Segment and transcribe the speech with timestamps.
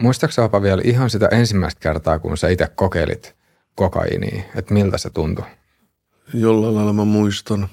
[0.00, 3.36] muistaakseni vielä ihan sitä ensimmäistä kertaa, kun sä itse kokeilit
[3.74, 5.44] kokainia, että miltä se tuntui?
[6.34, 7.68] Jollain lailla mä muistan.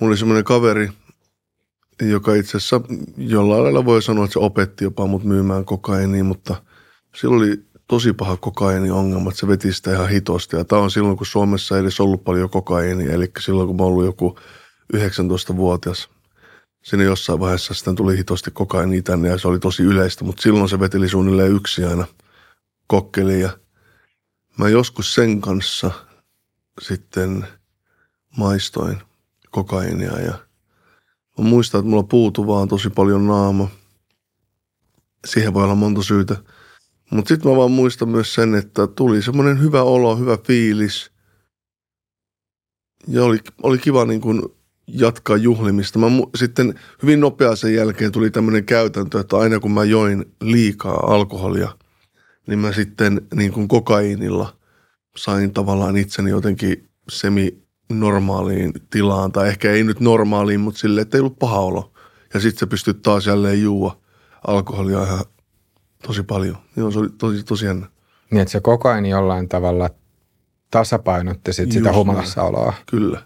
[0.00, 0.88] Mulla oli semmoinen kaveri,
[2.02, 2.80] joka itse asiassa
[3.16, 6.56] jollain lailla voi sanoa, että se opetti jopa mut myymään kokainia, mutta
[7.14, 10.56] sillä oli tosi paha kokaini-ongelma, että se veti sitä ihan hitosti.
[10.56, 13.82] Ja tämä on silloin, kun Suomessa ei edes ollut paljon kokainia, eli silloin, kun mä
[13.82, 14.38] ollut joku
[14.96, 16.08] 19-vuotias.
[16.82, 20.68] Siinä jossain vaiheessa sitten tuli hitosti kokaini tänne ja se oli tosi yleistä, mutta silloin
[20.68, 22.06] se veteli suunnilleen yksi aina
[22.86, 23.58] kokkeli ja
[24.58, 25.90] mä joskus sen kanssa
[26.80, 27.46] sitten
[28.36, 29.02] maistoin
[29.50, 30.32] kokainia ja
[31.38, 33.68] mä muistan, että mulla puutu vaan tosi paljon naama.
[35.26, 36.36] Siihen voi olla monta syytä.
[37.10, 41.10] Mutta sitten mä vaan muistan myös sen, että tuli semmoinen hyvä olo, hyvä fiilis.
[43.08, 44.42] Ja oli, oli kiva niin kuin
[44.86, 45.98] jatkaa juhlimista.
[45.98, 50.24] Mä mu- sitten hyvin nopeaa sen jälkeen tuli tämmöinen käytäntö, että aina kun mä join
[50.40, 51.68] liikaa alkoholia,
[52.46, 54.56] niin mä sitten niin kuin kokainilla
[55.16, 59.32] sain tavallaan itseni jotenkin semi-normaaliin tilaan.
[59.32, 61.92] Tai ehkä ei nyt normaaliin, mutta silleen, että ei ollut paha olo.
[62.34, 64.00] Ja sitten se pystyt taas jälleen juua
[64.46, 65.24] alkoholia ihan
[66.06, 66.56] tosi paljon.
[66.76, 67.86] Joo, se oli tosi, tosi jännä.
[68.30, 69.90] Niin, että se kokaini jollain tavalla
[70.70, 72.74] tasapainotti sit sitä Just humalassaoloa.
[72.90, 73.22] Kyllä.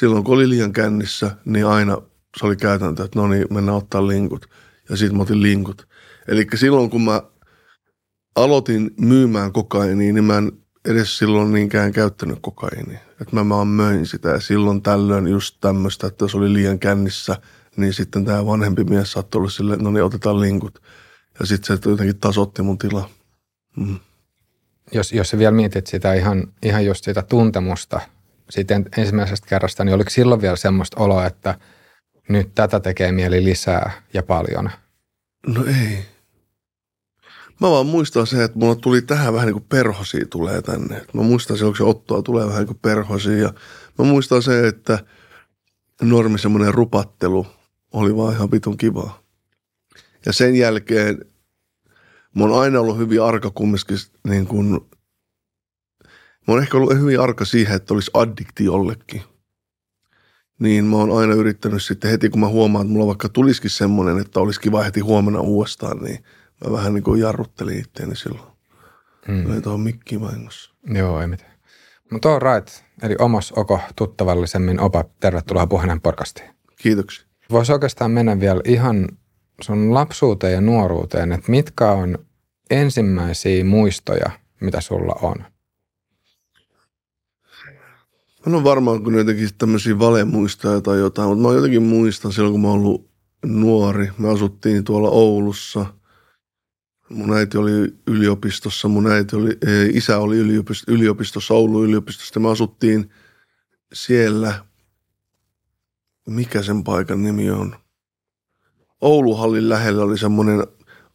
[0.00, 1.98] Silloin kun oli liian kännissä, niin aina
[2.38, 4.46] se oli käytäntö, että no niin, mennään ottaa linkut.
[4.88, 5.88] Ja sitten mä otin linkut.
[6.28, 7.22] Eli silloin kun mä
[8.36, 10.52] aloitin myymään kokainia, niin mä en
[10.84, 12.98] edes silloin niinkään käyttänyt kokainia.
[13.20, 17.36] Että mä vaan möin sitä ja silloin tällöin just tämmöistä, että jos oli liian kännissä,
[17.76, 20.82] niin sitten tämä vanhempi mies saattoi olla silleen, että no niin, otetaan linkut.
[21.40, 23.08] Ja sitten se jotenkin tasotti mun tilaa.
[23.76, 23.98] Mm.
[24.92, 28.00] Jos, jos sä vielä mietit sitä ihan, ihan just sitä tuntemusta
[28.50, 31.58] sitten ensimmäisestä kerrasta, niin oliko silloin vielä semmoista oloa, että
[32.28, 34.70] nyt tätä tekee mieli lisää ja paljon?
[35.46, 35.98] No ei.
[37.60, 41.06] Mä vaan muistan se, että mulla tuli tähän vähän niin kuin perhosia tulee tänne.
[41.12, 43.36] Mä muistan kun se ottoa tulee vähän niin kuin perhosia.
[43.36, 43.52] Ja
[43.98, 44.98] mä muistan se, että
[46.02, 47.46] normi semmoinen rupattelu
[47.92, 49.22] oli vaan ihan vitun kivaa.
[50.26, 51.24] Ja sen jälkeen
[52.34, 54.80] mä oon aina ollut hyvin arka kumminkin niin kuin,
[56.50, 59.22] mä oon ehkä ollut hyvin arka siihen, että olisi addikti jollekin.
[60.58, 64.18] Niin mä oon aina yrittänyt sitten heti, kun mä huomaan, että mulla vaikka tulisikin semmoinen,
[64.18, 66.24] että olisi kiva heti huomenna uudestaan, niin
[66.64, 68.50] mä vähän niin kuin jarruttelin itteeni silloin.
[69.28, 69.48] Mm.
[69.48, 70.74] Löin tuohon mikkiin vahingossa.
[70.94, 71.52] Joo, ei mitään.
[72.12, 72.84] Mutta all right.
[73.02, 76.50] Eli Omos Oko tuttavallisemmin Opa, tervetuloa puheen podcastiin.
[76.76, 77.26] Kiitoksia.
[77.50, 79.08] Voisi oikeastaan mennä vielä ihan
[79.60, 82.18] sun lapsuuteen ja nuoruuteen, että mitkä on
[82.70, 84.30] ensimmäisiä muistoja,
[84.60, 85.49] mitä sulla on?
[88.46, 92.60] Mä en varmaan kun jotenkin tämmöisiä valemuistoja tai jotain, mutta mä jotenkin muistan silloin, kun
[92.60, 93.10] mä ollut
[93.44, 94.10] nuori.
[94.18, 95.86] Me asuttiin tuolla Oulussa.
[97.08, 102.40] Mun äiti oli yliopistossa, mun äiti oli, ei, isä oli yliopistossa, yliopistossa, Oulun yliopistossa.
[102.40, 103.10] Me asuttiin
[103.92, 104.64] siellä,
[106.28, 107.76] mikä sen paikan nimi on?
[109.00, 110.66] Ouluhallin lähellä oli semmoinen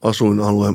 [0.01, 0.73] asuinalue,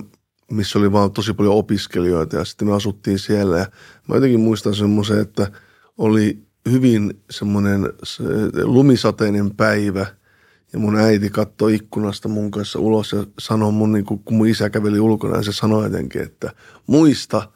[0.50, 3.58] missä oli vaan tosi paljon opiskelijoita ja sitten me asuttiin siellä.
[3.58, 3.66] Ja
[4.08, 5.52] mä jotenkin muistan semmoisen, että
[6.00, 8.22] oli hyvin semmoinen se,
[8.62, 10.06] lumisateinen päivä
[10.72, 14.70] ja mun äiti katsoi ikkunasta mun kanssa ulos ja sanoi mun, niin kun mun isä
[14.70, 16.52] käveli ulkona ja se sanoi jotenkin, että
[16.86, 17.52] muista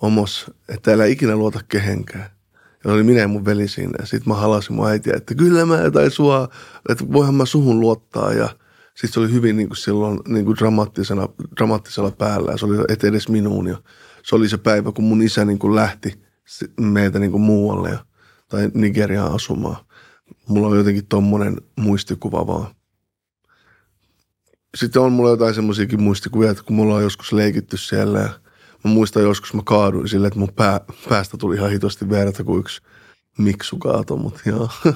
[0.00, 2.30] omos, että älä ikinä luota kehenkään.
[2.84, 3.92] Ja oli minä ja mun veli siinä.
[3.98, 6.48] Ja sitten mä halasin mun äitiä, että kyllä mä tai sua,
[6.88, 8.32] että voihan mä suhun luottaa.
[8.32, 8.48] Ja
[8.94, 12.52] sitten se oli hyvin niin kuin silloin niin kuin dramaattisena, dramaattisella päällä.
[12.52, 13.66] Ja se oli et edes minuun.
[13.66, 13.76] Ja
[14.22, 16.27] se oli se päivä, kun mun isä niin kuin lähti
[16.80, 17.98] meitä niin kuin muualle
[18.48, 19.76] tai Nigeriaan asumaan.
[20.48, 22.66] Mulla on jotenkin tommonen muistikuva vaan.
[24.76, 28.28] Sitten on mulla jotain semmoisiakin muistikuvia, että kun mulla on joskus leikitty siellä ja
[28.84, 32.60] mä muistan joskus mä kaaduin silleen, että mun pää, päästä tuli ihan hitosti verta, kun
[32.60, 32.82] yksi
[33.38, 34.68] miksu kaato, mutta joo.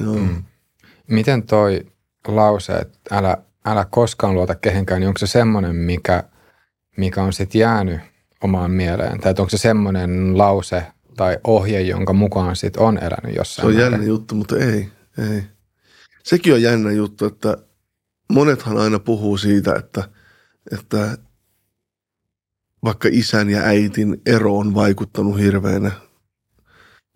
[0.00, 0.14] joo.
[0.14, 0.44] Mm.
[1.06, 1.86] Miten toi
[2.28, 6.24] lause, että älä, älä koskaan luota kehenkään, niin onko se semmoinen, mikä,
[6.96, 8.00] mikä on sitten jäänyt
[8.42, 9.20] omaan mieleen?
[9.20, 10.86] Tai onko se semmoinen lause
[11.18, 13.92] tai ohje, jonka mukaan sit on elänyt Se jossain on määrin?
[13.92, 14.88] jännä juttu, mutta ei,
[15.18, 15.42] ei.
[16.24, 17.56] Sekin on jännä juttu, että
[18.32, 20.08] monethan aina puhuu siitä, että,
[20.72, 21.18] että
[22.84, 25.90] vaikka isän ja äitin ero on vaikuttanut hirveänä.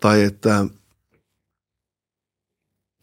[0.01, 0.67] Tai että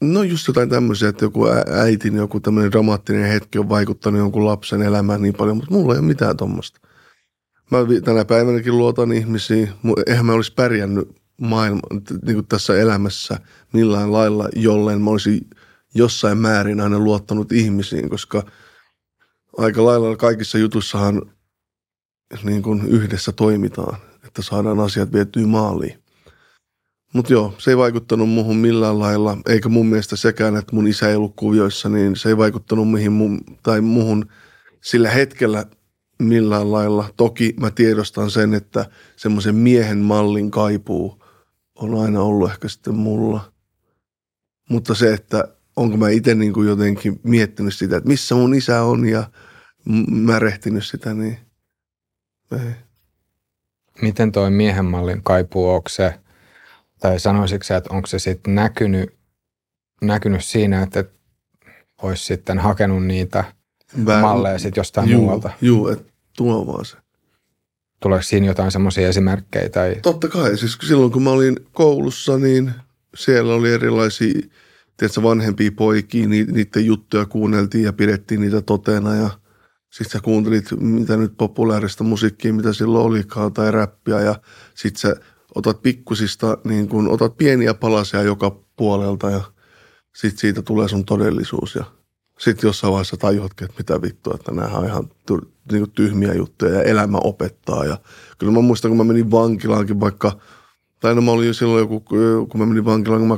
[0.01, 1.47] no just jotain tämmöisiä, että joku
[1.83, 5.99] äitin joku tämmöinen dramaattinen hetki on vaikuttanut jonkun lapsen elämään niin paljon, mutta mulla ei
[5.99, 6.79] ole mitään tuommoista.
[7.71, 9.69] Mä tänä päivänäkin luotan ihmisiin.
[10.07, 11.09] Eihän mä olisi pärjännyt
[11.41, 11.81] maailma,
[12.25, 13.39] niin kuin tässä elämässä
[13.73, 15.47] millään lailla, jolleen mä olisin
[15.95, 18.43] jossain määrin aina luottanut ihmisiin, koska
[19.57, 21.21] aika lailla kaikissa jutussahan
[22.43, 26.03] niin kuin yhdessä toimitaan, että saadaan asiat vietyä maaliin.
[27.13, 31.09] Mutta joo, se ei vaikuttanut muuhun millään lailla, eikä mun mielestä sekään, että mun isä
[31.09, 34.25] ei ollut kuvioissa, niin se ei vaikuttanut mihin mun, tai muuhun
[34.81, 35.65] sillä hetkellä
[36.19, 37.09] millään lailla.
[37.17, 38.85] Toki mä tiedostan sen, että
[39.15, 41.23] semmoisen miehen mallin kaipuu
[41.75, 43.51] on aina ollut ehkä sitten mulla.
[44.69, 48.83] Mutta se, että onko mä itse niin kuin jotenkin miettinyt sitä, että missä mun isä
[48.83, 49.23] on ja
[50.09, 51.37] märehtinyt sitä, niin
[52.51, 52.71] ei.
[54.01, 56.19] Miten toi miehen mallin kaipuu, onko se,
[56.99, 59.15] tai sanoisitko se, että onko se sitten näkynyt,
[60.01, 61.03] näkynyt siinä, että
[62.01, 63.43] olisi sitten hakenut niitä
[63.97, 65.49] Vä- malleja sitten jostain juu, muualta?
[65.61, 66.08] Joo, että
[66.39, 66.97] tuo vaan se.
[68.01, 69.69] Tuleeko siinä jotain semmoisia esimerkkejä?
[69.69, 69.95] Tai...
[70.01, 72.71] Totta kai, siis silloin kun mä olin koulussa, niin
[73.15, 74.33] siellä oli erilaisia
[74.97, 79.29] tiedätkö, vanhempia poikia, niiden juttuja kuunneltiin ja pidettiin niitä totena ja
[79.89, 84.21] sitten sä kuuntelit mitä nyt populaarista musiikkia, mitä silloin olikaan tai räppiä.
[84.21, 84.35] Ja
[84.75, 85.15] sitten sä
[85.55, 89.29] otat pikkusista, niin kun, otat pieniä palasia joka puolelta.
[89.29, 89.41] Ja
[90.15, 91.75] sitten siitä tulee sun todellisuus.
[91.75, 91.83] Ja
[92.39, 95.09] sitten jossain vaiheessa tajuatkin, että mitä vittua, että nämä on ihan
[95.71, 97.85] niin kuin tyhmiä juttuja ja elämä opettaa.
[97.85, 97.97] Ja
[98.37, 100.39] kyllä mä muistan, kun mä menin vankilaankin vaikka,
[100.99, 101.99] tai no mä olin jo silloin joku,
[102.49, 103.35] kun mä menin vankilaan, kun mä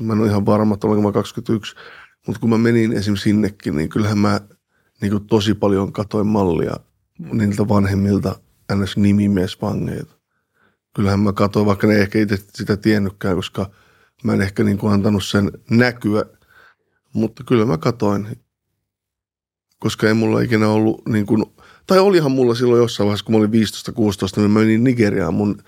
[0.00, 1.76] 22-21, mä en ole ihan varma, että olenko mä 21,
[2.26, 3.16] mutta kun mä menin esim.
[3.16, 4.40] sinnekin, niin kyllähän mä
[5.00, 6.76] niin kuin tosi paljon katoin mallia
[7.32, 8.38] niiltä vanhemmilta
[8.74, 8.96] ns.
[8.96, 10.14] nimimiesvangeilta.
[10.94, 13.70] Kyllähän mä katsoin, vaikka ne ei ehkä itse sitä tiennytkään, koska
[14.24, 16.24] mä en ehkä niin kuin antanut sen näkyä–
[17.12, 18.26] mutta kyllä mä katoin,
[19.78, 21.44] koska ei mulla ikinä ollut niin kuin,
[21.86, 23.52] tai olihan mulla silloin jossain vaiheessa, kun mä olin 15-16,
[24.36, 25.62] niin mä menin Nigeriaan mun,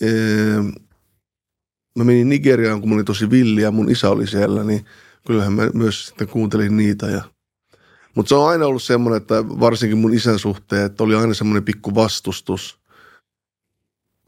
[0.00, 0.62] ee,
[1.98, 4.84] mä menin Nigeriaan, kun mä olin tosi villi ja mun isä oli siellä, niin
[5.26, 7.22] kyllähän mä myös sitten kuuntelin niitä ja
[8.14, 11.64] mutta se on aina ollut semmoinen, että varsinkin mun isän suhteen, että oli aina semmoinen
[11.64, 12.78] pikku vastustus,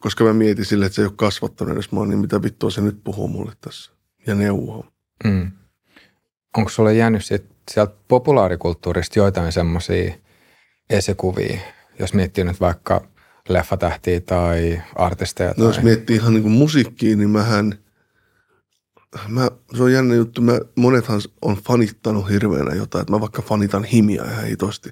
[0.01, 2.81] koska mä mietin sille, että se ei ole kasvattanut edes mua, niin mitä vittua se
[2.81, 3.93] nyt puhuu mulle tässä
[4.27, 4.87] ja neuvoo.
[5.25, 5.51] Mm
[6.57, 10.15] onko sulle jäänyt sit sieltä populaarikulttuurista joitain semmoisia
[10.91, 11.59] esikuvia,
[11.99, 13.07] jos miettii nyt vaikka
[13.49, 15.49] leffatähtiä tai artisteja?
[15.49, 15.67] No tai...
[15.67, 17.79] jos miettii ihan niin kuin musiikkia, niin mähän,
[19.29, 23.85] mä, se on jännä juttu, mä, monethan on fanittanut hirveänä jotain, että mä vaikka fanitan
[23.85, 24.91] himiä ihan hitosti.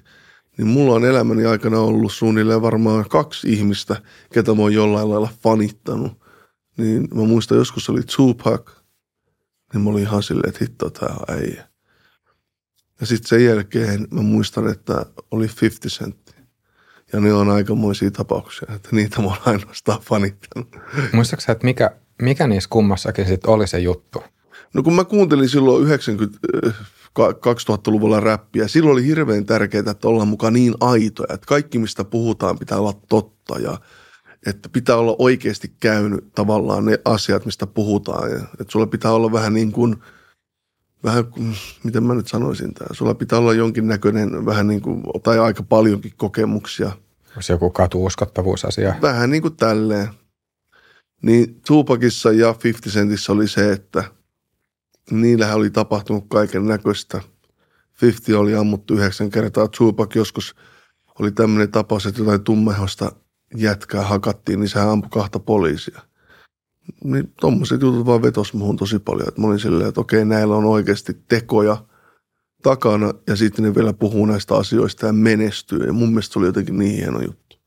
[0.57, 4.01] Niin mulla on elämäni aikana ollut suunnilleen varmaan kaksi ihmistä,
[4.33, 6.23] ketä mä oon jollain lailla fanittanut.
[6.77, 8.71] Niin mä muistan joskus oli Tupac–
[9.73, 11.67] niin mä olin ihan silleen, että hitto, tää on äijä.
[12.99, 16.35] Ja sitten sen jälkeen mä muistan, että oli 50 Cent.
[17.13, 20.75] Ja ne on aikamoisia tapauksia, että niitä mä oon ainoastaan fanittanut.
[21.13, 21.91] Muistatko että mikä,
[22.21, 24.23] mikä niissä kummassakin sitten oli se juttu?
[24.73, 26.39] No kun mä kuuntelin silloin 90,
[27.19, 32.59] 2000-luvulla räppiä, silloin oli hirveän tärkeää, että ollaan mukaan niin aitoja, että kaikki mistä puhutaan
[32.59, 33.77] pitää olla totta ja–
[34.45, 38.31] että pitää olla oikeasti käynyt tavallaan ne asiat, mistä puhutaan.
[38.31, 39.95] Ja, että sulla pitää olla vähän niin kuin,
[41.03, 41.25] vähän,
[41.83, 46.13] miten mä nyt sanoisin tämä, sulla pitää olla jonkinnäköinen vähän niin kuin, tai aika paljonkin
[46.17, 46.91] kokemuksia.
[47.35, 48.95] Olisi joku katuuskottavuusasia.
[49.01, 50.07] Vähän niin kuin tälleen.
[51.21, 54.03] Niin Tupakissa ja 50 Centissä oli se, että
[55.11, 57.21] niillähän oli tapahtunut kaiken näköistä.
[58.01, 59.67] 50 oli ammuttu yhdeksän kertaa.
[59.67, 60.55] Tupac joskus
[61.19, 63.11] oli tämmöinen tapaus, että jotain tummehosta
[63.55, 66.01] jätkää hakattiin, niin sehän ampui kahta poliisia.
[67.03, 69.27] Niin tommoset jutut vaan vetos muhun tosi paljon.
[69.27, 71.85] Että mä olin silleen, että okei, näillä on oikeasti tekoja
[72.63, 75.79] takana ja sitten ne vielä puhuu näistä asioista ja menestyy.
[75.85, 77.57] Ja mun mielestä se oli jotenkin niin hieno juttu.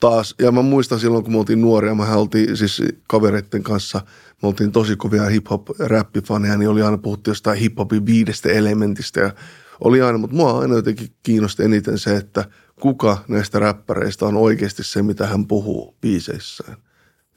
[0.00, 4.00] Taas, ja mä muistan silloin, kun me oltiin nuoria, mä oltiin siis kavereiden kanssa,
[4.42, 9.34] me oltiin tosi kovia hip-hop-räppifaneja, niin oli aina puhuttu jostain hip-hopin viidestä elementistä ja
[9.80, 12.44] oli aina, mutta mua aina jotenkin kiinnosti eniten se, että–
[12.84, 16.76] kuka näistä räppäreistä on oikeasti se, mitä hän puhuu biiseissään.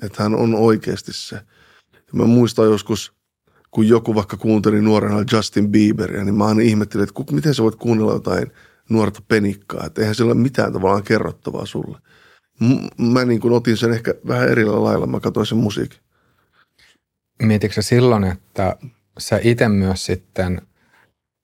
[0.03, 1.35] Että hän on oikeasti se.
[1.93, 3.13] Ja mä muistan joskus,
[3.71, 7.75] kun joku vaikka kuunteli nuorena Justin Bieberia, niin mä aina ihmettelin, että miten sä voit
[7.75, 8.51] kuunnella jotain
[8.89, 9.85] nuorta penikkaa.
[9.85, 11.97] Että eihän sillä ole mitään tavallaan kerrottavaa sulle.
[12.97, 15.99] Mä niin kuin otin sen ehkä vähän eri lailla, mä katsoin sen musiikin.
[17.43, 18.75] Mietitkö silloin, että
[19.19, 20.61] sä itse myös sitten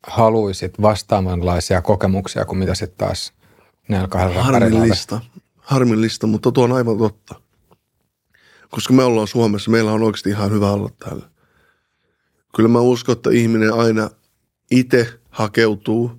[0.07, 3.33] haluisit vastaavanlaisia kokemuksia kuin mitä sitten taas
[3.89, 5.21] näillä kahdella Harmillista.
[5.57, 7.35] Harmillista, mutta tuo on aivan totta.
[8.69, 11.29] Koska me ollaan Suomessa, meillä on oikeasti ihan hyvä olla täällä.
[12.55, 14.09] Kyllä mä uskon, että ihminen aina
[14.71, 16.11] itse hakeutuu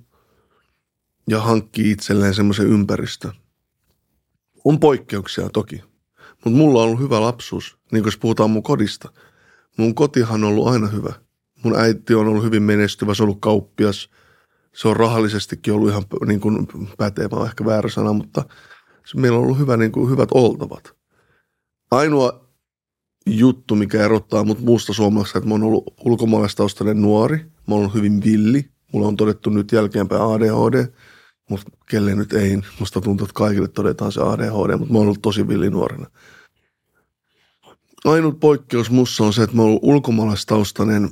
[1.29, 3.31] ja hankkii itselleen semmoisen ympäristön.
[4.65, 5.83] On poikkeuksia toki,
[6.31, 9.11] mutta mulla on ollut hyvä lapsuus, niin kuin jos puhutaan mun kodista.
[9.77, 11.13] Mun kotihan on ollut aina hyvä.
[11.63, 14.09] Mun äiti on ollut hyvin menestyvä, se on ollut kauppias–
[14.75, 16.67] se on rahallisestikin ollut ihan niin kuin
[16.97, 18.45] pätevä, ehkä väärä sana, mutta
[19.15, 20.95] meillä on ollut hyvä, niin kuin, hyvät oltavat.
[21.91, 22.45] Ainoa
[23.25, 28.23] juttu, mikä erottaa mut muusta suomalaisesta, että mä oon ollut ulkomaalaistaustainen nuori, mä oon hyvin
[28.23, 30.93] villi, mulla on todettu nyt jälkeenpäin ADHD,
[31.49, 35.21] mutta kelle nyt ei, musta tuntuu, että kaikille todetaan se ADHD, mutta mä oon ollut
[35.21, 36.05] tosi villi nuorena.
[38.05, 41.09] Ainut poikkeus mussa on se, että mä oon ollut ulkomaalaistaustainen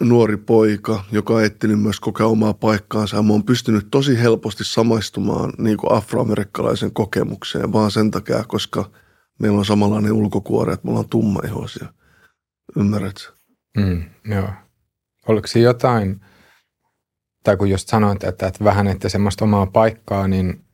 [0.00, 3.22] nuori poika, joka etsinyt myös kokea omaa paikkaansa.
[3.22, 8.90] Mä oon pystynyt tosi helposti samaistumaan niin kuin afroamerikkalaisen kokemukseen, vaan sen takia, koska
[9.38, 11.86] meillä on samanlainen ulkokuore, että me ollaan tummaihoisia.
[12.76, 13.32] Ymmärrätkö?
[13.76, 14.48] Mm, joo.
[15.28, 16.20] Oliko se jotain,
[17.44, 20.64] tai kun just sanoit, että, että vähän että semmoista omaa paikkaa, niin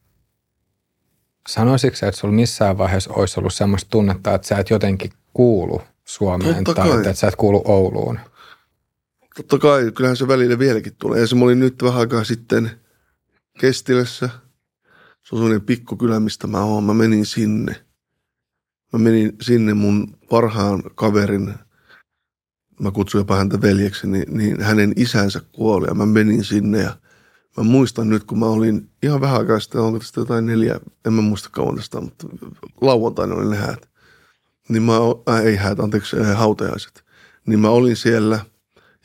[1.48, 6.64] sanoisitko että sulla missään vaiheessa olisi ollut semmoista tunnetta, että sä et jotenkin kuulu Suomeen
[6.64, 6.98] Totta tai kai.
[6.98, 8.20] että, että sä et kuulu Ouluun?
[9.36, 11.20] Totta kai, kyllähän se välillä vieläkin tulee.
[11.20, 12.70] Ja se mä olin nyt vähän aikaa sitten
[13.60, 14.28] Kestilässä.
[15.22, 16.84] Se on sellainen pikkukylä, mistä mä oon.
[16.84, 17.84] Mä menin sinne.
[18.92, 21.54] Mä menin sinne mun parhaan kaverin,
[22.80, 26.96] mä kutsun jopa häntä veljeksi, niin, niin hänen isänsä kuoli ja mä menin sinne ja
[27.56, 31.12] mä muistan nyt, kun mä olin ihan vähän aikaa sitten, onko tästä jotain neljä, en
[31.12, 32.26] mä muista kauan tästä, mutta
[32.80, 33.88] lauantaina oli ne häät.
[34.68, 34.92] Niin mä,
[35.28, 37.04] äh, ei häät, anteeksi, äh, hautajaiset.
[37.46, 38.40] Niin mä olin siellä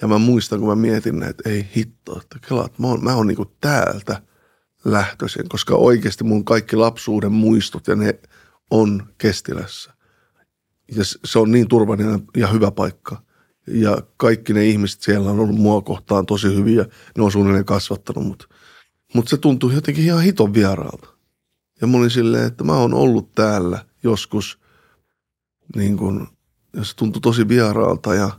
[0.01, 3.27] ja mä muistan, kun mä mietin, että ei hitto, että kelaat, mä oon, mä oon
[3.27, 4.21] niinku täältä
[4.85, 8.19] lähtöisin, koska oikeasti mun kaikki lapsuuden muistot ja ne
[8.71, 9.93] on Kestilässä.
[10.95, 13.23] Ja se on niin turvallinen ja hyvä paikka.
[13.67, 16.85] Ja kaikki ne ihmiset siellä on ollut mua kohtaan tosi hyviä.
[17.17, 18.49] Ne on suunnilleen kasvattanut mut.
[19.13, 21.09] Mutta se tuntui jotenkin ihan hiton vieraalta.
[21.81, 24.59] Ja mä olin silleen, että mä oon ollut täällä joskus,
[25.75, 26.27] niin kun,
[26.73, 28.29] ja se tuntui tosi vieraalta ja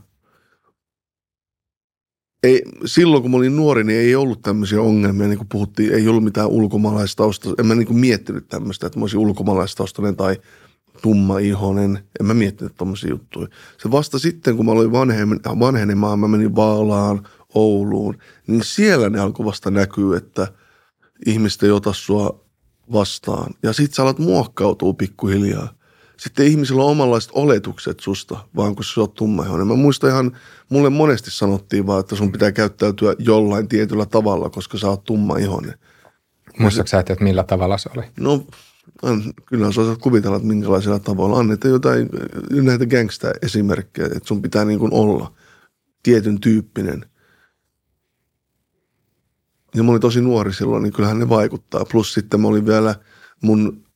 [2.43, 6.07] ei, silloin kun mä olin nuori, niin ei ollut tämmöisiä ongelmia, niin kuin puhuttiin, ei
[6.07, 7.49] ollut mitään ulkomaalaistausta.
[7.57, 10.37] En mä niin kuin miettinyt tämmöistä, että mä olisin ulkomaalaistaustainen tai
[11.01, 11.99] tumma-ihonen.
[12.19, 13.47] En mä miettinyt tommosia juttuja.
[13.81, 15.29] Se vasta sitten, kun mä olin vanhem,
[15.59, 18.17] vanhenemaan, mä menin Vaalaan, Ouluun,
[18.47, 20.47] niin siellä ne alkoi vasta näkyä, että
[21.25, 22.45] ihmiset ei ota sua
[22.93, 23.53] vastaan.
[23.63, 25.78] Ja sit sä alat muokkautua pikkuhiljaa.
[26.19, 29.67] Sitten ihmisillä on omanlaiset oletukset susta, vaan kun sä oot tummaihoinen.
[29.67, 30.37] Mä muistan ihan,
[30.69, 35.73] mulle monesti sanottiin vaan, että sun pitää käyttäytyä jollain tietyllä tavalla, koska sä oot tummaihoinen.
[36.59, 38.03] Muistatko sä, että millä tavalla se oli?
[38.19, 38.47] No,
[39.03, 41.39] an- kyllä sä osaat kuvitella, että minkälaisilla tavoilla.
[41.39, 42.09] Annetaan jotain
[42.51, 45.33] näitä gangsta-esimerkkejä, että sun pitää niin kuin olla
[46.03, 47.05] tietyn tyyppinen.
[49.75, 51.85] Ja mä olin tosi nuori silloin, niin kyllähän ne vaikuttaa.
[51.91, 52.95] Plus sitten mä olin vielä
[53.43, 53.88] mun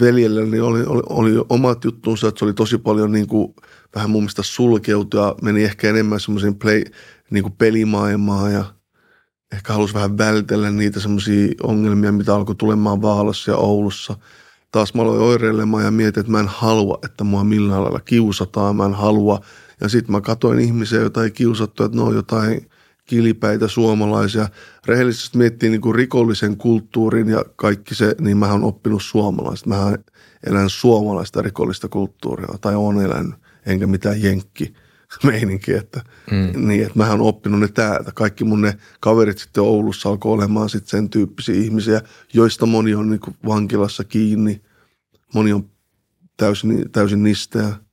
[0.00, 3.54] veljelläni oli, oli, oli omat juttunsa, että se oli tosi paljon niin kuin,
[3.94, 6.84] vähän mun mielestä sulkeutua, meni ehkä enemmän semmoisen play,
[7.30, 8.64] niin kuin pelimaailmaan ja
[9.52, 14.16] ehkä halusi vähän vältellä niitä semmoisia ongelmia, mitä alkoi tulemaan Vaalassa ja Oulussa.
[14.72, 18.76] Taas mä aloin oireilemaan ja mietin, että mä en halua, että mua millään lailla kiusataan,
[18.76, 19.40] mä en halua.
[19.80, 22.70] Ja sitten mä katoin ihmisiä, joita ei kiusattu, että ne on jotain
[23.06, 24.48] kilipäitä suomalaisia.
[24.86, 29.68] Rehellisesti miettii niin kuin rikollisen kulttuurin ja kaikki se, niin mä oon oppinut suomalaista.
[29.68, 29.92] Mä
[30.46, 33.34] elän suomalaista rikollista kulttuuria, tai on elänyt,
[33.66, 34.74] enkä mitään jenkki
[35.24, 36.68] meininki, että, mm.
[36.68, 38.12] niin, että mähän oon oppinut ne täältä.
[38.14, 43.10] Kaikki mun ne kaverit sitten Oulussa alkoi olemaan sitten sen tyyppisiä ihmisiä, joista moni on
[43.10, 44.62] niin kuin vankilassa kiinni,
[45.34, 45.70] moni on
[46.36, 47.85] täysin, täysin nisteä.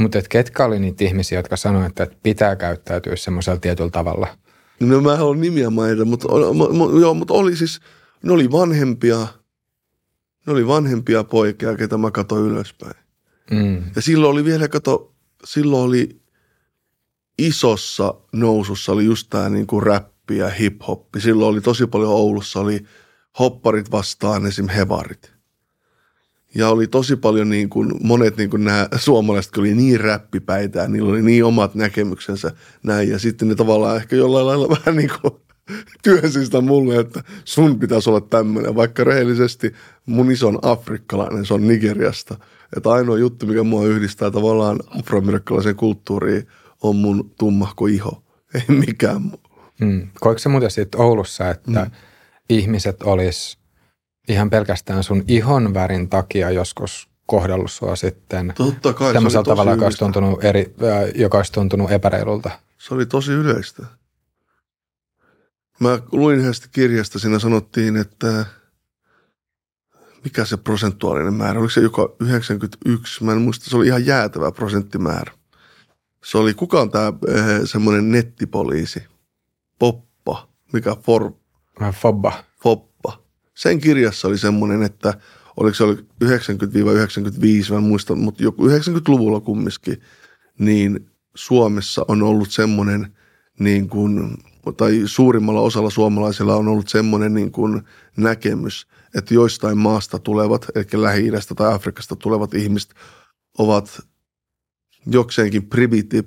[0.00, 4.28] Mutta ketkä oli niitä ihmisiä, jotka sanoivat, että pitää käyttäytyä semmoisella tietyllä tavalla?
[4.80, 6.28] No mä en nimiä mainita, mutta,
[7.00, 7.80] joo, mutta oli siis,
[8.22, 9.18] ne oli vanhempia,
[10.46, 12.94] ne oli vanhempia poikia, ketä mä katsoin ylöspäin.
[13.50, 13.82] Mm.
[13.96, 15.14] Ja silloin oli vielä, kato,
[15.44, 16.20] silloin oli
[17.38, 21.20] isossa nousussa oli just tää niinku räppi ja hip-hoppi.
[21.20, 22.84] Silloin oli tosi paljon Oulussa, oli
[23.38, 24.68] hopparit vastaan esim.
[24.68, 25.39] hevarit.
[26.54, 30.88] Ja oli tosi paljon niin kuin, monet niin kuin nämä suomalaiset oli niin räppipäitä, ja
[30.88, 32.52] niillä oli niin omat näkemyksensä
[32.82, 33.08] näin.
[33.08, 35.34] Ja sitten ne tavallaan ehkä jollain lailla vähän niin kuin
[36.02, 38.74] työnsi sitä mulle, että sun pitäisi olla tämmöinen.
[38.74, 39.74] Vaikka rehellisesti
[40.06, 42.36] mun iso on afrikkalainen, se on Nigeriasta.
[42.76, 46.46] Että ainoa juttu, mikä mua yhdistää tavallaan afroamerikkalaisen kulttuuriin,
[46.82, 48.22] on mun tummahko iho.
[48.54, 49.40] Ei mikään muu.
[49.80, 50.08] Mm.
[50.20, 51.90] Koiko se muuten sitten Oulussa, että mm.
[52.48, 53.59] ihmiset olis
[54.30, 59.08] ihan pelkästään sun ihon värin takia joskus kohdellut sua sitten Totta kai.
[59.08, 62.50] se semmoisella tavalla, joka olisi, tuntunut eri, äh, joka olisi tuntunut epäreilulta?
[62.78, 63.86] Se oli tosi yleistä.
[65.80, 68.46] Mä luin yhdestä kirjasta, siinä sanottiin, että
[70.24, 74.52] mikä se prosentuaalinen määrä, oliko se joka 91, mä en muista, se oli ihan jäätävä
[74.52, 75.32] prosenttimäärä.
[76.24, 77.12] Se oli, kuka on tämä
[77.64, 79.02] semmoinen nettipoliisi?
[79.78, 81.32] Poppa, mikä for,
[81.92, 82.49] Fobba.
[83.60, 85.14] Sen kirjassa oli semmoinen, että
[85.56, 90.00] oliko se oli 90-95, mä muistan, mutta joku 90-luvulla kumminkin,
[90.58, 93.16] niin Suomessa on ollut semmoinen
[93.58, 94.36] niin kuin,
[94.76, 97.82] tai suurimmalla osalla suomalaisilla on ollut semmoinen niin kuin
[98.16, 102.94] näkemys, että joistain maasta tulevat, eli Lähi-idästä tai Afrikasta tulevat ihmiset
[103.58, 104.00] ovat
[105.06, 105.68] jokseenkin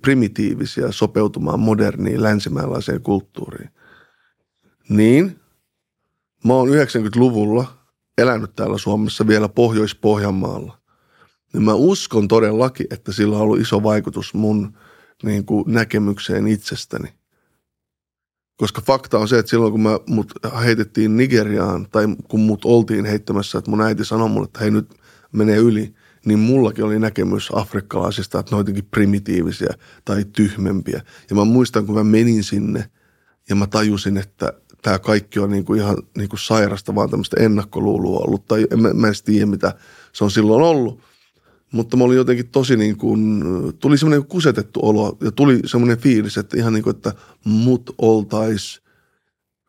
[0.02, 3.70] primitiivisiä sopeutumaan moderniin länsimäalaiseen kulttuuriin.
[4.90, 5.40] Niin,
[6.44, 7.66] mä oon 90-luvulla
[8.18, 10.78] elänyt täällä Suomessa vielä Pohjois-Pohjanmaalla.
[11.54, 14.78] Niin mä uskon todellakin, että sillä on ollut iso vaikutus mun
[15.24, 17.08] niin kuin, näkemykseen itsestäni.
[18.58, 20.34] Koska fakta on se, että silloin kun mä mut
[20.64, 24.96] heitettiin Nigeriaan, tai kun mut oltiin heittämässä, että mun äiti sanoi mulle, että hei nyt
[25.32, 25.94] menee yli,
[26.26, 29.74] niin mullakin oli näkemys afrikkalaisista, että ne on jotenkin primitiivisiä
[30.06, 31.02] tai tyhmempiä.
[31.30, 32.90] Ja mä muistan, kun mä menin sinne
[33.50, 37.38] ja mä tajusin, että tämä kaikki on niin kuin ihan niin kuin sairasta, vaan tämmöistä
[37.40, 38.48] ennakkoluulua ollut.
[38.48, 39.76] Tai en, mä en tiedä, mitä
[40.14, 41.00] se on silloin ollut.
[41.72, 43.44] Mutta mä olin jotenkin tosi niin kuin,
[43.80, 48.82] tuli semmoinen kusetettu olo ja tuli semmoinen fiilis, että ihan niin kuin, että mut oltais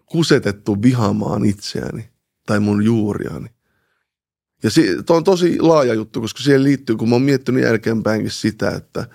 [0.07, 2.09] kusetettu vihaamaan itseäni
[2.47, 3.49] tai mun juuriani.
[4.63, 8.71] Ja se on tosi laaja juttu, koska siihen liittyy, kun mä oon miettinyt jälkeenpäinkin sitä,
[8.71, 9.07] että,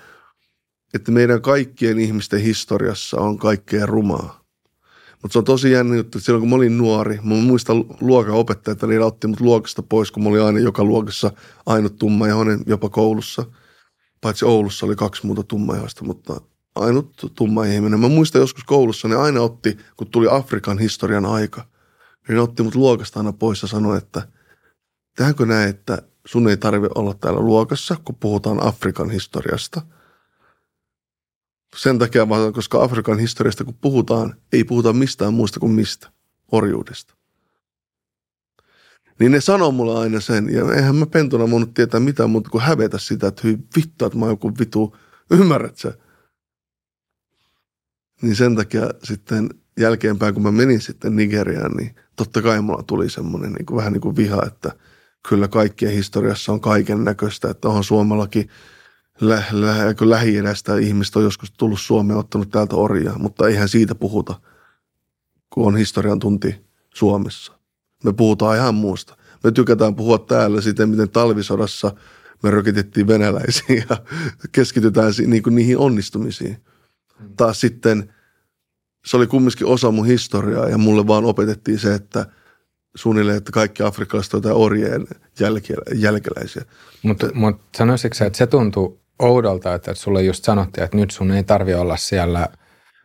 [0.94, 4.39] että meidän kaikkien ihmisten historiassa on kaikkea rumaa.
[5.22, 8.36] Mutta se on tosi jännä juttu, että silloin kun mä olin nuori, mä muistan luokan
[8.72, 11.32] että niillä otti mut luokasta pois, kun mä olin aina joka luokassa
[11.66, 13.46] ainut tummaihoinen, jopa koulussa.
[14.22, 16.42] Paitsi Oulussa oli kaksi muuta tummaihoista, mutta
[16.76, 18.00] ainut tumma ihminen.
[18.00, 21.66] Mä muistan joskus koulussa, ne aina otti, kun tuli Afrikan historian aika,
[22.28, 24.22] niin ne otti mut luokasta aina pois ja sanoi, että
[25.16, 29.82] tehdäänkö näin, että sun ei tarvitse olla täällä luokassa, kun puhutaan Afrikan historiasta–
[31.76, 36.12] sen takia vaan, koska Afrikan historiasta kun puhutaan, ei puhuta mistään muusta kuin mistä,
[36.52, 37.14] orjuudesta.
[39.20, 42.62] Niin ne sanoo mulle aina sen, ja eihän mä pentuna voinut tietää mitään muuta kuin
[42.62, 44.96] hävetä sitä, että hyi vittu, että mä oon joku vitu,
[45.32, 45.94] ymmärrät sä?
[48.22, 53.10] Niin sen takia sitten jälkeenpäin, kun mä menin sitten Nigeriaan, niin totta kai mulla tuli
[53.10, 54.72] semmoinen niin kuin, vähän niin kuin viha, että
[55.30, 58.50] kyllä kaikkien historiassa on kaiken näköistä, että onhan Suomellakin–
[59.22, 64.42] lä, lä, Lähi-idästä ihmistä on joskus tullut Suomeen ottanut täältä orjaa, mutta eihän siitä puhuta,
[65.50, 66.56] kun on historian tunti
[66.94, 67.60] Suomessa.
[68.04, 69.18] Me puhutaan ihan muusta.
[69.44, 71.92] Me tykätään puhua täällä siitä, miten talvisodassa
[72.44, 73.98] me rokitettiin venäläisiä ja
[74.52, 76.58] keskitytään niin kuin niihin onnistumisiin.
[77.38, 78.14] Taas sitten
[79.06, 82.26] se oli kumminkin osa mun historiaa ja mulle vaan opetettiin se, että
[82.96, 85.08] suunnilleen, että kaikki afrikkalaiset ovat orjeen
[85.94, 86.66] jälkeläisiä.
[87.04, 91.44] Mutta mut sanoisitko että se tuntuu oudolta, että sulle just sanottiin, että nyt sun ei
[91.44, 92.48] tarvi olla siellä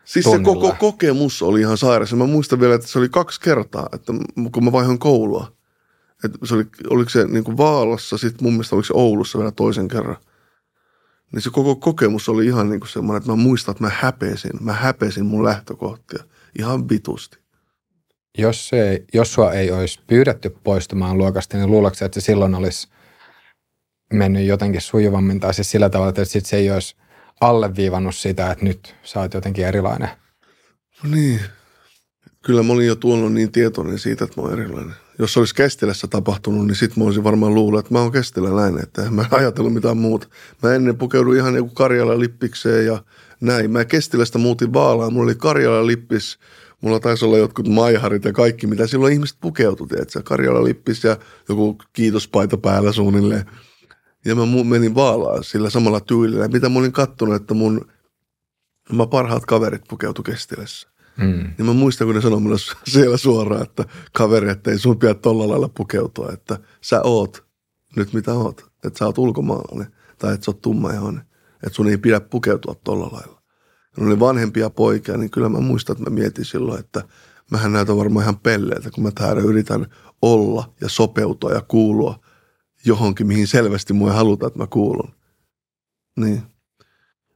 [0.05, 0.55] Siis tunnilla.
[0.55, 2.14] se koko kokemus oli ihan sairas.
[2.14, 4.12] Mä muistan vielä, että se oli kaksi kertaa, että
[4.53, 5.53] kun mä vaihoin koulua.
[6.24, 9.53] Että se oli, oliko se niin kuin Vaalassa, sitten mun mielestä oliko se Oulussa vielä
[9.53, 10.16] toisen kerran.
[11.33, 14.50] Niin se koko kokemus oli ihan niin kuin semmoinen, että mä muistan, että mä häpesin.
[14.61, 16.24] Mä häpesin mun lähtökohtia
[16.59, 17.38] ihan vitusti.
[18.38, 22.88] Jos, se, jos sua ei olisi pyydetty poistumaan luokasta, niin luuletko että se silloin olisi–
[24.12, 26.96] mennyt jotenkin sujuvammin tai siis sillä tavalla, että sit se ei olisi
[27.40, 30.08] alleviivannut sitä, että nyt sä oot jotenkin erilainen.
[31.02, 31.40] No niin.
[32.42, 34.94] Kyllä mä olin jo tuonut niin tietoinen siitä, että mä oon erilainen.
[35.18, 38.82] Jos se olisi Kestilässä tapahtunut, niin sit mä olisin varmaan luullut, että mä oon Kestiläläinen,
[38.82, 40.26] että en mä ajatellut mitään muuta.
[40.62, 43.04] Mä ennen pukeuduin ihan joku Karjala lippikseen ja
[43.40, 43.70] näin.
[43.70, 46.38] Mä Kestilästä muutin Vaalaan, mulla oli Karjala lippis,
[46.80, 50.22] mulla taisi olla jotkut maiharit ja kaikki, mitä silloin ihmiset pukeutui, tiedätkö?
[50.22, 51.16] Karjala lippis ja
[51.48, 53.44] joku kiitospaita päällä suunnilleen.
[54.24, 57.87] Ja mä menin vaalaan sillä samalla tyylillä, mitä mä olin kattonut, että mun
[58.92, 60.88] mä parhaat kaverit pukeutu kestilässä.
[61.16, 61.54] Mm.
[61.58, 65.14] Niin mä muistan, kun ne sanoi mulle siellä suoraan, että kaveri, että ei sun pidä
[65.14, 67.44] tolla lailla pukeutua, että sä oot
[67.96, 68.66] nyt mitä oot.
[68.84, 71.22] Että sä oot ulkomaalainen tai että sä oot tummaihoinen.
[71.54, 73.42] Että sun ei pidä pukeutua tolla lailla.
[73.96, 77.02] Ja ne oli vanhempia poikia, niin kyllä mä muistan, että mä mietin silloin, että
[77.50, 79.87] mähän näytän varmaan ihan pelleeltä, kun mä täällä yritän
[80.22, 82.23] olla ja sopeutua ja kuulua
[82.85, 85.14] johonkin, mihin selvästi mua ei haluta, että mä kuulun.
[86.16, 86.42] Niin.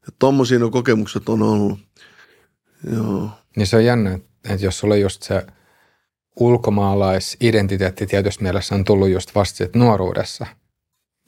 [0.06, 1.78] Ja tommosia no kokemukset on ollut.
[2.92, 3.30] Joo.
[3.56, 5.46] Niin se on jännä, että jos sulla just se
[6.36, 10.46] ulkomaalaisidentiteetti tietysti mielessä on tullut just vasta nuoruudessa.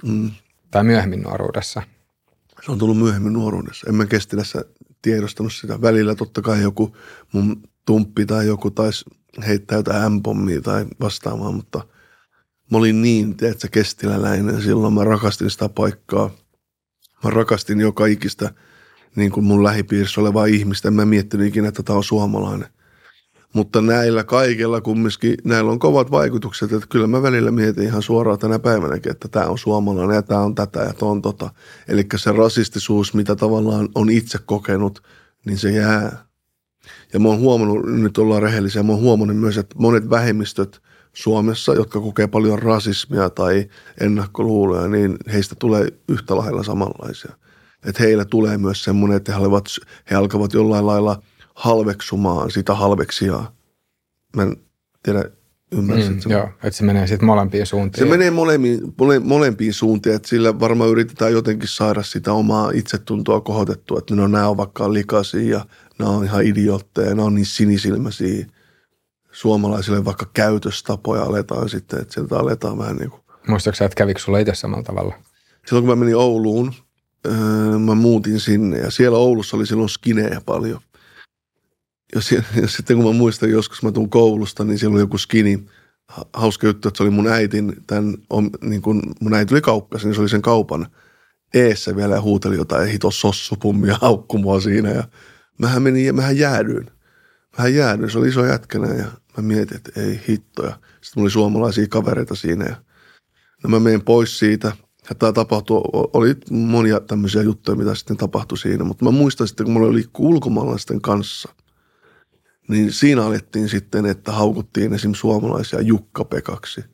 [0.05, 0.31] Mm.
[0.71, 1.83] Tai myöhemmin nuoruudessa.
[2.67, 3.87] Se on tullut myöhemmin nuoruudessa.
[3.89, 4.65] En mä Kestilässä
[5.03, 5.83] tiedostanut sitä.
[5.83, 6.97] Välillä totta kai joku
[7.33, 9.05] mun tumppi tai joku taisi
[9.47, 11.85] heittää jotain M-pommia tai vastaavaa, mutta–
[12.71, 14.63] mä olin niin, tiedätkö, kestiläläinen.
[14.63, 16.31] Silloin mä rakastin sitä paikkaa.
[17.25, 18.51] Mä rakastin joka ikistä
[19.17, 20.91] niin kuin mun lähipiirissä olevaa ihmistä.
[20.91, 22.69] Mä miettinyt ikinä, että tämä on suomalainen.
[23.53, 28.39] Mutta näillä kaikilla kumminkin, näillä on kovat vaikutukset, että kyllä mä välillä mietin ihan suoraan
[28.39, 31.51] tänä päivänäkin, että tämä on suomalainen ja tämä on tätä ja tuo on tota.
[31.89, 35.03] Eli se rasistisuus, mitä tavallaan on itse kokenut,
[35.47, 36.25] niin se jää.
[37.13, 41.75] Ja mä oon huomannut, nyt ollaan rehellisiä, mä oon huomannut myös, että monet vähemmistöt Suomessa,
[41.75, 43.69] jotka kokee paljon rasismia tai
[44.01, 47.33] ennakkoluuloja, niin heistä tulee yhtä lailla samanlaisia.
[47.87, 49.65] Että heillä tulee myös semmoinen, että he, olevat,
[50.11, 51.23] he alkavat jollain lailla–
[51.61, 53.53] halveksumaan sitä halveksijaa.
[54.37, 54.57] Mä en
[55.03, 55.25] tiedä,
[55.73, 58.05] ymmärsit mm, Joo, että se menee sitten molempiin suuntiin.
[58.05, 63.41] Se menee molempiin, mole, molempiin suuntiin, että sillä varmaan yritetään jotenkin saada sitä omaa itsetuntoa
[63.41, 65.65] kohotettua, että no nämä on vaikka likaisia ja
[65.99, 68.47] nämä on ihan idiootteja, nämä on niin sinisilmäisiä.
[69.33, 73.23] Suomalaisille vaikka käytöstapoja aletaan sitten, että sieltä aletaan vähän niin kuin.
[73.49, 75.15] Muistatko että kävikö sulla itse samalla tavalla?
[75.67, 76.75] Silloin kun mä menin Ouluun,
[77.27, 80.81] öö, mä muutin sinne ja siellä Oulussa oli silloin skinejä paljon
[82.15, 85.67] jos, jos sitten kun mä muistan joskus, mä tuun koulusta, niin siellä oli joku skini,
[86.33, 88.15] hauska juttu, että se oli mun äitin, tämän,
[88.63, 90.87] niin kun mun äiti oli kauppas, niin se oli sen kaupan
[91.55, 95.05] eessä vielä ja huuteli jotain hito sossupummia haukku mua siinä ja
[95.59, 96.91] mähän menin ja mähän jäädyin.
[97.59, 99.05] Mähän jäädyin, se oli iso jätkänä ja
[99.37, 100.71] mä mietin, että ei hittoja.
[100.71, 102.77] Sitten mulla oli suomalaisia kavereita siinä ja
[103.65, 104.73] no mä menen pois siitä
[105.09, 109.65] ja tämä tapahtui, oli monia tämmöisiä juttuja, mitä sitten tapahtui siinä, mutta mä muistan sitten,
[109.65, 111.49] kun mulla oli ulkomaalaisten kanssa–
[112.71, 115.15] niin siinä alettiin sitten, että haukuttiin esim.
[115.15, 116.85] suomalaisia Jukka-Pekaksi.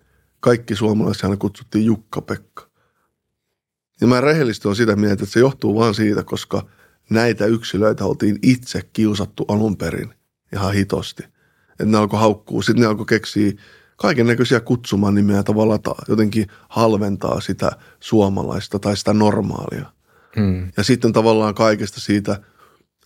[0.40, 2.70] Kaikki suomalaisia kutsuttiin Jukka-Pekka.
[4.00, 6.66] Ja mä rehellisesti on sitä mieltä, että se johtuu vaan siitä, koska
[7.10, 10.14] näitä yksilöitä oltiin itse kiusattu alun perin
[10.56, 11.24] ihan hitosti.
[11.70, 13.52] Että ne alkoi haukkua, sitten ne alkoi keksiä
[13.96, 19.86] kaiken näköisiä kutsuman nimeä tavallaan jotenkin halventaa sitä suomalaista tai sitä normaalia.
[20.36, 20.72] Hmm.
[20.76, 22.40] Ja sitten tavallaan kaikesta siitä–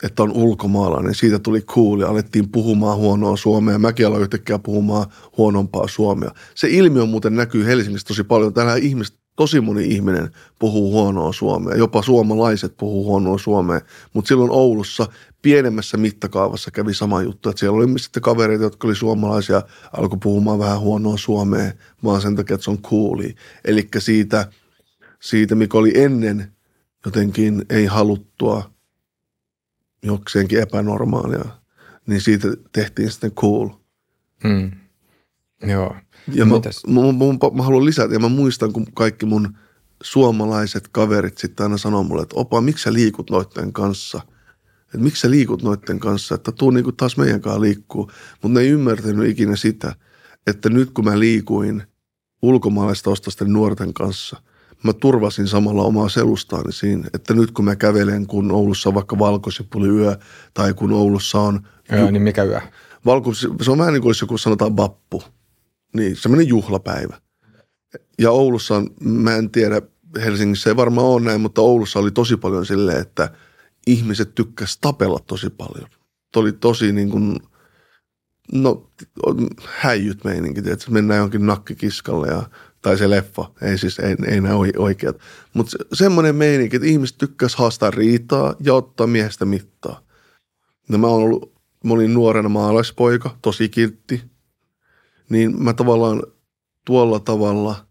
[0.03, 1.15] että on ulkomaalainen.
[1.15, 3.79] Siitä tuli cool ja alettiin puhumaan huonoa suomea.
[3.79, 6.31] Mäkin aloin yhtäkkiä puhumaan huonompaa suomea.
[6.55, 8.55] Se ilmiö muuten näkyy Helsingissä tosi paljon.
[8.55, 11.77] Tänään ihmiset, tosi moni ihminen puhuu huonoa suomea.
[11.77, 13.81] Jopa suomalaiset puhuu huonoa suomea.
[14.13, 15.07] Mutta silloin Oulussa
[15.43, 17.49] pienemmässä mittakaavassa kävi sama juttu.
[17.49, 21.73] Että siellä oli sitten kavereita, jotka oli suomalaisia, alkoi puhumaan vähän huonoa suomea,
[22.05, 23.35] vaan sen takia, että se on cooli.
[23.65, 24.47] Eli siitä,
[25.21, 26.53] siitä, mikä oli ennen
[27.05, 28.63] jotenkin ei haluttua–
[30.03, 31.45] jokseenkin epänormaalia,
[32.07, 33.69] niin siitä tehtiin sitten cool.
[34.49, 34.71] Hmm.
[35.63, 35.97] Joo.
[36.33, 39.57] Ja mä, mä, mä, mä, mä haluan lisätä, ja mä muistan, kun kaikki mun
[40.03, 44.21] suomalaiset kaverit sitten aina sanoo mulle, että opa, miksi sä liikut noitten kanssa?
[44.95, 48.11] Että miksi sä liikut noitten kanssa, että tuu niin kuin taas meidän kanssa liikkuu.
[48.43, 49.95] Mutta ne ei ymmärtänyt ikinä sitä,
[50.47, 51.83] että nyt kun mä liikuin
[52.43, 54.37] ulkomaalaista ostosten nuorten kanssa–
[54.83, 59.17] mä turvasin samalla omaa selustaani siinä, että nyt kun mä kävelen, kun Oulussa on vaikka
[59.85, 60.17] yö
[60.55, 61.61] tai kun Oulussa on...
[61.93, 62.61] Joo, niin mikä yö?
[63.07, 65.23] Valkosi, se on vähän niin kuin olisi joku sanotaan vappu.
[65.97, 67.17] Niin, semmoinen juhlapäivä.
[68.19, 69.83] Ja Oulussa on, mä en tiedä,
[70.25, 73.31] Helsingissä ei varmaan ole näin, mutta Oulussa oli tosi paljon silleen, että
[73.93, 75.89] ihmiset tykkäs tapella tosi paljon.
[76.33, 77.41] Tuo oli tosi niin kuin,
[78.53, 78.91] no
[79.67, 82.43] häijyt meininki, että mennään jonkin nakkikiskalle ja
[82.83, 85.17] tai se leffa, ei siis, ei, ei nämä oikeat.
[85.55, 90.03] Mutta se, semmoinen meininki, että ihmiset tykkäs haastaa riitaa ja ottaa miehestä mittaa.
[90.89, 94.23] No mä, olen ollut, mä olin nuorena maalaispoika, tosi kiltti,
[95.29, 96.23] niin mä tavallaan
[96.87, 97.87] tuolla tavalla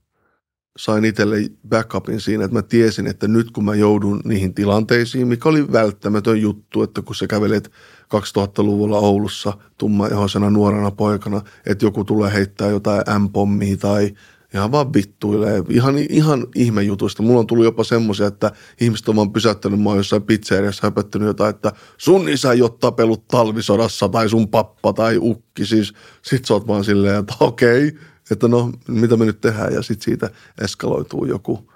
[0.80, 1.38] sain itselle
[1.70, 6.42] backupin siinä, että mä tiesin, että nyt kun mä joudun niihin tilanteisiin, mikä oli välttämätön
[6.42, 7.72] juttu, että kun sä kävelet
[8.04, 14.14] 2000-luvulla Oulussa tummaihosena nuorena poikana, että joku tulee heittää jotain M-pommia tai
[14.54, 15.64] ihan vaan vittuilee.
[15.70, 17.24] Ihan, ihan ihmejutuista.
[17.24, 21.50] Mulla on tullut jopa semmoisia, että ihmiset on vaan pysäyttänyt mua jossain pizzeriassa höpöttänyt jotain,
[21.50, 25.66] että sun isä ei ole tapelut talvisodassa tai sun pappa tai ukki.
[25.66, 28.00] Siis sit sä oot vaan silleen, että okei, okay,
[28.32, 30.30] että no mitä me nyt tehdään ja sit siitä
[30.62, 31.72] eskaloituu joku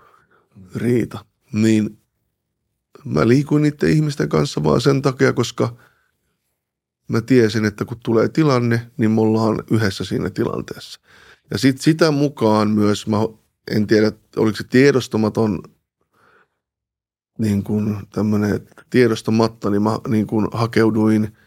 [0.76, 1.26] riita.
[1.54, 1.98] Niin
[3.06, 5.76] mä liikuin niiden ihmisten kanssa vaan sen takia, koska
[7.08, 11.00] mä tiesin, että kun tulee tilanne, niin me ollaan yhdessä siinä tilanteessa.
[11.52, 13.18] Ja sitten sitä mukaan myös, mä
[13.72, 15.63] en tiedä, oliko se tiedostamaton
[17.39, 21.38] niin kuin tämmöinen tiedostamatta, niin mä niin kuin hakeuduin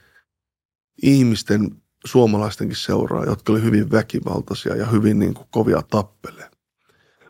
[1.03, 6.51] ihmisten, suomalaistenkin seuraa, jotka oli hyvin väkivaltaisia ja hyvin niin kuin kovia tappele.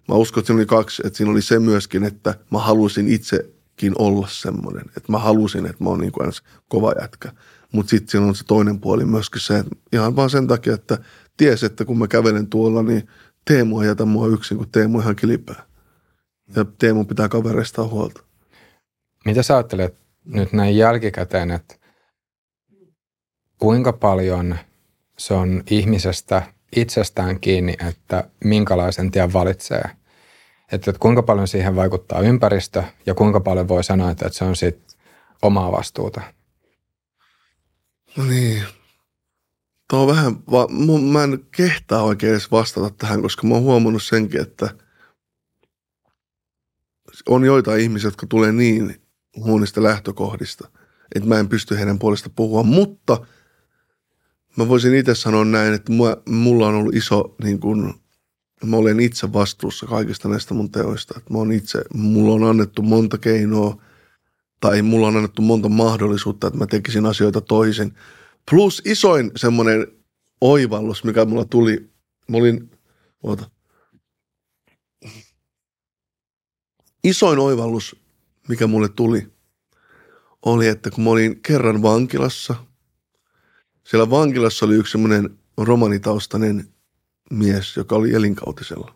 [0.08, 3.92] Mä uskon, että siinä oli kaksi, että siinä oli se myöskin, että mä halusin itsekin
[3.98, 6.32] olla semmoinen, että mä halusin, että mä oon niin kuin
[6.68, 7.32] kova jätkä.
[7.72, 10.98] Mutta sitten siinä on se toinen puoli myöskin se, että ihan vaan sen takia, että
[11.36, 13.08] ties, että kun mä kävelen tuolla, niin
[13.44, 15.66] Teemu ei jätä mua yksin, kun Teemu ihan kilipää.
[16.56, 18.22] Ja Teemu pitää kavereista huolta.
[19.24, 21.74] Mitä sä ajattelet nyt näin jälkikäteen, että
[23.58, 24.58] kuinka paljon
[25.18, 26.42] se on ihmisestä
[26.76, 29.90] itsestään kiinni, että minkälaisen tien valitsee.
[30.72, 34.44] Että, että kuinka paljon siihen vaikuttaa ympäristö ja kuinka paljon voi sanoa, että, että se
[34.44, 34.96] on sit
[35.42, 36.20] omaa vastuuta.
[38.16, 38.62] No niin.
[39.90, 40.68] Tuo on vähän, va-
[41.12, 44.70] mä en kehtaa oikein edes vastata tähän, koska mä oon huomannut senkin, että
[47.28, 49.02] on joitain ihmisiä, jotka tulee niin
[49.36, 50.68] huonista lähtökohdista,
[51.14, 53.26] että mä en pysty heidän puolesta puhua, mutta
[54.56, 55.92] mä voisin itse sanoa näin, että
[56.28, 57.94] mulla on ollut iso, niin kuin,
[58.64, 61.14] mä olen itse vastuussa kaikista näistä mun teoista.
[61.18, 63.82] Että mä itse, mulla on annettu monta keinoa
[64.60, 67.94] tai mulla on annettu monta mahdollisuutta, että mä tekisin asioita toisin.
[68.50, 69.86] Plus isoin semmoinen
[70.40, 71.90] oivallus, mikä mulla tuli,
[72.28, 72.70] mä olin,
[73.22, 73.50] oota,
[77.04, 77.96] isoin oivallus,
[78.48, 79.32] mikä mulle tuli,
[80.42, 82.54] oli, että kun mä olin kerran vankilassa,
[83.86, 86.68] siellä vankilassa oli yksi semmoinen romanitaustainen
[87.30, 88.94] mies, joka oli elinkautisella.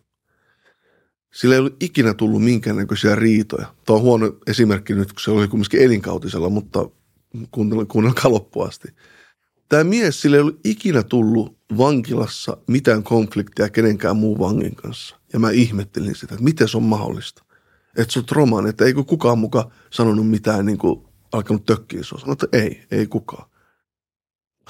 [1.35, 3.74] Sillä ei ollut ikinä tullut minkäännäköisiä riitoja.
[3.85, 6.90] Tämä on huono esimerkki nyt, kun se oli kumminkin elinkautisella, mutta
[7.88, 8.88] kuunnelkaa loppuun asti.
[9.68, 15.16] Tämä mies, sillä ei ollut ikinä tullut vankilassa mitään konfliktia kenenkään muun vangin kanssa.
[15.33, 17.44] Ja mä ihmettelin sitä, että miten se on mahdollista.
[17.96, 22.18] Että se on romaani, että eikö kukaan muka sanonut mitään niin kuin alkanut tökkiä sua.
[22.18, 23.49] Sanoin, että ei, ei kukaan.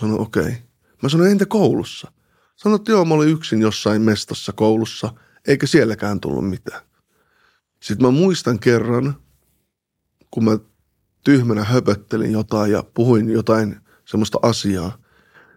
[0.00, 0.42] Sanoin, okei.
[0.42, 0.54] Okay.
[1.02, 2.12] Mä sanoin, entä koulussa?
[2.56, 5.14] Sanoin, että joo, mä olin yksin jossain mestassa koulussa,
[5.46, 6.80] eikä sielläkään tullut mitään.
[7.82, 9.14] Sitten mä muistan kerran,
[10.30, 10.58] kun mä
[11.24, 14.98] tyhmänä höpöttelin jotain ja puhuin jotain semmoista asiaa,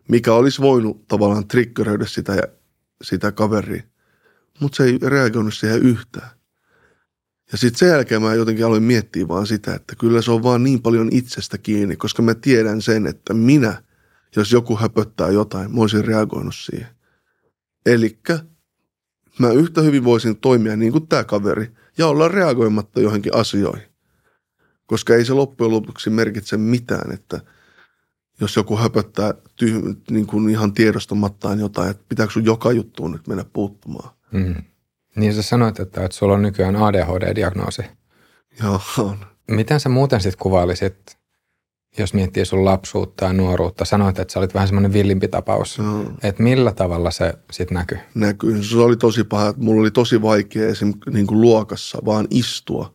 [0.10, 2.42] mikä olisi voinut tavallaan triggeröidä sitä,
[3.04, 3.84] sitä kaveria.
[4.60, 6.30] Mutta se ei reagoinut siihen yhtään.
[7.52, 10.64] Ja sitten sen jälkeen mä jotenkin aloin miettiä vaan sitä, että kyllä se on vaan
[10.64, 13.84] niin paljon itsestä kiinni, koska mä tiedän sen, että minä,
[14.36, 16.88] jos joku höpöttää jotain, mä olisin reagoinut siihen.
[17.86, 18.40] Elikkä
[19.40, 23.88] mä yhtä hyvin voisin toimia niin kuin tämä kaveri ja olla reagoimatta johonkin asioihin.
[24.86, 27.42] Koska ei se loppujen lopuksi merkitse mitään, että
[28.42, 33.28] jos joku höpöttää tyh- niin kuin ihan tiedostamattaan jotain, että pitääkö sun joka juttuun nyt
[33.28, 34.10] mennä puuttumaan.
[34.32, 34.56] Mm.
[35.16, 37.84] Niin sä sanoit, että, että sulla on nykyään ADHD-diagnoosi.
[38.64, 39.26] Joo, on.
[39.52, 41.18] Miten sä muuten sitten kuvailisit,
[41.98, 43.86] jos miettii sun lapsuutta ja nuoruutta?
[43.86, 45.78] Sanoit, että sä olit vähän semmoinen villimpi tapaus.
[45.78, 46.04] Joo.
[46.24, 47.98] Että millä tavalla se sitten näkyy?
[48.16, 48.64] Näkyy.
[48.64, 49.48] Se oli tosi paha.
[49.48, 50.94] Että mulla oli tosi vaikea esim.
[51.12, 52.94] Niin kuin luokassa vaan istua.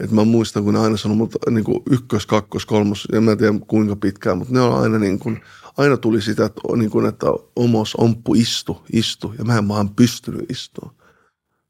[0.00, 3.36] Et mä muistan, kun ne aina sanoi mutta niin kuin ykkös, kakkos, kolmos, en mä
[3.36, 5.40] tiedä kuinka pitkään, mutta ne on aina niin kuin,
[5.76, 9.34] aina tuli sitä, että, niin kuin, että omos, omppu, istu, istu.
[9.38, 10.94] Ja mä en vaan pystynyt istumaan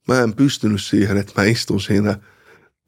[0.09, 2.19] mä en pystynyt siihen, että mä istun siinä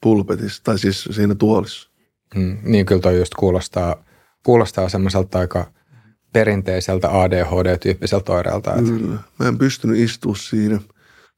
[0.00, 1.90] pulpetissa, tai siis siinä tuolissa.
[2.34, 4.04] Mm, niin kyllä toi just kuulostaa,
[4.42, 5.72] kuulostaa semmoiselta aika
[6.32, 8.70] perinteiseltä ADHD-tyyppiseltä oireelta.
[8.70, 8.90] Että...
[8.90, 10.80] Kyllä, mä en pystynyt istua siinä.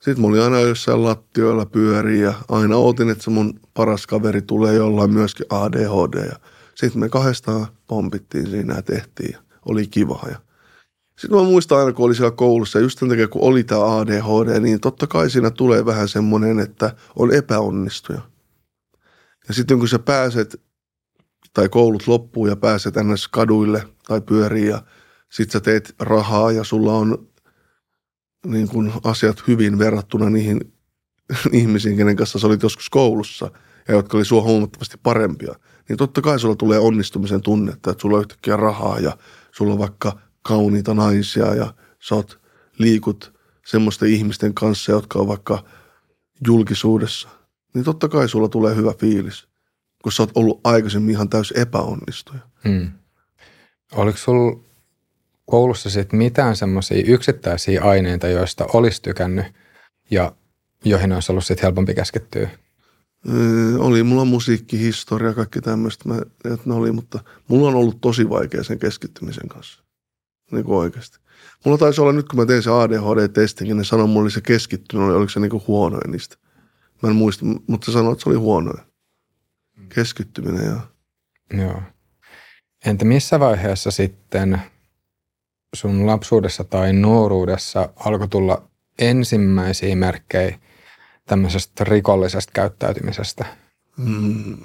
[0.03, 4.43] Sitten mulla oli aina jossain lattioilla pyöriä ja aina otin, että se mun paras kaveri
[4.43, 6.27] tulee jollain myöskin ADHD.
[6.27, 6.37] Ja
[6.75, 10.21] sitten me kahdestaan pompittiin siinä ja tehtiin ja oli kiva.
[10.31, 10.37] Ja
[11.19, 14.61] sitten mä muistan aina, kun oli siellä koulussa, just sen takia, kun oli tämä ADHD,
[14.61, 18.21] niin totta kai siinä tulee vähän semmoinen, että on epäonnistuja.
[19.49, 20.61] Ja sitten kun sä pääset,
[21.59, 23.29] tai koulut loppuu ja pääset ns.
[23.29, 24.83] kaduille tai pyöriin ja
[25.29, 27.29] sit sä teet rahaa ja sulla on
[28.47, 30.73] niin kun asiat hyvin verrattuna niihin
[31.53, 33.51] ihmisiin, kenen kanssa sä olit joskus koulussa
[33.89, 35.55] ja jotka oli sua huomattavasti parempia,
[35.89, 39.17] niin totta kai sulla tulee onnistumisen tunnetta, että sulla on yhtäkkiä rahaa ja
[39.53, 40.13] sulla on vaikka–
[40.49, 42.41] kauniita naisia ja sä oot,
[42.79, 43.33] liikut
[43.67, 45.65] semmoisten ihmisten kanssa, jotka on vaikka
[46.47, 47.29] julkisuudessa,
[47.75, 49.48] niin totta kai sulla tulee hyvä fiilis,
[50.03, 52.41] kun sä oot ollut aikaisemmin ihan täys epäonnistuja.
[52.69, 52.93] Hmm.
[53.93, 54.61] Oliko sulla
[55.47, 59.47] koulussa sitten mitään semmoisia yksittäisiä aineita, joista olisi tykännyt
[60.11, 60.33] ja
[60.85, 62.51] joihin olisi ollut sitten helpompi keskittyä?
[63.29, 66.05] Öö, oli mulla musiikkihistoria, kaikki tämmöistä,
[66.45, 69.83] että ne oli, mutta mulla on ollut tosi vaikea sen keskittymisen kanssa.
[70.51, 71.19] Niin kuin oikeasti.
[71.65, 75.17] Mulla taisi olla nyt, kun mä tein se ADHD-testin, niin ne sanoi mulle se keskittyminen,
[75.17, 76.37] oliko se niin kuin huonoin niistä.
[77.03, 78.88] Mä en muista, mutta se sanoi, että se oli huonoin.
[79.95, 80.81] Keskittyminen, joo.
[81.63, 81.83] Joo.
[82.87, 84.63] Entä missä vaiheessa sitten
[85.75, 90.59] sun lapsuudessa tai nuoruudessa alkoi tulla ensimmäisiä merkkejä
[91.27, 93.45] tämmöisestä rikollisesta käyttäytymisestä?
[93.97, 94.57] Mm.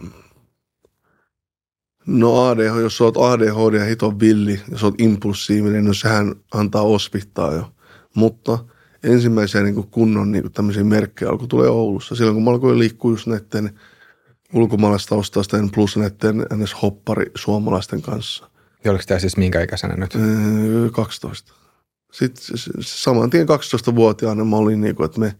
[2.08, 6.36] No ADHD, jos sä oot ADHD ja hiton villi, ja sä oot impulsiivinen, no sehän
[6.54, 7.72] antaa ospittaa jo.
[8.16, 8.66] Mutta
[9.04, 12.16] ensimmäisiä niin kunnon niin tämmöisiä merkkejä alkoi tulee Oulussa.
[12.16, 13.80] Silloin kun mä alkoin liikkua just näiden
[14.54, 16.82] ulkomaalaistaustaisten plus näiden ns.
[16.82, 18.50] hoppari suomalaisten kanssa.
[18.84, 20.16] Ja oliko tämä siis minkä ikäisenä nyt?
[20.16, 21.54] Öö, 12.
[22.12, 25.36] Sitten se- se- saman tien 12-vuotiaana mä olin niin kuin, että me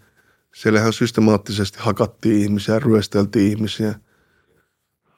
[0.56, 3.96] siellä ihan systemaattisesti hakattiin ihmisiä, ryösteltiin ihmisiä.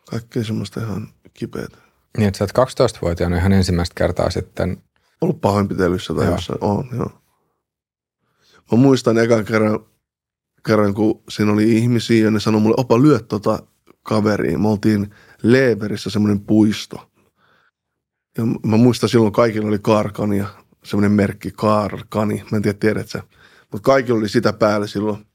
[0.10, 1.78] Kaikkea semmoista ihan kipeätä.
[2.18, 4.84] Niin, että sä oot 12-vuotiaana ihan ensimmäistä kertaa sitten.
[5.22, 6.36] Ollut pahoinpitelyssä tai Joo.
[6.36, 6.60] jossain.
[6.62, 7.22] On, joo.
[8.72, 9.80] Mä muistan ekan kerran,
[10.66, 13.60] kerran, kun siinä oli ihmisiä ja ne sanoi mulle, opa lyö tota
[14.06, 14.62] kaveriin.
[14.62, 17.12] Me oltiin Leverissä semmoinen puisto.
[18.38, 20.48] Ja mä muistan silloin kaikilla oli Kaarkani ja
[20.84, 22.44] semmoinen merkki Kaarkani.
[22.52, 23.24] Mä en tiedä, tiedät sä.
[23.72, 25.26] Mutta kaikilla oli sitä päällä silloin.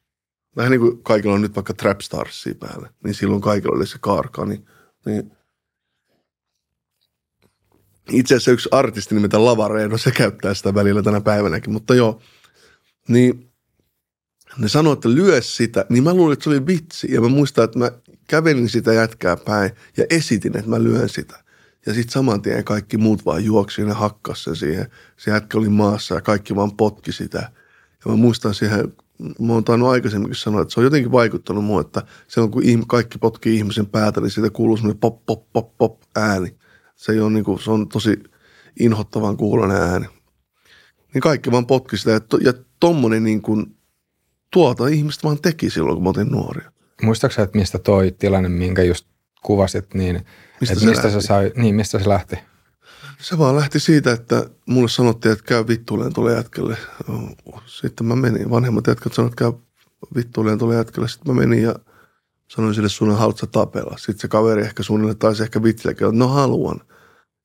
[0.57, 2.91] Vähän niin kuin kaikilla on nyt vaikka Trapstarsia päällä.
[3.05, 4.65] Niin silloin kaikilla oli se Kaarkani.
[5.07, 5.33] Niin
[8.11, 12.21] itse asiassa yksi artisti nimeltä Lavareeno, se käyttää sitä välillä tänä päivänäkin, mutta joo.
[13.09, 13.51] Niin
[14.59, 17.15] ne sanoi, että lyö sitä, niin mä luulin, että se oli vitsi.
[17.15, 17.91] Ja mä muistan, että mä
[18.31, 21.45] kävelin sitä jätkää päin ja esitin, että mä lyön sitä.
[21.87, 24.91] Ja sitten saman tien kaikki muut vaan juoksi ja hakkas sen siihen.
[25.17, 27.39] Se jätkä oli maassa ja kaikki vaan potki sitä.
[28.05, 28.93] Ja mä muistan siihen,
[29.39, 33.19] mä oon tainnut aikaisemminkin sanoa, että se on jotenkin vaikuttanut mua, että silloin kun kaikki
[33.19, 36.57] potkii ihmisen päätä, niin siitä kuuluu semmoinen pop, pop, pop, pop ääni.
[36.97, 38.23] Se, ei ole niin kuin, se on tosi
[38.81, 40.07] inhottavan kuulonen ääni.
[41.15, 42.11] Niin kaikki vaan potki sitä.
[42.11, 43.77] Ja, to, ja tommonen niin kuin,
[44.53, 46.73] tuota ihmistä vaan teki silloin, kun mä otin nuoria.
[47.03, 49.07] Muistaaksä, että mistä toi tilanne, minkä just
[49.43, 50.15] kuvasit, niin
[50.61, 51.21] Mistä että se mistä, lähti?
[51.21, 52.39] se sai, niin, mistä se lähti?
[53.21, 56.77] Se vaan lähti siitä, että mulle sanottiin, että käy vittuileen tuolle jätkelle.
[57.67, 58.51] Sitten mä menin.
[58.51, 59.53] Vanhemmat jätkät sanoivat, että käy
[60.17, 61.09] vittuileen tuolle jätkelle.
[61.09, 61.75] Sitten mä menin ja
[62.49, 63.97] sanoin sille suunnilleen, haluatko tapella?
[63.99, 66.81] Sitten se kaveri ehkä suunnilleen taisi ehkä vitsilläkin, että no haluan.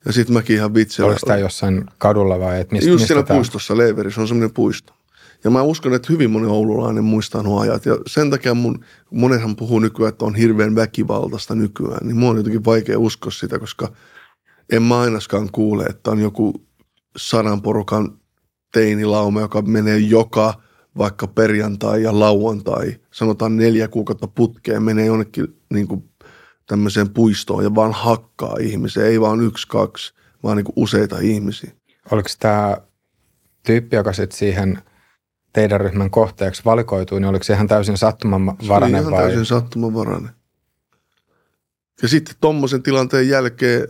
[0.05, 1.07] Ja sitten mäkin ihan vitsillä.
[1.07, 3.73] Oliko tämä jossain kadulla vai et mistä, Just mistä siellä tää- puistossa,
[4.09, 4.93] se on semmoinen puisto.
[5.45, 7.85] Ja mä uskon, että hyvin moni oululainen muistaa nuo ajat.
[7.85, 12.07] Ja sen takia mun, monenhan puhuu nykyään, että on hirveän väkivaltaista nykyään.
[12.07, 13.91] Niin mun on jotenkin vaikea uskoa sitä, koska
[14.71, 16.53] en mä ainakaan kuule, että on joku
[17.17, 18.17] sadan porukan
[18.73, 20.53] teinilauma, joka menee joka
[20.97, 26.09] vaikka perjantai ja lauantai, sanotaan neljä kuukautta putkeen, menee jonnekin niin kuin
[26.67, 29.05] tämmöiseen puistoon ja vaan hakkaa ihmisiä.
[29.05, 31.71] Ei vaan yksi, kaksi, vaan niin kuin useita ihmisiä.
[32.11, 32.77] Oliko tämä
[33.65, 34.81] tyyppi, joka sitten siihen
[35.55, 39.23] teidän ryhmän kohteeksi valikoitui, niin oliko se ihan täysin Se oli sattumanvarainen ihan vai?
[39.23, 40.31] täysin sattumanvarainen.
[42.01, 43.87] Ja sitten tommosen tilanteen jälkeen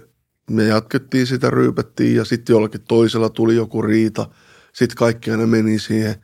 [0.49, 4.29] me jatkettiin sitä, ryypättiin ja sitten jollakin toisella tuli joku riita.
[4.73, 6.15] Sitten kaikki aina meni siihen.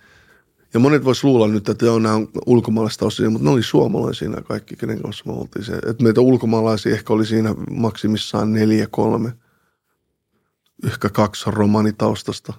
[0.73, 4.29] Ja monet vois luulla nyt, että joo, nämä on ulkomaalaista osia, mutta ne oli suomalaisia
[4.29, 5.73] nämä kaikki, kenen kanssa me oltiin se.
[5.73, 9.33] Että meitä ulkomaalaisia ehkä oli siinä maksimissaan neljä, kolme.
[10.85, 12.53] Ehkä kaksi romanitaustasta.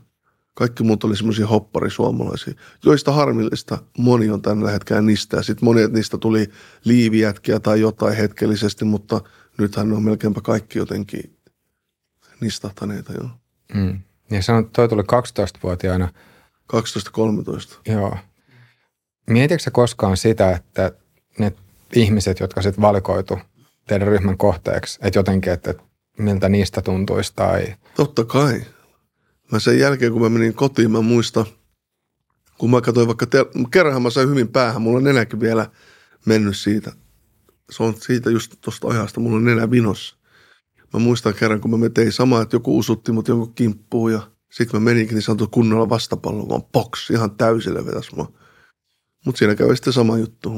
[0.54, 5.42] Kaikki muut oli semmoisia hopparisuomalaisia, joista harmillista moni on tällä hetkellä niistä.
[5.42, 6.50] Sitten monet niistä tuli
[6.84, 9.20] liivijätkiä tai jotain hetkellisesti, mutta
[9.58, 11.36] nythän ne on melkeinpä kaikki jotenkin
[12.40, 13.28] nistahtaneita jo.
[13.74, 14.00] Mm.
[14.30, 16.08] Ja että toi tuli 12-vuotiaana.
[16.72, 16.76] 12-13.
[17.92, 18.16] Joo.
[19.30, 20.92] Mietitkö koskaan sitä, että
[21.38, 21.52] ne
[21.94, 23.38] ihmiset, jotka sitten valikoitu
[23.86, 25.82] teidän ryhmän kohteeksi, että jotenkin, että että
[26.18, 28.62] miltä niistä tuntuisi tai Totta kai.
[29.52, 31.46] Mä sen jälkeen, kun mä menin kotiin, mä muistan,
[32.58, 35.70] kun mä katsoin vaikka, te- kerranhan mä sain hyvin päähän, mulla on nenäkin vielä
[36.26, 36.92] mennyt siitä.
[37.70, 40.16] Se on siitä just tuosta ajasta, mulla on nenä vinossa.
[40.92, 44.80] Mä muistan kerran, kun mä tein samaa, että joku usutti mut jonkun kimppuun ja sitten
[44.80, 48.32] mä meninkin niin sanottu kunnolla vastapallon, kun box ihan täysille vetäs mua.
[49.24, 50.52] Mutta siinä kävi sitten sama juttu.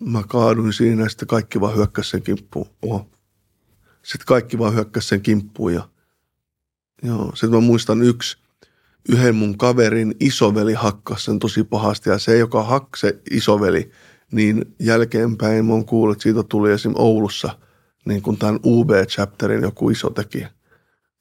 [0.00, 2.66] Mä kaaduin siinä ja sitten kaikki vaan hyökkäsi sen kimppuun.
[2.82, 3.10] Oho.
[4.02, 5.88] Sitten kaikki vaan hyökkäsi sen kimppuun ja
[7.02, 8.36] Joo, sitten mä muistan yksi,
[9.08, 13.90] yhden mun kaverin isoveli hakkas sen tosi pahasti ja se, joka hakkasi se isoveli,
[14.32, 16.92] niin jälkeenpäin mä oon kuullut, että siitä tuli esim.
[16.94, 17.58] Oulussa
[18.04, 20.50] niin kuin tämän UB-chapterin joku iso tekijä.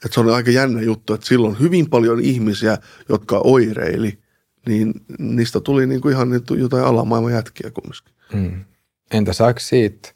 [0.05, 2.77] Että se on aika jännä juttu, että silloin hyvin paljon ihmisiä,
[3.09, 4.19] jotka oireili,
[4.67, 8.13] niin niistä tuli niin kuin ihan jotain alamaailman jätkiä kumminkin.
[8.33, 8.65] mm.
[9.11, 10.09] entä saako siitä,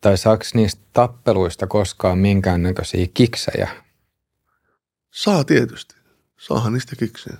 [0.00, 3.87] tai saako niistä tappeluista koskaan minkäännäköisiä kiksejä?
[5.18, 5.94] Saa tietysti.
[6.36, 7.36] Saahan niistä kiksiä.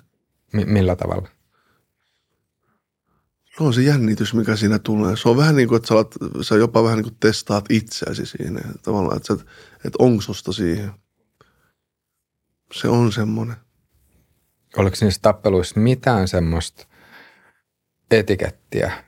[0.53, 1.29] Mi- millä tavalla?
[3.57, 5.17] Se on se jännitys, mikä siinä tulee.
[5.17, 8.27] Se on vähän niin kuin, että sä, alat, sä jopa vähän niin kuin testaat itseäsi
[8.27, 8.61] siinä.
[8.83, 10.91] Tavallaan, että, sä, että onko susta siihen.
[12.73, 13.57] Se on semmoinen.
[14.77, 16.87] Oliko niissä tappeluissa mitään semmoista
[18.11, 19.05] etikettiä,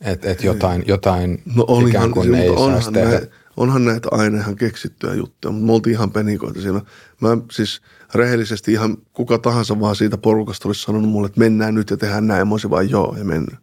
[0.00, 3.10] että et jotain, jotain No ikään kuin ei mutta saisi tehdä?
[3.10, 6.80] näitä, onhan näitä aina ihan keksittyjä juttuja, mutta me oltiin ihan penikoita siinä.
[7.20, 7.80] Mä siis
[8.14, 12.26] rehellisesti ihan kuka tahansa vaan siitä porukasta olisi sanonut mulle, että mennään nyt ja tehdään
[12.26, 12.48] näin.
[12.48, 13.54] Mä olisin vaan joo ja mennyt.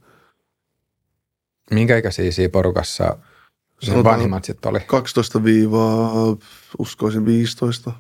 [1.71, 4.79] Minkä ikäisiä siinä porukassa ne Sanotaan- vanhimmat sitten oli?
[4.79, 6.11] 12 viivaa,
[6.79, 7.91] uskoisin 15.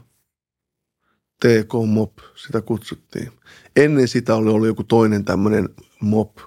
[1.39, 3.31] TK Mop, sitä kutsuttiin.
[3.75, 5.69] Ennen sitä oli ollut joku toinen tämmöinen
[5.99, 6.37] Mop,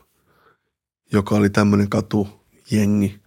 [1.13, 3.24] joka oli tämmöinen katujengi.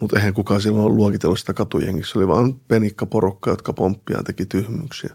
[0.00, 2.12] Mutta eihän kukaan silloin luokitellut sitä katujengiksi.
[2.12, 5.14] Se oli vaan penikkaporukka, jotka pomppia teki tyhmyyksiä.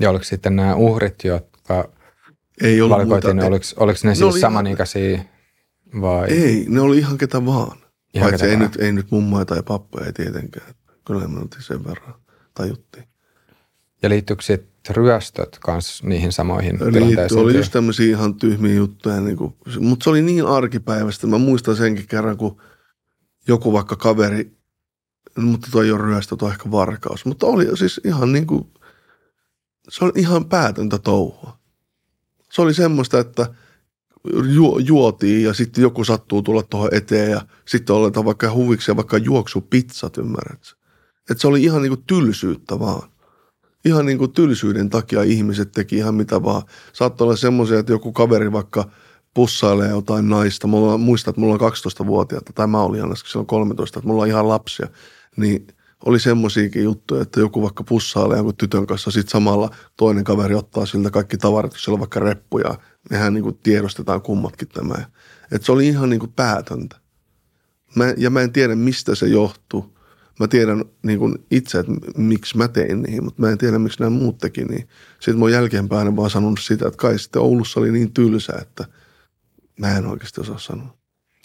[0.00, 1.88] Ja oliko sitten nämä uhrit, jotka
[2.62, 3.44] Ei ollut valikoitiin, muuta.
[3.48, 5.24] ne, oliko, oliko ne, Ne siis samanikäisiä
[6.00, 6.28] vai?
[6.28, 7.78] Ei, ne oli ihan ketä vaan.
[8.14, 8.70] Ihan Paitsi ketä ei vaan.
[8.70, 10.74] nyt, ei nyt mummoja tai pappoja ei tietenkään.
[11.06, 12.14] Kyllä me oltiin sen verran
[12.54, 13.04] tajuttiin.
[14.02, 17.40] Ja liittyykö sitten ryöstöt kanssa niihin samoihin Liitty, tilanteisiin?
[17.40, 21.26] oli just tämmöisiä ihan tyhmiä juttuja, niin kuin, mutta se oli niin arkipäivästä.
[21.26, 22.60] Mä muistan senkin kerran, kun
[23.48, 24.56] joku vaikka kaveri,
[25.36, 27.24] no, mutta toi ei ole ryöstö, on ehkä varkaus.
[27.24, 28.66] Mutta oli siis ihan niin kuin,
[29.88, 31.58] se oli ihan päätöntä touhua.
[32.52, 33.54] Se oli semmoista, että
[34.54, 38.96] ju, juotiin ja sitten joku sattuu tulla tuohon eteen ja sitten oletaan vaikka huviksi ja
[38.96, 40.76] vaikka juoksu pizzat, ymmärrät sä?
[41.30, 43.10] Että se oli ihan niin kuin tylsyyttä vaan.
[43.84, 46.62] Ihan niin kuin tylsyyden takia ihmiset teki ihan mitä vaan.
[46.92, 48.90] Saattoi olla semmoisia, että joku kaveri vaikka
[49.34, 50.66] pussailee jotain naista.
[50.66, 54.28] Mulla, muistan, että mulla on 12-vuotiaita, tai mä olin aina silloin 13, että mulla on
[54.28, 54.88] ihan lapsia.
[55.36, 55.66] Niin
[56.04, 60.86] oli semmoisiakin juttuja, että joku vaikka pussailee jonkun tytön kanssa, sitten samalla toinen kaveri ottaa
[60.86, 62.78] siltä kaikki tavarat, jos siellä on vaikka reppuja.
[63.10, 64.94] Mehän niin kuin tiedostetaan kummatkin tämä.
[65.52, 66.96] Että se oli ihan niin kuin päätöntä.
[67.96, 69.96] Mä, ja mä en tiedä, mistä se johtuu.
[70.40, 74.00] Mä tiedän niin kuin itse, että miksi mä tein niin, mutta mä en tiedä, miksi
[74.00, 74.88] nämä muut teki niin.
[75.14, 78.84] Sitten mä oon jälkeenpäin vaan sanonut sitä, että kai sitten Oulussa oli niin tylsä, että
[79.80, 80.98] mä en oikeasti osaa sanoa.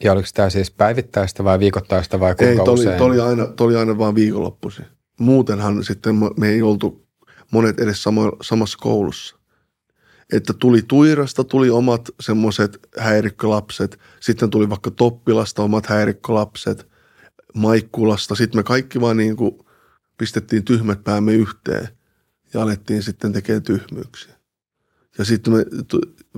[0.03, 2.97] Ja oliko tämä siis päivittäistä vai viikoittaista vai kuinka Ei, toi oli, usein?
[2.97, 4.85] toi oli, aina, toi oli aina vaan viikonloppuisin.
[5.19, 7.07] Muutenhan sitten me- ei oltu
[7.51, 9.35] monet edes samo, samassa koulussa.
[10.33, 16.87] Että tuli Tuirasta, tuli omat semmoiset häirikkölapset, sitten tuli vaikka Toppilasta omat häirikkölapset,
[17.53, 18.35] Maikkulasta.
[18.35, 19.59] Sitten me kaikki vaan niin kuin
[20.17, 21.87] pistettiin tyhmät päämme yhteen
[22.53, 24.34] ja alettiin sitten tekemään tyhmyyksiä.
[25.17, 25.65] Ja sitten me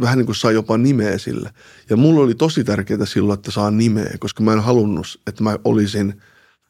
[0.01, 1.53] vähän niin kuin sai jopa nimeä sille.
[1.89, 5.57] Ja mulla oli tosi tärkeää silloin, että saa nimeä, koska mä en halunnut, että mä
[5.63, 6.21] olisin,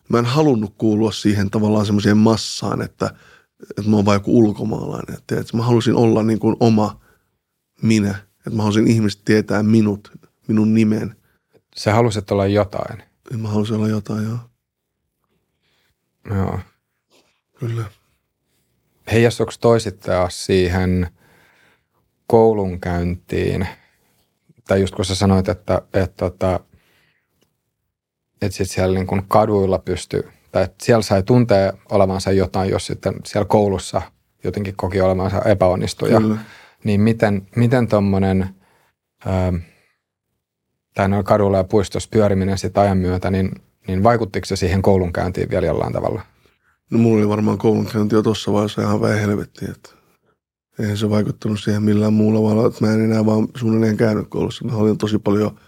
[0.09, 3.13] mä en halunnut kuulua siihen tavallaan semmoiseen massaan, että,
[3.77, 5.17] että mä oon vaan joku ulkomaalainen.
[5.17, 7.01] Että, että mä halusin olla niin kuin oma
[7.81, 10.11] minä, että mä halusin ihmiset tietää minut,
[10.47, 11.15] minun nimen.
[11.75, 13.03] Sä halusit olla jotain.
[13.37, 14.39] Mä halusin olla jotain, joo.
[16.35, 16.59] Joo.
[17.59, 17.85] Kyllä.
[19.11, 21.07] Heijastuiko toisittaa siihen
[22.27, 23.67] koulunkäyntiin?
[24.67, 26.59] Tai just kun sä sanoit, että, että, että,
[28.41, 32.85] että sit siellä niin kuin kaduilla pystyy, tai että siellä sai tuntea olevansa jotain, jos
[32.85, 34.01] sitten siellä koulussa
[34.43, 36.21] jotenkin koki olevansa epäonnistuja.
[36.21, 36.37] Kyllä.
[36.83, 38.49] Niin miten, miten tuommoinen,
[40.95, 43.51] tai noilla kaduilla ja puistossa pyöriminen sitten ajan myötä, niin,
[43.87, 46.21] niin vaikuttiko se siihen koulunkäyntiin vielä jollain tavalla?
[46.91, 49.89] No mulla oli varmaan koulunkäynti jo tuossa vaiheessa ihan vähän helvettiä, että
[50.79, 54.65] eihän se vaikuttanut siihen millään muulla tavalla, että mä en enää vaan suunnilleen käynyt koulussa.
[54.65, 55.59] Mä olin tosi paljon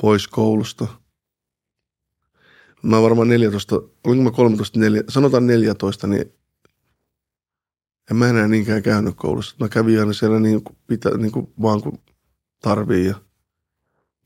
[0.00, 0.86] pois koulusta.
[2.82, 6.32] Mä varmaan 14, olinko mä 13, 4, sanotaan 14, niin
[8.10, 9.56] en mä enää niinkään käynyt koulussa.
[9.60, 11.98] Mä kävin aina siellä niin kuin, pitä, niin kuin vaan kun
[12.62, 13.06] tarvii.
[13.06, 13.14] Ja,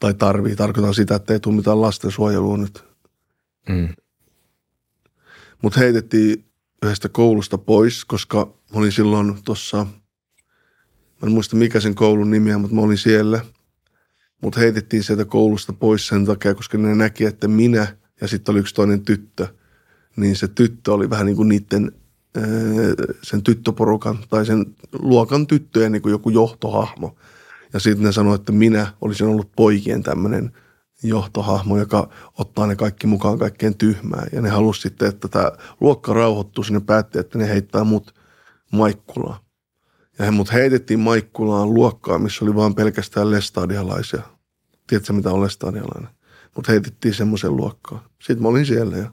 [0.00, 2.84] tai tarvii, tarkoitan sitä, että ei tule mitään lastensuojelua nyt.
[3.68, 3.88] Mm.
[5.62, 6.44] Mut heitettiin
[6.82, 9.86] yhdestä koulusta pois, koska mä olin silloin tuossa,
[11.24, 13.40] mä en muista mikä sen koulun nimiä, mutta mä olin siellä.
[14.42, 17.86] Mut heitettiin sieltä koulusta pois sen takia, koska ne näki, että minä
[18.20, 19.48] ja sitten oli yksi toinen tyttö,
[20.16, 21.92] niin se tyttö oli vähän niin kuin niiden,
[22.36, 22.42] ää,
[23.22, 27.16] sen tyttöporukan tai sen luokan tyttöjen niin kuin joku johtohahmo.
[27.72, 30.50] Ja sitten ne sanoi, että minä olisin ollut poikien tämmöinen
[31.02, 32.08] johtohahmo, joka
[32.38, 34.28] ottaa ne kaikki mukaan kaikkeen tyhmään.
[34.32, 38.14] Ja ne halusi sitten, että tämä luokka rauhoittuu, sinne päätti, että ne heittää mut
[38.72, 39.43] Maikkulaan.
[40.18, 44.22] Ja he mut heitettiin Maikkulaan luokkaan, missä oli vaan pelkästään lestadialaisia.
[44.86, 46.10] Tiedätkö, mitä on lestadialainen?
[46.56, 48.00] Mutta heitettiin semmoisen luokkaan.
[48.18, 49.10] Sitten mä olin siellä ja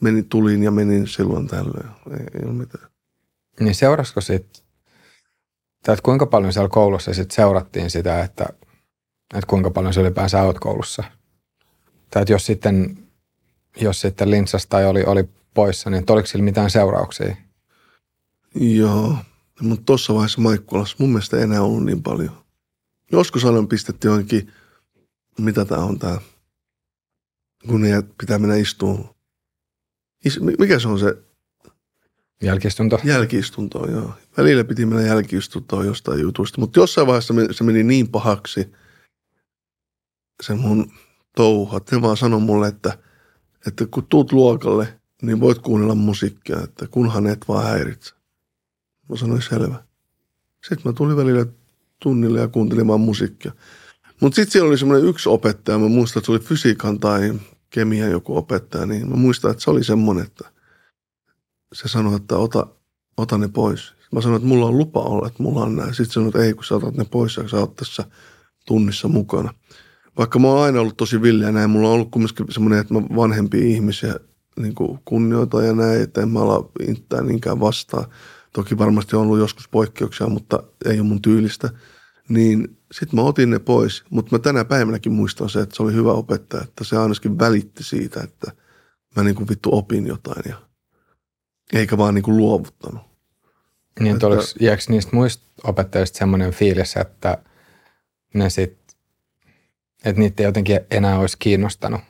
[0.00, 1.90] menin, tulin ja menin silloin tällöin.
[2.10, 2.90] Ei, ei ole mitään.
[3.60, 4.64] Niin seurasko sitten,
[5.82, 8.46] tai kuinka paljon siellä koulussa sitten seurattiin sitä, että,
[9.34, 11.04] että kuinka paljon se ylipäänsä olet koulussa?
[12.10, 13.08] Tai jos sitten,
[13.80, 17.36] jos sitten linssas tai oli, oli poissa, niin oliko sillä mitään seurauksia?
[18.54, 19.16] Joo,
[19.62, 22.44] mutta tuossa vaiheessa Maikkulassa mun mielestä ei enää ollut niin paljon.
[23.12, 24.52] Joskus aina pistettiin johonkin,
[25.38, 26.20] mitä tämä on tämä,
[27.66, 29.14] kun ne pitää mennä istuun.
[30.24, 31.16] Is, mi- mikä se on se
[32.42, 33.00] Jälkistunto?
[33.04, 33.90] jälkiistunto?
[33.90, 34.14] Joo.
[34.36, 38.72] Välillä piti mennä jälkiistuntoon jostain jutusta, mutta jossain vaiheessa se meni niin pahaksi,
[40.42, 40.92] se mun
[41.76, 42.98] että ne vaan sanoi mulle, että,
[43.66, 48.14] että kun tuut luokalle, niin voit kuunnella musiikkia, että kunhan et vaan häiritse.
[49.12, 49.84] Mä sanoin selvä.
[50.68, 51.46] Sitten mä tulin välillä
[52.02, 53.52] tunnille ja kuuntelemaan musiikkia.
[54.20, 57.34] Mutta sitten siellä oli semmoinen yksi opettaja, mä muistan, että se oli fysiikan tai
[57.70, 60.50] kemian joku opettaja, niin mä muistan, että se oli semmoinen, että
[61.72, 62.66] se sanoi, että ota,
[63.16, 63.94] ota ne pois.
[64.12, 65.94] Mä sanoin, että mulla on lupa olla, että mulla on näin.
[65.94, 68.04] Sitten sanoi, että ei, kun sä otat ne pois ja sä oot tässä
[68.66, 69.54] tunnissa mukana.
[70.18, 73.00] Vaikka mä oon aina ollut tosi villiä näin, mulla on ollut kumminkin semmoinen, että mä
[73.16, 74.16] vanhempia ihmisiä
[74.56, 78.04] niin kunnioitan ja näin, että en mä ala intää niinkään vastaan.
[78.52, 81.70] Toki varmasti on ollut joskus poikkeuksia, mutta ei ole mun tyylistä.
[82.28, 85.92] Niin sitten mä otin ne pois, mutta mä tänä päivänäkin muistan se, että se oli
[85.92, 88.52] hyvä opettaja, että se ainakin välitti siitä, että
[89.16, 90.56] mä niin kuin vittu opin jotain ja
[91.72, 93.02] eikä vaan niin kuin luovuttanut.
[94.00, 97.38] Niin, että, oliko, jääkö niistä muista opettajista semmoinen fiilis, että
[98.34, 98.78] ne sit,
[100.04, 102.00] että niitä ei jotenkin enää olisi kiinnostanut?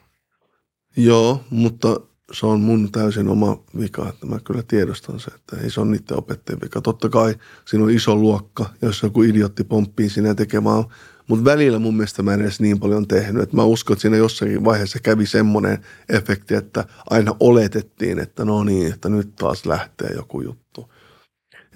[0.97, 2.01] Joo, mutta
[2.33, 5.91] se on mun täysin oma vika, että mä kyllä tiedostan se, että ei se ole
[5.91, 6.80] niiden opettajien vika.
[6.80, 10.85] Totta kai siinä on iso luokka, jos joku idiotti pomppii tekee vaan,
[11.28, 13.43] mutta välillä mun mielestä mä en edes niin paljon tehnyt.
[13.43, 15.78] Että mä uskon, että siinä jossakin vaiheessa kävi semmoinen
[16.09, 20.93] efekti, että aina oletettiin, että no niin, että nyt taas lähtee joku juttu.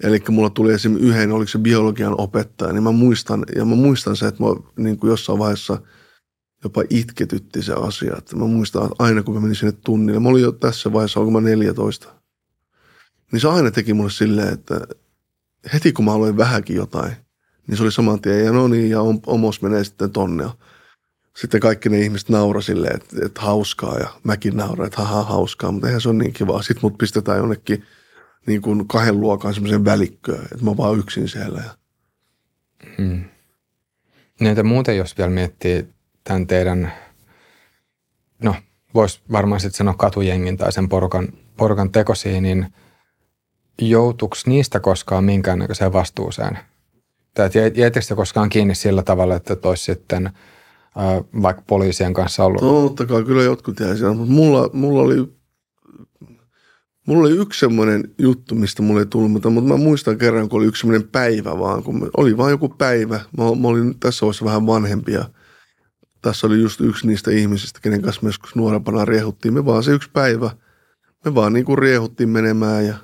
[0.03, 4.15] Eli mulla tuli esimerkiksi yhden, oliko se biologian opettaja, niin mä muistan, ja mä muistan
[4.15, 5.81] se, että mä niin kuin jossain vaiheessa
[6.63, 8.15] jopa itketytti se asia.
[8.17, 11.19] Että mä muistan, että aina kun mä menin sinne tunnille, mä olin jo tässä vaiheessa,
[11.19, 12.07] onko mä 14,
[13.31, 14.81] niin se aina teki mulle silleen, että
[15.73, 17.11] heti kun mä aloin vähänkin jotain,
[17.67, 20.45] niin se oli saman tien, ja no niin, ja omos menee sitten tonne.
[21.37, 25.71] Sitten kaikki ne ihmiset naura silleen, että, että hauskaa, ja mäkin nauran, että haha, hauskaa,
[25.71, 26.61] mutta eihän se ole niin kivaa.
[26.61, 27.83] Sitten mut pistetään jonnekin–
[28.47, 31.63] niin kuin kahden luokan semmoisen välikköön, että mä vaan yksin siellä.
[32.97, 33.23] Hmm.
[34.39, 35.87] Niin, muuten jos vielä miettii
[36.27, 36.93] tämän teidän,
[38.43, 38.55] no
[38.93, 42.73] voisi varmaan sitten sanoa katujengin tai sen porukan, porukan tekosia, niin
[43.81, 46.59] joutuuko niistä koskaan minkäännäköiseen vastuuseen?
[47.33, 50.33] Tai jäitekö se koskaan kiinni sillä tavalla, että olisi sitten äh,
[51.41, 52.61] vaikka poliisien kanssa ollut?
[52.61, 55.37] No, totta kai, kyllä jotkut jäi siellä, mutta mulla, mulla oli
[57.07, 60.67] Mulla oli yksi semmoinen juttu, mistä mulle ei tullut, mutta mä muistan kerran, kun oli
[60.67, 63.19] yksi semmoinen päivä vaan, kun oli vain joku päivä.
[63.37, 65.25] Mä, mä olin tässä vaiheessa vähän vanhempi ja
[66.27, 69.53] tässä oli just yksi niistä ihmisistä, kenen kanssa me joskus nuorempana riehuttiin.
[69.53, 70.51] Me vaan se yksi päivä,
[71.25, 72.97] me vaan niin kuin riehuttiin menemään ja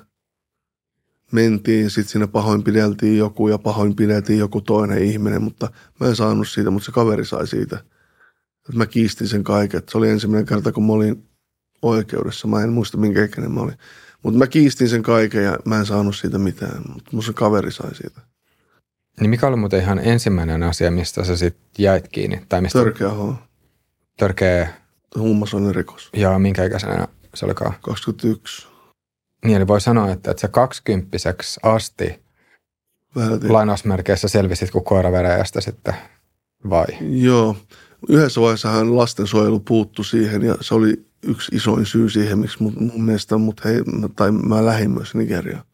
[1.32, 1.90] mentiin.
[1.90, 5.70] Sitten siinä pahoinpideltiin joku ja pahoinpideltiin joku toinen ihminen, mutta
[6.00, 7.76] mä en saanut siitä, mutta se kaveri sai siitä.
[8.56, 9.82] Että mä kiistin sen kaiken.
[9.90, 11.28] Se oli ensimmäinen kerta, kun mä olin
[11.82, 12.48] oikeudessa.
[12.48, 13.78] Mä en muista minkä ikäinen mä olin.
[14.22, 17.72] Mutta mä kiistin sen kaiken ja mä en saanut siitä mitään, mutta mun se kaveri
[17.72, 18.20] sai siitä.
[19.20, 22.42] Niin mikä oli muuten ihan ensimmäinen asia, mistä sä sitten jäit kiinni?
[22.48, 22.78] Tai mistä...
[22.78, 23.34] Törkeä H.
[24.16, 24.68] Törkeä...
[25.72, 26.10] rikos.
[26.16, 27.74] Ja minkä ikäisenä se olikaan?
[27.80, 28.68] 21.
[29.44, 32.24] Niin, eli voi sanoa, että, että sä kaksikymppiseksi asti
[33.16, 33.52] Vältin.
[33.52, 35.94] lainausmerkeissä selvisit kuin koiraveräjästä sitten,
[36.70, 36.86] vai?
[37.00, 37.56] Joo.
[38.08, 43.04] Yhdessä vaiheessa lastensuojelu puuttu siihen ja se oli yksi isoin syy siihen, miksi mun, mun
[43.04, 43.82] mielestä mut hei,
[44.16, 45.64] tai mä lähdin myös Nigeriaan.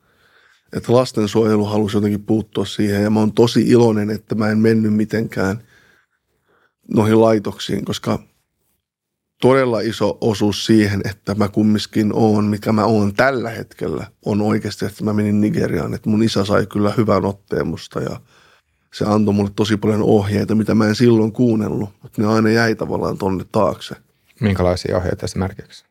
[0.72, 4.94] Että lastensuojelu halusi jotenkin puuttua siihen ja mä oon tosi iloinen, että mä en mennyt
[4.94, 5.62] mitenkään
[6.94, 8.18] noihin laitoksiin, koska
[9.40, 14.86] todella iso osuus siihen, että mä kumminkin oon, mikä mä oon tällä hetkellä, on oikeasti,
[14.86, 15.94] että mä menin Nigeriaan.
[15.94, 18.20] Että mun isä sai kyllä hyvän otteen musta ja
[18.94, 22.74] se antoi mulle tosi paljon ohjeita, mitä mä en silloin kuunnellut, mutta ne aina jäi
[22.74, 23.94] tavallaan tonne taakse–
[24.40, 25.84] Minkälaisia ohjeita esimerkiksi?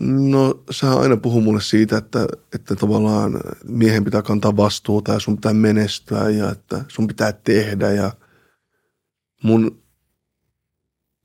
[0.00, 5.36] No sä aina puhuu mulle siitä, että, että tavallaan miehen pitää kantaa vastuuta ja sun
[5.36, 8.12] pitää menestyä ja että sun pitää tehdä ja
[9.42, 9.82] mun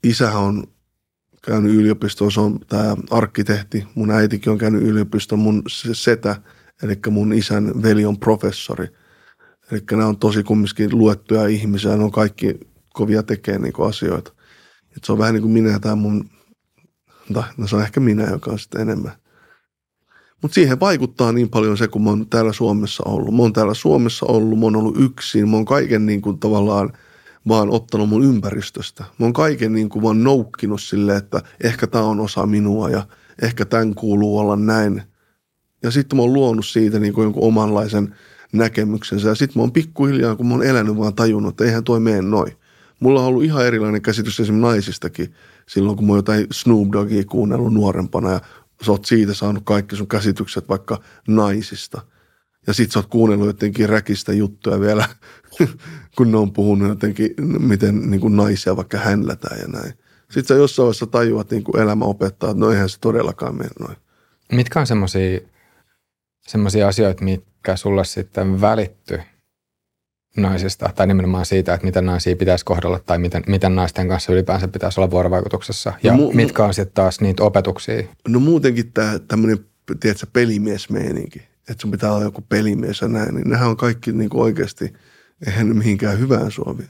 [0.03, 0.63] isä on
[1.41, 5.63] käynyt yliopistoon, se on tämä arkkitehti, mun äitikin on käynyt yliopistoon, mun
[5.93, 6.41] setä,
[6.84, 8.88] eli mun isän veli on professori.
[9.72, 12.59] Eli nämä on tosi kumminkin luettuja ihmisiä, ne on kaikki
[12.93, 14.34] kovia tekemään niin asioita.
[14.97, 16.30] Et se on vähän niin kuin minä ja tämä mun
[17.34, 19.11] tai no se on ehkä minä, joka on sitten enemmän.
[20.41, 23.36] Mutta siihen vaikuttaa niin paljon se, kun mä oon täällä Suomessa ollut.
[23.36, 26.93] Mä oon täällä Suomessa ollut, mä oon ollut yksin, mä oon kaiken niin kuin tavallaan
[27.47, 29.03] vaan ottanut mun ympäristöstä.
[29.03, 33.07] Mä oon kaiken niin kuin vaan noukkinut silleen, että ehkä tämä on osa minua ja
[33.41, 35.01] ehkä tämän kuuluu olla näin.
[35.84, 38.15] Ja sitten mä oon luonut siitä niin kuin jonkun omanlaisen
[38.53, 39.27] näkemyksensä.
[39.30, 42.21] Ja sitten mä oon pikkuhiljaa, kun mä oon elänyt, vaan tajunnut, että eihän toi mene
[42.21, 42.53] noin.
[42.99, 45.34] Mulla on ollut ihan erilainen käsitys esimerkiksi naisistakin
[45.70, 48.41] silloin, kun mä oon jotain Snoop Doggia kuunnellut nuorempana ja
[48.86, 52.01] sä oot siitä saanut kaikki sun käsitykset vaikka naisista.
[52.67, 55.05] Ja sit sä oot kuunnellut jotenkin räkistä juttuja vielä,
[56.17, 59.93] kun ne on puhunut jotenkin, miten niin kuin naisia vaikka hänlätään ja näin.
[60.32, 63.70] Sitten sä jossain vaiheessa tajuat, niin kuin elämä opettaa, että no eihän se todellakaan mene
[63.80, 63.97] noin.
[64.51, 64.88] Mitkä on
[66.47, 69.22] semmoisia asioita, mikä sulle sitten välitty
[70.38, 74.67] naisista, tai nimenomaan siitä, että miten naisia pitäisi kohdella, tai miten, miten naisten kanssa ylipäänsä
[74.67, 78.03] pitäisi olla vuorovaikutuksessa, ja no, mu- mitkä on sitten taas niitä opetuksia?
[78.27, 79.65] No muutenkin tämä tämmöinen,
[79.99, 84.30] tiedätkö, pelimiesmeininki, että sun pitää olla joku pelimies ja näin, niin nehän on kaikki niin
[84.30, 84.93] kuin oikeasti,
[85.47, 86.84] eihän ne mihinkään hyvään suovi.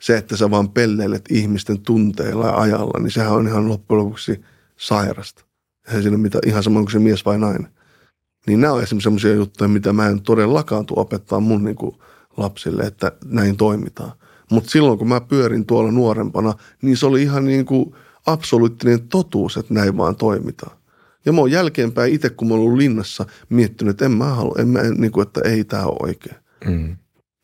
[0.00, 4.40] Se, että sä vaan pelleilet ihmisten tunteilla ja ajalla, niin sehän on ihan loppujen lopuksi
[4.76, 5.44] sairasta.
[5.88, 7.68] Eihän siinä mitään, ihan sama kuin se mies vai nainen.
[8.46, 11.96] Niin nämä on esimerkiksi sellaisia juttuja, mitä mä en todellakaan tule opettaa mun niin kuin
[12.36, 14.12] lapsille, että näin toimitaan.
[14.50, 17.94] Mutta silloin, kun mä pyörin tuolla nuorempana, niin se oli ihan niin kuin
[18.26, 20.76] absoluuttinen totuus, että näin vaan toimitaan.
[21.24, 24.54] Ja mä oon jälkeenpäin itse, kun mä oon ollut linnassa, miettinyt, että en mä halua,
[24.58, 26.36] en mä, niin kuin, että ei tämä ole oikein.
[26.64, 26.96] Mm.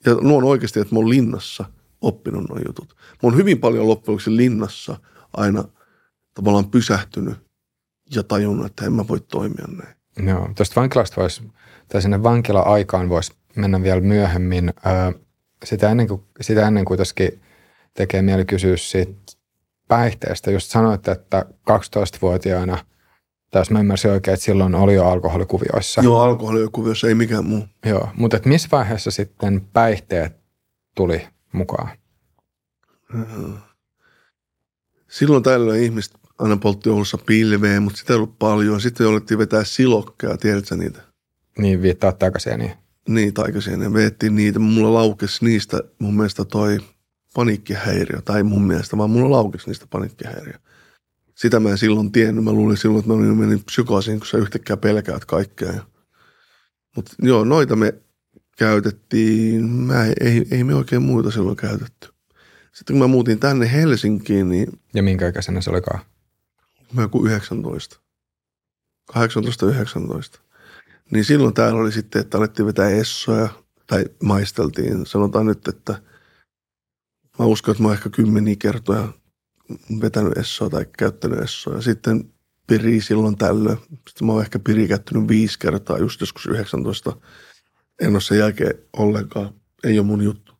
[0.06, 1.64] Ja nuo on oikeasti, että mä oon linnassa
[2.00, 2.96] oppinut nuo jutut.
[2.96, 4.98] Mä oon hyvin paljon loppujen linnassa
[5.32, 5.64] aina
[6.34, 7.34] tavallaan pysähtynyt
[8.14, 9.96] ja tajunnut, että en mä voi toimia näin.
[10.28, 11.42] Joo, tuosta vankilasta voisi,
[11.88, 14.72] tai sinne vankila-aikaan voisi mennä vielä myöhemmin.
[15.64, 17.40] sitä ennen kuin, sitä ennen kuitenkin
[17.94, 19.12] tekee mieli kysyä siitä
[19.88, 20.50] päihteestä.
[20.50, 22.78] Just sanoitte, että 12-vuotiaana,
[23.50, 26.02] tai jos mä ymmärsin oikein, että silloin oli jo alkoholikuvioissa.
[26.02, 27.64] Joo, alkoholikuvioissa, ei mikään muu.
[27.86, 30.36] Joo, mutta että missä vaiheessa sitten päihteet
[30.94, 31.90] tuli mukaan?
[35.08, 38.80] Silloin tällöin ihmiset aina poltti Oulussa pilveen, mutta sitä ei ollut paljon.
[38.80, 41.00] Sitten alettiin vetää silokkaa, tiedätkö niitä?
[41.58, 42.72] Niin, viittaa takaisin, niin.
[43.08, 43.92] Niin, taikaisin.
[43.92, 44.58] Vettiin niitä.
[44.58, 46.78] Mulla laukesi niistä mun mielestä toi
[47.34, 48.22] paniikkihäiriö.
[48.24, 50.54] Tai mun mielestä, vaan mulla laukesi niistä paniikkihäiriö.
[51.34, 52.44] Sitä mä en silloin tiennyt.
[52.44, 55.72] Mä luulin silloin, että mä olin mennyt psykoosiin, kun sä yhtäkkiä pelkäät kaikkea.
[56.96, 57.94] Mutta joo, noita me
[58.58, 59.64] käytettiin.
[59.64, 62.08] Mä ei, ei, ei me oikein muita silloin käytetty.
[62.72, 64.80] Sitten kun mä muutin tänne Helsinkiin, niin...
[64.94, 66.00] Ja minkä ikäisenä se olikaan?
[66.92, 68.00] Mä joku 19.
[69.12, 69.16] 18-19.
[71.10, 73.48] Niin silloin täällä oli sitten, että alettiin vetää essoja,
[73.86, 75.06] tai maisteltiin.
[75.06, 76.02] Sanotaan nyt, että
[77.38, 79.08] mä uskon, että mä oon ehkä kymmeniä kertoja
[80.00, 81.80] vetänyt essoa tai käyttänyt essoa.
[81.80, 82.32] Sitten
[82.66, 83.78] piri silloin tällöin.
[84.08, 87.16] Sitten mä oon ehkä piri käyttänyt viisi kertaa, just joskus 19.
[88.00, 89.54] En ole sen jälkeen ollenkaan.
[89.84, 90.52] Ei ole mun juttu.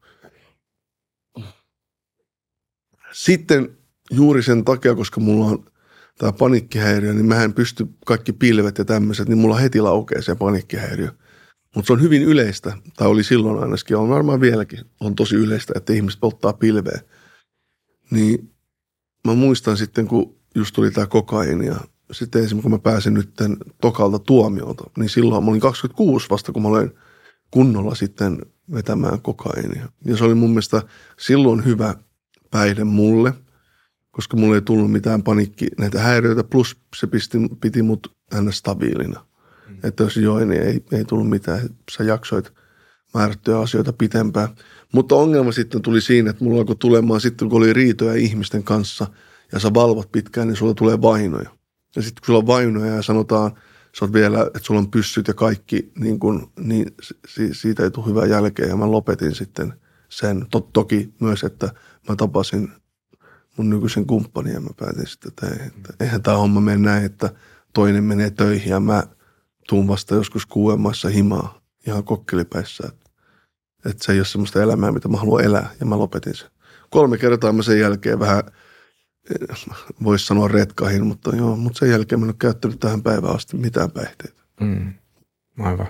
[3.13, 3.79] Sitten
[4.11, 5.71] juuri sen takia, koska mulla on
[6.19, 10.35] tämä paniikkihäiriö, niin mä en pysty kaikki pilvet ja tämmöiset, niin mulla heti laukee se
[10.35, 11.09] paniikkihäiriö.
[11.75, 15.73] Mutta se on hyvin yleistä, tai oli silloin ainakin, on varmaan vieläkin, on tosi yleistä,
[15.77, 17.01] että ihmiset polttaa pilveä.
[18.11, 18.53] Niin
[19.27, 21.77] mä muistan sitten, kun just tuli tämä kokaini ja
[22.13, 23.31] sitten esimerkiksi kun mä pääsin nyt
[23.81, 26.93] tokalta tuomiolta, niin silloin mä olin 26 vasta, kun mä olen
[27.51, 28.39] kunnolla sitten
[28.73, 29.89] vetämään kokainia.
[30.05, 30.83] Ja se oli mun mielestä
[31.19, 31.95] silloin hyvä
[32.51, 33.33] päihde mulle–
[34.17, 39.27] koska mulle ei tullut mitään panikki näitä häiriöitä, plus se pisti, piti mut aina stabiilina.
[39.69, 39.79] Mm.
[39.83, 41.61] Että jos join, niin ei, ei tullut mitään.
[41.91, 42.53] Sä jaksoit
[43.15, 44.49] määrättyjä asioita pitempään.
[44.93, 49.07] Mutta ongelma sitten tuli siinä, että mulla alkoi tulemaan sitten, kun oli riitoja ihmisten kanssa
[49.53, 51.51] ja sä valvot pitkään, niin sulla tulee vainoja.
[51.97, 53.51] Ja sitten kun sulla on vainoja ja sanotaan,
[53.99, 56.95] sä oot vielä, että sulla on pyssyt ja kaikki, niin, kun, niin
[57.53, 58.67] siitä ei tule hyvää jälkeä.
[58.67, 59.73] Ja mä lopetin sitten
[60.09, 60.47] sen.
[60.51, 61.73] Tot, toki myös, että
[62.09, 62.73] mä tapasin
[63.57, 67.31] mun nykyisen kumppanin ja mä päätin sitten, että, että eihän tämä homma mene näin, että
[67.75, 69.03] toinen menee töihin ja mä
[69.69, 72.85] tuun vasta joskus kuuemassa himaa ihan kokkelipäissä.
[72.89, 73.11] Että,
[73.91, 76.51] että se ei ole semmoista elämää, mitä mä haluan elää ja mä lopetin sen.
[76.91, 78.43] Kolme kertaa mä sen jälkeen vähän,
[80.05, 83.57] voisi sanoa retkahin, mutta joo, mutta sen jälkeen mä en ole käyttänyt tähän päivään asti
[83.57, 84.43] mitään päihteitä.
[84.61, 84.95] Mm,
[85.59, 85.87] aivan.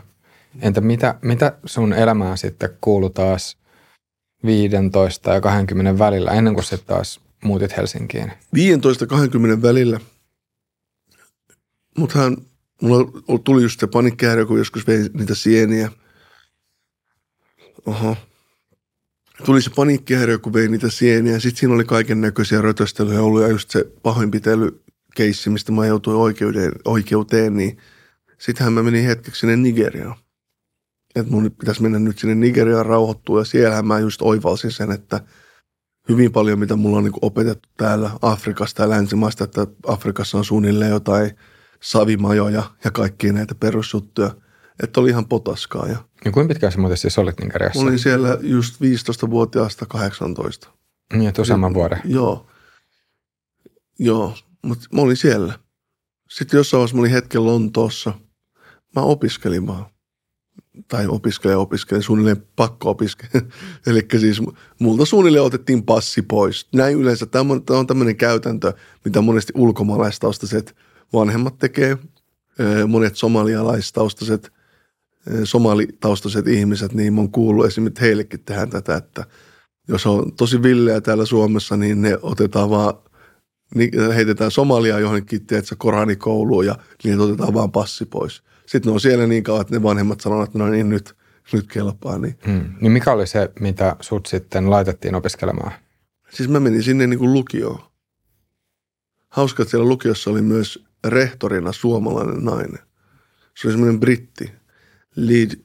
[0.60, 3.58] Entä mitä, mitä sun elämään sitten kuuluu taas
[4.44, 8.32] 15 ja 20 välillä, ennen kuin se taas muutit Helsinkiin?
[8.56, 10.00] 15-20 välillä.
[11.98, 12.36] Mutta hän,
[12.82, 15.92] mulla tuli just se panikkihäiriö, kun joskus vein niitä sieniä.
[17.86, 18.16] Oho.
[19.44, 21.40] Tuli se panikkihäiriö, kun vein niitä sieniä.
[21.40, 26.72] Sitten siinä oli kaiken näköisiä rötöstelyjä ollut ja just se pahoinpitelykeissi, mistä mä joutuin oikeuteen,
[26.84, 27.78] oikeuteen niin
[28.38, 30.16] sittenhän mä menin hetkeksi sinne Nigeriaan.
[31.14, 35.20] Että mun pitäisi mennä nyt sinne Nigeriaan rauhoittua ja siellähän mä just oivalsin sen, että–
[36.08, 40.90] hyvin paljon, mitä mulla on niin opetettu täällä Afrikasta ja länsimaista, että Afrikassa on suunnilleen
[40.90, 41.30] jotain
[41.82, 44.30] savimajoja ja kaikkia näitä perusjuttuja.
[44.82, 45.86] Että oli ihan potaskaa.
[45.86, 47.80] Ja, ja kuinka pitkään sä muuten siis olit Nigeriassa?
[47.80, 50.68] Olin siellä just 15-vuotiaasta 18.
[51.12, 52.00] Niin, että useamman vuoden.
[52.04, 52.46] Joo.
[53.98, 55.58] Joo, mutta mä olin siellä.
[56.30, 58.14] Sitten jossain vaiheessa mä olin hetken Lontoossa.
[58.96, 59.86] Mä opiskelin vaan
[60.88, 63.40] tai opiskelija opiskelija, suunnilleen pakko opiskelija.
[63.86, 64.42] Eli siis
[64.78, 66.68] multa suunnilleen otettiin passi pois.
[66.74, 68.72] Näin yleensä, tämä on, tämä on tämmöinen käytäntö,
[69.04, 70.76] mitä monesti ulkomaalaistaustaiset
[71.12, 71.98] vanhemmat tekee,
[72.86, 74.52] monet somalialaistaustaiset
[75.44, 79.24] somalitaustaiset ihmiset, niin mä oon kuullut esimerkiksi, heillekin tehdään tätä, että
[79.88, 82.94] jos on tosi villeä täällä Suomessa, niin ne otetaan vaan,
[83.74, 88.42] niin heitetään Somalia johonkin, tiedätkö, Koranikouluun ja niin otetaan vaan passi pois.
[88.66, 91.16] Sitten ne on siellä niin kauan, että ne vanhemmat sanoo, että no niin nyt,
[91.52, 92.18] nyt kelpaa.
[92.18, 92.38] Niin.
[92.46, 92.74] Hmm.
[92.80, 95.72] niin mikä oli se, mitä sut sitten laitettiin opiskelemaan?
[96.30, 97.78] Siis mä menin sinne niin kuin lukioon.
[99.28, 102.78] Hauska, että siellä lukiossa oli myös rehtorina suomalainen nainen.
[103.56, 104.52] Se oli semmoinen britti,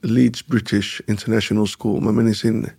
[0.04, 2.00] Leeds British International School.
[2.00, 2.78] Mä menin sinne.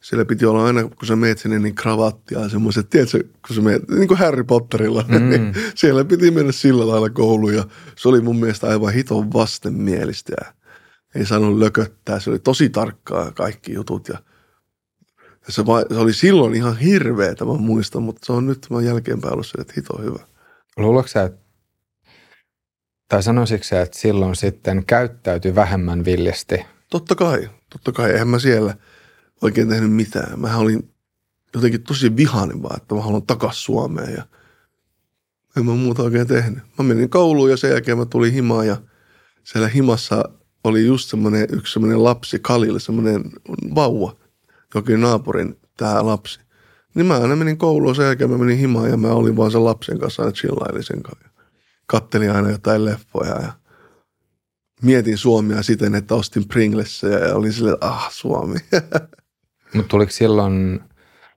[0.00, 3.62] Siellä piti olla aina, kun sä meet sinne, niin kravattia ja semmoiset, tiedätkö, kun sä
[3.62, 5.30] meet, niin kuin Harry Potterilla, mm.
[5.30, 7.64] niin siellä piti mennä sillä lailla kouluun ja
[7.96, 10.52] se oli mun mielestä aivan hiton vastenmielistä ja
[11.14, 12.20] ei saanut lököttää.
[12.20, 14.18] Se oli tosi tarkkaa kaikki jutut ja
[15.48, 19.32] se, va, se oli silloin ihan hirveetä, mä muistan, mutta se on nyt mä jälkeenpäin
[19.32, 20.18] ollut se, että hito hyvä.
[20.76, 21.30] Luuletko sä,
[23.08, 26.66] tai sanoisitko se, että silloin sitten käyttäytyi vähemmän villisti?
[26.90, 28.10] Totta kai, totta kai.
[28.10, 28.76] Eihän mä siellä
[29.42, 30.40] oikein tehnyt mitään.
[30.40, 30.90] Mä olin
[31.54, 34.22] jotenkin tosi vihainen vaan, että mä haluan takas Suomeen ja
[35.56, 36.62] en mä muuta oikein tehnyt.
[36.78, 38.76] Mä menin kouluun ja sen jälkeen mä tulin himaan ja
[39.44, 40.24] siellä himassa
[40.64, 43.24] oli just semmoinen yksi semmoinen lapsi, Kalil, semmoinen
[43.74, 44.16] vauva,
[44.74, 46.40] jokin naapurin tämä lapsi.
[46.94, 49.64] Niin mä aina menin kouluun, sen jälkeen mä menin himaan ja mä olin vaan sen
[49.64, 51.30] lapsen kanssa aina chillailin sen kanssa
[51.90, 53.52] kattelin aina jotain leffoja ja
[54.82, 58.58] mietin Suomia siten, että ostin Pringlessä ja olin silleen, ah, Suomi.
[59.74, 60.80] Mutta tuliko silloin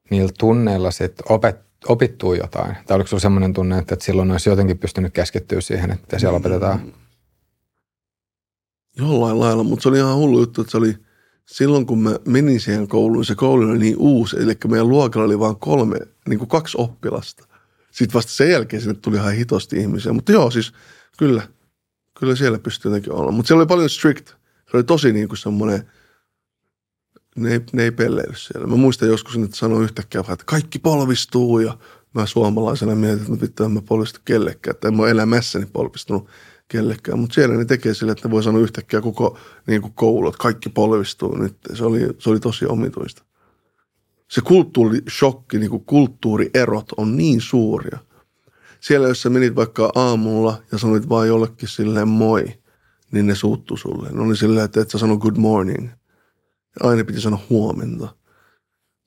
[0.10, 2.76] niillä tunneilla sitten opet, opittua jotain?
[2.88, 6.38] Tai oliko sinulla sellainen tunne, että, että silloin olisi jotenkin pystynyt keskittyä siihen, että siellä
[6.38, 6.80] opetetaan?
[6.80, 6.92] Mm.
[8.98, 10.96] Jollain lailla, mutta se oli ihan hullu juttu, että se oli
[11.46, 15.40] silloin, kun mä menin siihen kouluun, se koulu oli niin uusi, eli meidän luokalla oli
[15.40, 17.48] vain kolme, niin kuin kaksi oppilasta.
[17.92, 20.14] Sitten vasta sen jälkeen sinne tuli ihan hitosti ihmisiä.
[20.14, 20.74] Mutta joo, siis
[21.18, 21.48] kyllä,
[22.20, 23.32] kyllä siellä pystyy jotenkin olla.
[23.32, 24.28] Mutta siellä oli paljon strict.
[24.72, 25.92] Se oli tosi niin kuin semmoinen,
[27.36, 28.68] ne ei, ne ei pelleily siellä.
[28.68, 31.78] Mä muistan joskus, että sanoi yhtäkkiä, että kaikki polvistuu ja
[32.14, 34.76] mä suomalaisena mietin, että no vittu, en mä polvistu kellekään.
[34.76, 36.30] Tai en mä elämässäni polvistunut
[36.68, 37.20] kellekään.
[37.20, 40.38] Mutta siellä ne tekee sille, että ne voi sanoa yhtäkkiä koko niin kuin koulu, että
[40.42, 41.58] kaikki polvistuu nyt.
[41.74, 43.24] Se oli, se oli tosi omituista
[44.34, 48.00] se kulttuurishokki, niin kuin kulttuurierot on niin suuria.
[48.80, 52.54] Siellä, jos sä menit vaikka aamulla ja sanoit vaan jollekin silleen moi,
[53.12, 54.10] niin ne suuttu sulle.
[54.12, 55.90] Ne oli silleen, että et sä sano good morning.
[56.80, 58.16] Aina piti sanoa huomenta.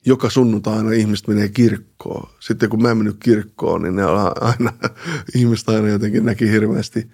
[0.06, 2.30] Joka sunnuntaina ihmiset menee kirkkoon.
[2.40, 4.02] Sitten kun mä en mennyt kirkkoon, niin ne
[4.40, 4.72] aina,
[5.36, 7.10] ihmiset aina jotenkin näki hirveästi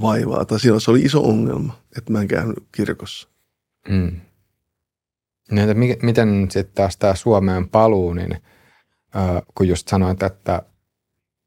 [0.00, 0.44] vaivaa.
[0.44, 3.28] Tai siinä se oli iso ongelma, että mä en käynyt kirkossa.
[3.88, 4.20] Mm.
[5.50, 8.32] Niin, että miten sitten taas tämä Suomeen paluu, niin
[9.16, 10.62] äh, kun just sanoit, että,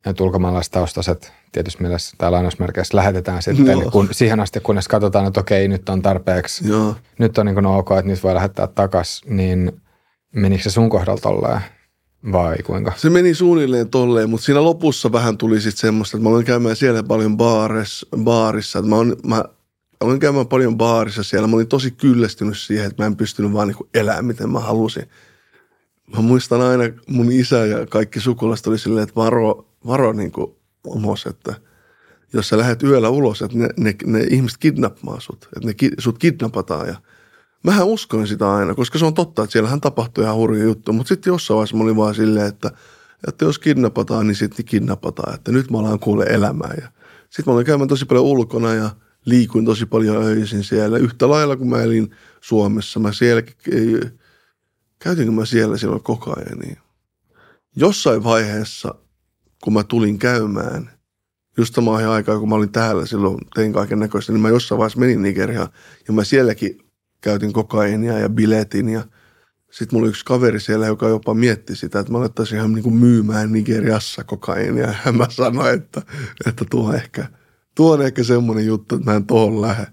[0.06, 5.68] että ulkomaalaistaustaiset tietysti mielessä tai lainausmerkeissä lähetetään sitten kun, siihen asti, kunnes katsotaan, että okei,
[5.68, 6.96] nyt on tarpeeksi, Joo.
[7.20, 9.82] nyt on niin kuin ok, että nyt voi lähettää takaisin, niin
[10.36, 11.62] menikö se sun kohdalla tolleen?
[12.32, 12.94] Vai kuinka?
[12.98, 16.76] Se meni suunnilleen tolleen, mutta siinä lopussa vähän tuli sitten semmoista, että mä olen käymään
[16.76, 18.80] siellä paljon baaris, baarissa.
[18.80, 19.44] Että mä, on, mä
[20.00, 21.48] olin käymään paljon baarissa siellä.
[21.48, 25.10] Mä olin tosi kyllästynyt siihen, että mä en pystynyt vaan niin elämään, miten mä halusin.
[26.16, 30.56] Mä muistan aina, mun isä ja kaikki sukulaiset oli silleen, että varo, varo niin kuin
[30.88, 31.56] omos, että
[32.34, 36.18] jos sä lähdet yöllä ulos, että ne, ne, ne ihmiset kidnappaa sut, että ne, sut
[36.18, 36.96] kidnapataan ja
[37.64, 41.08] Mähän uskoin sitä aina, koska se on totta, että siellähän tapahtuu ihan hurja juttu, mutta
[41.08, 42.72] sitten jossain vaiheessa mä olin vaan silleen, että,
[43.28, 46.78] että jos kidnapataan, niin sitten kidnapataan, että nyt mä alan kuule elämään.
[46.82, 46.88] Ja
[47.30, 48.90] sitten mä olin käymään tosi paljon ulkona ja–
[49.26, 50.98] liikuin tosi paljon öisin siellä.
[50.98, 53.00] Yhtä lailla kuin mä elin Suomessa.
[53.00, 53.44] Mä siellä,
[55.00, 56.60] käytinkö mä siellä silloin koko ajan.
[56.60, 56.78] Niin.
[57.76, 58.96] Jossain vaiheessa,
[59.64, 60.90] kun mä tulin käymään,
[61.58, 65.00] just samaan aikaan, kun mä olin täällä silloin, tein kaiken näköistä, niin mä jossain vaiheessa
[65.00, 65.70] menin Nigeriaan
[66.08, 66.78] ja mä sielläkin
[67.22, 69.04] käytin kokainia ja biletin ja
[69.72, 72.84] sitten mulla oli yksi kaveri siellä, joka jopa mietti sitä, että mä alettaisin ihan niin
[72.84, 74.94] kuin myymään Nigeriassa kokainia.
[75.06, 76.02] Ja mä sanoin, että,
[76.46, 77.28] että tuo ehkä–
[77.80, 79.88] tuo on ehkä semmoinen juttu, että mä en tuohon lähde,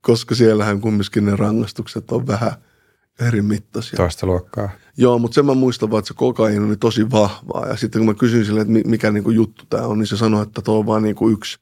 [0.00, 2.52] koska siellähän kumminkin ne rangaistukset on vähän
[3.26, 3.96] eri mittaisia.
[3.96, 4.70] Toista luokkaa.
[4.96, 7.68] Joo, mutta sen mä muistan vaan, että se kokaini oli tosi vahvaa.
[7.68, 10.42] Ja sitten kun mä kysyin sille, että mikä niinku juttu tämä on, niin se sanoi,
[10.42, 11.58] että tuo on vaan niinku yksi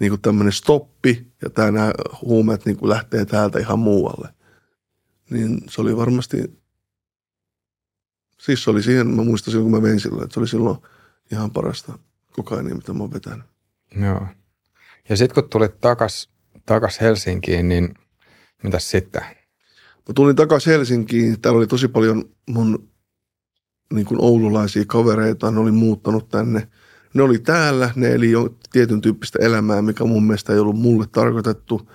[0.00, 1.92] niinku tämmöinen stoppi, ja tämä nämä
[2.22, 4.28] huumeet niinku lähtee täältä ihan muualle.
[5.30, 6.60] Niin se oli varmasti,
[8.40, 10.78] siis se oli siihen, mä muistan silloin, kun mä vein silloin, että se oli silloin
[11.32, 11.98] ihan parasta
[12.32, 13.46] kokainia, mitä mä oon vetänyt.
[14.00, 14.26] Joo.
[15.08, 16.30] Ja sitten kun tulit takas,
[16.66, 17.94] takas Helsinkiin, niin
[18.62, 19.22] mitäs sitten?
[20.08, 21.40] Mä tulin takas Helsinkiin.
[21.40, 22.88] Täällä oli tosi paljon mun
[23.92, 25.50] niin kuin oululaisia kavereita.
[25.50, 26.68] Ne oli muuttanut tänne.
[27.14, 27.90] Ne oli täällä.
[27.96, 31.90] Ne eli jo tietyn tyyppistä elämää, mikä mun mielestä ei ollut mulle tarkoitettu.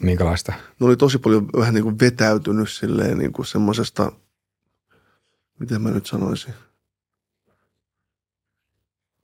[0.00, 0.52] Minkälaista?
[0.80, 4.12] Ne oli tosi paljon vähän niin kuin vetäytynyt silleen niin kuin semmoisesta,
[5.58, 6.54] miten mä nyt sanoisin.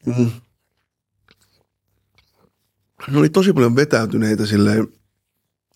[0.07, 0.31] Mm.
[3.11, 4.89] Ne oli tosi paljon vetäytyneitä silleen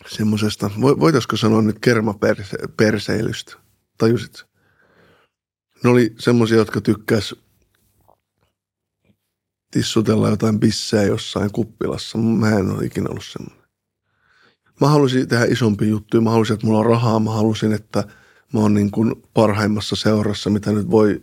[0.07, 3.55] semmoisesta, voitaisiko sanoa nyt kermaperseilystä,
[3.99, 4.45] tajusit?
[5.85, 7.35] Ne oli semmoisia, jotka tykkäs
[9.71, 12.19] tissutella jotain bissejä jossain kuppilassa.
[12.19, 13.63] Mä en ole ikinä ollut semmoinen.
[14.81, 16.21] Mä halusin tehdä isompi juttu.
[16.21, 17.21] Mä halusin, että mulla on rahaa.
[17.21, 18.05] Mä halusin, että
[18.53, 21.23] mä oon niin kuin parhaimmassa seurassa, mitä nyt voi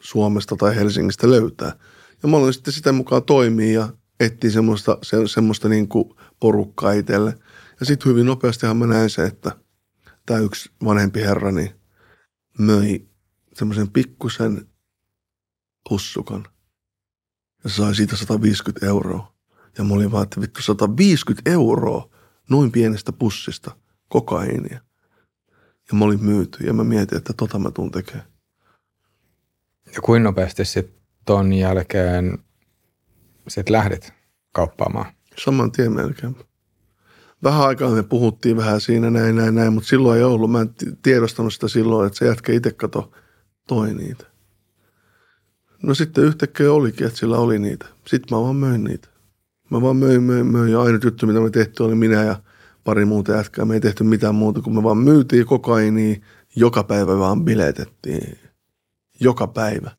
[0.00, 1.72] Suomesta tai Helsingistä löytää.
[2.22, 3.88] Ja mä aloin sitten sitä mukaan toimia ja
[4.20, 7.38] etsiä semmoista, se, semmoista niin kuin porukkaa itselle.
[7.80, 9.56] Ja sitten hyvin nopeastihan mä näin se, että
[10.26, 11.80] tämä yksi vanhempi herra niin
[12.58, 13.08] möi
[13.54, 14.68] semmoisen pikkusen
[15.90, 16.48] hussukan–
[17.66, 19.32] ja sai siitä 150 euroa.
[19.78, 22.10] Ja mä olin vaan, että vittu 150 euroa
[22.50, 23.76] noin pienestä pussista
[24.08, 24.80] kokaiinia.
[25.88, 28.26] Ja mä olin myyty ja mä mietin, että tota mä tuun tekemään.
[29.94, 32.38] Ja kuinka nopeasti sitten ton jälkeen
[33.48, 34.12] sit lähdit
[34.52, 35.12] kauppaamaan?
[35.44, 36.36] Saman tien melkein.
[37.46, 40.50] Vähän aikaa me puhuttiin vähän siinä näin, näin, näin, mutta silloin ei ollut.
[40.50, 40.70] Mä en
[41.02, 43.12] tiedostanut sitä silloin, että se jätkä itse kato
[43.68, 44.26] toi niitä.
[45.82, 47.86] No sitten yhtäkkiä olikin, että sillä oli niitä.
[48.06, 49.08] Sitten mä vaan möin niitä.
[49.70, 50.72] Mä vaan möin, möin, möin.
[50.72, 52.36] Ja ainut juttu, mitä me tehty, oli minä ja
[52.84, 53.64] pari muuta jätkää.
[53.64, 56.16] Me ei tehty mitään muuta, kun me vaan myytiin kokainia.
[56.56, 58.38] Joka päivä vaan biletettiin.
[59.20, 59.90] Joka päivä.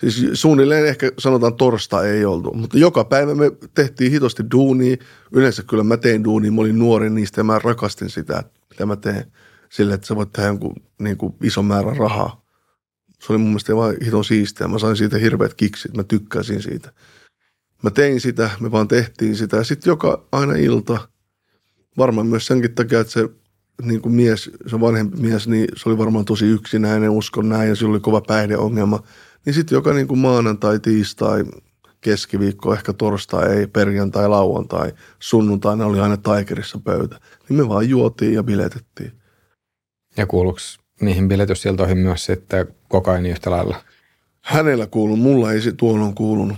[0.00, 4.96] Siis suunnilleen ehkä sanotaan torstai ei oltu, mutta joka päivä me tehtiin hitosti duunia.
[5.32, 8.96] Yleensä kyllä mä tein duunia, mä olin nuori niistä ja mä rakastin sitä, mitä mä
[8.96, 9.32] teen.
[9.70, 12.44] Sille, että sä voit tehdä jonkun niin kuin iso määrä rahaa
[13.26, 14.68] se oli mun mielestä vaan hiton siistiä.
[14.68, 16.92] Mä sain siitä hirveät kiksit, mä tykkäsin siitä.
[17.82, 19.56] Mä tein sitä, me vaan tehtiin sitä.
[19.56, 21.08] Ja sitten joka aina ilta,
[21.98, 23.28] varmaan myös senkin takia, että se
[23.82, 27.76] niin kuin mies, se vanhempi mies, niin se oli varmaan tosi yksinäinen, uskon näin, ja
[27.76, 29.02] sillä oli kova päihdeongelma.
[29.46, 31.44] Niin sitten joka niin kuin maanantai, tiistai,
[32.00, 37.20] keskiviikko, ehkä torstai, ei, perjantai, lauantai, sunnuntaina oli aina taikerissa pöytä.
[37.48, 39.12] Niin me vaan juotiin ja biletettiin.
[40.16, 40.58] Ja kuuluuko
[41.00, 43.76] niihin biletysiltoihin myös sitten kokaini yhtä lailla?
[44.40, 46.56] Hänellä kuuluu, mulla ei tuolloin kuulunut.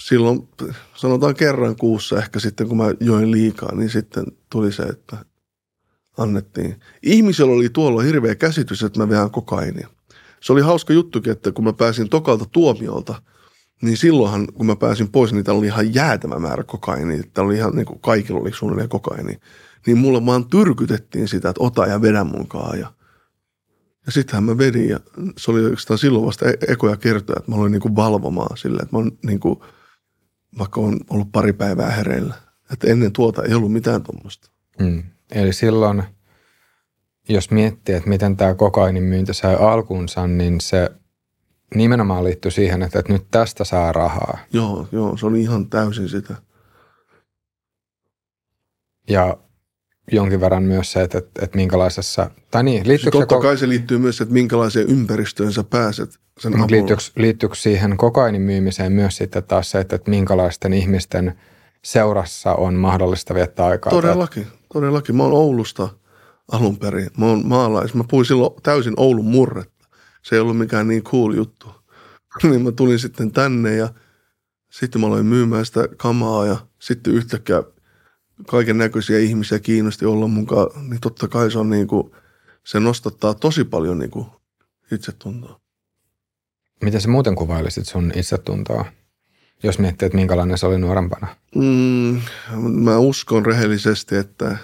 [0.00, 0.48] Silloin
[0.94, 5.16] sanotaan kerran kuussa ehkä sitten, kun mä join liikaa, niin sitten tuli se, että
[6.18, 6.80] annettiin.
[7.02, 9.88] Ihmisellä oli tuolla hirveä käsitys, että mä vehän kokainia.
[10.40, 13.22] Se oli hauska juttukin, että kun mä pääsin tokalta tuomiolta,
[13.82, 17.22] niin silloinhan, kun mä pääsin pois, niin täällä oli ihan jäätävä määrä kokainia.
[17.34, 19.38] Täällä oli ihan niin kuin kaikilla oli suunnilleen kokainia.
[19.86, 22.78] Niin mulle vaan tyrkytettiin sitä, että ota ja vedä munkaan.
[22.78, 22.92] Ja
[24.06, 25.00] ja sittenhän mä vedin ja
[25.38, 28.82] se oli oikeastaan silloin vasta e- ekoja kertoja, että mä olin niin kuin valvomaan silleen,
[28.82, 29.58] että mä olen niin kuin,
[30.58, 32.34] vaikka on ollut pari päivää hereillä.
[32.72, 34.50] Että ennen tuota ei ollut mitään tuommoista.
[34.78, 35.02] Mm.
[35.30, 36.02] Eli silloin,
[37.30, 40.90] jos miettii, että miten tämä kokainin myynti sai alkuunsa, niin se
[41.74, 44.38] nimenomaan liittyy siihen, että, että nyt tästä saa rahaa.
[44.52, 46.34] Joo, joo, se oli ihan täysin sitä.
[49.08, 49.36] Ja
[50.12, 53.68] jonkin verran myös se, että, että, että minkälaisessa, tai niin, liittyykö Totta se, kai se
[53.68, 56.70] liittyy myös, että minkälaiseen ympäristöön sä pääset sen avulla.
[56.70, 61.38] Liittyykö, liittyykö siihen kokainin myymiseen myös sitten taas se, että, että minkälaisten ihmisten
[61.84, 63.90] seurassa on mahdollista viettää aikaa?
[63.90, 65.16] Todellakin, todellakin.
[65.16, 65.88] Mä oon Oulusta
[66.52, 67.10] alun perin.
[67.18, 67.94] Mä oon maalais.
[67.94, 69.88] Mä puhuin silloin täysin Oulun murretta.
[70.22, 71.74] Se ei ollut mikään niin cool juttu.
[72.42, 73.88] niin mä tulin sitten tänne ja
[74.70, 77.62] sitten mä aloin myymään sitä kamaa ja sitten yhtäkkiä–
[78.46, 82.10] kaiken näköisiä ihmisiä kiinnosti olla mukaan, niin totta kai se on niin kuin,
[82.66, 84.26] se nostattaa tosi paljon niin kuin
[84.92, 85.60] itsetuntoa.
[86.84, 88.84] Miten sä muuten kuvailisit sun itsetuntoa,
[89.62, 91.36] jos miettii, että minkälainen se oli nuorempana?
[91.54, 92.20] Mm,
[92.58, 94.56] mä uskon rehellisesti, että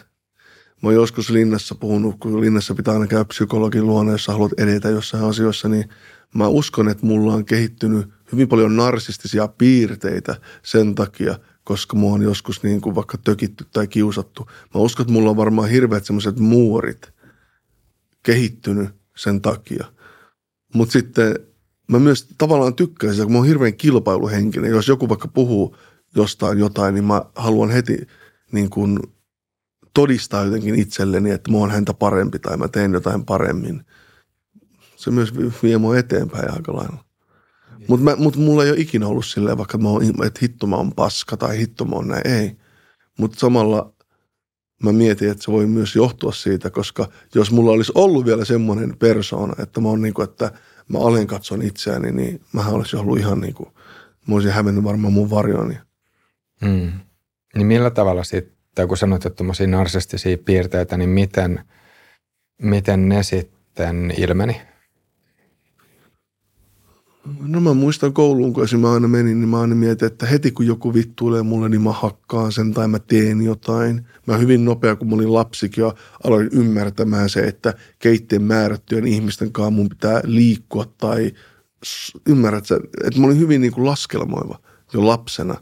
[0.82, 4.88] mä oon joskus linnassa puhunut, kun linnassa pitää aina käydä psykologin luona, jos haluat edetä
[4.88, 5.88] jossain asioissa, niin
[6.34, 12.22] mä uskon, että mulla on kehittynyt hyvin paljon narsistisia piirteitä sen takia, koska mua on
[12.22, 14.50] joskus niin kuin vaikka tökitty tai kiusattu.
[14.74, 17.12] Mä uskon, että mulla on varmaan hirveät semmoiset muurit
[18.22, 19.86] kehittynyt sen takia.
[20.74, 21.34] Mutta sitten
[21.88, 24.70] mä myös tavallaan tykkäisin, kun mä oon hirveän kilpailuhenkinen.
[24.70, 25.76] Jos joku vaikka puhuu
[26.14, 28.06] jostain jotain, niin mä haluan heti
[28.52, 28.98] niin kuin
[29.96, 33.84] todistaa jotenkin itselleni, että mä oon häntä parempi tai mä teen jotain paremmin.
[34.96, 37.04] Se myös vie mua eteenpäin aika lailla.
[37.88, 40.92] Mutta mut mulla ei ole ikinä ollut silleen, vaikka mä oon, että hitto mä oon
[40.92, 42.56] paska tai hitto mä oon näin, ei.
[43.18, 43.92] Mutta samalla
[44.82, 48.96] mä mietin, että se voi myös johtua siitä, koska jos mulla olisi ollut vielä semmoinen
[48.98, 50.52] persoona, että mä oon niin kuin, että
[50.88, 53.68] mä alen katson itseäni, niin mä olisin ollut ihan niin kuin,
[54.26, 55.78] mä olisin hävennyt varmaan mun varjoni.
[56.60, 56.92] Mm.
[57.54, 61.60] Niin millä tavalla sit tai kun sanoit, että tuommoisia narsistisia piirteitä, niin miten,
[62.62, 64.60] miten ne sitten ilmeni?
[67.40, 70.66] No mä muistan kouluun, kun mä aina menin, niin mä aina mietin, että heti kun
[70.66, 74.06] joku vittuilee mulle, niin mä hakkaan sen tai mä teen jotain.
[74.26, 79.52] Mä hyvin nopea, kun mä olin lapsikin jo, aloin ymmärtämään se, että keitteen määrättyjen ihmisten
[79.52, 81.32] kanssa mun pitää liikkua tai
[82.28, 84.58] ymmärrät sä, että mä olin hyvin niin kuin laskelmoiva
[84.94, 85.54] jo lapsena,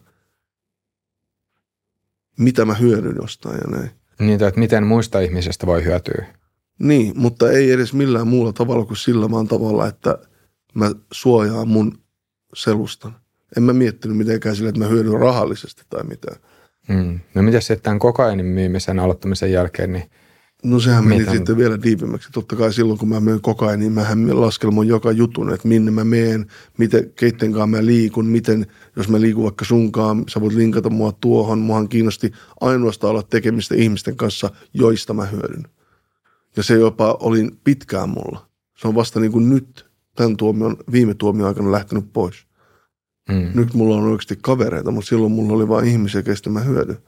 [2.39, 3.91] mitä mä hyödyn jostain ja näin.
[4.19, 6.27] Niin, että miten muista ihmisestä voi hyötyä.
[6.79, 10.19] Niin, mutta ei edes millään muulla tavalla kuin sillä vaan tavalla, että–
[10.75, 11.99] mä suojaan mun
[12.55, 13.17] selustan.
[13.57, 16.37] En mä miettinyt mitenkään sille, että mä hyödyn rahallisesti tai mitään.
[16.89, 17.21] Hmm.
[17.35, 20.11] No mitä sitten tämän kokainin myymisen aloittamisen jälkeen, niin
[20.65, 21.35] No sehän meni Miten?
[21.37, 22.29] sitten vielä diipimmäksi.
[22.33, 26.05] Totta kai silloin, kun mä myin kokain, niin mähän laskelmoin joka jutun, että minne mä
[26.05, 26.47] meen,
[26.79, 31.13] miten, keitten kanssa mä liikun, miten, jos mä liikun vaikka sunkaan, sä voit linkata mua
[31.13, 31.59] tuohon.
[31.59, 35.63] Muahan kiinnosti ainoastaan olla tekemistä ihmisten kanssa, joista mä hyödyn.
[36.57, 38.49] Ja se jopa oli pitkään mulla.
[38.77, 39.87] Se on vasta niin kuin nyt
[40.17, 42.47] tämän tuomion, viime tuomion aikana lähtenyt pois.
[43.29, 43.51] Mm.
[43.55, 46.99] Nyt mulla on oikeasti kavereita, mutta silloin mulla oli vain ihmisiä, kestä mä hyödyn.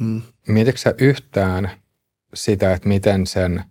[0.00, 0.22] Mm.
[0.48, 1.70] Mietitkö sä yhtään
[2.34, 3.64] sitä, että miten sen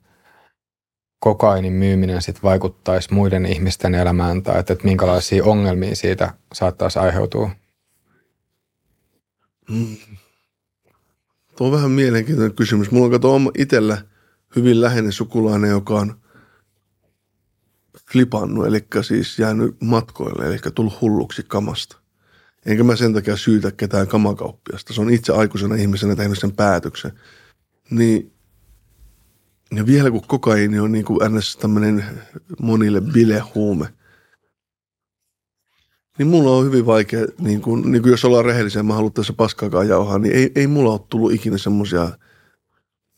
[1.20, 7.50] kokainin myyminen sit vaikuttaisi muiden ihmisten elämään tai että, että minkälaisia ongelmia siitä saattaisi aiheutua?
[9.70, 9.98] Mm.
[11.58, 12.92] Tuo on vähän mielenkiintoinen kysymys.
[12.92, 13.98] Mulla on itsellä
[14.56, 16.22] hyvin läheinen sukulainen, joka on
[18.12, 21.98] flipannut, eli siis jäänyt matkoille, eli tullut hulluksi kamasta.
[22.66, 24.94] Enkä mä sen takia syytä ketään kamakauppiasta.
[24.94, 27.12] Se on itse aikuisena ihmisenä tehnyt sen päätöksen.
[27.90, 28.34] Niin,
[29.76, 31.58] ja vielä kun kokaini on niin kuin ns.
[31.58, 32.06] tämmöinen
[32.62, 33.88] monille bilehuume,
[36.18, 39.34] niin mulla on hyvin vaikea, niin kuin, niin kuin jos ollaan rehellisiä, mä haluan tässä
[39.34, 42.18] paskaakaan jauhaa, niin ei, ei mulla ole tullut ikinä semmoisia.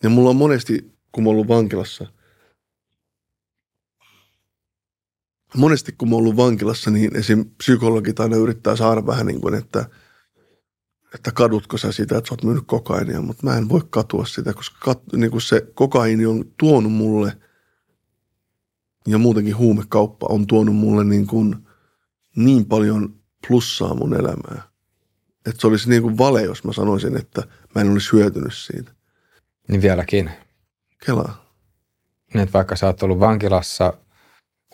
[0.03, 2.07] Ja mulla on monesti, kun mä oon ollut vankilassa–
[5.57, 7.45] monesti kun mä oon ollut vankilassa, niin esim.
[7.57, 9.85] psykologit aina yrittää saada vähän niin kuin, että,
[11.15, 14.53] että kadutko sä sitä, että sä oot myynyt kokainia, mutta mä en voi katua sitä,
[14.53, 17.37] koska kat, niin kuin se kokaini on tuonut mulle
[19.07, 21.55] ja muutenkin huumekauppa on tuonut mulle niin, kuin
[22.35, 23.15] niin paljon
[23.47, 24.61] plussaa mun elämää.
[25.45, 27.43] Että se olisi niin kuin vale, jos mä sanoisin, että
[27.75, 28.91] mä en olisi hyötynyt siitä.
[29.67, 30.31] Niin vieläkin.
[31.05, 31.55] Kelaa.
[32.33, 33.93] Niin, että vaikka sä oot ollut vankilassa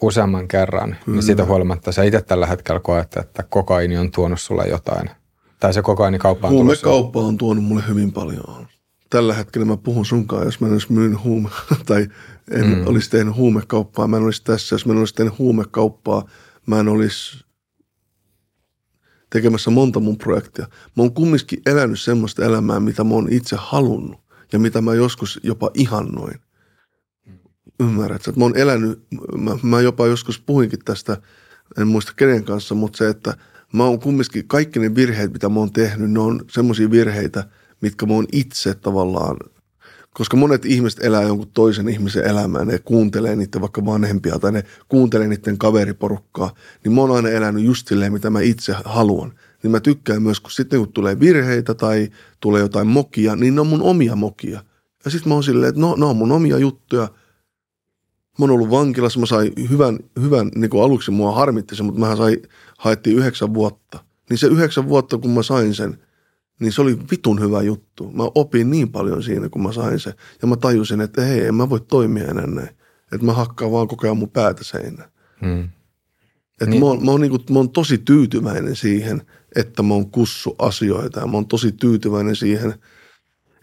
[0.01, 1.15] useamman kerran, Kyllä.
[1.15, 5.09] niin siitä huolimatta sä itse tällä hetkellä koet, että kokaini on tuonut sulle jotain.
[5.59, 8.67] Tai se kokainikauppa on Huumekauppa on tuonut mulle hyvin paljon.
[9.09, 11.49] Tällä hetkellä mä puhun sunkaan, jos mä en olisi myynyt huume,
[11.85, 12.07] tai
[12.51, 12.87] en mm.
[12.87, 14.75] olisi tehnyt huumekauppaa, mä en olisi tässä.
[14.75, 16.25] Jos mä en olisi tehnyt huumekauppaa,
[16.65, 17.45] mä en olisi
[19.29, 20.67] tekemässä monta mun projektia.
[20.97, 24.19] Mä oon kumminkin elänyt semmoista elämää, mitä mä oon itse halunnut
[24.53, 26.39] ja mitä mä joskus jopa ihannoin.
[27.79, 29.03] Ymmärrät, että mä oon elänyt,
[29.37, 31.17] mä, mä jopa joskus puhuinkin tästä,
[31.77, 33.37] en muista kenen kanssa, mutta se, että
[33.73, 37.43] mä oon kumminkin, kaikki ne virheet, mitä mä oon tehnyt, ne on semmoisia virheitä,
[37.81, 39.37] mitkä mä oon itse tavallaan,
[40.13, 44.63] koska monet ihmiset elää jonkun toisen ihmisen elämää, ne kuuntelee niiden vaikka vanhempia tai ne
[44.87, 46.53] kuuntelee niiden kaveriporukkaa,
[46.83, 49.33] niin mä oon aina elänyt just silleen, mitä mä itse haluan.
[49.63, 52.09] Niin mä tykkään myös, kun sitten kun tulee virheitä tai
[52.39, 54.63] tulee jotain mokia, niin ne on mun omia mokia.
[55.05, 57.09] Ja sitten mä oon silleen, että no, ne on mun omia juttuja–
[58.39, 61.99] mä oon ollut vankilassa, mä sain hyvän, hyvän niin kuin aluksi mua harmitti se, mutta
[61.99, 62.41] mä sai,
[62.77, 64.03] haettiin yhdeksän vuotta.
[64.29, 65.97] Niin se yhdeksän vuotta, kun mä sain sen,
[66.59, 68.11] niin se oli vitun hyvä juttu.
[68.11, 70.13] Mä opin niin paljon siinä, kun mä sain sen.
[70.41, 72.69] Ja mä tajusin, että hei, en mä voi toimia enää näin.
[73.11, 75.09] Että mä hakkaan vaan koko ajan mun päätä seinään.
[75.41, 75.63] Hmm.
[76.61, 76.79] Että niin.
[76.79, 79.21] mä, oon, mä, oon, niin kuin, mä oon tosi tyytyväinen siihen,
[79.55, 81.19] että mä oon kussu asioita.
[81.19, 82.73] Ja mä oon tosi tyytyväinen siihen,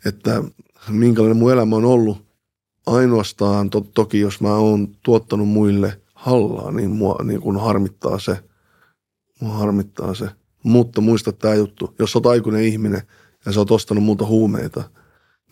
[0.05, 0.43] että
[0.89, 2.24] minkälainen mun elämä on ollut
[2.87, 8.39] ainoastaan to, toki, jos mä oon tuottanut muille hallaa, niin mua niin kun harmittaa se.
[9.41, 10.29] Mua harmittaa se.
[10.63, 13.03] Mutta muista tämä juttu, jos sä oot aikuinen ihminen
[13.47, 14.85] ja sä oot ostanut multa huumeita,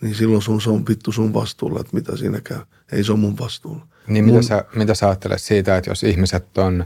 [0.03, 2.61] niin silloin sun, se on vittu sun vastuulla, että mitä siinä käy.
[2.93, 3.87] Ei se ole mun vastuulla.
[4.07, 4.35] Niin mun...
[4.35, 6.85] mitä, sä, mitä sä ajattelet siitä, että jos ihmiset on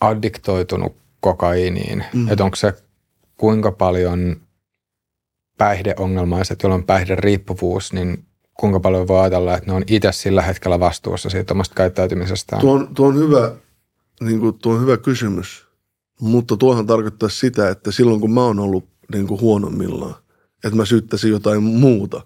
[0.00, 2.28] addiktoitunut kokaiiniin, mm.
[2.28, 2.74] että onko se
[3.36, 4.36] kuinka paljon
[5.58, 8.24] päihdeongelmaiset, joilla on päihderiippuvuus, niin
[8.60, 12.60] kuinka paljon voi ajatella, että ne on itse sillä hetkellä vastuussa siitä omasta käyttäytymisestään?
[12.60, 13.52] Tuo on, tuo on, hyvä,
[14.20, 15.66] niin kuin, tuo on hyvä kysymys,
[16.20, 20.14] mutta tuohan tarkoittaa sitä, että silloin kun mä oon ollut niin kuin huonommillaan,
[20.64, 22.22] että mä syyttäisin jotain muuta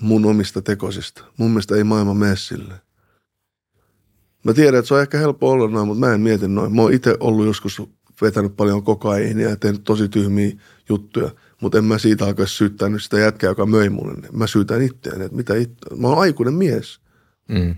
[0.00, 1.24] mun omista tekosista.
[1.36, 2.80] Mun mielestä ei maailma mene silleen.
[4.44, 6.74] Mä tiedän, että se on ehkä helppo olla noin, mutta mä en mieti noin.
[6.74, 7.82] Mä oon itse ollut joskus
[8.22, 10.52] vetänyt paljon kokaiinia ja tehnyt tosi tyhmiä
[10.88, 11.30] juttuja.
[11.60, 14.28] Mutta en mä siitä alkaisi syyttää nyt sitä jätkää, joka möi mulle.
[14.32, 15.94] Mä syytän itseäni, että mitä itse.
[15.96, 17.00] Mä oon aikuinen mies.
[17.48, 17.74] Mm.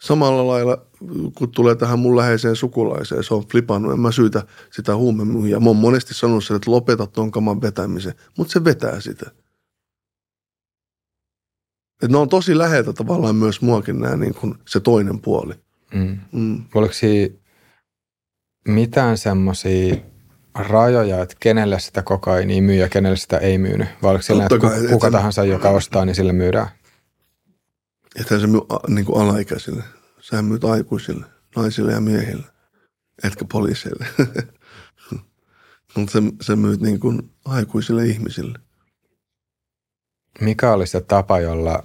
[0.00, 0.86] Samalla lailla,
[1.34, 5.60] kun tulee tähän mun läheiseen sukulaiseen, se on flipannut, en mä syytä sitä huumemyyjää.
[5.60, 9.30] Mä oon monesti sanonut sen, että lopeta ton kaman vetämisen, mutta se vetää sitä.
[12.02, 15.54] Et ne on tosi läheltä tavallaan myös muakin nämä niin kuin se toinen puoli.
[15.94, 16.18] Mm.
[16.32, 16.64] Mm.
[16.74, 17.34] Oliko siinä
[18.68, 19.96] mitään semmoisia
[20.58, 23.88] rajoja, että kenelle sitä kokainia myy ja kenelle sitä ei myynyt?
[24.02, 26.68] Vai oliko sillä, että kai, ku- et kuka sen- tahansa, joka ostaa, niin sille myydään?
[28.20, 29.84] Että se myy niin kuin alaikäisille.
[30.20, 31.26] Sä myyt aikuisille,
[31.56, 32.46] naisille ja miehille,
[33.24, 34.06] etkä poliiseille.
[35.96, 38.58] Mutta se, se myyt niin kuin aikuisille ihmisille.
[40.40, 41.82] Mikä oli se tapa, jolla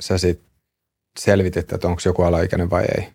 [0.00, 0.42] sä sit
[1.18, 3.12] selvitit, että onko joku alaikäinen vai ei?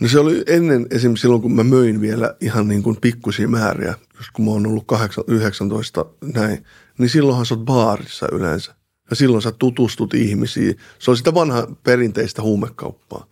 [0.00, 3.94] No se oli ennen esimerkiksi silloin, kun mä möin vielä ihan niin kuin pikkusia määriä,
[4.16, 6.64] just kun mä oon ollut 8, 19 näin,
[6.98, 8.74] niin silloinhan sä oot baarissa yleensä.
[9.10, 10.76] Ja silloin sä tutustut ihmisiin.
[10.98, 13.26] Se on sitä vanhaa perinteistä huumekauppaa.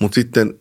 [0.00, 0.54] Mutta sitten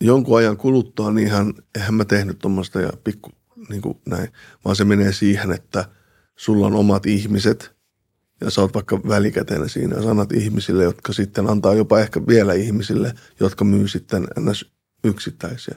[0.00, 3.30] jonkun ajan kuluttua, niin ihan, eihän mä tehnyt tuommoista ja pikku
[3.68, 4.28] niin kuin näin,
[4.64, 5.84] vaan se menee siihen, että
[6.36, 7.74] sulla on omat ihmiset
[8.40, 12.54] ja sä oot vaikka välikätenä siinä ja sanat ihmisille, jotka sitten antaa jopa ehkä vielä
[12.54, 14.73] ihmisille, jotka myy sitten ns.
[15.04, 15.74] Yksittäisiä.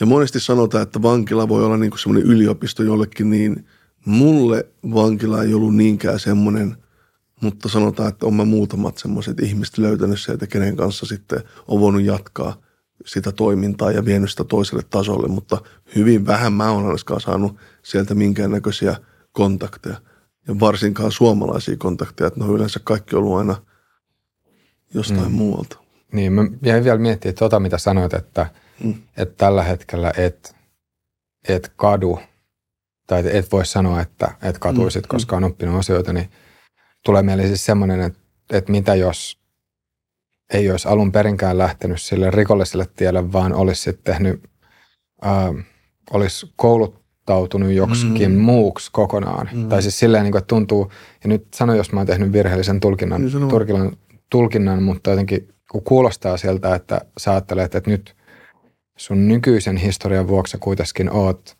[0.00, 3.66] Ja monesti sanotaan, että vankila voi olla niin kuin semmoinen yliopisto jollekin, niin
[4.06, 6.76] mulle vankila ei ollut niinkään semmoinen,
[7.40, 12.02] mutta sanotaan, että on mä muutamat semmoiset ihmiset löytänyt sieltä, kenen kanssa sitten on voinut
[12.02, 12.62] jatkaa
[13.06, 15.58] sitä toimintaa ja vienyt sitä toiselle tasolle, mutta
[15.96, 18.96] hyvin vähän mä oon ainakaan saanut sieltä minkäännäköisiä
[19.32, 20.00] kontakteja.
[20.48, 23.56] Ja varsinkaan suomalaisia kontakteja, että ne on yleensä kaikki ollut aina
[24.94, 25.28] jostain Mm.
[25.28, 25.36] mm.
[25.36, 25.85] muualta.
[26.12, 28.46] Niin, mä jäin vielä miettimään tuota, mitä sanoit, että,
[28.84, 28.94] Mm.
[29.16, 30.56] että tällä hetkellä et,
[31.48, 32.18] et kadu,
[33.06, 36.30] tai et- et voi sanoa, että et katuisit, Mm, koska on oppinut asioita, niin
[37.04, 38.18] tulee mieleen siis semmoinen, että,
[38.52, 39.40] että mitä jos
[40.54, 44.42] ei olisi alun perinkään lähtenyt sille rikolliselle tielle, vaan olisi sitten tehnyt,
[45.22, 45.54] ää,
[46.10, 48.38] olisi kouluttautunut joksikin Mm.
[48.38, 49.48] muuksi kokonaan.
[49.52, 49.68] Mm.
[49.68, 50.92] Tai siis silleen, niin kuin, että tuntuu,
[51.24, 53.96] ja nyt sano, jos mä oon tehnyt virheellisen tulkinnan, Niin tulkinnan,
[54.30, 58.16] tulkinnan, mutta jotenkin kun kuulostaa sieltä, että sä ajattelet, että nyt
[58.96, 61.56] sun nykyisen historian vuoksi kuitenkin oot,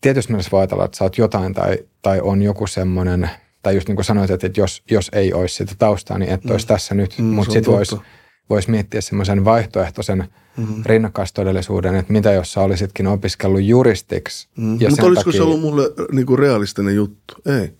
[0.00, 3.30] tietysti mielessä voi ajatella, että sä oot jotain tai, tai on joku semmoinen,
[3.62, 6.50] tai just niin kuin sanoit, että jos, jos ei olisi sitä taustaa, niin et Mm.
[6.50, 7.96] olisi tässä nyt, Mm, mutta sitten voisi
[8.50, 10.24] vois miettiä semmoisen vaihtoehtoisen
[10.56, 10.82] Mm.
[10.86, 14.48] rinnakkaistodellisuuden, että mitä jos sä olisitkin opiskellut juristiksi.
[14.56, 14.64] Mm.
[14.64, 15.82] Mutta olisiko takia- se ollut mulle
[16.12, 17.34] niin kuin realistinen juttu?
[17.60, 17.72] Ei.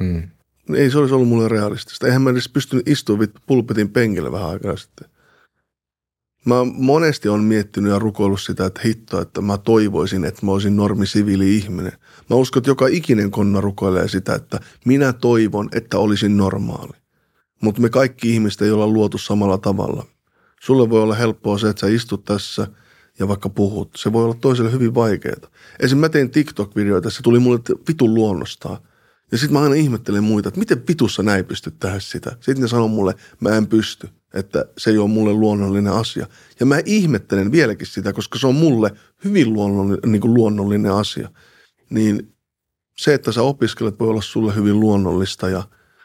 [0.00, 0.28] Mm.
[0.74, 2.06] Ei se olisi ollut mulle realistista.
[2.06, 5.08] Eihän mä edes pystynyt istumaan pulpetin penkille vähän aikaa sitten.
[6.44, 10.76] Mä monesti on miettinyt ja rukoillut sitä, että hitto, että mä toivoisin, että mä olisin
[10.76, 11.92] normi siviili-ihminen.
[12.30, 16.92] Mä uskon, että joka ikinen konna rukoilee sitä, että minä toivon, että olisin normaali.
[17.62, 20.06] Mutta me kaikki ihmiset ei olla luotu samalla tavalla.
[20.62, 22.66] Sulle voi olla helppoa se, että sä istut tässä
[23.18, 23.90] ja vaikka puhut.
[23.96, 25.50] Se voi olla toiselle hyvin vaikeaa.
[25.80, 25.98] Esim.
[25.98, 28.78] mä tein TikTok-videoita, se tuli mulle vitun luonnostaan.
[29.34, 32.30] Ja sitten mä aina ihmettelen muita, että miten vitussa näin pystyt tehdä sitä.
[32.30, 36.26] Sitten ne sanoo mulle, mä en pysty, että se ei ole mulle luonnollinen asia.
[36.60, 38.92] Ja mä ihmettelen vieläkin sitä, koska se on mulle
[39.24, 41.28] hyvin luonnollinen, niin kuin luonnollinen asia.
[41.90, 42.34] Niin
[42.98, 45.62] se, että sä opiskelet, voi olla sulle hyvin luonnollista ja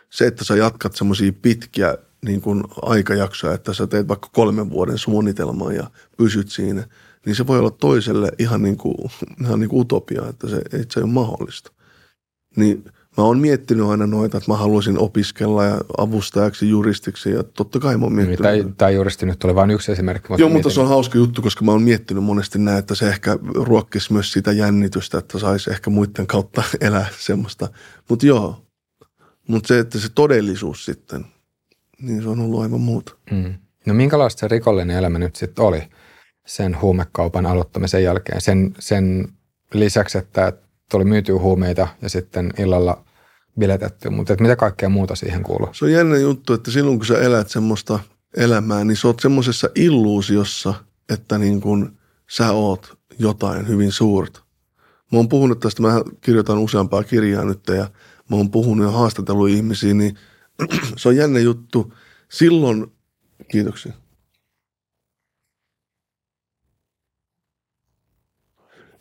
[0.10, 4.97] se, että sä jatkat semmoisia pitkiä niin kuin aikajaksoja, että sä teet vaikka kolmen vuoden
[4.97, 6.88] suunnitelman ja pysyt siinä,
[7.26, 8.95] niin se voi olla toiselle ihan niin kuin,
[9.43, 11.72] ihan niin kuin utopia, että se, että se ei ole mahdollista.
[12.56, 12.84] Niin
[13.20, 17.98] mä oon miettinyt aina noita, että mä haluaisin opiskella ja avustajaksi, juristiksi ja totta kai
[17.98, 18.41] mä oon miettinyt.
[18.41, 20.34] Tämä, tämä juristi nyt oli vain yksi esimerkki.
[20.38, 23.38] Joo, mutta se on hauska juttu, koska mä oon miettinyt monesti näin, että se ehkä
[23.56, 27.70] ruokkisi myös sitä jännitystä, että saisi ehkä muiden kautta elää semmoista.
[28.10, 28.66] Mutta joo,
[29.48, 31.26] mutta se, että se todellisuus sitten,
[32.02, 33.16] niin se on ollut aivan muuta.
[33.32, 33.54] Mm.
[33.86, 35.82] No minkälaista se rikollinen elämä nyt sitten oli
[36.46, 38.41] sen huumekaupan aloittamisen jälkeen?
[38.41, 39.28] Sen, sen
[39.74, 40.54] lisäksi, että
[40.91, 43.04] tuli myytyä huumeita ja sitten illalla
[43.59, 45.73] biletetty, mutta et mitä kaikkea muuta siihen kuuluu?
[45.73, 47.99] Se on jännä juttu, että silloin kun sä elät semmoista
[48.38, 50.73] elämää, niin sä oot semmoisessa illuusiossa,
[51.09, 51.97] että niin kun
[52.30, 54.43] sä oot jotain hyvin suurta.
[55.11, 57.89] Mä oon puhunut tästä, mä kirjoitan useampaa kirjaa nyt ja
[58.30, 60.17] mä oon puhunut ja haastatellut ihmisiä, niin
[60.97, 61.93] se on jännä juttu.
[62.30, 62.91] Silloin,
[63.47, 63.93] kiitoksia.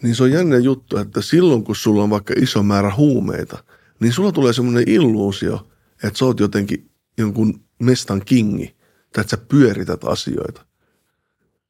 [0.02, 3.64] Niin se on jännä juttu, että silloin kun sulla on vaikka iso määrä huumeita,
[4.00, 5.68] niin sulla tulee semmoinen illuusio,
[6.04, 8.76] että sä oot jotenkin jonkun mestan kingi,
[9.12, 10.64] tai että sä pyörität asioita.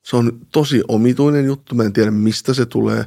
[0.02, 3.05] Se on tosi omituinen juttu, mä en tiedä mistä se tulee,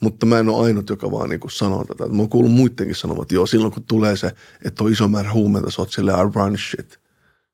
[0.00, 2.08] Mutta mä en ole ainut, joka vaan niin kuin sanoo tätä.
[2.08, 4.32] Mä oon kuullut muidenkin sanovat, että joo, silloin kun tulee se,
[4.64, 7.00] että on iso määrä huumeita, sä oot silleen, I run shit.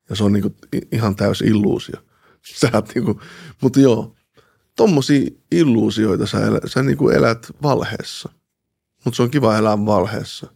[0.09, 0.55] Ja se on niin kuin
[0.91, 1.95] ihan täys illuusio.
[2.61, 3.19] Sä niin kuin,
[3.61, 4.15] mutta joo,
[4.75, 8.29] tommosia illuusioita sä, elät, sä niin kuin elät valheessa.
[9.05, 10.53] Mutta se on kiva elää valheessa.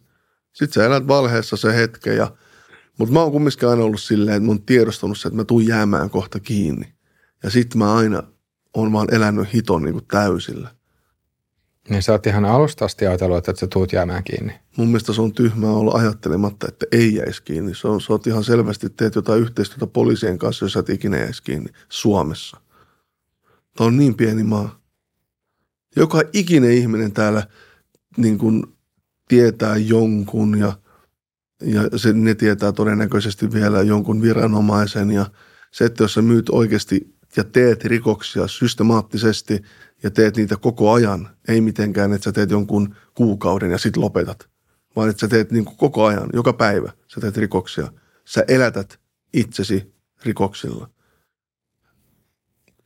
[0.54, 2.36] Sitten sä elät valheessa se hetke ja
[2.98, 5.66] mutta mä oon kumminkin aina ollut silleen, että mä oon tiedostanut se, että mä tuun
[5.66, 6.94] jäämään kohta kiinni.
[7.42, 8.22] Ja sitten mä aina
[8.74, 10.74] oon vaan elänyt hiton niin kuin täysillä.
[11.88, 14.52] Niin sä oot ihan alusta asti ajatellut, että sä tuut jäämään kiinni.
[14.76, 17.74] Mun mielestä se on tyhmää olla ajattelematta, että ei jäisi kiinni.
[17.74, 21.18] Se on, sä oot ihan selvästi teet jotain yhteistyötä poliisien kanssa, jos sä et ikinä
[21.18, 22.56] jäisi kiinni Suomessa.
[23.76, 24.80] Tämä on niin pieni maa.
[25.96, 27.46] Joka ikinen ihminen täällä
[28.16, 28.73] niin kuin
[29.28, 30.72] tietää jonkun ja,
[31.62, 35.26] ja se, ne tietää todennäköisesti vielä jonkun viranomaisen ja
[35.72, 39.62] se, että jos sä myyt oikeasti ja teet rikoksia systemaattisesti
[40.02, 44.48] ja teet niitä koko ajan, ei mitenkään, että sä teet jonkun kuukauden ja sitten lopetat,
[44.96, 47.92] vaan että sä teet niin kuin koko ajan, joka päivä sä teet rikoksia.
[48.24, 49.00] Sä elätät
[49.32, 49.94] itsesi
[50.24, 50.90] rikoksilla.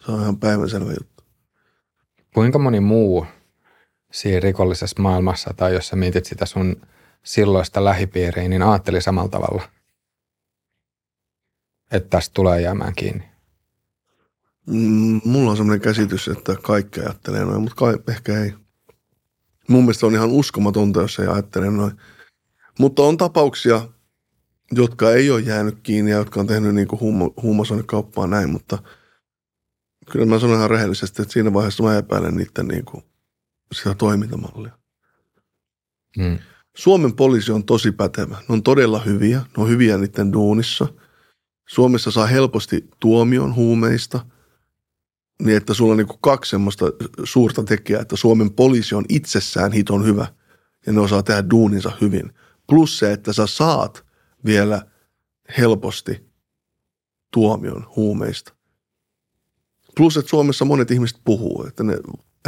[0.06, 1.24] Se on ihan päivänselvä juttu.
[2.34, 3.26] Kuinka moni muu
[4.12, 6.76] siinä rikollisessa maailmassa tai jos sä mietit sitä sun
[7.22, 9.62] silloista lähipiiriä, niin ajatteli samalla tavalla,
[11.90, 13.24] että tästä tulee jäämään kiinni?
[14.66, 18.54] Mm, mulla on sellainen käsitys, että kaikki ajattelee noin, mutta kai, ehkä ei.
[19.68, 21.92] Mun mielestä on ihan uskomatonta, jos ei ajattele noin.
[22.78, 23.88] Mutta on tapauksia,
[24.72, 26.88] jotka ei ole jäänyt kiinni ja jotka on tehnyt niin
[27.42, 28.78] huumausainekauppaa näin, mutta
[30.10, 33.04] kyllä mä sanon ihan rehellisesti, että siinä vaiheessa mä epäilen niiden niin kuin
[33.72, 34.78] sitä toimintamallia.
[36.16, 36.38] Hmm.
[36.76, 38.36] Suomen poliisi on tosi pätevä.
[38.36, 39.38] Ne on todella hyviä.
[39.38, 40.86] Ne on hyviä niiden duunissa.
[41.68, 44.24] Suomessa saa helposti tuomion huumeista–
[45.42, 46.86] niin että sulla on niin kuin kaksi semmoista
[47.24, 50.26] suurta tekijää, että Suomen poliisi on itsessään hiton hyvä
[50.86, 52.32] ja ne osaa tehdä duuninsa hyvin.
[52.68, 54.04] Plus se, että sä saat
[54.44, 54.82] vielä
[55.58, 56.28] helposti
[57.32, 58.54] tuomion huumeista.
[59.96, 61.96] Plus, että Suomessa monet ihmiset puhuu, että ne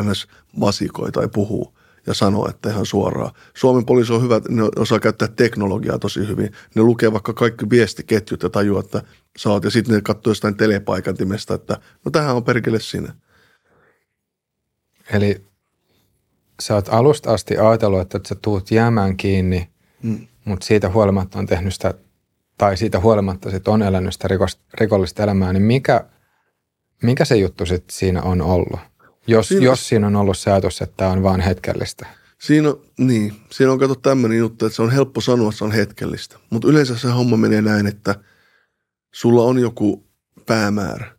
[0.03, 0.27] ns.
[0.61, 1.75] vasikoi tai puhuu
[2.07, 3.33] ja sanoo, että ihan suoraan.
[3.55, 6.53] Suomen poliisi on hyvä, ne osaa käyttää teknologiaa tosi hyvin.
[6.75, 9.03] Ne lukee vaikka kaikki viestiketjut ja tajuaa, että
[9.39, 13.13] sä oot, ja sitten ne katsoo jostain telepaikantimesta, että no tähän on perkele sinne.
[15.13, 15.45] Eli
[16.61, 19.69] sä oot alusta asti ajatellut, että sä tuut jäämään kiinni,
[20.03, 20.27] hmm.
[20.45, 21.95] mutta siitä huolimatta on tehnyt sitä,
[22.59, 24.29] tai siitä huolimatta sit on elänyt sitä
[24.75, 26.05] rikollista elämää, niin mikä,
[27.03, 28.81] mikä se juttu sitten siinä on ollut?
[29.27, 32.07] Jos siinä, jos siinä on ollut se ajatus, että tämä on vain hetkellistä.
[32.39, 35.65] Siinä on, niin, siinä on kato tämmöinen juttu, että se on helppo sanoa, että se
[35.65, 36.39] on hetkellistä.
[36.51, 38.15] Mutta yleensä se homma menee näin, että
[39.15, 40.07] sulla on joku
[40.47, 41.13] päämäärä.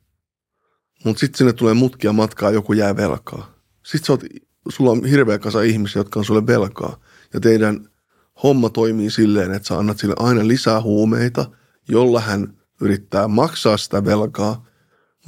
[1.06, 3.56] Mutta sitten sinne tulee mutkia matkaa, joku jää velkaa.
[3.86, 4.32] Sitten
[4.70, 7.00] sulla on hirveä kasa ihmisiä, jotka on sulle velkaa.
[7.34, 7.90] Ja teidän
[8.44, 11.52] homma toimii silleen, että sä annat sille aina lisää huumeita,
[11.90, 14.66] jolla hän yrittää maksaa sitä velkaa–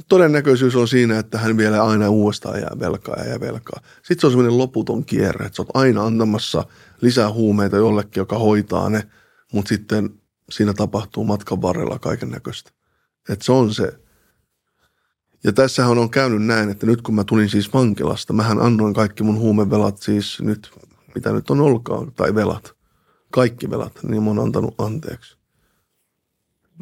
[0.08, 3.80] todennäköisyys on siinä, että hän vielä aina uudestaan jää velkaa ja velkaa.
[3.96, 6.64] Sitten se on semmoinen loputon kierre, että sä oot aina antamassa
[7.00, 9.08] lisää huumeita jollekin, joka hoitaa ne,
[9.52, 10.10] mutta sitten
[10.50, 12.70] siinä tapahtuu matkan varrella kaiken näköistä.
[13.28, 13.92] Että se on se.
[15.44, 19.22] Ja tässähän on käynyt näin, että nyt kun mä tulin siis vankilasta, mähän annoin kaikki
[19.22, 20.70] mun huumevelat siis nyt,
[21.14, 22.74] mitä nyt on olkaan, tai velat,
[23.30, 25.36] kaikki velat, niin mä oon antanut anteeksi.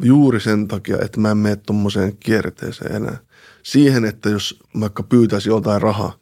[0.00, 3.18] Juuri sen takia, että mä en mene tuommoiseen kierteeseen enää.
[3.62, 6.16] Siihen, että jos vaikka pyytäisi jotain rahaa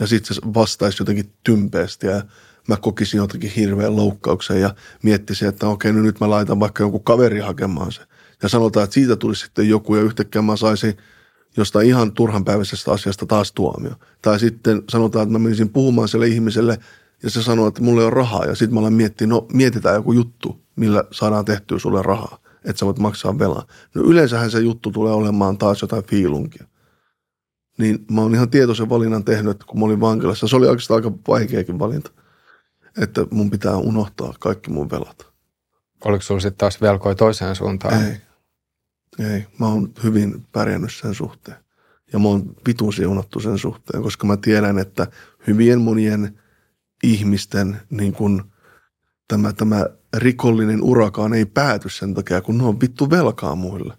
[0.00, 2.22] ja sitten se vastaisi jotenkin tympeästi ja
[2.68, 7.04] mä kokisin jotenkin hirveän loukkauksen ja miettisin, että okei, no nyt mä laitan vaikka jonkun
[7.04, 8.02] kaveri hakemaan se.
[8.42, 10.96] Ja sanotaan, että siitä tulisi sitten joku ja yhtäkkiä mä saisin
[11.56, 13.92] jostain ihan turhanpäiväisestä asiasta taas tuomio.
[14.22, 16.78] Tai sitten sanotaan, että mä menisin puhumaan sille ihmiselle
[17.22, 18.44] ja se sanoo, että mulla ei ole rahaa.
[18.44, 22.80] Ja sitten mä olen miettinyt, no mietitään joku juttu, millä saadaan tehtyä sulle rahaa että
[22.80, 23.62] sä voit maksaa velan.
[23.94, 26.66] No yleensähän se juttu tulee olemaan taas jotain fiilunkia.
[27.78, 30.98] Niin mä oon ihan tietoisen valinnan tehnyt, että kun mä olin vankilassa, se oli oikeastaan
[30.98, 32.10] aika vaikeakin valinta,
[32.98, 35.26] että mun pitää unohtaa kaikki mun velat.
[36.04, 38.06] Oliko sulla sitten taas velkoi toiseen suuntaan?
[38.06, 38.16] Ei.
[39.32, 39.46] Ei.
[39.58, 41.56] Mä oon hyvin pärjännyt sen suhteen.
[42.12, 45.06] Ja mä oon vitun siunattu sen suhteen, koska mä tiedän, että
[45.46, 46.38] hyvien monien
[47.02, 48.52] ihmisten niin kun
[49.28, 49.86] tämä, tämä
[50.16, 53.94] rikollinen urakaan ei pääty sen takia, kun ne on vittu velkaa muille.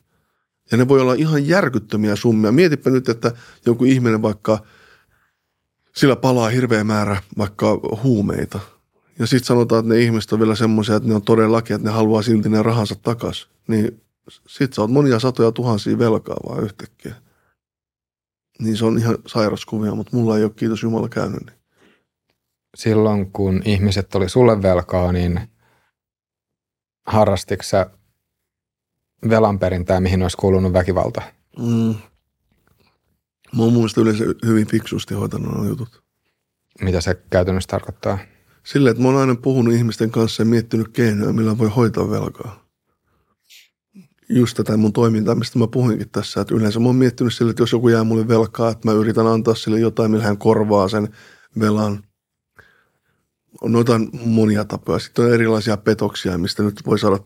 [0.71, 2.51] Ja ne voi olla ihan järkyttömiä summia.
[2.51, 3.31] Mietipä nyt, että
[3.65, 4.59] joku ihminen vaikka,
[5.95, 8.59] sillä palaa hirveä määrä vaikka huumeita.
[9.19, 11.93] Ja sitten sanotaan, että ne ihmiset on vielä semmoisia, että ne on todellakin, että ne
[11.93, 13.49] haluaa silti ne rahansa takas.
[13.67, 14.01] Niin
[14.47, 17.15] sit sä oot monia satoja tuhansia velkaa vaan yhtäkkiä.
[18.59, 21.57] Niin se on ihan sairaskuvia, mutta mulla ei ole kiitos Jumala käynyt niin.
[22.75, 25.39] silloin, kun ihmiset oli sulle velkaa, niin
[27.07, 27.89] harrastiko sä
[29.29, 31.21] velanperintää, mihin olisi kuulunut väkivalta?
[31.59, 31.95] Mm.
[33.55, 36.03] Mä oon mun mielestä yleensä hyvin fiksusti hoitanut nuo jutut.
[36.81, 38.17] Mitä se käytännössä tarkoittaa?
[38.63, 42.67] Silleen, että mä oon aina puhunut ihmisten kanssa ja miettinyt keinoja, millä voi hoitaa velkaa.
[44.29, 47.61] Just tätä mun toimintaa, mistä mä puhuinkin tässä, että yleensä mä oon miettinyt sille, että
[47.61, 51.09] jos joku jää mulle velkaa, että mä yritän antaa sille jotain, millä hän korvaa sen
[51.59, 52.03] velan.
[53.61, 53.93] On noita
[54.25, 54.99] monia tapoja.
[54.99, 57.19] Sitten on erilaisia petoksia, mistä nyt voi saada.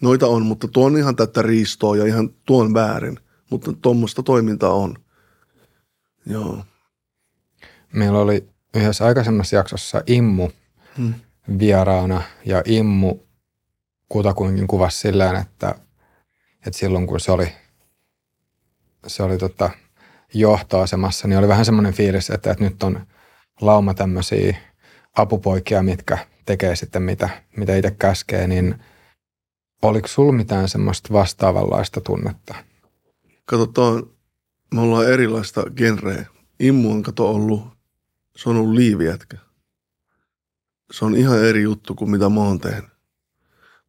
[0.00, 3.18] Noita on, mutta tuo on ihan tätä riistoa ja ihan tuo on väärin.
[3.50, 4.96] Mutta tuommoista toimintaa on.
[6.26, 6.64] Joo.
[7.92, 10.48] Meillä oli yhdessä aikaisemmassa jaksossa Immu
[10.96, 11.14] Hmm.
[11.58, 13.18] vieraana ja Immu
[14.08, 15.74] kutakuinkin kuvasi silleen, että,
[16.66, 17.52] että silloin kun se oli,
[19.06, 19.70] se oli tota
[20.34, 23.06] johtoasemassa, niin oli vähän semmoinen fiilis, että, että nyt on
[23.60, 24.56] lauma tämmöisiä
[25.16, 28.74] apupoikia, mitkä tekee sitten mitä, mitä itse käskee, niin
[29.82, 32.54] oliko sulla mitään semmoista vastaavanlaista tunnetta?
[33.44, 34.02] Katsotaan,
[34.74, 36.26] me ollaan erilaista genreä.
[36.60, 37.62] Immu on kato ollut,
[38.36, 39.36] se on ollut liivijätkä.
[40.92, 42.90] Se on ihan eri juttu kuin mitä mä oon tehnyt.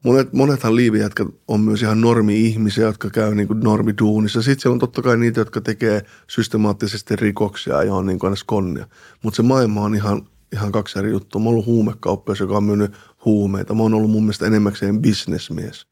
[0.03, 4.41] Monet, monethan liivijätkät on myös ihan normi-ihmisiä, jotka käy niin kuin normiduunissa.
[4.41, 8.35] Sitten siellä on totta kai niitä, jotka tekee systemaattisesti rikoksia ja on niin kuin aina
[8.35, 8.87] skonnia.
[9.23, 11.41] Mutta se maailma on ihan, ihan kaksi eri juttua.
[11.41, 12.93] Mä oon ollut huumekauppias, joka on myynyt
[13.25, 13.73] huumeita.
[13.73, 15.87] Mä oon ollut mun mielestä enemmäkseen bisnesmies.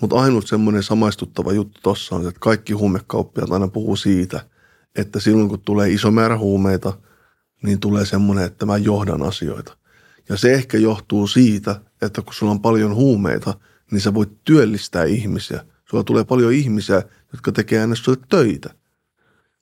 [0.00, 4.46] Mutta ainut semmoinen samaistuttava juttu tossa on, että kaikki huumekauppiaat aina puhuu siitä,
[4.96, 6.92] että silloin kun tulee iso määrä huumeita,
[7.62, 9.76] niin tulee semmoinen, että mä johdan asioita.
[10.28, 13.54] Ja se ehkä johtuu siitä, että kun sulla on paljon huumeita,
[13.90, 15.64] niin sä voit työllistää ihmisiä.
[15.90, 17.02] Sulla tulee paljon ihmisiä,
[17.32, 18.70] jotka tekee aina sulle töitä.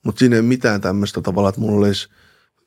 [0.04, 2.08] Mutta siinä ei ole mitään tämmöistä tavalla, että mulla olisi,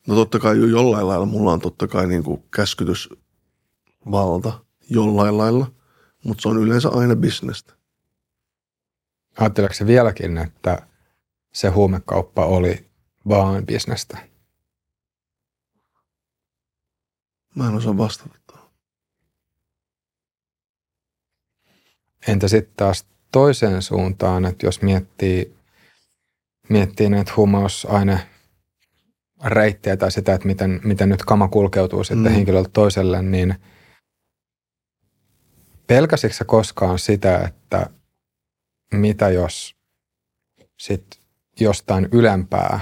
[0.07, 5.71] no totta kai jo jollain lailla mulla on totta kai niin kuin käskytysvalta jollain lailla,
[6.23, 7.73] mutta se on yleensä aina bisnestä.
[9.39, 10.87] Ajatteleeko se vieläkin, että
[11.53, 12.89] se huumekauppa oli
[13.29, 14.17] vaan bisnestä?
[17.55, 18.41] Mä en osaa vastata.
[22.27, 25.55] Entä sitten taas toiseen suuntaan, että jos miettii,
[26.69, 28.29] miettii näitä huumausaine
[29.45, 32.29] reittejä tai sitä, että miten, miten nyt kama kulkeutuu sitten Mm.
[32.29, 32.35] mm.
[32.35, 33.55] henkilöltä toiselle, niin
[35.87, 37.89] pelkäsitkö sä koskaan sitä, että
[38.93, 39.75] mitä jos
[40.79, 41.05] sit
[41.59, 42.79] jostain ylempää,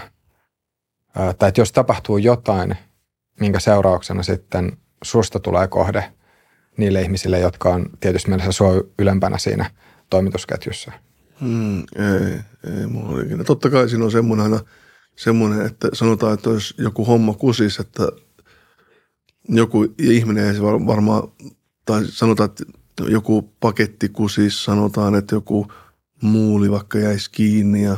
[1.15, 2.75] ää, tai että jos tapahtuu jotain,
[3.39, 6.13] minkä seurauksena sitten susta tulee kohde
[6.77, 9.71] niille ihmisille, jotka on tietysti mielessä sua ylempänä siinä
[10.09, 10.91] toimitusketjussa.
[11.41, 12.39] Hmm, ei,
[12.79, 13.43] ei mulla ikinä.
[13.43, 14.59] Totta kai siinä on semmoinen aina
[15.19, 18.07] semmoinen, että sanotaan, että jos joku homma kusis, että
[19.49, 21.23] joku ihminen ei varmaan,
[21.85, 22.63] tai sanotaan, että
[23.07, 25.71] joku paketti kusis, sanotaan, että joku
[26.21, 27.97] muuli vaikka jäisi kiinni ja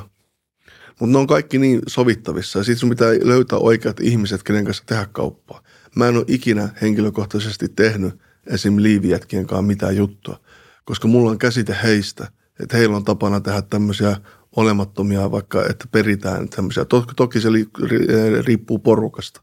[0.99, 4.83] mutta ne on kaikki niin sovittavissa ja sitten sun pitää löytää oikeat ihmiset, kenen kanssa
[4.85, 5.63] tehdä kauppaa.
[5.95, 8.75] Mä en ole ikinä henkilökohtaisesti tehnyt esim.
[8.77, 10.39] liivijätkien kanssa mitään juttua,
[10.85, 12.27] koska mulla on käsite heistä,
[12.59, 14.17] että heillä on tapana tehdä tämmöisiä
[14.55, 16.85] olemattomia, vaikka että peritään tämmöisiä.
[17.15, 18.07] Toki, se ri,
[18.45, 19.41] riippuu porukasta.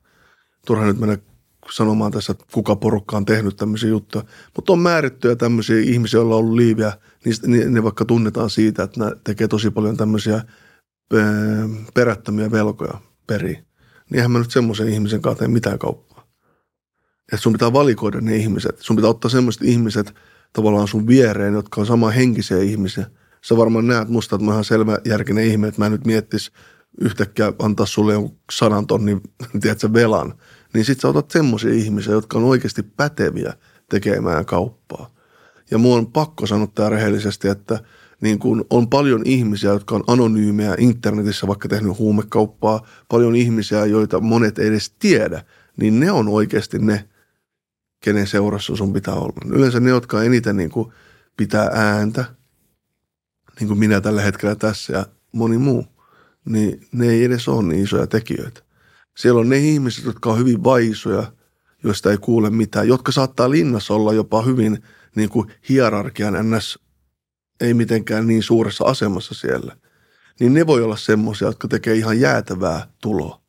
[0.66, 1.18] Turha nyt mennä
[1.72, 4.24] sanomaan tässä, että kuka porukka on tehnyt tämmöisiä juttuja.
[4.56, 6.92] Mutta on määrittyjä tämmöisiä ihmisiä, joilla on ollut liiviä,
[7.24, 10.42] niistä, ne, vaikka tunnetaan siitä, että ne tekee tosi paljon tämmöisiä
[11.14, 11.18] ö,
[11.94, 13.52] perättömiä velkoja peri.
[14.10, 16.28] Niin eihän mä nyt semmoisen ihmisen kanssa tee mitään kauppaa.
[17.32, 18.78] Että sun pitää valikoida ne ihmiset.
[18.78, 20.14] Sun pitää ottaa semmoiset ihmiset
[20.52, 23.06] tavallaan sun viereen, jotka on sama henkisiä ihmisiä.
[23.42, 26.52] Sä varmaan näet musta, että mä oon selvä järkinen ihminen, että mä en nyt miettis
[27.00, 29.20] yhtäkkiä antaa sulle jonkun sadan tonnin,
[29.60, 30.34] tiedätkö, velan.
[30.74, 33.52] Niin sit sä otat semmoisia ihmisiä, jotka on oikeasti päteviä
[33.90, 35.14] tekemään kauppaa.
[35.70, 37.78] Ja mua on pakko sanoa tää rehellisesti, että
[38.20, 44.20] niin kun on paljon ihmisiä, jotka on anonyymejä internetissä, vaikka tehnyt huumekauppaa, paljon ihmisiä, joita
[44.20, 45.44] monet ei edes tiedä,
[45.76, 47.08] niin ne on oikeasti ne,
[48.00, 49.32] kenen seurassa sun pitää olla.
[49.46, 50.92] Yleensä ne, jotka eniten niin kuin
[51.36, 52.24] pitää ääntä,
[53.60, 55.86] niin kuin minä tällä hetkellä tässä ja moni muu,
[56.44, 58.62] niin ne ei edes ole niin isoja tekijöitä.
[59.16, 61.32] Siellä on ne ihmiset, jotka on hyvin vaisoja,
[61.84, 64.82] joista ei kuule mitään, jotka saattaa linnassa olla jopa hyvin
[65.14, 66.78] niin kuin hierarkian ns.
[67.60, 69.76] ei mitenkään niin suuressa asemassa siellä.
[70.40, 73.40] Niin ne voi olla semmoisia, jotka tekee ihan jäätävää tuloa.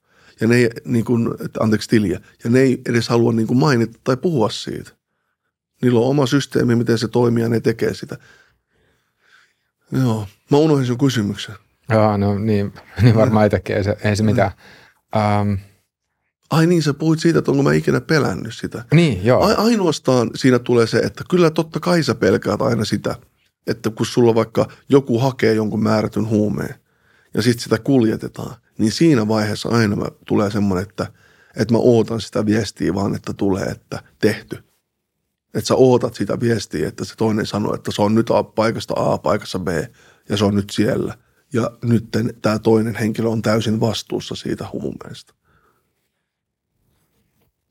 [0.41, 1.29] Ja ne ei, niin kuin,
[1.59, 4.91] anteeksi tiliä, ja ne ei edes halua niin kuin mainita tai puhua siitä.
[5.81, 8.17] Niillä on oma systeemi, miten se toimii, ja ne tekee sitä.
[9.91, 11.55] Joo, mä unohdin sun kysymyksen.
[11.89, 14.51] Joo, no niin, niin varmaan itsekin, ei se, ei se mitään.
[15.15, 15.53] Ähm,
[16.49, 18.85] Ai niin, sä puhuit siitä, että onko mä ikinä pelännyt sitä.
[18.93, 19.43] Niin, joo.
[19.43, 23.15] A- ainoastaan siinä tulee se, että kyllä totta kai sä pelkäät aina sitä,
[23.67, 26.75] että kun sulla vaikka joku hakee jonkun määrätyn huumeen
[27.33, 31.07] ja sitten sitä kuljetetaan, niin siinä vaiheessa aina mä tulee semmoinen, että,
[31.55, 34.63] että mä ootan sitä viestiä vaan, että tulee, että tehty.
[35.53, 39.17] Että sä ootat sitä viestiä, että se toinen sanoo, että se on nyt paikasta A
[39.17, 39.67] paikassa B
[40.29, 41.17] ja se on nyt siellä.
[41.53, 42.07] Ja nyt
[42.41, 45.33] tämä toinen henkilö on täysin vastuussa siitä huumeesta.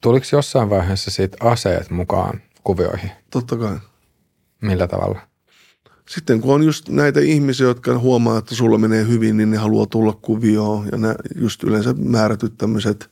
[0.01, 3.11] Tuliko jossain vaiheessa siitä aseet mukaan kuvioihin?
[3.31, 3.79] Totta kai.
[4.63, 5.21] Millä tavalla?
[6.09, 9.87] Sitten kun on just näitä ihmisiä, jotka huomaa, että sulla menee hyvin, niin ne haluaa
[9.87, 10.89] tulla kuvioon.
[10.93, 13.11] Ja ne just yleensä määrätyt tämmöiset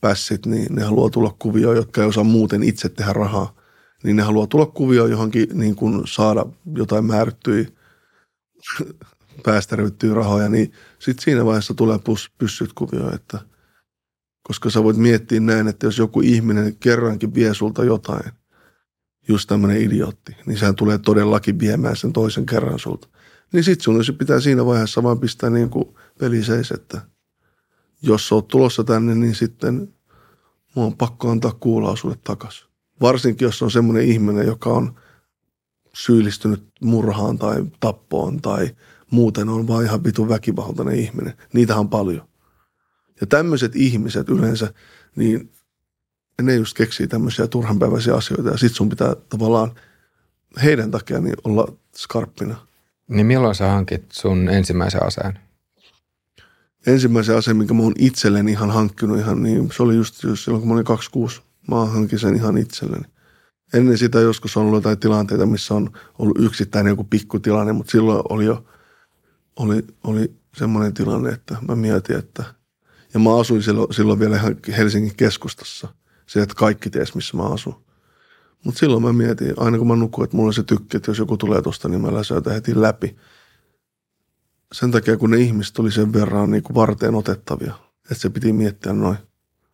[0.00, 3.61] pässit, niin ne haluaa tulla kuvioon, jotka ei osaa muuten itse tehdä rahaa.
[4.02, 6.46] Niin ne haluaa tulla kuvioon johonkin niin kuin saada
[6.76, 7.68] jotain määrättyjä
[9.44, 9.76] päästä
[10.14, 13.38] rahoja, niin sitten siinä vaiheessa tulee pus, pyssyt kuvioon, että–
[14.42, 18.32] koska sä voit miettiä näin, että jos joku ihminen kerrankin vie sulta jotain,
[19.28, 23.08] just tämmöinen idiootti, niin sehän tulee todellakin viemään sen toisen kerran sulta.
[23.52, 27.00] Niin sit sun pitää siinä vaiheessa vaan pistää niin kuin peli seis, että
[28.02, 29.94] jos sä oot tulossa tänne, niin sitten
[30.74, 32.68] mua on pakko antaa kuulaa sulle takas.
[33.02, 34.94] Varsinkin, jos on semmoinen ihminen, joka on
[35.94, 38.70] syyllistynyt murhaan tai tappoon tai
[39.10, 41.34] muuten on vaan ihan vitun väkivaltainen ihminen.
[41.52, 42.28] Niitähän on paljon.
[43.20, 44.72] Ja tämmöiset ihmiset yleensä,
[45.16, 45.52] niin
[46.42, 49.72] ne just keksii tämmöisiä turhanpäiväisiä asioita ja sit sun pitää tavallaan
[50.62, 52.66] heidän takia niin olla skarppina.
[53.08, 55.38] Niin milloin sä hankit sun ensimmäisen aseen?
[56.86, 60.60] Ensimmäisen aseen, minkä mä oon itselleni ihan hankkinut ihan niin, se oli just, just silloin
[60.60, 61.42] kun mä olin 26.
[61.68, 63.04] Mä hankin sen ihan itselleni.
[63.74, 68.22] Ennen sitä joskus on ollut jotain tilanteita, missä on ollut yksittäinen joku pikkutilanne, mutta silloin
[68.28, 68.64] oli jo
[69.56, 72.44] oli, oli semmoinen tilanne, että mä mietin, että–
[73.14, 75.88] ja mä asuin silloin, silloin vielä ihan Helsingin keskustassa.
[76.26, 77.84] Se, että kaikki ties, missä mä asun.
[78.64, 81.18] Mutta silloin mä mietin, aina kun mä nukuin, että mulla on se tykki, että jos
[81.18, 83.16] joku tulee tosta, niin mä läsöitä heti läpi.
[84.72, 88.52] Sen takia, kun ne ihmiset oli sen verran niin kuin varteen otettavia, että se piti
[88.52, 89.16] miettiä noin.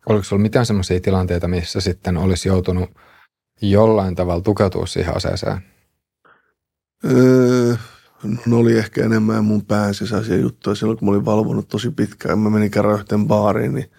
[0.09, 2.89] Oliko sulla mitään sellaisia tilanteita, missä sitten olisi joutunut
[3.61, 5.61] jollain tavalla tukeutua siihen aseeseen?
[7.05, 7.75] Öö,
[8.45, 10.75] ne oli ehkä enemmän mun pään sisäisiä juttuja.
[10.75, 13.91] Silloin kun mä olin valvonut tosi pitkään, mä menin kerran yhteen baariin, niin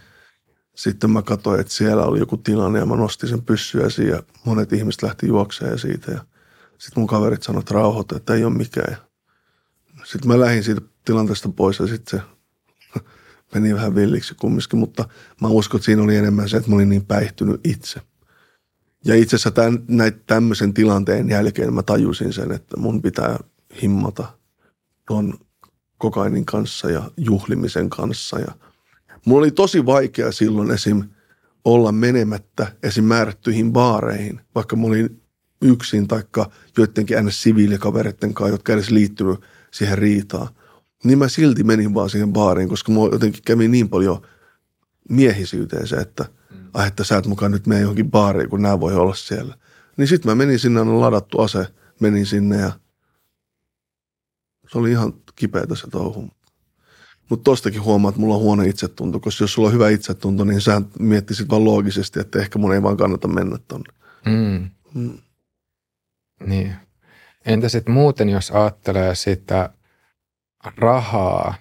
[0.77, 4.23] sitten mä katsoin, että siellä oli joku tilanne ja mä nostin sen pyssyä esiin ja
[4.45, 6.12] monet ihmiset lähti juokseen siitä.
[6.12, 6.24] Ja
[6.78, 8.97] sitten mun kaverit sanoivat, että rauhoita, että ei ole mikään.
[10.05, 12.27] Sitten mä lähdin siitä tilanteesta pois ja sitten se
[13.55, 15.09] meni vähän villiksi kumminkin, mutta
[15.40, 18.01] mä uskon, että siinä oli enemmän se, että mä olin niin päihtynyt itse.
[19.05, 23.39] Ja itse asiassa tämän, näin, tämmöisen tilanteen jälkeen mä tajusin sen, että mun pitää
[23.82, 24.24] himmata
[25.06, 25.39] tuon
[25.98, 28.39] kokainin kanssa ja juhlimisen kanssa.
[28.39, 28.52] Ja
[29.24, 31.05] mulla oli tosi vaikea silloin esim.
[31.64, 33.05] olla menemättä esim.
[33.05, 35.22] määrättyihin baareihin, vaikka mä olin
[35.62, 39.40] yksin taikka joidenkin aina siviilikavereiden kanssa, jotka edes liittynyt
[39.70, 40.48] siihen riitaan.
[41.05, 44.27] Niin mä silti menin vaan siihen baariin, koska mulla jotenkin kävi niin paljon
[45.09, 46.56] miehisyyteen se, että, mm.
[46.74, 49.55] ah, että sä et mukaan nyt mene johonkin baariin, kun nämä voi olla siellä.
[49.97, 51.66] Niin sitten mä menin sinne, on ladattu ase,
[52.01, 52.72] menin sinne ja
[54.72, 56.31] se oli ihan kipeätä se touhu.
[57.28, 60.60] Mutta tostakin huomaa, että mulla on huono itsetunto, koska jos sulla on hyvä itsetunto, niin
[60.60, 63.93] sä miettisit vaan loogisesti, että ehkä mun ei vaan kannata mennä tonne.
[64.27, 64.70] Mm.
[64.94, 65.18] Mm.
[66.47, 66.74] Niin.
[67.44, 69.70] Entä sitten muuten, jos ajattelee sitä
[70.77, 71.55] rahaa,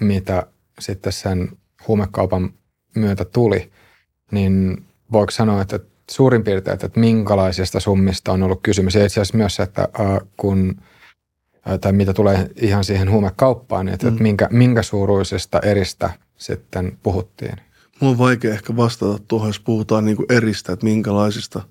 [0.00, 0.46] mitä
[0.78, 1.48] sitten sen
[1.88, 2.52] huumekaupan
[2.96, 3.72] myötä tuli,
[4.30, 5.80] niin voiko sanoa, että
[6.10, 8.94] suurin piirtein, että minkälaisista summista on ollut kysymys.
[8.94, 9.88] Ja itse asiassa myös se, että
[10.36, 10.80] kun
[11.80, 14.12] tai mitä tulee ihan siihen huumekauppaan, niin että, mm.
[14.12, 17.56] että minkä, minkä suuruisesta eristä sitten puhuttiin?
[18.00, 21.62] Mulla on vaikea ehkä vastata tuohon, jos puhutaan niin kuin eristä, että minkälaisista.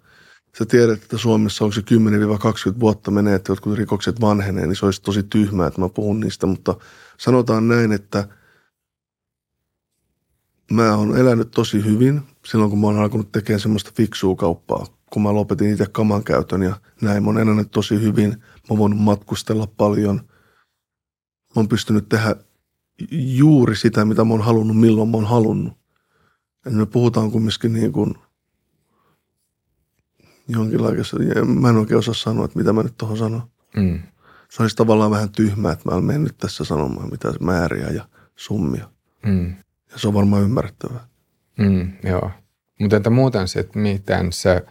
[0.58, 4.86] Sä tiedät, että Suomessa onko se 10-20 vuotta menee, että jotkut rikokset vanhenee, niin se
[4.86, 6.76] olisi tosi tyhmää, että mä puhun niistä, mutta
[7.18, 8.28] sanotaan näin, että
[10.72, 15.22] mä oon elänyt tosi hyvin silloin, kun mä oon alkanut tekemään semmoista fiksua kauppaa, kun
[15.22, 17.24] mä lopetin itse kaman käytön ja näin.
[17.24, 18.36] Mä oon elänyt tosi hyvin–
[18.70, 20.16] Mä voinut matkustella paljon.
[20.16, 22.36] Mä oon pystynyt tehdä
[23.12, 25.74] juuri sitä, mitä mä oon halunnut, milloin mä oon halunnut.
[26.66, 28.16] Ja me puhutaan kumminkin niin kuin
[30.50, 33.42] jonkinlaisessa, mä en oikein osaa sanoa, että mitä mä nyt tuohon sanon.
[33.76, 34.00] Mm.
[34.50, 38.90] Se olisi tavallaan vähän tyhmää, että mä en nyt tässä sanomaan mitään määriä ja summia.
[39.26, 39.50] Mm.
[39.92, 41.08] Ja se on varmaan ymmärrettävää.
[41.58, 42.32] Mm, joo.
[42.80, 44.66] Mutta entä muuten sitten, miten se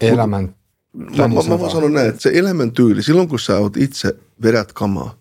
[0.00, 0.54] elämän
[0.92, 4.72] Mä, mä, mä voin sanoa näin, että se elämäntyyli, silloin kun sä oot itse vedät
[4.72, 5.14] kamaa,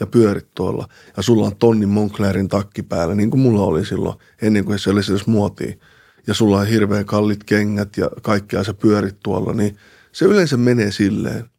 [0.00, 0.88] ja pyörit tuolla.
[1.16, 4.90] Ja sulla on tonni Monclerin takki päällä, niin kuin mulla oli silloin, ennen kuin se
[4.90, 5.74] oli edes muotia.
[6.26, 9.76] Ja sulla on hirveän kallit kengät ja kaikkea sä pyörit tuolla, niin
[10.12, 11.50] se yleensä menee silleen,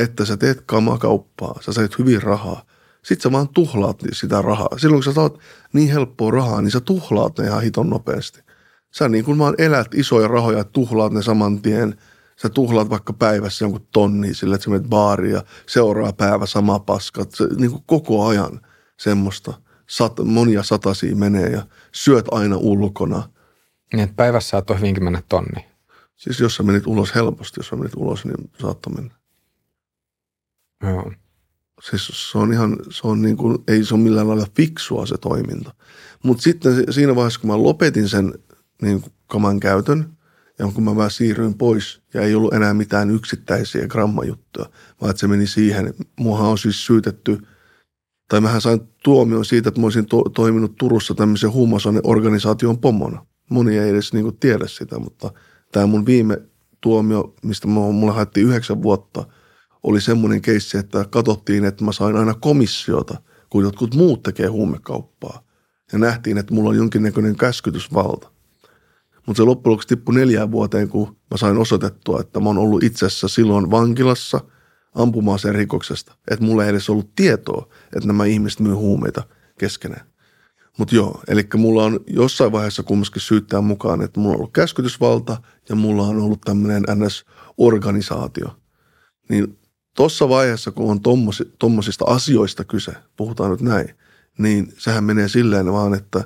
[0.00, 2.62] että sä teet kamakauppaa, sä saat hyvin rahaa.
[3.02, 4.68] Sitten sä vaan tuhlaat sitä rahaa.
[4.76, 5.38] Silloin kun sä saat
[5.72, 8.40] niin helppoa rahaa, niin sä tuhlaat ne ihan hiton nopeasti.
[8.90, 11.96] Sä niin kuin vaan elät isoja rahoja ja tuhlaat ne saman tien.
[12.36, 16.78] Sä tuhlaat vaikka päivässä jonkun tonni sillä, että sä menet baariin ja seuraa päivä sama
[16.78, 17.24] paska.
[17.28, 18.60] Se, niin kuin koko ajan
[18.96, 19.52] semmoista.
[19.86, 23.28] Sat, monia satasia menee ja syöt aina ulkona.
[23.92, 25.66] Niin, että päivässä saat hyvinkin mennä tonni.
[26.16, 29.14] Siis jos sä menit ulos helposti, jos sä menit ulos, niin saattoi mennä.
[30.82, 31.12] Joo.
[31.90, 35.18] Siis se on ihan, se on niin kuin, ei se ole millään lailla fiksua se
[35.18, 35.74] toiminta.
[36.22, 38.34] Mutta sitten siinä vaiheessa, kun mä lopetin sen
[38.82, 40.16] niin kuin kaman käytön,
[40.58, 44.66] ja kun mä vähän siirryin pois ja ei ollut enää mitään yksittäisiä grammajuttuja,
[45.00, 45.94] vaan että se meni siihen.
[46.20, 47.38] Muahan on siis syytetty,
[48.28, 51.50] tai mähän sain tuomion siitä, että mä olisin to- toiminut Turussa tämmöisen
[52.04, 53.26] organisaation pomona.
[53.50, 55.32] Moni ei edes niin kuin tiedä sitä, mutta
[55.72, 56.38] tämä mun viime
[56.80, 59.26] tuomio, mistä mulla haettiin yhdeksän vuotta–
[59.82, 63.20] oli semmoinen keissi, että katsottiin, että mä sain aina komissiota,
[63.50, 65.42] kun jotkut muut tekee huumekauppaa.
[65.92, 68.30] Ja nähtiin, että mulla on jonkinnäköinen käskytysvalta.
[69.26, 72.82] Mutta se loppujen lopuksi tippui neljään vuoteen, kun mä sain osoitettua, että mä oon ollut
[72.82, 74.40] itse asiassa silloin vankilassa
[74.94, 76.14] ampumaaseen rikoksesta.
[76.30, 79.22] Että mulla ei edes ollut tietoa, että nämä ihmiset myy huumeita
[79.58, 80.06] keskenään.
[80.78, 85.42] Mutta joo, eli mulla on jossain vaiheessa kumminkin syyttää mukaan, että mulla on ollut käskytysvalta
[85.68, 88.48] ja mulla on ollut tämmöinen NS-organisaatio.
[89.28, 89.58] Niin
[89.96, 91.00] tuossa vaiheessa, kun on
[91.58, 93.94] tuommoisista asioista kyse, puhutaan nyt näin,
[94.38, 96.24] niin sehän menee silleen vaan, että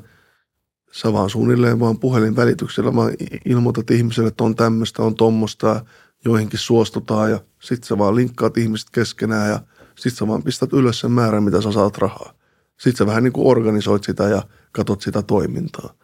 [0.92, 3.12] sä vaan suunnilleen vaan puhelin välityksellä vaan
[3.44, 5.84] ilmoitat ihmiselle, että on tämmöistä, on tuommoista,
[6.24, 9.60] joihinkin suostutaan ja sitten sä vaan linkkaat ihmiset keskenään ja
[9.94, 12.34] sitten sä vaan pistät ylös sen määrän, mitä sä saat rahaa.
[12.80, 14.42] Sitten sä vähän niin kuin organisoit sitä ja
[14.72, 15.94] katot sitä toimintaa.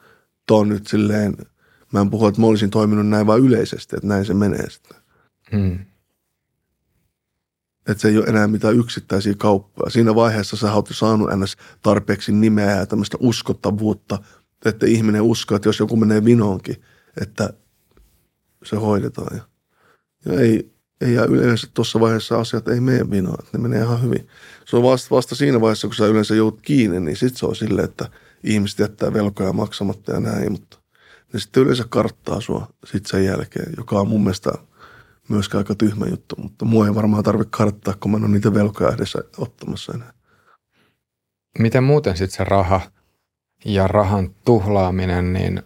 [0.46, 1.36] Tuo on nyt silleen,
[1.92, 4.96] mä en puhu, että mä olisin toiminut näin vaan yleisesti, että näin se menee sitten.
[5.52, 5.78] Hmm.
[7.88, 9.90] Että se ei ole enää mitään yksittäisiä kauppoja.
[9.90, 11.56] Siinä vaiheessa sä oot saanut ns.
[11.82, 14.18] tarpeeksi nimeä ja tämmöistä uskottavuutta,
[14.64, 16.82] että ihminen uskoo, että jos joku menee vinoonkin,
[17.20, 17.52] että
[18.64, 19.36] se hoidetaan.
[19.36, 19.42] Ja,
[20.24, 24.02] ja ei, ei jää yleensä tuossa vaiheessa asiat ei mene vinoon, että ne menee ihan
[24.02, 24.28] hyvin.
[24.70, 27.56] Se on vasta, vasta siinä vaiheessa, kun sä yleensä joudut kiinni, niin sitten se on
[27.56, 28.08] silleen, että
[28.44, 30.78] ihmiset jättää velkoja maksamatta ja näin, mutta
[31.32, 34.52] ne sitten yleensä karttaa sua sitten sen jälkeen, joka on mun mielestä–
[35.30, 38.54] myöskään aika tyhmä juttu, mutta mua ei varmaan tarvitse karttaa, kun mä en ole niitä
[38.54, 40.12] velkoja edessä ottamassa enää.
[41.58, 42.80] Miten muuten sitten se raha
[43.64, 45.62] ja rahan tuhlaaminen, niin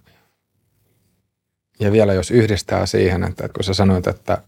[1.81, 4.43] ja vielä jos yhdistää siihen, että, että kun sä sanoit, että,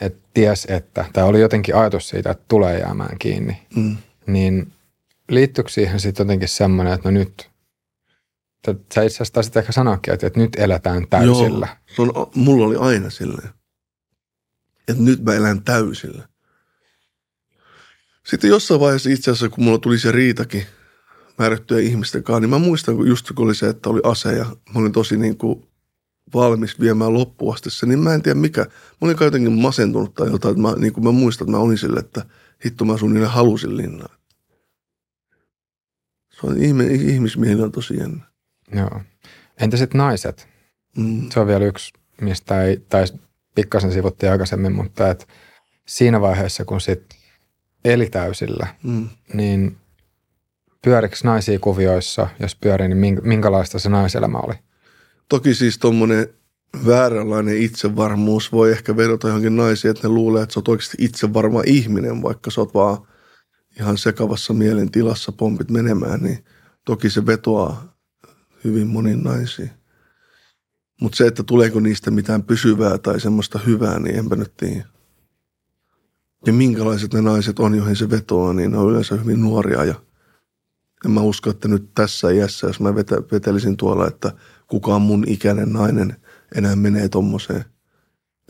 [0.00, 3.96] että ties, että, tai oli jotenkin ajatus siitä, että tulee jäämään kiinni, mm.
[4.26, 4.72] niin
[5.28, 7.50] liittyykö siihen sitten jotenkin semmoinen, että no nyt,
[8.66, 11.68] sä itse asiassa taisit ehkä sanoakin, että, että nyt eletään täysillä.
[11.98, 13.50] Joo, on, mulla oli aina silleen
[14.88, 16.28] että nyt mä elän täysillä.
[18.26, 20.66] Sitten jossain vaiheessa itse asiassa, kun mulla tuli se riitakin
[21.38, 24.44] määrättyjä ihmisten kanssa, niin mä muistan, kun just kun oli se, että oli ase ja
[24.44, 25.68] mä olin tosi niin kuin
[26.34, 28.60] valmis viemään loppuun asti se, niin mä en tiedä mikä.
[28.60, 28.68] Mä
[29.00, 32.00] olin jotenkin masentunut tai jotain, että mä, niin kuin mä muistan, että mä olin sille,
[32.00, 32.24] että
[32.64, 34.16] hitto mä suunnilleen halusin linnaan.
[36.40, 38.24] Se on ihme, ihmismieli on tosi jännä.
[38.74, 39.00] Joo.
[39.60, 40.48] Entä sitten naiset?
[40.96, 41.30] Mm.
[41.30, 43.04] Se on vielä yksi, mistä ei, tai
[43.54, 45.28] pikkasen sivuttiin aikaisemmin, mutta et
[45.86, 47.16] siinä vaiheessa, kun sit
[47.84, 49.08] eli täysillä, mm.
[49.34, 49.76] niin
[50.84, 54.54] pyöriksi naisia kuvioissa, jos pyörii, niin minkälaista se naiselämä oli?
[55.28, 56.28] Toki siis tuommoinen
[56.86, 61.62] vääränlainen itsevarmuus voi ehkä vedota johonkin naisiin, että ne luulee, että sä oot oikeasti itsevarma
[61.66, 62.98] ihminen, vaikka sä oot vaan
[63.80, 66.44] ihan sekavassa mielentilassa pompit menemään, niin
[66.84, 67.96] toki se vetoaa
[68.64, 69.70] hyvin moniin naisiin.
[71.00, 74.84] Mutta se, että tuleeko niistä mitään pysyvää tai semmoista hyvää, niin enpä nyt tiedä.
[76.46, 79.84] Ja minkälaiset ne naiset on, joihin se vetoaa, niin ne on yleensä hyvin nuoria.
[79.84, 79.94] Ja
[81.04, 84.32] en mä usko, että nyt tässä iässä, jos mä vetä, vetelisin tuolla, että
[84.66, 86.16] kukaan mun ikäinen nainen
[86.54, 87.64] enää menee tommoseen.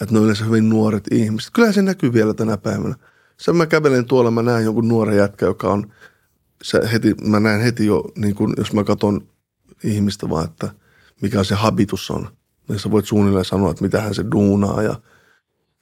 [0.02, 1.51] Että ne on yleensä hyvin nuoret ihmiset.
[1.52, 2.94] Kyllä se näkyy vielä tänä päivänä.
[3.36, 5.93] Se mä kävelen tuolla, mä näen jonkun nuoren jätkä, joka on,
[6.62, 9.28] se heti, mä näen heti jo, niin kun, jos mä katson
[9.84, 10.70] ihmistä vaan, että–
[11.22, 12.28] mikä se habitus on.
[12.68, 15.01] Niin sä voit suunnilleen sanoa, että mitä hän se duunaa ja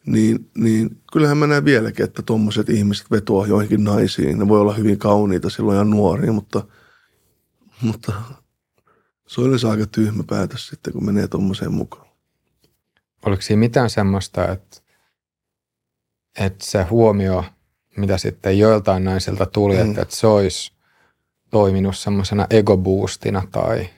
[0.06, 4.38] niin, niin kyllähän mä näen vieläkin, että tuommoiset ihmiset vetoaa joihinkin naisiin.
[4.38, 6.66] Ne voi olla hyvin kauniita silloin ja nuoria, mutta,
[7.82, 8.12] mutta
[9.26, 12.06] se yleensä aika tyhmä päätös sitten, kun menee tuommoiseen mukaan.
[13.26, 14.80] Oliko siinä mitään semmoista, että,
[16.38, 17.44] että se huomio
[17.96, 19.88] mitä sitten joiltain naisilta tuli, mm.
[19.88, 20.72] että, että se olisi
[21.50, 23.88] toiminut semmoisena egoboostina tai...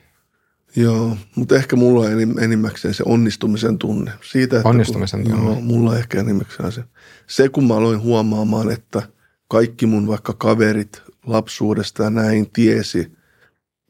[0.77, 4.13] Joo, mutta ehkä mulla on enimmäkseen se onnistumisen tunne.
[4.31, 5.51] Siitä, että onnistumisen kun, tunne.
[5.51, 6.85] Joo, mulla on ehkä enimmäkseen se.
[7.27, 9.03] Se, kun mä aloin huomaamaan, että
[9.49, 13.16] kaikki mun vaikka kaverit lapsuudesta ja näin tiesi,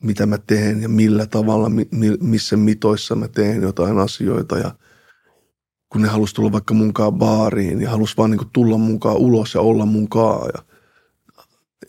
[0.03, 1.71] mitä mä teen ja millä tavalla,
[2.21, 4.75] missä mitoissa mä teen jotain asioita ja
[5.89, 9.61] kun ne halusi tulla vaikka munkaan baariin ja halusi vaan niin tulla munkaan ulos ja
[9.61, 10.63] olla munkaan ja,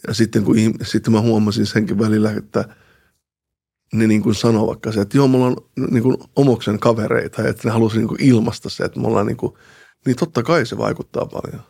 [0.07, 2.75] ja sitten, kun, sitten mä huomasin senkin välillä, että
[3.93, 5.57] ne niin kuin sanoo vaikka se, että joo, mulla on
[5.91, 9.37] niin kuin omoksen kavereita että ne halusi niin kuin ilmaista se, että me ollaan niin
[9.37, 9.53] kuin,
[10.05, 11.61] niin totta kai se vaikuttaa paljon.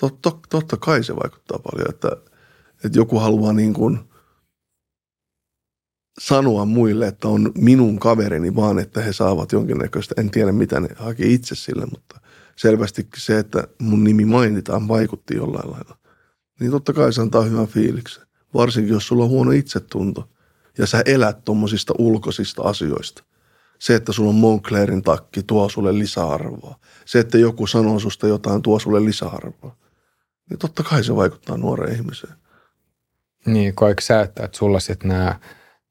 [0.00, 2.08] Totta, totta kai se vaikuttaa paljon, että,
[2.84, 3.98] että joku haluaa niin kuin–
[6.20, 10.88] sanoa muille, että on minun kaverini, vaan että he saavat jonkinnäköistä, en tiedä mitä ne
[10.96, 12.20] haki itse sille, mutta
[12.56, 15.96] selvästi se, että mun nimi mainitaan, vaikutti jollain lailla.
[16.60, 18.26] Niin totta kai se antaa hyvän fiiliksen.
[18.54, 20.28] Varsinkin, jos sulla on huono itsetunto
[20.78, 23.24] ja sä elät tuommoisista ulkoisista asioista.
[23.78, 26.78] Se, että sulla on Monclerin takki, tuo sulle lisäarvoa.
[27.04, 29.76] Se, että joku sanoo susta jotain, tuo sulle lisäarvoa.
[30.50, 32.34] Niin totta kai se vaikuttaa nuoreen ihmiseen.
[33.46, 35.40] Niin, koiko sä, että, että sulla sitten nämä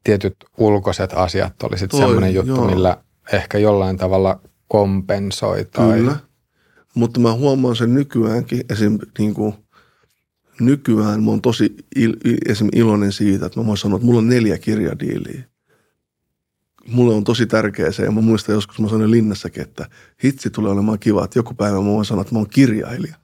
[0.03, 2.67] tietyt ulkoiset asiat oli sitten semmoinen juttu, joo.
[2.67, 2.97] millä
[3.34, 5.65] ehkä jollain tavalla kompensoi.
[5.65, 5.97] Tai...
[5.97, 6.15] Kyllä,
[6.95, 8.99] mutta mä huomaan sen nykyäänkin, esim.
[9.17, 9.53] Niin kuin,
[10.59, 12.15] nykyään mä oon tosi il,
[12.45, 12.69] esim.
[12.76, 15.43] iloinen siitä, että mä voin sanoa, että mulla on neljä kirjadiiliä.
[16.88, 19.89] Mulle on tosi tärkeä se, ja mä muistan joskus mä sanoin linnassakin, että
[20.23, 23.15] hitsi tulee olemaan kiva, että joku päivä mä voin sanoa, että mä oon kirjailija.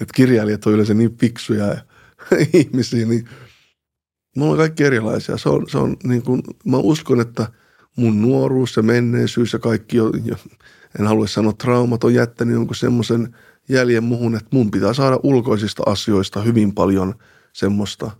[0.00, 1.78] Että kirjailijat on yleensä niin fiksuja ja
[2.52, 3.28] ihmisiä, niin–
[4.36, 5.36] me ollaan kaikki erilaisia.
[5.36, 7.46] Se on, se on niin kuin, mä uskon, että
[7.96, 10.12] mun nuoruus ja menneisyys ja kaikki, jo,
[11.00, 13.36] en halua sanoa traumat, on jättänyt jonkun semmoisen
[13.68, 17.14] jäljen muhun, että mun pitää saada ulkoisista asioista hyvin paljon
[17.52, 18.10] semmoista,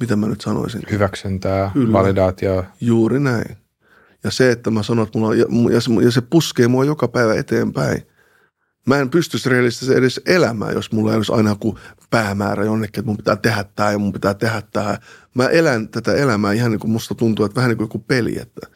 [0.00, 0.82] mitä mä nyt sanoisin.
[0.90, 1.92] Hyväksyntää, Kyllä.
[1.92, 2.64] validaatioa.
[2.80, 3.56] Juuri näin.
[4.24, 7.08] Ja se, että mä sanon, että mulla on, ja, se, ja se puskee mua joka
[7.08, 8.02] päivä eteenpäin.
[8.86, 11.78] Mä en pystyisi realistisesti edes elämään, jos mulla ei olisi aina joku
[12.10, 14.98] päämäärä jonnekin, että mun pitää tehdä tämä ja mun pitää tehdä tämä.
[15.34, 18.38] Mä elän tätä elämää ihan niin kuin musta tuntuu, että vähän niin kuin joku peli,
[18.40, 18.66] että,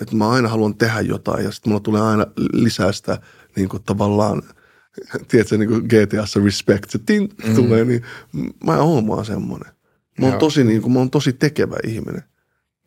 [0.00, 3.18] että mä aina haluan tehdä jotain ja sitten mulla tulee aina lisää sitä
[3.56, 4.42] niin kuin tavallaan,
[5.28, 7.54] tiedätkö, niin kuin GTAssa respect, se tin, mm.
[7.54, 8.02] tulee, niin
[8.64, 9.72] mä oon vaan semmoinen.
[10.20, 12.24] Mä oon, tosi, niin kuin, mä oon tosi tekevä ihminen.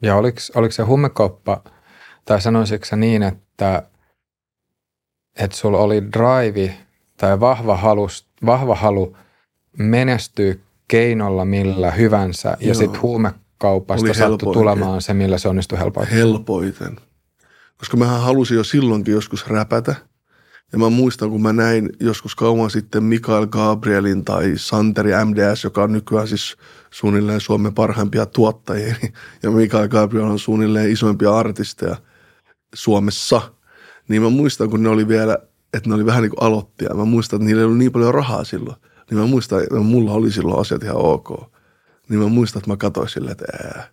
[0.02, 1.64] Ja oliko, oliko se hummekoppa,
[2.26, 3.84] tai sanoisitko niin, että,
[5.36, 6.74] että sulla oli drive
[7.18, 8.08] tai vahva halu,
[8.46, 9.18] vahva halu
[9.78, 10.56] menestyä
[10.88, 16.14] keinolla millä hyvänsä ja sitten huumekaupasta sattui tulemaan se, millä se onnistui helpoiten.
[16.18, 16.98] Helpoiten.
[17.78, 19.96] Koska mähän halusin jo silloinkin joskus räpätä.
[20.72, 25.84] Ja mä muistan, kun mä näin joskus kauan sitten Mikael Gabrielin tai Santeri MDS, joka
[25.84, 26.58] on nykyään siis
[26.92, 28.96] suunnilleen Suomen parhaimpia tuottajia.
[29.44, 31.96] Ja Mikael Gabriel on suunnilleen isoimpia artisteja
[32.76, 33.42] Suomessa.
[34.14, 35.38] Niin mä muistan, kun ne oli vielä,
[35.73, 36.94] että ne oli vähän niin kuin aloittia.
[36.94, 38.76] Mä muistan, että niillä ei ollut niin paljon rahaa silloin.
[39.10, 41.53] Niin mä muistan, että mulla oli silloin asiat ihan ok.
[42.10, 43.88] Niin mä muistan, että mä katsoin silleen, että ää,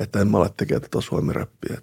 [0.00, 1.78] että en mä ole tekemään tätä suomiräppiä.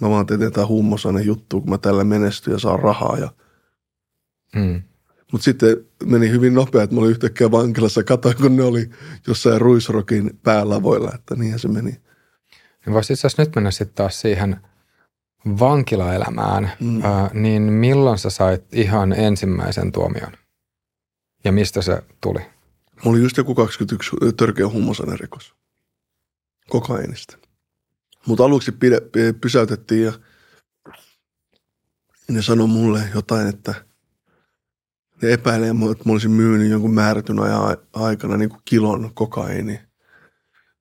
[0.00, 3.18] Mä vaan teen tätä hummosainen juttu, kun mä tällä menestyn ja saan rahaa.
[3.18, 3.28] Ja...
[4.56, 4.82] Mm.
[5.32, 8.02] Mutta sitten meni hyvin nopea, että mä olin yhtäkkiä vankilassa.
[8.02, 8.90] Katoin, kun ne oli
[9.26, 11.90] jossain Ruisrokin päälavoilla, että niinhän se meni.
[12.86, 14.56] Niin voisi itse nyt mennä sitten taas siihen
[15.46, 16.72] vankilaelämään.
[16.80, 17.04] Mm.
[17.04, 20.32] Äh, niin milloin sä sait ihan ensimmäisen tuomion?
[21.44, 22.40] Ja mistä se tuli?
[23.04, 25.54] Mulla oli just joku 21 törkeä hummosainen rikos.
[26.68, 27.38] Kokainista.
[28.26, 29.00] Mutta aluksi pide,
[29.40, 30.12] pysäytettiin ja
[32.28, 33.74] ne sanoi mulle jotain, että
[35.22, 39.80] ne epäilee, että mä olisin myynyt jonkun määrätyn ajan aikana niin kuin kilon kokaini.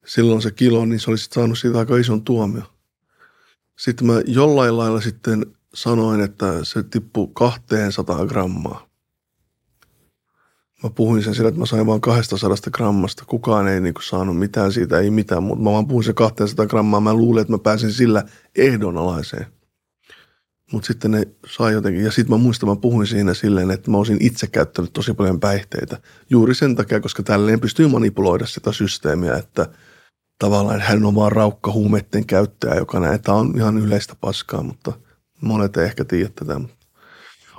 [0.05, 2.72] Silloin se kilo, niin se olisi saanut siitä aika ison tuomio.
[3.77, 8.87] Sitten mä jollain lailla sitten sanoin, että se tippui 200 grammaa.
[10.83, 13.25] Mä puhuin sen sillä, että mä sain vain 200 grammasta.
[13.27, 16.65] Kukaan ei niin kuin saanut mitään siitä, ei mitään, mutta mä vaan puhuin sen 200
[16.65, 16.99] grammaa.
[16.99, 18.23] Mä luulin, että mä pääsin sillä
[18.55, 19.45] ehdonalaiseen.
[20.71, 23.97] Mutta sitten ne sai jotenkin, ja sitten mä muistan, mä puhuin siinä silleen, että mä
[23.97, 25.97] olisin itse käyttänyt tosi paljon päihteitä.
[26.29, 29.69] Juuri sen takia, koska tälleen pystyy manipuloida sitä systeemiä, että
[30.43, 34.93] tavallaan hän on vaan raukka huumeiden käyttäjä, joka näitä on ihan yleistä paskaa, mutta
[35.41, 36.61] monet ei ehkä tiedä tätä.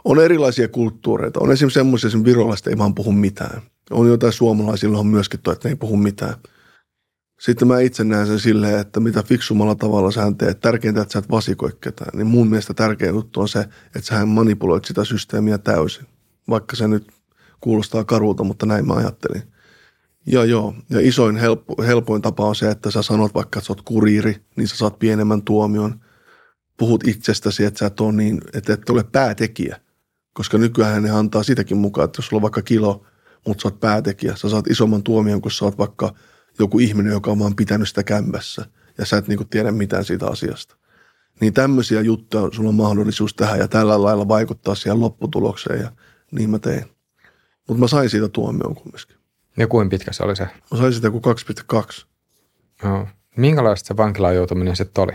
[0.05, 1.41] On erilaisia kulttuureita.
[1.41, 3.63] On esimerkiksi semmoisia, että virolaiset ei vaan puhu mitään.
[3.91, 6.35] On jotain suomalaisilla, on myöskin toi, että ne ei puhu mitään.
[7.41, 10.61] Sitten mä itse näen sen silleen, että mitä fiksumalla tavalla sä teet.
[10.61, 12.19] Tärkeintä, että sä et vasikoi ketään.
[12.19, 16.07] Niin mun mielestä tärkein juttu on se, että sä manipuloit sitä systeemiä täysin.
[16.49, 17.13] Vaikka se nyt
[17.61, 19.54] kuulostaa karulta, mutta näin mä ajattelin.
[20.27, 23.73] Ja joo, ja isoin helppo, helpoin tapa on se, että sä sanot vaikka, että sä
[23.73, 26.01] oot kuriiri, niin sä saat pienemmän tuomion.
[26.77, 29.81] Puhut itsestäsi, että sä et ole niin, että et ole päätekijä.
[30.33, 33.07] Koska nykyään ne antaa sitäkin mukaan, että jos sulla on vaikka kilo,
[33.47, 36.15] mutta sä oot päätekijä, sä saat isomman tuomion, kun sä oot vaikka
[36.59, 38.67] joku ihminen, joka on vaan pitänyt sitä kämpässä
[38.99, 40.77] ja sä et niinku tiedä mitään siitä asiasta.
[41.41, 45.93] Niin tämmöisiä juttuja sulla on mahdollisuus tehdä ja tällä lailla vaikuttaa siihen lopputulokseen ja
[46.31, 46.85] niin mä tein.
[47.69, 49.14] Mutta mä sain siitä tuomioon kumminkin.
[49.57, 50.49] Ja kuinka pitkä se oli se?
[50.71, 51.23] Mä sain sitä kuin
[51.73, 52.05] 2,2.
[52.85, 53.09] Joo.
[53.37, 55.13] Minkälaista se vankilaan joutuminen sitten oli?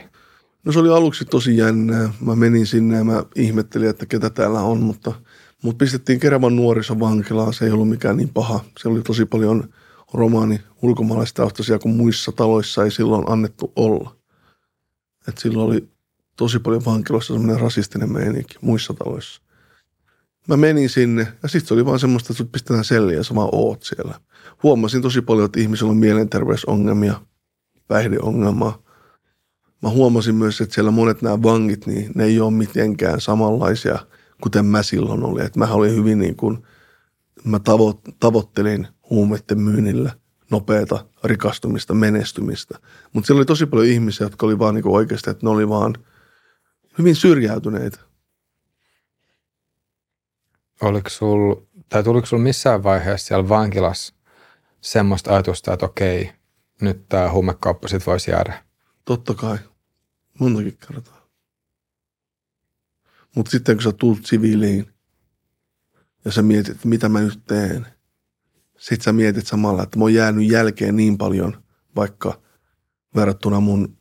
[0.64, 2.14] No se oli aluksi tosi jännää.
[2.22, 5.14] Mä menin sinne ja mä ihmettelin, että ketä täällä on, mutta
[5.64, 7.54] mut pistettiin Kerevan nuorisovankilaan.
[7.54, 8.60] Se ei ollut mikään niin paha.
[8.80, 9.74] Se oli tosi paljon
[10.14, 14.16] romaani ulkomaalaistaustaisia, kun muissa taloissa ei silloin annettu olla.
[15.28, 15.90] Et silloin oli
[16.36, 19.42] tosi paljon vankilossa semmoinen rasistinen meininki muissa taloissa.
[20.48, 23.36] Mä menin sinne ja sitten se oli vaan semmoista, että sut pistetään selliä ja sä
[23.36, 24.20] vaan oot siellä.
[24.64, 27.22] Huomasin tosi paljon, että ihmisillä on mielenterveysongelmia,
[27.88, 28.84] päihdeongelmaa.
[29.82, 34.00] Mä huomasin myös, että siellä monet nämä vangit, niin ne ei ole mitenkään samanlaisia,
[34.42, 35.46] kuten mä silloin olin.
[35.46, 36.64] Että mä olin hyvin niin kuin,
[37.44, 40.12] mä tavo- tavoittelin huumeiden myynnillä
[40.52, 42.80] nopeata rikastumista, menestymistä.
[43.14, 45.96] Mutta siellä oli tosi paljon ihmisiä, jotka oli vaan niin oikeasti, että ne oli vaan
[46.98, 48.00] hyvin syrjäytyneitä.
[50.82, 51.56] Oliko sul,
[51.90, 54.14] tai tuliko sul missään vaiheessa siellä vankilassa
[54.82, 56.32] semmoista ajatusta, että okei,
[56.82, 58.64] nyt tämä huumekauppa sit voisi jäädä?
[59.06, 59.58] Totta kai.
[60.40, 61.30] Montakin kertaa.
[63.36, 64.94] Mutta sitten kun sä tulet siviiliin
[66.26, 67.88] ja sä mietit, että mitä mä nyt teen,
[68.78, 71.64] sit sä mietit samalla, että mä oon jäänyt jälkeen niin paljon,
[71.96, 72.42] vaikka
[73.16, 73.98] verrattuna mun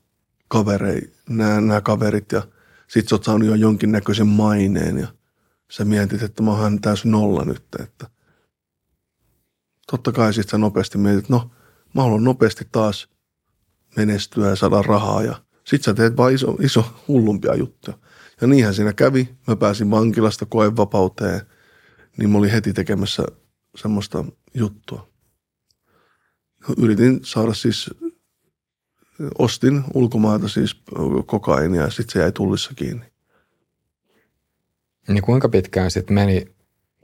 [0.49, 2.43] kaverei, nämä, kaverit ja
[2.89, 5.09] sit sä oot saanut jo jonkinnäköisen maineen ja
[5.71, 8.11] sä mietit, että mä oon täysin nolla nyt, että
[9.91, 11.51] totta kai sit sä nopeasti mietit, että no
[11.95, 13.09] mä haluan nopeasti taas
[13.97, 17.99] menestyä ja saada rahaa ja sit sä teet vaan iso, iso hullumpia juttuja.
[18.41, 19.29] Ja niinhän siinä kävi.
[19.47, 21.41] Mä pääsin vankilasta koevapauteen,
[22.17, 23.23] niin mä olin heti tekemässä
[23.77, 24.25] semmoista
[24.55, 25.09] juttua.
[26.77, 27.91] Yritin saada siis,
[29.39, 30.83] ostin ulkomailta siis
[31.27, 33.07] kokainia ja sitten se jäi tullissa kiinni.
[35.09, 36.55] Niin kuinka pitkään sitten meni,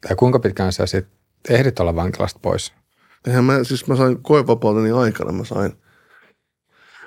[0.09, 2.73] tai kuinka pitkään sä sitten ehdit olla vankilasta pois?
[3.27, 5.73] Eihän mä, siis mä sain koevapauteni aikana, mä sain,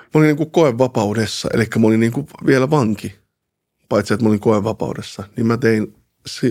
[0.00, 3.18] mä olin niin kuin koevapaudessa, eli mä olin niin kuin vielä vanki,
[3.88, 5.24] paitsi että mä olin koevapaudessa.
[5.36, 5.94] Niin mä tein,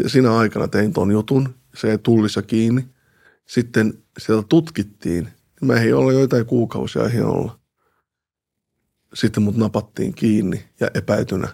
[0.07, 2.89] siinä aikana tein ton jutun, se ei tullissa kiinni.
[3.45, 7.59] Sitten sieltä tutkittiin, niin mä ei olla joitain kuukausia ei olla.
[9.14, 11.47] Sitten mut napattiin kiinni ja epäytynä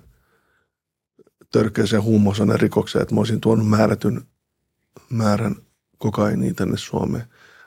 [1.52, 4.22] törkeäseen huumausaineiden rikokseen, että mä olisin tuonut määrätyn
[5.10, 5.56] määrän
[6.04, 7.24] kokainia tänne Suomeen.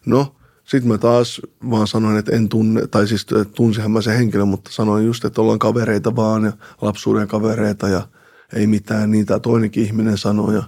[0.07, 1.41] No, sitten mä taas
[1.71, 5.41] vaan sanoin, että en tunne, tai siis tunsinhan mä sen henkilön, mutta sanoin just, että
[5.41, 6.53] ollaan kavereita vaan ja
[6.83, 8.09] lapsuuden kavereita ja
[8.53, 9.39] ei mitään niitä.
[9.39, 10.63] Toinenkin ihminen sanoi ja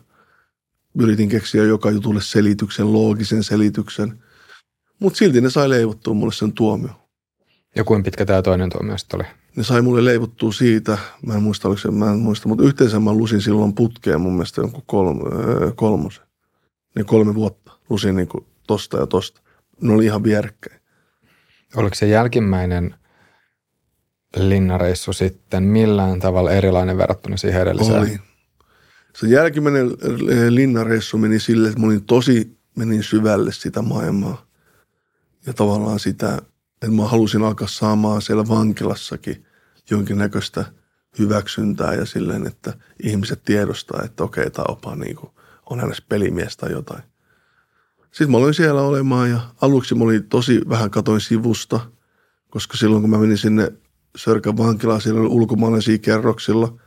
[0.99, 4.23] yritin keksiä joka jutulle selityksen, loogisen selityksen.
[5.01, 6.91] Mutta silti ne sai leivottua mulle sen tuomio.
[7.77, 9.29] Ja kuinka pitkä tämä toinen tuomio sitten oli?
[9.57, 13.01] Ne sai mulle leivottua siitä, mä en muista, oliko se, mä en muista, mutta yhteensä
[13.01, 15.19] mä lusin silloin putkeen mun mielestä jonkun kolm,
[15.75, 16.28] kolmosen.
[16.95, 19.41] Niin kolme vuotta lusin niin kuin tosta ja tosta.
[19.81, 20.81] Ne oli ihan vierekkäin.
[21.77, 22.95] Oliko se jälkimmäinen
[24.37, 28.01] linnareissu sitten millään tavalla erilainen verrattuna siihen edelliseen?
[28.01, 28.19] Oli.
[29.17, 29.91] Se jälkimmäinen
[30.49, 34.47] linnareissu meni sille, että mä olin tosi, menin syvälle sitä maailmaa.
[35.47, 36.39] Ja tavallaan sitä,
[36.83, 39.47] että mä halusin alkaa saamaan siellä vankilassakin
[39.91, 40.65] jonkinnäköistä
[41.19, 45.33] hyväksyntää ja silleen, että ihmiset tiedostaa, että okei, tämä opa niin kuin,
[45.71, 47.03] on hänestä pelimies tai jotain.
[48.11, 51.81] Sitten mä olin siellä olemaan ja aluksi mä olin tosi vähän katoin sivusta,
[52.51, 53.73] koska silloin kun mä menin sinne
[54.17, 56.79] Sörkän vankilaan, siellä oli ulkomaalaisia kerroksilla.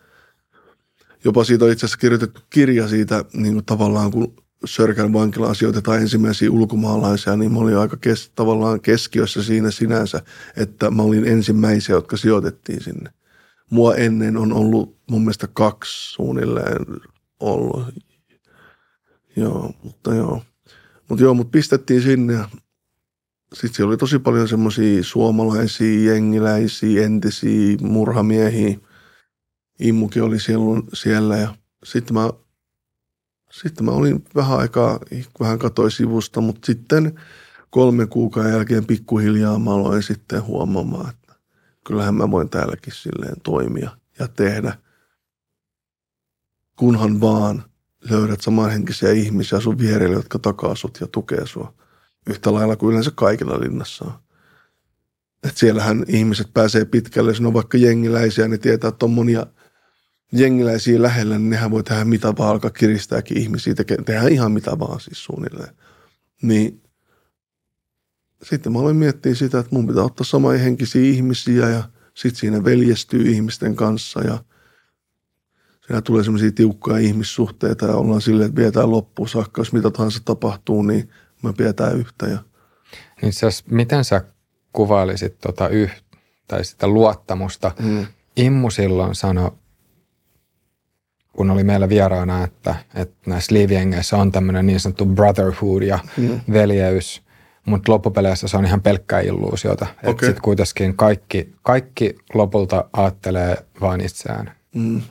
[1.24, 4.36] Jopa siitä on itse asiassa kirjoitettu kirja siitä niin kuin tavallaan, kun
[4.66, 10.22] Sörkän vankilaan sijoitetaan ensimmäisiä ulkomaalaisia, niin mä olin aika kes, tavallaan keskiössä siinä sinänsä,
[10.58, 13.10] että mä olin ensimmäisiä, jotka sijoitettiin sinne.
[13.70, 16.86] Mua ennen on ollut mun mielestä kaksi suunnilleen
[17.40, 17.84] ollut.
[19.36, 20.42] Joo, mutta joo.
[21.10, 22.50] Mutta joo, mut pistettiin sinne ja
[23.54, 28.78] sitten siellä oli tosi paljon semmoisia suomalaisia, jengiläisiä, entisiä murhamiehiä.
[29.80, 32.30] Immukin oli silloin siellä ja sitten mä,
[33.52, 35.00] sitten mä olin vähän aikaa,
[35.40, 37.20] vähän katoi sivusta, mutta sitten
[37.70, 41.34] kolme kuukauden jälkeen pikkuhiljaa mä aloin sitten huomaamaan, että
[41.86, 43.90] kyllähän mä voin täälläkin silleen toimia
[44.20, 44.78] ja tehdä.
[46.76, 47.64] Kunhan vaan
[48.10, 51.74] löydät samanhenkisiä ihmisiä sun vierelle, jotka takaa sut ja tukee sua.
[52.30, 54.14] Yhtä lailla kuin yleensä kaikilla linnassa on.
[55.44, 59.46] Et siellähän ihmiset pääsee pitkälle, jos on vaikka jengiläisiä, ne tietää, että on monia
[60.32, 64.80] jengiläisiä lähellä, niin nehän voi tehdä mitä vaan, alkaa kiristääkin ihmisiä, teke, tehdä ihan mitä
[64.80, 65.76] vaan siis suunnilleen.
[66.42, 66.82] Niin
[68.44, 71.84] sitten mä aloin miettiä sitä, että mun pitää ottaa samanhenkisiä ihmisiä ja
[72.14, 74.44] sitten siinä veljestyy ihmisten kanssa ja
[75.88, 80.20] siinä tulee semmoisia tiukkoja ihmissuhteita ja ollaan silleen, että vietään loppuun saakka, jos mitä tahansa
[80.26, 81.10] tapahtuu, niin
[81.44, 82.28] me pidetään yhtä.
[82.28, 82.38] Ja...
[83.22, 84.22] Niin sä, miten sä
[84.74, 86.04] kuvailisit tota yh,
[86.48, 87.72] tai sitä luottamusta?
[87.80, 88.08] Mm.
[88.36, 89.52] Immu silloin sanoi,
[91.34, 96.40] kun oli meillä vieraana, että, että näissä liiviengeissä on tämmöinen niin sanottu brotherhood ja mm.
[96.54, 97.22] veljeys–
[97.66, 99.86] mutta loppupeleissä se on ihan pelkkää illuusiota.
[100.06, 100.28] Okay.
[100.28, 104.52] Sitten kuitenkin kaikki, kaikki lopulta ajattelee vain itseään.
[104.76, 105.02] Mm.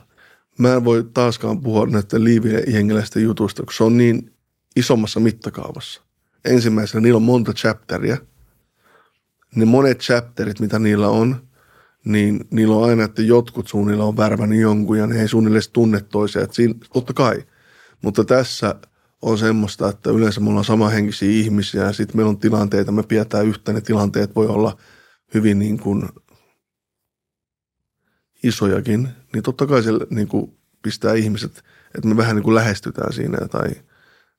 [0.59, 4.33] Mä en voi taaskaan puhua näiden liivijengiläisten jutuista, kun se on niin
[4.75, 6.01] isommassa mittakaavassa.
[6.45, 8.17] Ensimmäisenä niillä on monta chapteria.
[9.55, 11.47] Ne monet chapterit, mitä niillä on,
[12.05, 16.01] niin niillä on aina, että jotkut suunnilla on värvännyt jonkun ja ne ei suunnilleen tunne
[16.01, 16.47] toisia.
[16.51, 17.43] siinä, totta kai.
[18.01, 18.75] Mutta tässä–
[19.21, 23.45] on semmoista, että yleensä mulla on samanhenkisiä ihmisiä ja sitten meillä on tilanteita, me pidetään
[23.45, 24.77] yhtä, ne tilanteet voi olla
[25.33, 26.09] hyvin niin kuin
[28.43, 31.63] isojakin, niin totta kai se niin kuin pistää ihmiset,
[31.95, 33.69] että me vähän niin kuin lähestytään siinä tai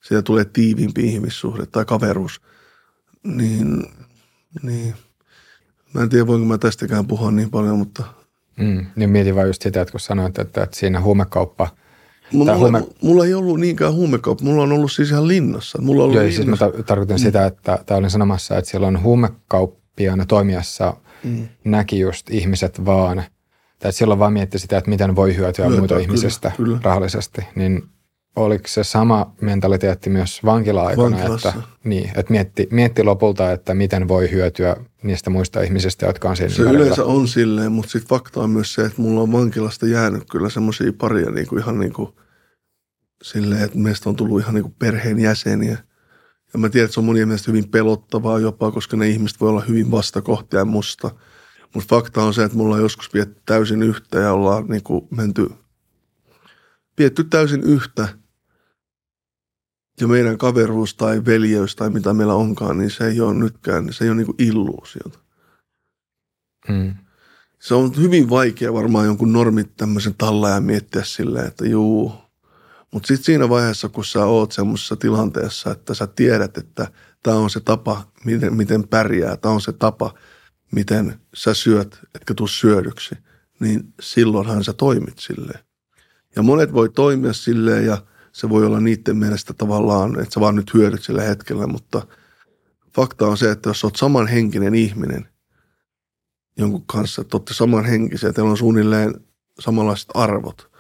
[0.01, 2.41] siitä tulee tiiviimpi ihmissuhde tai kaveruus,
[3.25, 3.83] niin,
[4.63, 4.95] niin
[5.95, 8.05] mä en tiedä voinko mä tästäkään puhua niin paljon, mutta...
[8.57, 11.69] Mm, niin mietin vaan just sitä, että kun sanoit, että, että siinä huumekauppa–
[12.33, 12.83] Mulla, huume...
[13.03, 15.83] mulla ei ollut niinkään huumekauppa, mulla on ollut siis ihan linnassa.
[15.83, 16.57] Mulla on ollut Joo, siis mä
[16.87, 17.23] tarkoitan mm.
[17.23, 21.49] sitä, että tämä olin sanomassa, että siellä on huumekauppiaana toimijassa mm.
[21.65, 23.23] näki just ihmiset vaan,
[23.83, 26.79] tai että silloin vaan mietti sitä, että miten voi hyötyä Hyötyä, muuta ihmisistä kyllä.
[26.83, 27.83] rahallisesti, niin
[28.37, 31.53] oliko se sama mentaliteetti myös vankila-aikana, että,
[31.85, 36.53] niin, että mietti, mietti lopulta, että miten voi hyötyä niistä muista ihmisistä, jotka on siinä
[36.53, 36.83] Se ympärillä.
[36.85, 40.51] yleensä on silleen, mutta sitten fakta on myös se, että mulla on vankilasta jäänyt kyllä
[40.51, 42.09] semmoisia paria niin kuin ihan niin kuin
[43.23, 45.79] silleen, että meistä on tullut ihan niin kuin perheen jäseniä.
[46.53, 49.49] Ja mä tiedän, että se on monien mielestä hyvin pelottavaa jopa, koska ne ihmiset voi
[49.49, 51.11] olla hyvin vastakohtia musta.
[51.75, 55.09] Mutta fakta on se, että mulla on joskus pietty täysin yhtä ja ollaan niin kuin
[55.11, 55.51] menty,
[56.97, 58.09] pietty täysin yhtä–
[60.01, 64.05] ja meidän kaveruus tai veljeys tai mitä meillä onkaan, niin se ei ole nytkään, se
[64.05, 65.19] ei ole niin illuusiota.
[66.69, 66.95] Mm.
[67.61, 70.15] Se on hyvin vaikea varmaan jonkun normit tämmöisen
[70.55, 72.13] ja miettiä silleen, että juu.
[72.93, 76.93] Mutta sitten siinä vaiheessa, kun sä oot semmoisessa tilanteessa, että sä tiedät, että
[77.23, 80.15] tämä on se tapa, miten, miten pärjää, tämä on se tapa,
[80.73, 83.15] miten sä syöt, etkä tuu syödyksi,
[83.61, 85.61] niin silloinhan sä toimit silleen.
[86.37, 87.99] Ja monet voi toimia silleen ja–
[88.33, 92.07] se voi olla niiden mielestä tavallaan, että sä vaan nyt hyödyt sillä hetkellä, mutta
[92.95, 95.29] fakta on se, että jos oot samanhenkinen ihminen
[96.57, 99.15] jonkun kanssa, että olette samanhenkisiä, teillä on suunnilleen
[99.61, 100.71] samanlaiset arvot,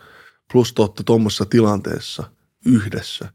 [0.53, 2.25] plus te olette tuommoisessa tilanteessa
[2.67, 3.33] yhdessä,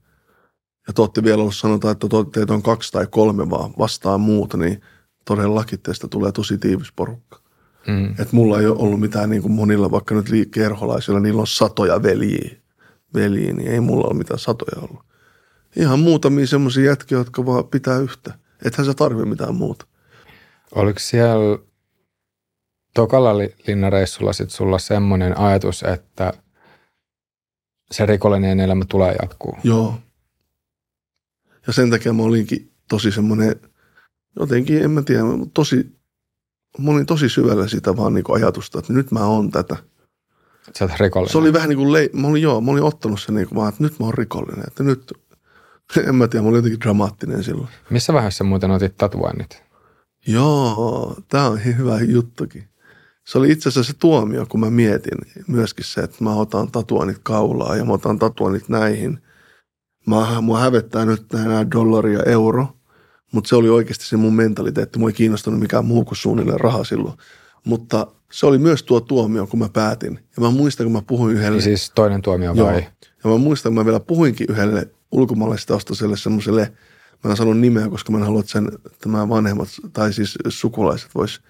[0.88, 4.58] ja te olette vielä ollut sanotaan, että teitä on kaksi tai kolme vaan vastaan muuta,
[4.58, 4.82] niin
[5.28, 7.40] todellakin teistä tulee tosi tiivis porukka.
[7.88, 8.10] Mm.
[8.10, 12.04] Että mulla ei ole ollut mitään niin kuin monilla, vaikka nyt kerholaisilla, niillä on satoja
[12.04, 12.58] veljiä
[13.14, 15.04] veliä, niin ei mulla ole mitään satoja ollut.
[15.76, 18.34] Ihan muutamia semmoisia jätkiä, jotka vaan pitää yhtä.
[18.66, 19.86] Ethän sä tarvi mitään muuta.
[20.76, 21.60] Oliko siellä
[22.94, 23.38] tokalla
[23.68, 26.34] linnareissulla sit sulla semmoinen ajatus, että
[27.91, 29.58] se rikollinen elämä tulee jatkuu?
[29.64, 29.99] Joo.
[31.68, 33.56] Ja sen takia mä olinkin tosi semmoinen,
[34.40, 35.24] jotenkin en mä tiedä,
[35.54, 35.98] tosi,
[36.80, 39.78] mä olin tosi syvällä sitä vaan niin ajatusta, että nyt mä oon tätä–
[40.76, 41.32] Sä oot rikollinen.
[41.32, 43.56] Se oli vähän niin kuin, le- mä olin, joo, mä olin ottanut sen niin kuin
[43.56, 44.64] vaan, että nyt mä oon rikollinen.
[44.68, 45.14] Että nyt,
[46.08, 47.68] en mä tiedä, mä olin jotenkin dramaattinen silloin.
[47.90, 49.64] Missä vaiheessa muuten otit tatuoinnit?
[50.28, 52.64] Joo, tää on hyvä juttukin.
[53.28, 57.20] Se oli itse asiassa se tuomio, kun mä mietin myöskin se, että mä otan tatuoinnit
[57.24, 59.20] kaulaa ja mä otan tatuoinnit näihin.
[60.08, 62.77] Mä, mua hävettää nyt nämä dollari ja euro,
[63.32, 64.99] mutta se oli oikeasti se mun mentaliteetti.
[64.99, 67.18] Mua ei kiinnostunut mikään muu kuin suunnilleen raha silloin.
[67.64, 70.20] Mutta se oli myös tuo tuomio, kun mä päätin.
[70.38, 71.62] Ja mä muistan, kun mä puhuin yhdelle...
[71.62, 72.74] Siis toinen tuomio vai?
[72.74, 72.84] Joo.
[73.24, 76.74] Ja mä muistan, kun mä vielä puhuinkin yhdelle ulkomaalaistaustaiselle semmoiselle,
[77.24, 78.72] mä en sanonut nimeä, koska mä en halua, että sen,
[79.02, 81.41] tämä vanhemmat tai siis sukulaiset vois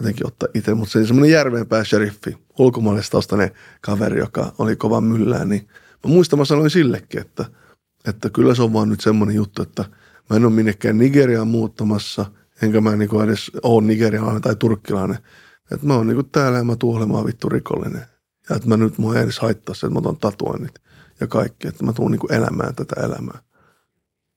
[0.00, 3.50] jotenkin ottaa itse, mutta se oli semmoinen järvenpää sheriffi, ulkomaalaistaustainen
[3.80, 5.68] kaveri, joka oli kova myllää, niin
[6.04, 7.44] mä muistan, mä sanoin sillekin, että,
[8.08, 9.84] että kyllä se on vaan nyt semmoinen juttu, että
[10.30, 12.26] mä en ole minnekään Nigeriaan muuttamassa,
[12.62, 15.18] enkä mä niin edes ole nigerialainen tai turkkilainen,
[15.72, 18.06] että mä oon niinku täällä ja mä tuun olemaan vittu rikollinen.
[18.50, 20.74] Ja että mä nyt mua ei edes haittaa se, että mä otan tatuoinnit.
[21.20, 23.38] ja kaikki, että mä tuun niin kuin elämään tätä elämää.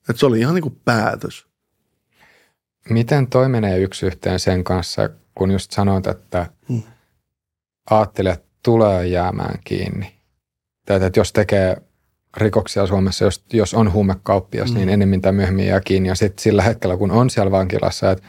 [0.09, 1.47] Että se oli ihan niin kuin päätös.
[2.89, 6.83] Miten toi menee yksi yhteen sen kanssa, kun just sanoit, että hmm.
[7.89, 10.19] ajattelijat tulee jäämään kiinni?
[10.85, 11.81] Tai että jos tekee
[12.41, 14.77] rikoksia Suomessa, jos, jos on huumekauppias, mm.
[14.77, 16.09] niin enemmän tai myöhemmin jää kiinni.
[16.09, 18.23] Ja sitten sillä hetkellä, kun on siellä vankilassa, että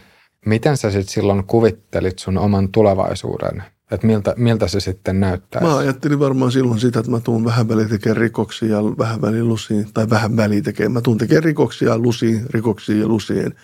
[0.47, 3.63] miten sä sitten silloin kuvittelit sun oman tulevaisuuden?
[3.91, 5.63] Että miltä, miltä se sitten näyttää?
[5.63, 9.49] Mä ajattelin varmaan silloin sitä, että mä tuun vähän väliin tekemään rikoksia ja vähän väliin
[9.49, 10.93] lusiin, tai vähän väliin tekemään.
[10.93, 13.55] Mä tuun tekemään rikoksia lusiin, rikoksia ja lusiin.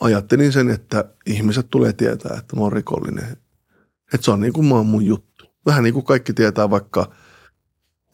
[0.00, 3.36] Ajattelin sen, että ihmiset tulee tietää, että mä oon rikollinen.
[4.14, 5.46] Että se on niin kuin mä oon mun juttu.
[5.66, 7.06] Vähän niin kuin kaikki tietää vaikka–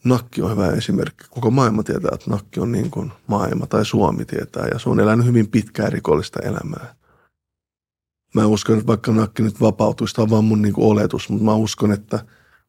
[0.05, 1.25] Nakki on hyvä esimerkki.
[1.29, 4.99] Koko maailma tietää, että nakki on niin kuin maailma tai Suomi tietää ja se on
[4.99, 6.95] elänyt hyvin pitkää rikollista elämää.
[8.33, 11.45] Mä uskon, että vaikka nakki nyt vapautuisi, tämä on vaan mun niin kuin oletus, mutta
[11.45, 12.25] mä uskon, että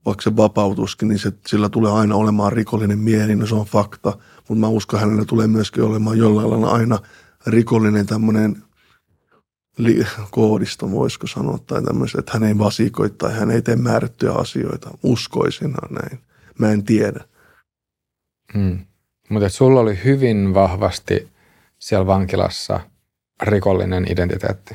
[0.06, 4.18] vaikka se vapautuskin, niin se, sillä tulee aina olemaan rikollinen mieli, no se on fakta.
[4.48, 6.98] Mutta mä uskon, hänellä tulee myöskin olemaan jollain lailla aina
[7.46, 8.62] rikollinen tämmöinen
[9.78, 14.32] li- koodisto, voisiko sanoa, tai tämmöistä, että hän ei vasikoi tai hän ei tee määrättyjä
[14.32, 14.90] asioita.
[15.02, 16.25] Uskoisinhan näin.
[16.58, 17.24] Mä en tiedä.
[18.54, 18.86] Hmm.
[19.28, 21.28] Mutta sulla oli hyvin vahvasti
[21.78, 22.80] siellä vankilassa
[23.42, 24.74] rikollinen identiteetti.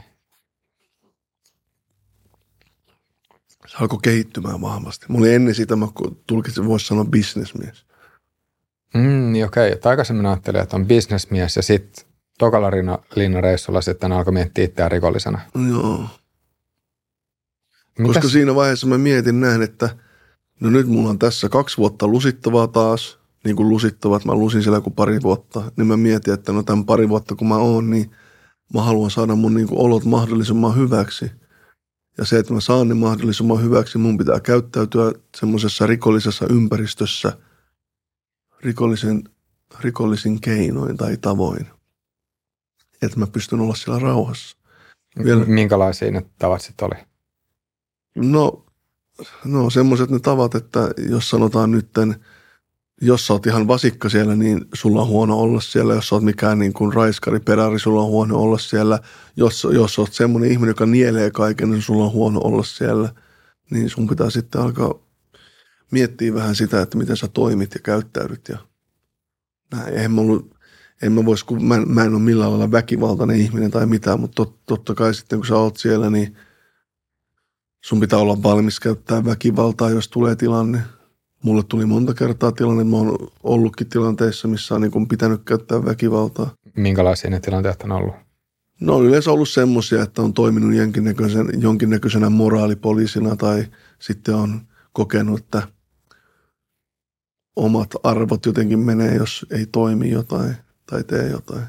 [3.68, 5.06] Se alkoi kehittymään vahvasti.
[5.10, 5.88] Mulla oli ennen sitä, mä
[6.28, 7.86] tulkitsin, voisi sanoa bisnesmies.
[8.94, 9.74] Mm, niin okei.
[9.74, 9.92] Okay.
[9.92, 12.06] Aikaisemmin ajattelin, että on bisnesmies ja sitten
[12.38, 12.72] tokalla
[13.16, 15.40] linnareissulla sitten alkoi miettiä itseään rikollisena.
[15.70, 16.08] Joo.
[18.00, 18.14] Mitäs?
[18.14, 19.90] Koska siinä vaiheessa mä mietin näin, että–
[20.62, 24.82] No nyt mulla on tässä kaksi vuotta lusittavaa taas, niin kuin lusittavat, mä lusin siellä
[24.82, 28.12] kuin pari vuotta, niin mä mietin, että no tämän pari vuotta kun mä oon, niin
[28.74, 31.32] mä haluan saada mun niin kuin olot mahdollisimman hyväksi.
[32.18, 37.38] Ja se, että mä saan ne mahdollisimman hyväksi, mun pitää käyttäytyä semmoisessa rikollisessa ympäristössä
[38.64, 39.24] rikollisen,
[39.80, 41.68] rikollisin keinoin tai tavoin.
[43.02, 44.58] Että mä pystyn olla siellä rauhassa.
[45.24, 45.46] Vielä...
[45.46, 47.04] Minkälaisia ne tavat sitten oli?
[48.16, 48.66] No
[49.46, 52.16] no semmoiset ne tavat, että jos sanotaan nytten,
[53.02, 55.94] jos sä oot ihan vasikka siellä, niin sulla on huono olla siellä.
[55.94, 59.00] Jos sä oot mikään niin kuin raiskari, peräri, sulla on huono olla siellä.
[59.36, 63.10] Jos, jos oot semmoinen ihminen, joka nielee kaiken, niin sulla on huono olla siellä.
[63.72, 64.94] Niin sun pitää sitten alkaa
[65.92, 68.50] miettiä vähän sitä, että miten sä toimit ja käyttäydyt.
[68.50, 68.58] Ja
[69.72, 69.94] näin.
[69.94, 70.56] Eihän mä ollut,
[71.02, 74.36] en mä, vois, kun mä, mä en ole millään lailla väkivaltainen ihminen tai mitään, mutta
[74.36, 76.36] tot, totta kai sitten kun sä oot siellä, niin–
[77.82, 80.82] sun pitää olla valmis käyttää väkivaltaa, jos tulee tilanne.
[81.44, 86.52] Mulle tuli monta kertaa tilanne, mä oon ollutkin tilanteissa, missä on niin pitänyt käyttää väkivaltaa.
[86.76, 88.16] Minkälaisia ne tilanteet on ollut?
[88.82, 93.66] No on yleensä ollut semmoisia, että on toiminut jonkinnäköisen, jonkinnäköisenä moraalipoliisina tai
[94.00, 94.62] sitten on
[94.94, 95.68] kokenut, että
[97.56, 100.56] omat arvot jotenkin menee, jos ei toimi jotain
[100.86, 101.64] tai tee jotain.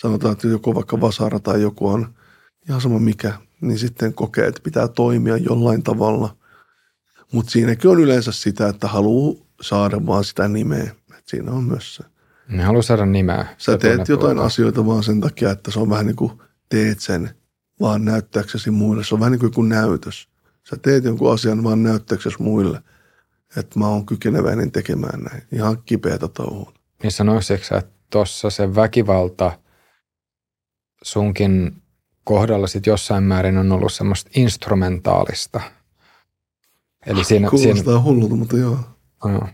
[0.00, 2.14] Sanotaan, että joku vaikka vasara tai joku on
[2.68, 6.36] ihan sama mikä, niin sitten kokee, että pitää toimia jollain tavalla.
[7.32, 10.90] Mutta siinäkin on yleensä sitä, että haluaa saada vaan sitä nimeä.
[11.18, 12.04] Et siinä on myös se.
[12.48, 13.46] Ne haluaa saada nimeä.
[13.58, 16.32] Sä teet jotain asioita vaan sen takia, että se on vähän niin kuin
[16.68, 17.30] teet sen
[17.80, 19.04] vaan näyttääksesi muille.
[19.04, 20.28] Se on vähän niin kuin joku näytös.
[20.70, 22.82] Sä teet jonkun asian vaan näyttääksesi muille,
[23.56, 25.42] että mä oon kykeneväinen tekemään näin.
[25.52, 26.72] Ihan kipeätä touhua.
[27.02, 29.58] Niin sanoisitko että tuossa se väkivalta
[31.02, 31.82] sunkin
[32.28, 35.60] kohdalla sit jossain määrin on ollut semmoista instrumentaalista.
[37.06, 38.78] Eli siinä, Kuulostaa siinä, hullulta, mutta joo.
[39.24, 39.48] No.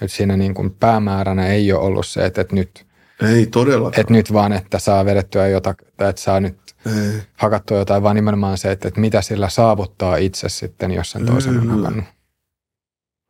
[0.00, 2.86] Et siinä niin kuin päämääränä ei ole ollut se, että, että nyt
[3.22, 4.00] ei todellakaan.
[4.00, 7.22] Että nyt vaan, että saa vedettyä jotain, tai että saa nyt ei.
[7.34, 11.58] hakattua jotain, vaan nimenomaan se, että, että mitä sillä saavuttaa itse sitten, jos sen toisen
[11.58, 12.04] on hakannut.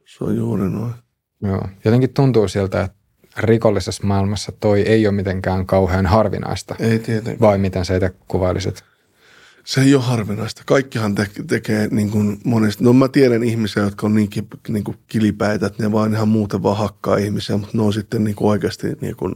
[0.07, 0.95] Se on juuri noin.
[1.43, 1.69] Joo.
[1.85, 2.96] Jotenkin tuntuu siltä, että
[3.39, 6.75] rikollisessa maailmassa toi ei ole mitenkään kauhean harvinaista.
[6.79, 7.41] Ei tietenkään.
[7.41, 8.85] Vai miten sä itse kuvailisit?
[9.65, 10.63] Se ei ole harvinaista.
[10.67, 12.85] Kaikkihan te- tekee niin kuin monesti.
[12.85, 16.29] No mä tiedän ihmisiä, jotka on niin, ki- niin kuin kilipäitä, että ne vaan ihan
[16.29, 19.35] muuten vaan hakkaa ihmisiä, mutta ne on sitten niin kuin oikeasti niin kuin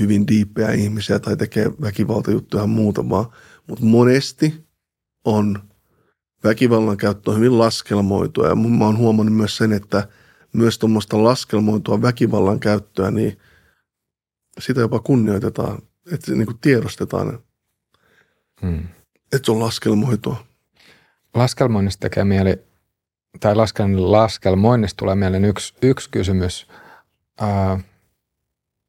[0.00, 3.26] hyvin diippejä ihmisiä tai tekee väkivaltajuttuja ihan muuta vaan.
[3.66, 4.64] Mutta monesti
[5.24, 5.58] on
[6.44, 10.08] väkivallan käyttö on hyvin laskelmoitua ja mä oon huomannut myös sen, että–
[10.54, 13.38] myös tuommoista laskelmoitua väkivallan käyttöä, niin
[14.58, 15.82] sitä jopa kunnioitetaan,
[16.12, 17.38] että niin kuin tiedostetaan,
[18.62, 18.88] hmm.
[19.32, 20.44] että se on laskelmoitua.
[21.34, 22.62] Laskelmoinnista tekee mieli,
[23.40, 26.66] tai laskel, laskelmoinnista tulee mieleen yksi, yksi kysymys.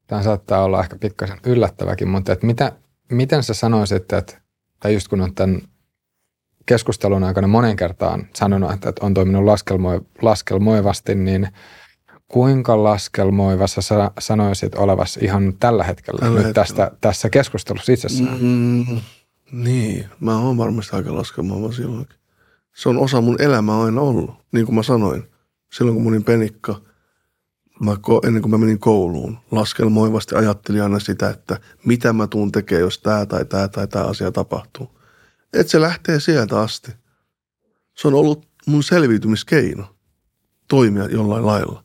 [0.06, 2.72] Tämä saattaa olla ehkä pikkasen yllättäväkin, mutta että mitä,
[3.10, 4.40] miten sä sanoisit, että,
[4.80, 5.62] tai just kun on tämän
[6.66, 11.48] keskustelun aikana monen kertaan sanonut, että on toiminut laskelmoi, laskelmoivasti, niin
[12.28, 16.64] kuinka laskelmoivassa sä sanoisit olevassa ihan tällä hetkellä Tällä nyt hetkellä.
[16.66, 18.38] tästä, tässä keskustelussa itsessään?
[18.40, 19.00] Mm,
[19.52, 22.16] niin, mä oon varmasti aika laskelmoiva silloinkin.
[22.74, 25.22] Se on osa mun elämää aina ollut, niin kuin mä sanoin.
[25.72, 26.80] Silloin kun olin penikka,
[27.80, 32.52] mä, ko- ennen kuin mä menin kouluun, laskelmoivasti ajattelin aina sitä, että mitä mä tuun
[32.52, 34.95] tekemään, jos tämä tai tämä tai tämä asia tapahtuu.
[35.52, 36.92] Et se lähtee sieltä asti.
[37.94, 39.96] Se on ollut mun selviytymiskeino
[40.68, 41.84] toimia jollain lailla.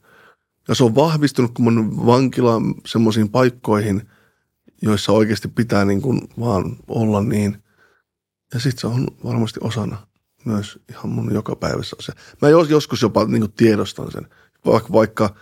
[0.68, 4.10] Ja se on vahvistunut, kun oon vankilaan semmoisiin paikkoihin,
[4.82, 7.64] joissa oikeasti pitää niin kuin vaan olla niin.
[8.54, 10.08] Ja sitten se on varmasti osana
[10.46, 12.16] myös ihan mun jokapäiväisessä asia.
[12.42, 14.28] Mä jos, joskus jopa niin kuin tiedostan sen.
[14.66, 15.36] Vaikka, vaikka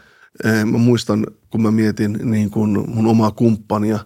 [0.44, 4.00] eh, mä muistan, kun mä mietin niin kuin mun omaa kumppania,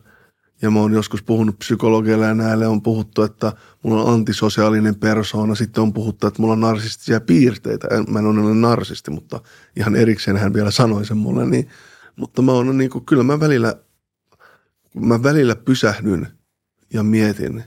[0.64, 3.53] ja mä oon joskus puhunut psykologeille ja näille on puhuttu, että
[3.84, 5.56] mulla on antisosiaalinen persoona.
[5.56, 7.88] Sitten on puhuttu, että mulla on narsistisia piirteitä.
[8.07, 9.40] Mä en ole narsisti, mutta
[9.76, 11.45] ihan erikseen hän vielä sanoi sen mulle.
[11.45, 11.68] Niin,
[12.15, 13.76] mutta mä oon niin kuin, kyllä mä välillä,
[14.95, 16.27] mä välillä pysähdyn
[16.94, 17.64] ja mietin,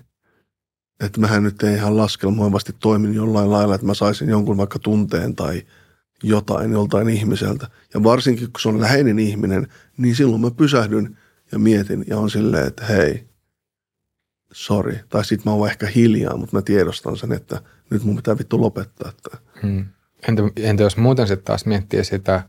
[1.01, 5.35] että mähän nyt ei ihan laskelmoivasti toimin jollain lailla, että mä saisin jonkun vaikka tunteen
[5.35, 5.63] tai
[6.23, 7.71] jotain joltain ihmiseltä.
[7.95, 9.67] Ja varsinkin, kun se on läheinen ihminen,
[9.97, 11.17] niin silloin mä pysähdyn
[11.53, 13.29] ja mietin ja on silleen, että hei,
[14.53, 14.99] sorry.
[15.09, 18.61] Tai sit mä oon ehkä hiljaa, mutta mä tiedostan sen, että nyt mun pitää vittu
[18.61, 19.09] lopettaa.
[19.09, 19.85] Että Hmm.
[20.29, 22.43] Entä, entä jos muuten sitten taas miettii sitä,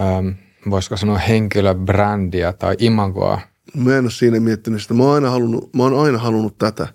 [0.00, 0.28] ähm,
[0.70, 3.40] voisiko sanoa henkilöbrändiä tai imagoa?
[3.74, 4.94] mä en ole siinä miettinyt sitä.
[4.94, 6.88] Mä oon aina halunnut, mä oon aina halunnut tätä,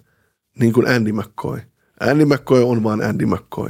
[0.60, 1.62] niin kuin Andy McCoy.
[2.00, 3.70] Andy McCoy on vaan Andy McCoy.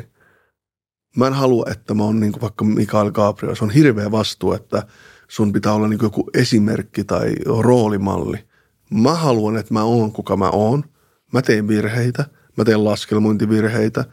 [1.18, 3.56] Mä en halua, että mä oon niin kuin vaikka Mikael Gabriel.
[3.56, 4.84] Se on hirveä vastuu, että
[5.28, 8.38] sun pitää olla niin joku esimerkki tai roolimalli.
[8.92, 10.84] Mä haluan, että mä oon kuka mä oon.
[11.34, 12.26] Mä teen virheitä,
[12.58, 14.06] mä teen laskelmointivirheitä.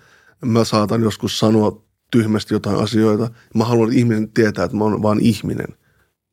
[0.45, 3.31] Mä saatan joskus sanoa tyhmästi jotain asioita.
[3.55, 5.69] Mä haluan, että ihminen tietää, että mä oon vaan ihminen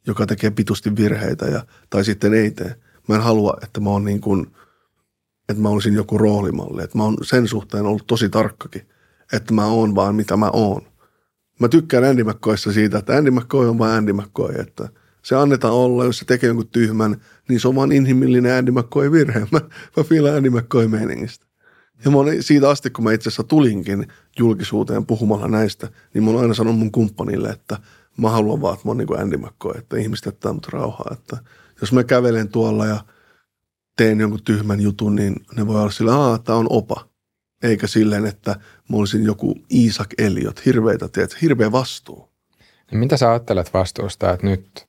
[0.07, 2.75] joka tekee pitusti virheitä ja, tai sitten ei tee.
[3.07, 4.47] Mä en halua, että mä oon niin kuin,
[5.49, 6.83] että mä olisin joku roolimalli.
[6.83, 8.87] Että mä oon sen suhteen ollut tosi tarkkakin,
[9.33, 10.81] että mä oon vaan mitä mä oon.
[11.59, 14.89] Mä tykkään Andy McCoyssa siitä, että Andy McCoy on vaan Andy McCoy, että
[15.23, 19.11] se annetaan olla, jos se tekee jonkun tyhmän, niin se on vaan inhimillinen Andy McCoy
[19.11, 19.39] virhe.
[19.51, 19.61] Mä,
[19.97, 21.45] mä fiilan Andy McCoy meiningistä.
[22.05, 24.07] Ja mä oon siitä asti, kun mä itse asiassa tulinkin
[24.39, 27.77] julkisuuteen puhumalla näistä, niin mä oon aina sanonut mun kumppanille, että
[28.17, 31.11] mä haluan vaan, että mä oon niin kuin Andy McCoy, että ihmiset jättää mut rauhaa.
[31.11, 31.38] Että
[31.81, 33.03] jos mä kävelen tuolla ja
[33.97, 37.16] teen jonkun tyhmän jutun, niin ne voi olla sillä, että on opa.
[37.68, 38.52] Eikä silleen, että
[38.89, 42.30] mä olisin joku Isaac Elliot, hirveitä, tiedät, hirveä vastuu.
[42.91, 44.88] Niin mitä sä ajattelet vastuusta, että nyt,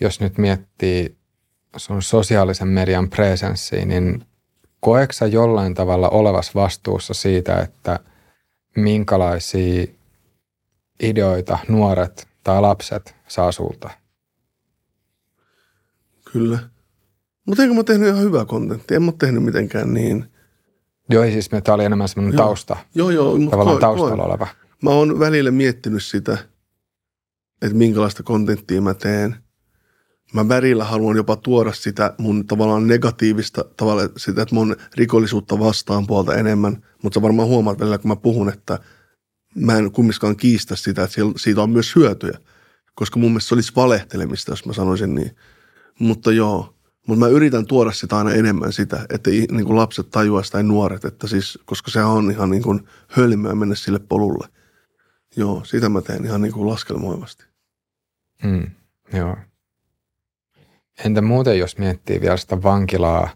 [0.00, 1.16] jos nyt miettii
[1.76, 4.24] sun sosiaalisen median presenssiä, niin
[4.80, 8.00] koetko sä jollain tavalla olevas vastuussa siitä, että
[8.76, 9.86] minkälaisia
[11.02, 13.90] ideoita nuoret tai lapset saa sulta?
[16.32, 16.58] Kyllä.
[17.46, 18.96] Mutta eikö mä tehnyt ihan hyvää kontenttia?
[18.96, 20.35] En mä tehnyt mitenkään niin.
[21.10, 22.46] Joo, ei siis tämä oli enemmän semmoinen Joo.
[22.46, 23.38] tausta, Joo, joo.
[23.38, 24.26] Mut tavallaan koen- taustalla koen.
[24.26, 24.46] oleva.
[24.82, 26.38] Mä oon välillä miettinyt sitä,
[27.62, 29.36] että minkälaista kontenttia mä teen.
[30.34, 36.06] Mä välillä haluan jopa tuoda sitä mun tavallaan negatiivista, tavallaan sitä, että mun rikollisuutta vastaan
[36.06, 36.84] puolta enemmän.
[37.02, 38.78] Mutta sä varmaan huomaat välillä, kun mä puhun, että
[39.54, 42.38] mä en kumminkaan kiistä sitä, että siitä on myös hyötyjä.
[42.94, 45.36] Koska mun mielestä se olisi valehtelemista, jos mä sanoisin niin.
[45.98, 46.75] Mutta joo,
[47.06, 51.04] mutta mä yritän tuoda sitä aina enemmän sitä, että niin kuin lapset tajuaisi tai nuoret,
[51.04, 54.48] että siis, koska se on ihan niin kuin hölmöä mennä sille polulle.
[55.36, 57.44] Joo, sitä mä teen ihan niin kuin laskelmoivasti.
[58.44, 58.70] Mm,
[59.12, 59.36] joo.
[61.04, 63.28] Entä muuten, jos miettii vielä sitä vankilaa,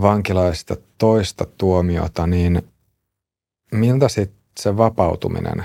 [0.00, 2.62] vankilaista toista tuomiota, niin
[3.72, 5.64] miltä sitten se vapautuminen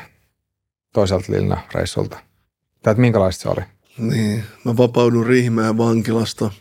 [0.94, 2.20] toiselta linnareissulta?
[2.84, 3.62] Tai minkälaista se oli?
[3.98, 6.52] Niin, mä vapaudun Riihimäen vankilasta,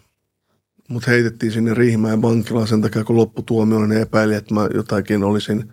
[0.88, 5.24] mut heitettiin sinne Riihimäen vankilaan sen takia, kun lopputuomio oli, ne epäili, että mä jotakin
[5.24, 5.72] olisin, mulla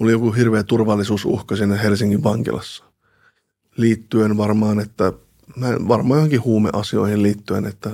[0.00, 2.84] oli joku hirveä turvallisuusuhka sinne Helsingin vankilassa.
[3.76, 5.12] Liittyen varmaan, että
[5.56, 7.90] mä en, varmaan johonkin huumeasioihin liittyen, että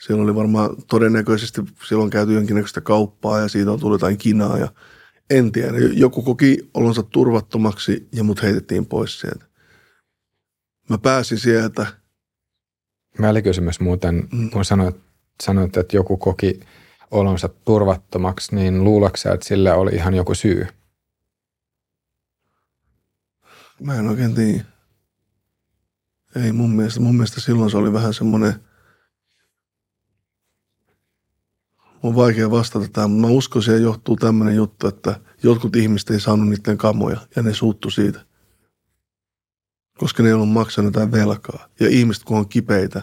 [0.00, 4.58] siellä oli varmaan todennäköisesti, siellä on käyty jonkinnäköistä kauppaa ja siitä on tullut jotain kinaa
[4.58, 4.68] ja
[5.30, 5.78] en tiedä.
[5.92, 9.44] Joku koki olonsa turvattomaksi ja mut heitettiin pois sieltä.
[10.88, 11.86] Mä pääsin sieltä,
[13.20, 14.50] Välikysymys muuten, Mm.
[14.50, 14.96] kun sanoit,
[15.44, 16.60] sanoit, että joku koki
[17.10, 20.66] olonsa turvattomaksi, niin luuleeko sä, että sillä oli ihan joku syy?
[23.80, 24.64] Mä en oikein tiedä.
[26.36, 27.00] Ei mun mielestä.
[27.00, 28.54] Mun mielestä silloin se oli vähän semmoinen...
[32.02, 36.20] On vaikea vastata tähän, mutta mä uskon, siihen johtuu tämmöinen juttu, että jotkut ihmiset ei
[36.20, 38.24] saanut niiden kamoja ja ne suuttu siitä.
[39.98, 41.68] koska ne ei ollut maksanut jotain velkaa.
[41.80, 43.02] Ja ihmiset, kun on kipeitä,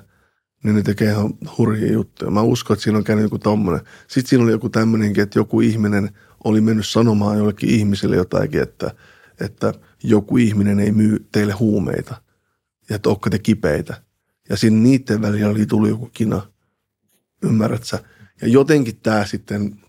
[0.63, 2.31] niin ne tekee ihan hurjia juttuja.
[2.31, 3.81] Mä uskon, että siinä on käynyt joku tommonen.
[4.07, 6.09] Sitten siinä oli joku tämmöinenkin, että joku ihminen
[6.43, 8.91] oli mennyt sanomaan jollekin ihmiselle jotakin, että,
[9.39, 9.73] että
[10.03, 12.21] joku ihminen ei myy teille huumeita.
[12.89, 14.01] Ja että ootte te kipeitä.
[14.49, 16.41] Ja siinä niiden välillä oli tullut joku kina.
[17.43, 18.03] Ymmärrät sä?
[18.41, 19.79] Ja jotenkin tämä sitten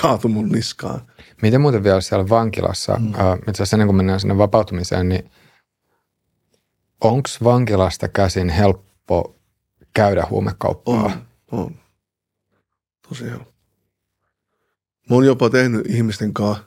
[0.00, 1.00] kaatui mun niskaan.
[1.42, 3.14] Miten muuten vielä siellä vankilassa, mm.
[3.14, 5.30] äh, itse asiassa ennen kuin mennään sinne vapautumiseen, niin
[7.00, 9.41] onko vankilasta käsin helppo
[9.94, 11.04] käydä huumekauppaa?
[11.04, 11.12] On,
[11.52, 11.74] on.
[13.08, 13.52] Tosi helppo.
[15.10, 16.64] Mä oon jopa tehnyt ihmisten kanssa,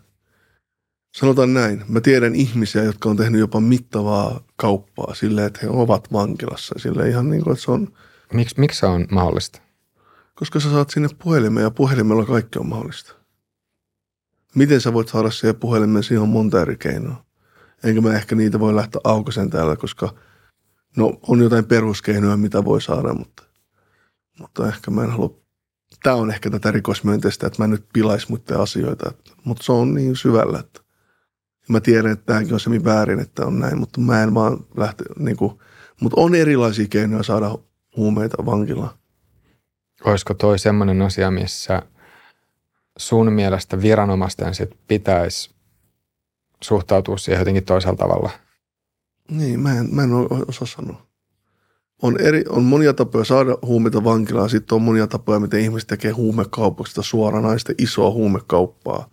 [1.15, 6.13] sanotaan näin, mä tiedän ihmisiä, jotka on tehnyt jopa mittavaa kauppaa silleen, että he ovat
[6.13, 6.75] vankilassa.
[6.77, 7.87] Sille ihan niin kuin, että se on...
[8.33, 9.61] Miks, miksi se on mahdollista?
[10.35, 13.15] Koska sä saat sinne puhelimen ja puhelimella kaikki on mahdollista.
[14.55, 17.25] Miten sä voit saada siihen puhelimen, siihen on monta eri keinoa.
[17.83, 20.13] Enkä mä ehkä niitä voi lähteä aukaisen täällä, koska
[20.95, 23.43] no on jotain peruskeinoja, mitä voi saada, mutta,
[24.39, 25.45] mutta ehkä mä en halua
[26.03, 29.11] tämä on ehkä tätä rikosmyönteistä, että mä nyt pilais muiden asioita.
[29.43, 30.81] Mutta se on niin syvällä, että
[31.69, 35.03] mä tiedän, että tämäkin on semi väärin, että on näin, mutta mä en vaan lähte,
[35.19, 35.59] niin kuin,
[36.01, 37.57] mutta on erilaisia keinoja saada
[37.97, 38.89] huumeita vankilaan.
[40.03, 41.81] Olisiko toi semmoinen asia, missä
[42.97, 45.55] sun mielestä viranomaisten sit pitäisi
[46.61, 48.29] suhtautua siihen jotenkin toisella tavalla?
[49.31, 50.09] Niin, mä en, mä en
[50.47, 51.05] osaa sanoa.
[52.01, 56.11] On, eri, on monia tapoja saada huumeita vankilaan, sitten on monia tapoja, miten ihmiset tekee
[56.11, 59.09] huumekaupoista suoranaista isoa huumekauppaa.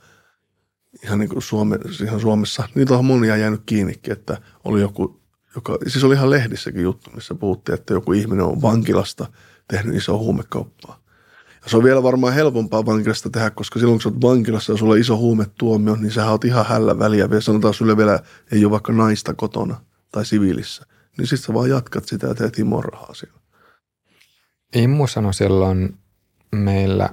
[1.05, 2.69] Ihan niin kuin Suome, ihan Suomessa.
[2.75, 5.21] Niitä on monia jäänyt kiinnikin, että oli joku,
[5.55, 9.27] joka, siis oli ihan lehdissäkin juttu, missä puhuttiin, että joku ihminen on vankilasta
[9.69, 11.03] tehnyt isoa huumekauppaa.
[11.65, 14.77] Ja se on vielä varmaan helpompaa vankilasta tehdä, koska silloin kun sä oot vankilassa ja
[14.77, 17.31] sulla on iso huumetuomio, niin sä oot ihan hällä väliä.
[17.31, 18.21] Vielä sanotaan sulle vielä,
[18.53, 19.81] ei ole vaikka naista kotona
[20.13, 20.87] tai siviilissä
[21.19, 23.39] niin sitten sä vaan jatkat sitä ja teet rahaa siellä.
[24.75, 25.97] Immu sanoi silloin
[26.53, 27.09] meillä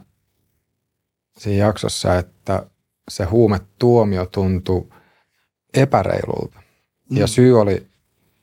[1.37, 2.65] siinä jaksossa, että
[3.09, 4.87] se huumetuomio tuntui
[5.73, 6.59] epäreilulta.
[7.09, 7.17] Mm.
[7.17, 7.87] Ja syy, oli,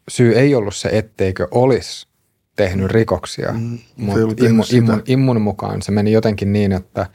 [0.09, 2.09] syy ei ollut se, etteikö olisi
[2.57, 3.78] tehnyt rikoksia, mm.
[3.97, 7.07] mutta immu, immun, immun mukaan se meni jotenkin niin, että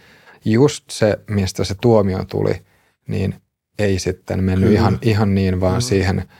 [0.45, 2.61] just se, mistä se tuomio tuli,
[3.07, 3.35] niin
[3.79, 5.81] ei sitten mennyt ihan, ihan niin, vaan mm.
[5.81, 6.23] siihen–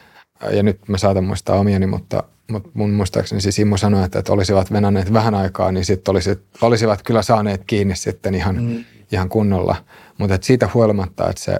[0.52, 4.34] ja nyt mä saatan muistaa omiani, mutta, mutta mun muistaakseni siis Immo sanoi, että, että
[4.34, 8.84] olisivat venanneet vähän aikaa, niin sitten olisi, olisivat kyllä saaneet kiinni sitten ihan, mm.
[9.12, 9.76] ihan kunnolla.
[10.18, 11.60] Mutta että siitä huolimatta, että se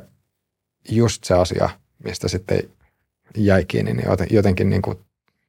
[0.90, 1.70] just se asia,
[2.04, 2.64] mistä sitten
[3.38, 4.98] jäi kiinni, niin jotenkin niin kuin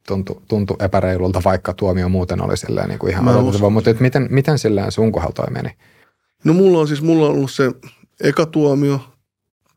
[0.06, 3.70] tuntui, tuntui epäreilulta, vaikka tuomio muuten oli silleen niin kuin ihan odotettava.
[3.70, 5.70] Mutta että miten, miten silleen sun kohdalla toi meni?
[6.44, 7.72] No mulla on siis, mulla on ollut se
[8.20, 9.00] eka tuomio,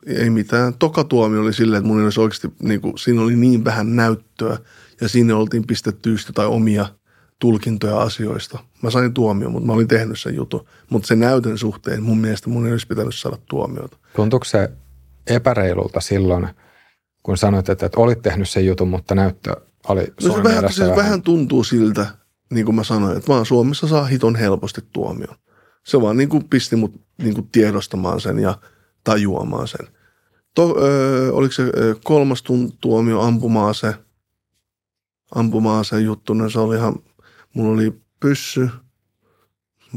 [0.05, 0.73] ei mitään.
[0.73, 4.57] Toka tuomio oli silleen, että mun olisi oikeasti, niin kuin, siinä oli niin vähän näyttöä
[5.01, 6.85] ja siinä oltiin pistetty ystä tai omia
[7.39, 8.59] tulkintoja asioista.
[8.81, 10.65] Mä sain tuomio, mutta mä olin tehnyt sen jutun.
[10.89, 13.97] Mutta sen näytön suhteen mun mielestä mun ei olisi pitänyt saada tuomiota.
[14.15, 14.69] Tuntuuko se
[15.27, 16.47] epäreilulta silloin,
[17.23, 19.55] kun sanoit, että, että olit tehnyt sen jutun, mutta näyttö
[19.87, 20.97] oli no se vähän, se vähän.
[20.97, 22.05] vähän tuntuu siltä,
[22.53, 25.35] niin kuin mä sanoin, että vaan Suomessa saa hiton helposti tuomion.
[25.83, 28.57] Se vaan niin kuin pisti mut niin kuin tiedostamaan sen ja
[29.03, 29.87] tajuamaan sen.
[30.55, 31.63] To, ö, oliko se
[32.03, 32.43] kolmas
[32.81, 33.93] tuomio ampumaase,
[35.35, 36.95] ampumaase juttu, niin se oli ihan,
[37.53, 38.69] mulla oli pyssy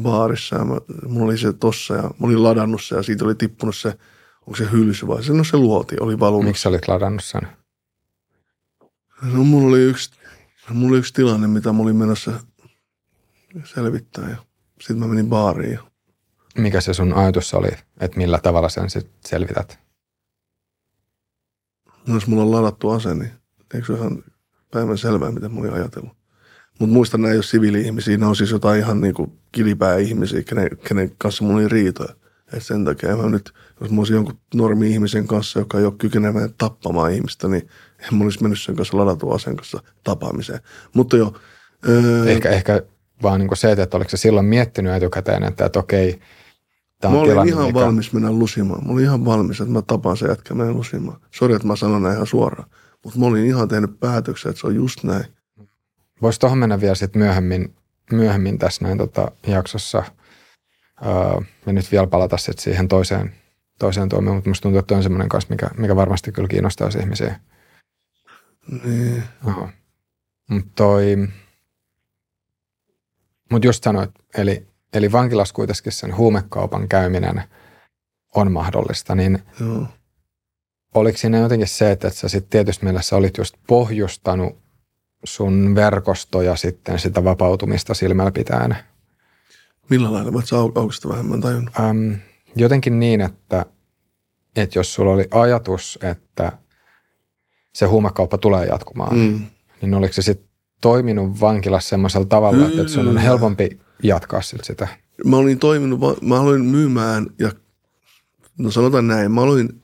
[0.03, 0.77] baarissa ja mä,
[1.07, 3.89] mulla oli se tossa ja mä olin ladannut se ja siitä oli tippunut se,
[4.41, 6.45] onko se hylsy vai se, no se luoti, oli valunut.
[6.45, 7.43] Miksi sä olit ladannut sen?
[9.23, 10.11] No mulla oli yksi,
[10.71, 12.33] mulla oli yksi tilanne, mitä mä olin menossa
[13.65, 14.37] selvittää ja
[14.81, 15.89] sitten mä menin baariin ja
[16.59, 17.69] mikä se sun ajatus oli,
[18.01, 19.88] että millä tavalla sen sit selvität?
[22.15, 23.31] Jos mulla on ladattu ase, niin
[23.75, 24.25] eikö se ihan
[24.73, 26.13] päivän selvää, mitä mä olin ajatellut.
[26.79, 30.71] Mutta muistan, nämä ei ole siviili-ihmisiä, ne on siis jotain ihan niin kuin kilipää-ihmisiä, kenen,
[30.89, 32.15] kenen kanssa mulla oli riitoja.
[32.53, 36.49] Et sen takia mä nyt, jos mä olisin jonkun normi-ihmisen kanssa, joka ei ole kykenevä
[36.59, 37.69] tappamaan ihmistä, niin
[38.01, 40.61] en mä olisi mennyt sen kanssa ladatun aseen kanssa tapaamiseen.
[40.95, 41.33] Mutta jo.
[41.89, 42.83] Öö, ehkä, ehkä
[43.23, 46.21] vaan niin se, että oliko se silloin miettinyt etukäteen, että, että okei,
[47.01, 47.81] Tämä mä olin tilanne, ihan mikä...
[47.81, 48.87] valmis mennä lusimaan.
[48.87, 51.21] Mä olin ihan valmis, että mä tapaan se jätkä menen lusimaan.
[51.31, 52.71] Sori, että mä sanon näin ihan suoraan.
[53.05, 55.25] Mutta mä olin ihan tehnyt päätöksen, että se on just näin.
[56.23, 57.75] Voisi tuohon mennä vielä sitten myöhemmin,
[58.13, 60.03] myöhemmin tässä näin tota jaksossa.
[61.07, 63.35] Öö, ja nyt vielä palata sitten siihen toiseen,
[63.79, 67.41] toiseen tuomioon, mutta musta tuntuu, että on semmoinen kanssa, mikä, mikä varmasti kyllä kiinnostaisi ihmisiä.
[68.85, 69.23] Niin.
[70.49, 71.29] Mutta toi,
[73.51, 77.43] mut just sanoit, eli eli vankilassa kuitenkin sen huumekaupan käyminen
[78.35, 79.87] on mahdollista, niin Joo.
[80.95, 84.59] oliko siinä jotenkin se, että sä sitten tietysti mielessä olit just pohjustanut
[85.25, 88.77] sun verkostoja sitten sitä vapautumista silmällä pitäen?
[89.91, 90.31] Millä lailla?
[90.31, 91.81] Mä sä aukista vähän, mä en tajunnut.
[91.81, 92.17] Äm,
[92.57, 93.67] jotenkin niin, että,
[94.57, 96.53] että jos sulla oli ajatus, että
[97.75, 99.41] se huumekauppa tulee jatkumaan, mm.
[99.83, 100.49] niin oliko se sitten
[100.81, 102.81] toiminut vankilassa semmoisella tavalla, Kyllä.
[102.83, 104.89] että sun on helpompi jatkaa sit sitä?
[105.25, 107.53] Mä olin toiminut, mä aloin myymään ja
[108.59, 109.83] no sanotaan näin, mä aloin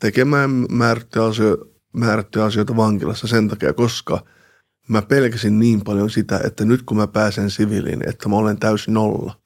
[0.00, 4.24] tekemään määrättyjä asioita, määrättyjä asioita vankilassa sen takia, koska
[4.88, 8.94] mä pelkäsin niin paljon sitä, että nyt kun mä pääsen siviiliin, että mä olen täysin
[8.94, 9.40] nolla.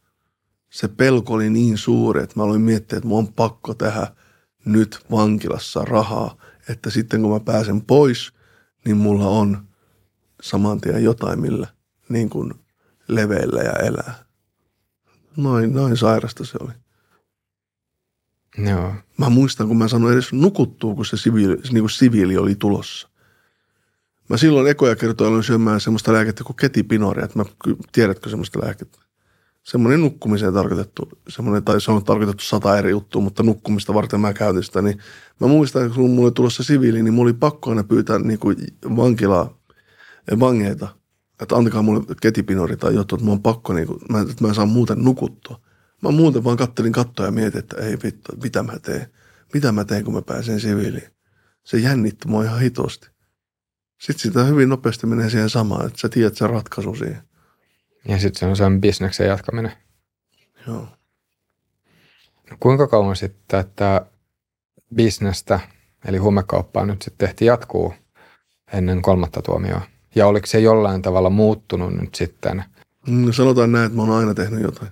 [0.71, 4.07] Se pelko oli niin suuri, että mä aloin miettiä, että mun on pakko tehdä
[4.65, 6.37] nyt vankilassa rahaa,
[6.69, 8.33] että sitten kun mä pääsen pois,
[8.85, 9.69] niin mulla on
[10.43, 11.67] saman tien jotain, millä
[12.09, 12.55] niin kuin
[13.09, 14.15] leveillä ja elää.
[15.37, 16.73] Noin, noin sairasta se oli.
[18.59, 18.95] Joo.
[19.19, 23.09] Mä muistan, kun mä sanoin edes nukuttuu, kun se siviili, niin kuin siviili oli tulossa.
[24.29, 27.45] Mä silloin ekoja kertoja aloin syömään semmoista lääkettä kuin ketipinoria, että mä,
[27.93, 28.99] tiedätkö semmoista lääkettä?
[29.63, 34.33] Semmoinen nukkumiseen tarkoitettu, semmoinen, tai se on tarkoitettu sata eri juttua, mutta nukkumista varten mä
[34.33, 34.99] käytin sitä, niin
[35.41, 38.57] mä muistan, että kun mulle tulossa siviili, niin mulla oli pakko aina pyytää niin kuin
[38.97, 39.59] vankilaa,
[40.41, 40.89] vangeita,
[41.41, 44.55] että antakaa mulle ketipinori tai jotain, että mä on pakko, niin kuin, mä, että mä
[44.55, 45.61] saan muuten nukuttua.
[46.03, 49.07] Mä muuten vaan kattelin kattoa ja mietin, että ei vittu, mitä mä teen.
[49.55, 51.09] Mitä mä teen, kun mä pääsen siviiliin.
[51.65, 53.09] Se jännitti mua ihan hitosti.
[54.01, 57.23] Sitten sitä hyvin nopeasti menee siihen samaan, että sä tiedät sen ratkaisu siihen.
[58.09, 59.73] Ja sitten se on sen bisneksen jatkaminen.
[60.67, 60.89] Joo.
[62.51, 64.07] No, kuinka kauan sitten että
[64.95, 65.61] bisnestä,
[66.05, 67.95] eli huumekauppaa nyt sitten tehtiin jatkuu
[68.73, 69.96] ennen kolmatta tuomioa?
[70.17, 72.65] Ja oliko se jollain tavalla muuttunut nyt sitten?
[73.07, 74.91] No sanotaan näin, että mä oon aina tehnyt jotain.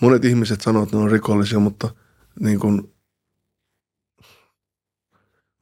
[0.00, 1.90] Monet ihmiset sanoo, että ne on rikollisia, mutta
[2.40, 2.94] niin kuin,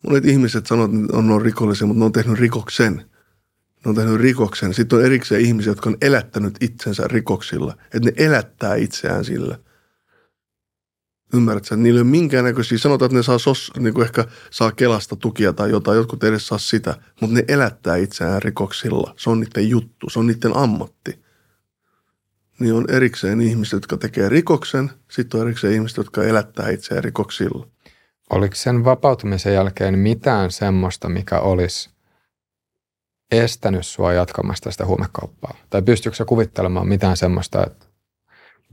[0.07, 2.95] monet ihmiset sanoo, että ne on rikollisia, mutta ne on tehnyt rikoksen.
[3.85, 4.75] Ne on tehnyt rikoksen.
[4.75, 7.77] Sitten on erikseen ihmisiä, jotka on elättänyt itsensä rikoksilla.
[7.85, 9.59] Että ne elättää itseään sillä.
[11.35, 11.77] Ymmärrätkö?
[11.77, 15.53] Niillä ei ole minkäännäköisiä, sanotaan, että ne saa sos, niin kuin ehkä saa Kelasta tukia
[15.53, 19.15] tai jotain, jotkut edes saa sitä, mutta ne elättää itseään rikoksilla.
[19.17, 21.25] Se on niiden juttu, se on niiden ammatti
[22.59, 27.67] niin on erikseen ihmiset, jotka tekee rikoksen, sitten on erikseen ihmiset, jotka elättää itseään rikoksilla.
[28.31, 31.91] Oliko sen vapautumisen jälkeen mitään semmoista, mikä olisi
[33.31, 35.57] estänyt sua jatkamasta sitä huumekauppaa?
[35.71, 37.87] Tai pystyykö sä kuvittelemaan mitään semmoista, että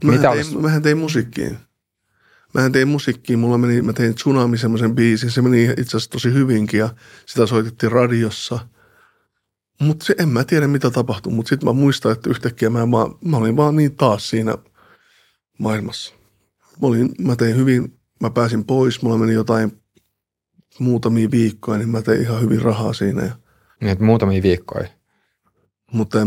[0.03, 0.57] Mähän, mitä tein, olisi...
[0.57, 1.57] mähän tein musiikkiin.
[2.53, 6.34] Mähän tein musiikkiin, mulla meni, mä tein Tsunami semmoisen biisin, se meni itse asiassa tosi
[6.34, 6.90] hyvinkin ja
[7.26, 8.60] sitä soitettiin radiossa–
[9.82, 13.38] mutta en mä tiedä, mitä tapahtui, mutta sitten mä muistan, että yhtäkkiä mä, mä, mä
[13.38, 14.57] olin vaan niin taas siinä
[15.60, 16.14] maailmassa.
[16.82, 19.72] Mä, olin, mä tein hyvin, mä pääsin pois, mulla meni jotain
[20.80, 23.23] muutamia viikkoja, niin mä tein ihan hyvin rahaa siinä.
[23.23, 23.36] Ja,
[23.82, 24.88] niin, muutamia viikkoja?
[25.91, 26.18] Mutta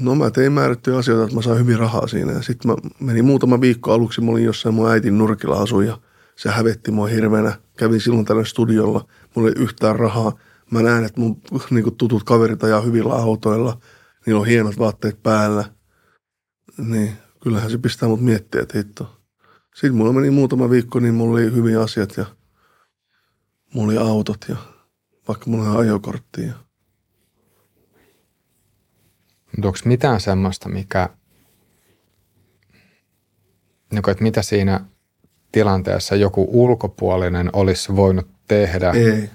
[0.00, 2.42] no mä tein määrättyjä asioita, että mä sain hyvin rahaa siinä.
[2.42, 5.98] Sitten mä menin muutama viikko aluksi, mä olin jossain mun äitin nurkilla asuin ja
[6.36, 7.52] se hävetti mua hirveänä.
[7.76, 10.32] Kävin silloin tällä studiolla, mulla ei yhtään rahaa
[10.70, 13.80] mä näen, että mun niin tutut kaverit ajaa hyvillä autoilla,
[14.26, 15.64] niillä on hienot vaatteet päällä,
[16.78, 17.12] niin
[17.42, 19.20] kyllähän se pistää mut miettiä, että hitto.
[19.74, 22.26] Sitten mulla meni muutama viikko, niin mulla oli hyviä asiat ja
[23.74, 24.56] mulla oli autot ja
[25.28, 26.50] vaikka mulla oli ajokortti.
[29.62, 29.66] Ja...
[29.68, 31.08] onko mitään semmoista, mikä,
[33.92, 34.80] niin kuin, että mitä siinä
[35.52, 38.90] tilanteessa joku ulkopuolinen olisi voinut tehdä?
[38.90, 39.30] Ei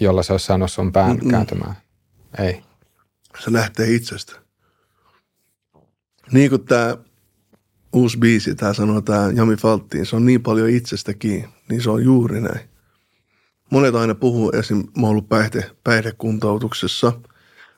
[0.00, 1.30] jolla se olisi saanut sun pään Mm-mm.
[1.30, 1.74] kääntymään.
[2.38, 2.62] Ei.
[3.44, 4.32] Se lähtee itsestä.
[6.32, 6.96] Niin kuin tämä
[7.92, 12.04] uusi biisi, tämä sanoo tämä Jami Falttiin, se on niin paljon itsestäkin, niin se on
[12.04, 12.60] juuri näin.
[13.70, 14.76] Monet aina puhuu, esim.
[14.76, 17.12] mä oon ollut päihde, päihdekuntoutuksessa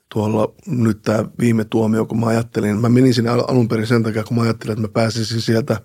[0.08, 4.24] tuolla nyt tämä viime tuomio, kun mä ajattelin, mä menin sinne alun perin sen takia,
[4.24, 5.80] kun mä ajattelin, että mä pääsisin sieltä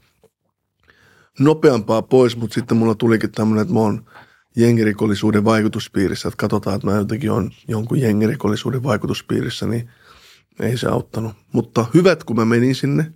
[1.40, 4.06] nopeampaa pois, mutta sitten mulla tulikin tämmöinen, että mä oon
[4.56, 9.90] jengirikollisuuden vaikutuspiirissä, että katsotaan, että mä jotenkin on jonkun jengirikollisuuden vaikutuspiirissä, niin
[10.60, 11.36] ei se auttanut.
[11.54, 13.14] Mutta hyvät, kun mä menin sinne,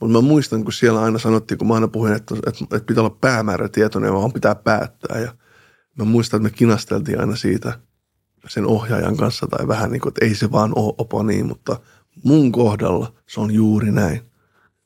[0.00, 3.02] mutta mä muistan, kun siellä aina sanottiin, kun mä aina puhuin, että, että, että pitää
[3.04, 5.18] olla päämäärätietoinen, vaan pitää päättää.
[5.18, 5.34] Ja
[5.98, 7.80] mä muistan, että me kinasteltiin aina siitä
[8.48, 11.80] sen ohjaajan kanssa tai vähän niin kuin, että ei se vaan ole opo niin, mutta
[12.24, 14.32] mun kohdalla se on juuri näin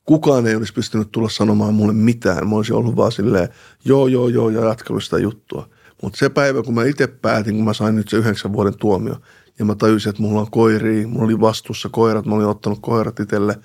[0.06, 2.48] kukaan ei olisi pystynyt tulla sanomaan mulle mitään.
[2.48, 3.48] Mä olisin ollut vaan silleen,
[3.84, 5.68] joo, joo, joo, ja jatkanut sitä juttua.
[6.02, 9.16] Mutta se päivä, kun mä itse päätin, kun mä sain nyt se yhdeksän vuoden tuomio,
[9.58, 13.20] ja mä tajusin, että mulla on koiria, mulla oli vastuussa koirat, mä olin ottanut koirat
[13.20, 13.58] itselle,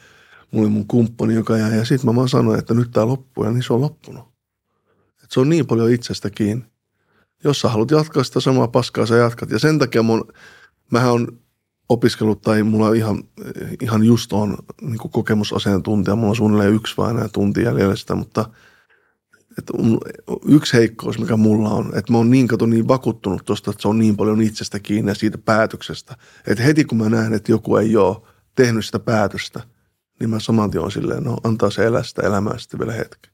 [0.51, 3.43] mulla oli mun kumppani, joka jäi, ja sitten mä vaan sanoin, että nyt tää loppuu,
[3.43, 4.23] ja niin se on loppunut.
[5.23, 6.65] Et se on niin paljon itsestä kiinni.
[7.43, 9.49] Jos sä haluat jatkaa sitä samaa paskaa, sä jatkat.
[9.49, 10.33] Ja sen takia mun,
[10.91, 11.27] Mähän on
[11.89, 13.23] opiskellut tai mulla on ihan,
[13.81, 16.15] ihan just on niin kokemusasiantuntija.
[16.15, 18.45] Mulla on suunnilleen yksi vai enää tunti jäljellä sitä, mutta
[19.57, 19.73] että
[20.47, 23.87] yksi heikkous, mikä mulla on, että mä oon niin kato niin vakuuttunut tuosta, että se
[23.87, 26.17] on niin paljon itsestä kiinni ja siitä päätöksestä.
[26.47, 28.17] Että heti kun mä näen, että joku ei ole
[28.55, 29.63] tehnyt sitä päätöstä,
[30.19, 33.30] niin mä saman tien on silleen, no antaa se elää sitä elämää sitten vielä hetki.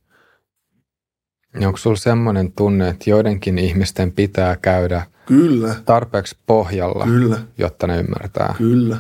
[1.59, 5.75] Ja onko sulla semmoinen tunne, että joidenkin ihmisten pitää käydä Kyllä.
[5.85, 7.39] tarpeeksi pohjalla, Kyllä.
[7.57, 8.55] jotta ne ymmärtää?
[8.57, 8.97] Kyllä.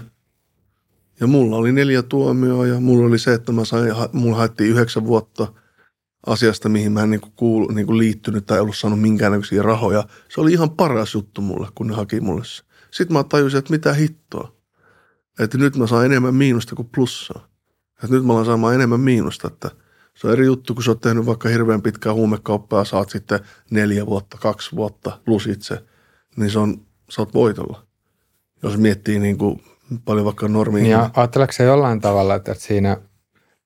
[1.19, 5.05] Ja mulla oli neljä tuomioa ja mulla oli se, että mä sain, mulla haettiin yhdeksän
[5.05, 5.53] vuotta
[6.27, 10.03] asiasta, mihin mä en niin kuulu, niin liittynyt tai ollut saanut minkäännäköisiä rahoja.
[10.29, 12.63] Se oli ihan paras juttu mulle, kun ne haki mulle se.
[12.91, 14.55] Sitten mä tajusin, että mitä hittoa.
[15.39, 17.47] Että nyt mä saan enemmän miinusta kuin plussaa.
[18.03, 19.71] Että nyt mä alan saamaan enemmän miinusta, että–
[20.17, 23.39] se on eri juttu, kun sä oot tehnyt vaikka hirveän pitkää huumekauppaa ja saat sitten
[23.71, 25.83] neljä vuotta, kaksi vuotta plus itse,
[26.35, 27.83] niin se on, sä oot voitolla.
[28.63, 29.61] Jos miettii niin kuin
[30.05, 30.83] paljon vaikka normiin.
[30.83, 32.97] Niin ja ajatteleeko se jollain tavalla, että siinä,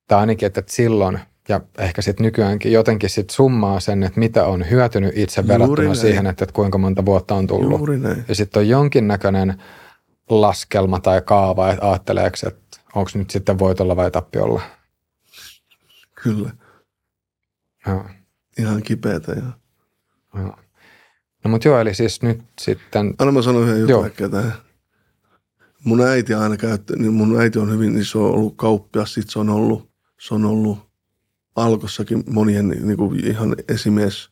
[0.07, 1.19] tai ainakin, että silloin,
[1.49, 5.83] ja ehkä sitten nykyäänkin jotenkin sit summaa sen, että mitä on hyötynyt itse Juuri verrattuna
[5.83, 5.95] näin.
[5.95, 7.79] siihen, että, että kuinka monta vuotta on tullut.
[7.79, 8.25] Juuri näin.
[8.27, 9.61] Ja sitten on jonkinnäköinen
[10.29, 14.61] laskelma tai kaava, että ajatteleeko, että onko nyt sitten voitolla vai tappiolla.
[16.23, 16.51] Kyllä.
[17.87, 18.05] Joo.
[18.59, 19.31] Ihan kipeätä.
[19.31, 19.51] Ja...
[20.35, 20.59] Joo.
[21.43, 23.13] No mutta joo, eli siis nyt sitten...
[23.19, 24.53] Anna mä sanon yhden jutun ehkä tähän.
[25.83, 29.29] Mun äiti aina käytti, niin mun äiti on hyvin, niin se on ollut kauppias, sit
[29.29, 30.79] se on ollut, se on ollut
[31.55, 34.29] alkossakin monien niin kuin ihan esimies.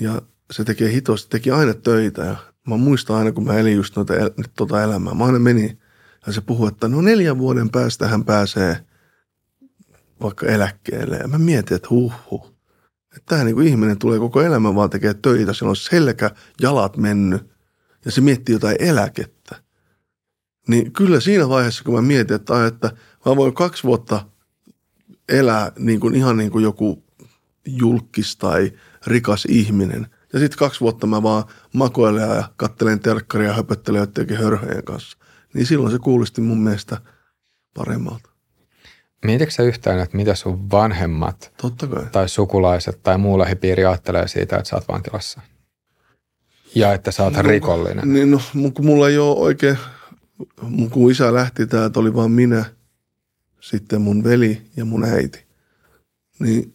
[0.00, 2.36] Ja se tekee hitosti, teki aina töitä ja
[2.66, 5.14] mä muistan aina, kun mä elin just noita, nyt tota elämää.
[5.14, 5.80] Mä aina menin
[6.26, 8.76] ja se puhui, että no neljän vuoden päästä hän pääsee–
[10.22, 11.16] vaikka eläkkeelle.
[11.16, 12.12] Ja mä mietin, että huh,
[13.16, 15.52] Että tämä niin kuin ihminen tulee koko elämän vaan tekee töitä.
[15.52, 16.30] Sillä on selkä,
[16.60, 17.50] jalat mennyt
[18.04, 19.62] ja se miettii jotain eläkettä.
[20.68, 22.92] Niin kyllä siinä vaiheessa, kun mä mietin, että, että
[23.26, 24.26] mä voin kaksi vuotta
[25.28, 27.04] elää niin kuin, ihan niin kuin joku
[27.66, 28.72] julkis tai
[29.06, 30.06] rikas ihminen.
[30.32, 31.44] Ja sitten kaksi vuotta mä vaan
[31.74, 35.18] makoilen ja kattelen terkkaria ja höpöttelen jotenkin hörhöjen kanssa.
[35.54, 37.00] Niin silloin se kuulosti mun mielestä
[37.74, 38.29] paremmalta.
[39.24, 42.06] Mietitkö sä yhtään, että mitä sun vanhemmat Totta kai.
[42.12, 45.40] tai sukulaiset tai muu lähipiiri ajattelee siitä, että sä oot vankilassa?
[46.74, 48.12] Ja että sä oot no, rikollinen.
[48.12, 48.40] Niin no,
[48.74, 49.78] kun mulla ei ole oikein,
[50.90, 52.64] kun isä lähti täältä, oli vaan minä,
[53.60, 55.44] sitten mun veli ja mun äiti.
[56.38, 56.74] Niin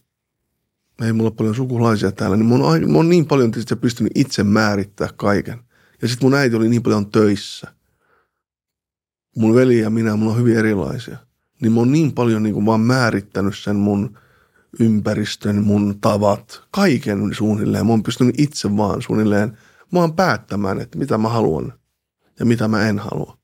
[1.02, 4.44] ei mulla paljon sukulaisia täällä, niin mun on, mun on niin paljon tietysti pystynyt itse
[4.44, 5.60] määrittää kaiken.
[6.02, 7.68] Ja sitten mun äiti oli niin paljon töissä.
[9.36, 11.25] Mun veli ja minä, mulla on hyvin erilaisia
[11.62, 14.18] niin mä oon niin paljon niin kuin vaan määrittänyt sen mun
[14.80, 17.86] ympäristön, mun tavat, kaiken suunnilleen.
[17.86, 19.58] Mä oon pystynyt itse vaan suunnilleen,
[19.92, 21.74] mä oon päättämään, että mitä mä haluan
[22.40, 23.38] ja mitä mä en halua.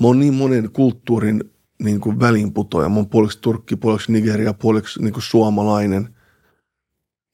[0.00, 1.44] Mä oon niin monen kulttuurin
[1.82, 2.88] niin kuin välinputoja.
[2.88, 6.16] Mä oon puoliksi turkki, puoliksi Nigeria, puoliksi niin kuin suomalainen.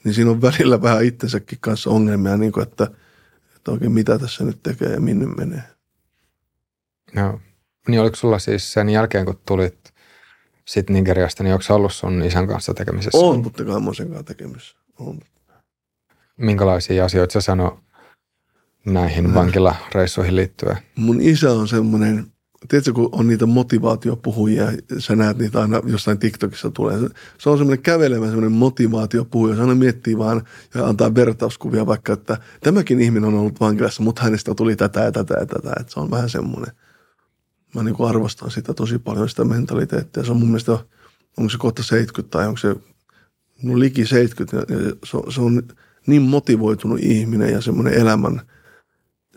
[0.04, 2.90] Niin siinä on välillä vähän itsensäkin kanssa ongelmia, niin kuin, että,
[3.56, 5.62] että oikein mitä tässä nyt tekee ja minne menee.
[7.16, 7.40] Joo.
[7.88, 9.94] Niin oliko sulla siis sen jälkeen, kun tulit
[10.64, 13.18] sitten Nigeriasta, niin onko ollut sun isän kanssa tekemisessä?
[13.18, 14.76] On, mutta kai mä sen kanssa tekemisissä.
[14.98, 15.20] On.
[16.36, 17.80] Minkälaisia asioita sä sano
[18.86, 19.34] näihin äh.
[19.34, 20.76] vankilareissuihin liittyen?
[20.96, 22.26] Mun isä on semmoinen,
[22.68, 26.98] tiedätkö, kun on niitä motivaatiopuhujia, sä näet niitä aina jossain TikTokissa tulee.
[27.38, 29.54] Se on semmoinen kävelemä semmoinen motivaatiopuhuja.
[29.54, 30.42] Se aina miettii vaan
[30.74, 35.12] ja antaa vertauskuvia vaikka, että tämäkin ihminen on ollut vankilassa, mutta hänestä tuli tätä ja
[35.12, 35.72] tätä ja tätä.
[35.80, 36.72] Että se on vähän semmoinen–
[37.74, 40.24] mä niin kuin arvostan sitä tosi paljon, sitä mentaliteettia.
[40.24, 40.72] Se on mun mielestä,
[41.36, 42.76] onko se kohta 70 tai onko se
[43.62, 44.66] no liki 70.
[45.04, 45.62] Se on, se on
[46.06, 48.40] niin motivoitunut ihminen ja semmoinen elämän,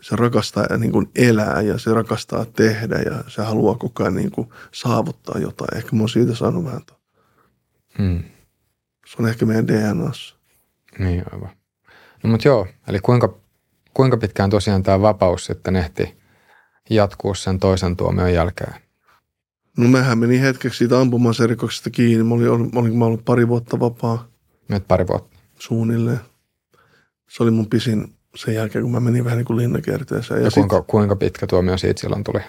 [0.00, 4.14] se rakastaa ja niin kuin elää ja se rakastaa tehdä ja se haluaa koko ajan
[4.14, 5.76] niin kuin saavuttaa jotain.
[5.76, 6.80] Ehkä mä oon siitä saanut vähän.
[7.98, 8.24] Hmm.
[9.06, 10.36] Se on ehkä meidän DNAssa.
[10.98, 11.50] Niin aivan.
[12.22, 13.38] No mutta joo, eli kuinka,
[13.94, 16.21] kuinka pitkään tosiaan tämä vapaus sitten ehti
[16.94, 18.74] jatkuu sen toisen tuomion jälkeen?
[19.76, 22.24] No mehän meni hetkeksi siitä ampumaserikoksesta kiinni.
[22.24, 24.28] Mä olin, olin, mä ollut pari vuotta vapaa.
[24.68, 25.38] Nyt pari vuotta?
[25.58, 26.20] Suunnilleen.
[27.28, 30.40] Se oli mun pisin sen jälkeen, kun mä menin vähän niin kuin linnakierteeseen.
[30.40, 32.40] Ja, ja kuinka, sit, kuinka pitkä tuomio siitä silloin tuli?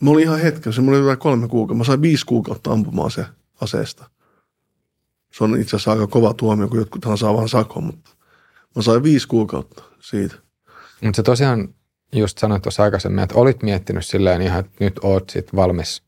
[0.00, 0.72] Mä olin ihan hetken.
[0.72, 1.78] Se oli jotain kolme kuukautta.
[1.78, 3.24] Mä sain viisi kuukautta ampumaan se
[3.60, 4.10] aseesta.
[5.32, 8.10] Se on itse asiassa aika kova tuomio, kun jotkut saa vain sakon, mutta
[8.76, 10.34] mä sain viisi kuukautta siitä.
[11.02, 11.68] Mutta se tosiaan
[12.12, 16.02] just sanoit tuossa aikaisemmin, että olit miettinyt silleen ihan, että nyt oot sit valmis,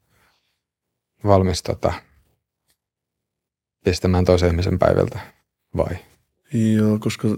[1.24, 1.92] valmis tota,
[3.84, 5.20] pistämään toisen ihmisen päiviltä,
[5.76, 5.96] vai?
[6.52, 7.28] Joo, koska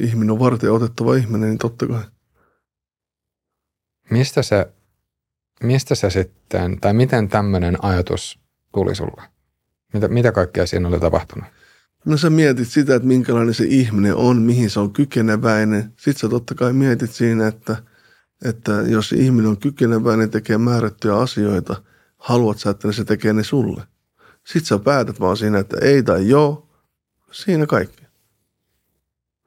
[0.00, 2.02] ihminen on varten otettava ihminen, niin totta kai.
[4.10, 4.66] mistä se,
[5.62, 8.40] mistä se sitten, tai miten tämmöinen ajatus
[8.74, 9.22] tuli sulle?
[9.92, 11.48] Mitä, mitä kaikkea siinä oli tapahtunut?
[12.04, 15.82] No sä mietit sitä, että minkälainen se ihminen on, mihin se on kykeneväinen.
[15.82, 17.82] Sitten sä totta kai mietit siinä, että,
[18.44, 21.82] että jos ihminen on kykeneväinen tekee määrättyjä asioita,
[22.18, 23.82] haluat sä, että se tekee ne sulle.
[24.46, 26.68] Sitten sä päätät vaan siinä, että ei tai joo,
[27.32, 28.02] siinä kaikki.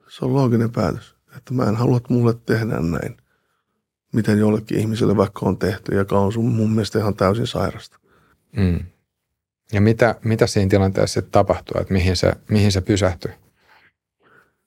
[0.08, 3.16] Se on looginen päätös, että mä en halua, että mulle tehdään näin.
[4.12, 7.98] Miten jollekin ihmiselle vaikka on tehty, joka on sun mun mielestä ihan täysin sairasta.
[8.56, 8.80] Mm.
[9.72, 13.30] Ja mitä, mitä siinä tilanteessa sitten tapahtui, että mihin se, mihin se pysähtyi?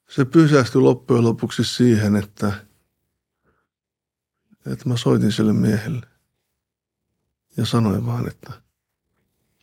[0.09, 2.53] Se pysähtyi loppujen lopuksi siihen, että,
[4.71, 6.07] että mä soitin sille miehelle
[7.57, 8.51] ja sanoin vaan, että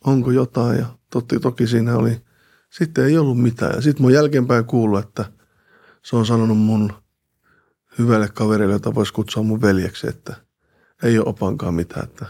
[0.03, 2.21] onko jotain ja totti, toki siinä oli,
[2.69, 3.75] sitten ei ollut mitään.
[3.75, 5.25] Ja sitten mun jälkeenpäin kuullut, että
[6.03, 6.93] se on sanonut mun
[7.99, 10.35] hyvälle kaverille, jota voisi kutsua mun veljeksi, että
[11.03, 12.25] ei ole opankaan mitään, että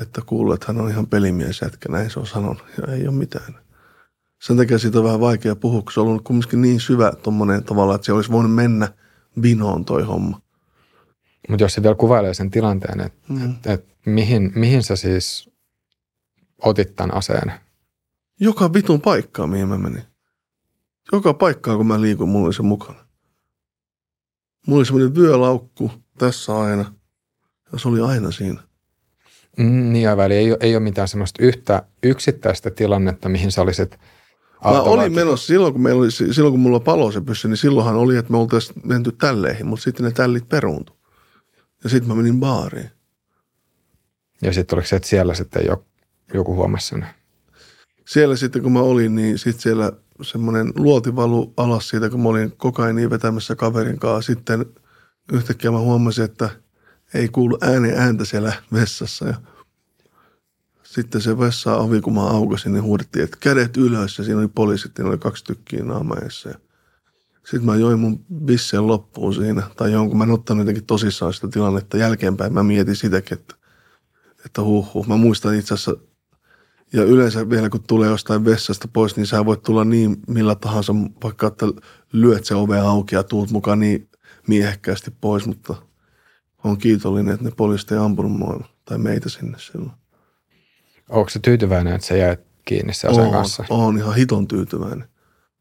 [0.00, 3.16] että kuuluu, että hän on ihan pelimies jätkä, näin se on sanonut, ja ei ole
[3.16, 3.54] mitään.
[4.42, 7.64] Sen takia siitä on vähän vaikea puhua, kun se on ollut kumminkin niin syvä tuommoinen
[7.64, 8.88] tavalla, että se olisi voinut mennä
[9.42, 10.40] vinoon toi homma.
[11.48, 13.50] Mutta jos se vielä kuvailee sen tilanteen, että mm.
[13.50, 15.50] et, et mihin, mihin sä siis
[16.62, 17.52] otit tämän aseen?
[18.40, 20.02] Joka vitun paikkaa, mihin mä menin.
[21.12, 23.04] Joka paikkaa, kun mä liikun, mulla oli se mukana.
[24.66, 26.94] Mulla oli semmoinen vyölaukku tässä aina,
[27.72, 28.60] ja se oli aina siinä.
[29.58, 33.98] Mm, niin aivan, eli ei, ei ole mitään semmoista yhtä yksittäistä tilannetta, mihin sä olisit
[34.64, 37.96] Mä olin menossa silloin, kun, meillä oli, silloin, kun mulla palo se pyssy, niin silloinhan
[37.96, 40.92] oli, että me oltaisiin menty tälleihin, mutta sitten ne tällit peruuntu.
[41.84, 42.90] Ja sitten mä menin baariin.
[44.42, 45.84] Ja sitten oliko se, että siellä sitten jo,
[46.34, 47.06] joku huomasi sen?
[48.08, 49.92] Siellä sitten, kun mä olin, niin sitten siellä
[50.22, 54.34] semmoinen luoti valu alas siitä, kun mä olin kokainiin vetämässä kaverin kanssa.
[54.34, 54.66] Sitten
[55.32, 56.50] yhtäkkiä mä huomasin, että–
[57.14, 59.26] ei kuulu äänen ääntä siellä vessassa.
[59.26, 59.34] Ja
[60.82, 64.18] sitten se vessa ovi, kun mä aukasin, niin huudettiin, että kädet ylös.
[64.18, 66.50] Ja siinä oli poliisit, niin oli kaksi tykkiä naamaessa.
[67.44, 69.62] Sitten mä join mun bisseen loppuun siinä.
[69.76, 72.52] Tai jonkun, mä en ottanut jotenkin tosissaan sitä tilannetta jälkeenpäin.
[72.52, 73.54] Mä mietin sitäkin, että,
[74.46, 75.06] että huh, huh.
[75.06, 75.96] Mä muistan itse asiassa,
[76.92, 80.94] ja yleensä vielä kun tulee jostain vessasta pois, niin sä voit tulla niin millä tahansa,
[81.24, 81.66] vaikka että
[82.12, 84.08] lyöt se ove auki ja tuut mukaan niin
[84.48, 85.74] miehekkäästi pois, mutta–
[86.64, 89.92] on kiitollinen, että ne poliisit ei ampunut mua tai meitä sinne silloin.
[91.08, 93.64] Onko se tyytyväinen, että se jäi kiinni se aseen kanssa?
[93.70, 95.08] On ihan hiton tyytyväinen.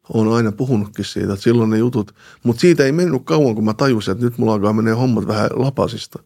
[0.10, 3.74] Olen aina puhunutkin siitä, että silloin ne jutut, mutta siitä ei mennyt kauan, kun mä
[3.74, 6.24] tajusin, että nyt mulla alkaa menee hommat vähän lapasista,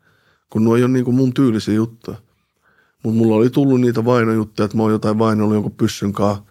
[0.50, 2.18] kun nuo ei ole niin kuin mun tyylisiä juttuja.
[3.04, 6.44] Mutta mulla oli tullut niitä vainojuttuja, että mä oon jotain vainoillut jonkun pyssyn kanssa.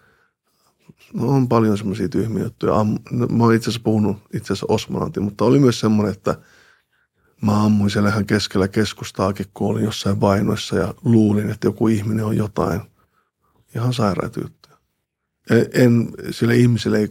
[1.13, 2.73] No on paljon semmoisia tyhmiä juttuja.
[3.11, 6.35] No, mä oon itse asiassa puhunut itse asiassa Osmanantin, mutta oli myös semmoinen, että–
[7.41, 12.25] Mä ammuin siellä ihan keskellä keskustaakin, kun olin jossain vainoissa ja luulin, että joku ihminen
[12.25, 12.81] on jotain.
[13.75, 14.66] Ihan sairaita juttuja.
[15.49, 17.09] En, en sille ihmiselle ei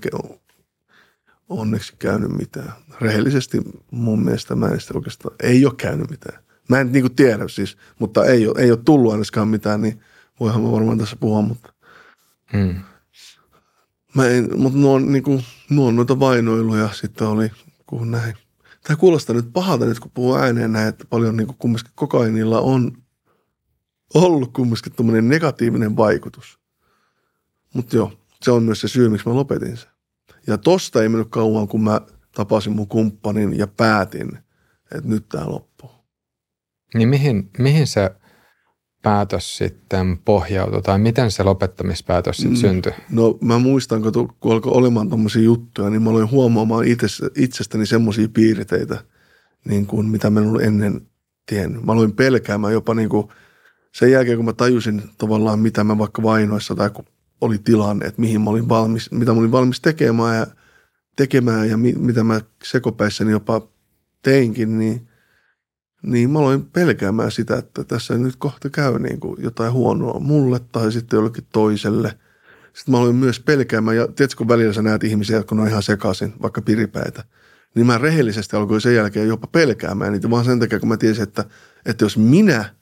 [1.48, 2.72] onneksi käynyt mitään.
[3.00, 6.42] Rehellisesti mun mielestä mä en sitä oikeastaan, ei ole käynyt mitään.
[6.68, 10.00] Mä en niinku tiedä siis, mutta ei ole, ei ole tullut ainakaan mitään, niin
[10.40, 11.72] voihan mä varmaan tässä puhua, mutta...
[12.52, 12.74] Hmm.
[14.14, 17.50] Mä en, mutta nuo on, niinku, nuo on noita vainoiluja sitten oli,
[17.86, 18.34] kun näin
[18.86, 22.60] tämä kuulostaa nyt pahalta nyt, kun puhuu ääneen näin, että paljon niin kuin kumminkin kokainilla
[22.60, 22.92] on
[24.14, 26.58] ollut kumminkin tämmöinen negatiivinen vaikutus.
[27.74, 29.90] Mutta joo, se on myös se syy, miksi mä lopetin sen.
[30.46, 32.00] Ja tosta ei mennyt kauan, kun mä
[32.34, 34.38] tapasin mun kumppanin ja päätin,
[34.94, 35.90] että nyt tämä loppuu.
[36.94, 38.10] Niin mihin, mihin se
[39.02, 42.60] päätös sitten pohjautui, tai miten se lopettamispäätös sitten mm.
[42.60, 42.92] syntyi?
[43.10, 47.06] No mä muistan, kun, kun alkoi olemaan tuommoisia juttuja, niin mä aloin huomaamaan itse,
[47.36, 49.04] itsestäni semmoisia piirteitä,
[49.64, 51.06] niin kuin mitä mä en ollut ennen
[51.46, 51.84] tiennyt.
[51.84, 53.28] Mä aloin pelkäämään jopa niin kuin
[53.94, 57.04] sen jälkeen, kun mä tajusin tavallaan, mitä mä vaikka vainoissa tai kun
[57.40, 60.46] oli tilanne, että mihin mä olin valmis, mitä mä olin valmis tekemään ja,
[61.16, 63.68] tekemään ja mi, mitä mä sekopäissäni jopa
[64.22, 65.00] teinkin, niin–
[66.06, 70.60] niin mä aloin pelkäämään sitä, että tässä nyt kohta käy niin kuin jotain huonoa mulle
[70.72, 72.08] tai sitten jollekin toiselle.
[72.74, 75.82] Sitten mä aloin myös pelkäämään, ja tiedätkö, kun välillä sä näet ihmisiä, kun on ihan
[75.82, 77.24] sekaisin, vaikka piripäitä,
[77.74, 81.22] niin mä rehellisesti alkoin sen jälkeen jopa pelkäämään niitä vaan sen takia, kun mä tiesin,
[81.22, 81.44] että,
[81.86, 82.74] että jos minä,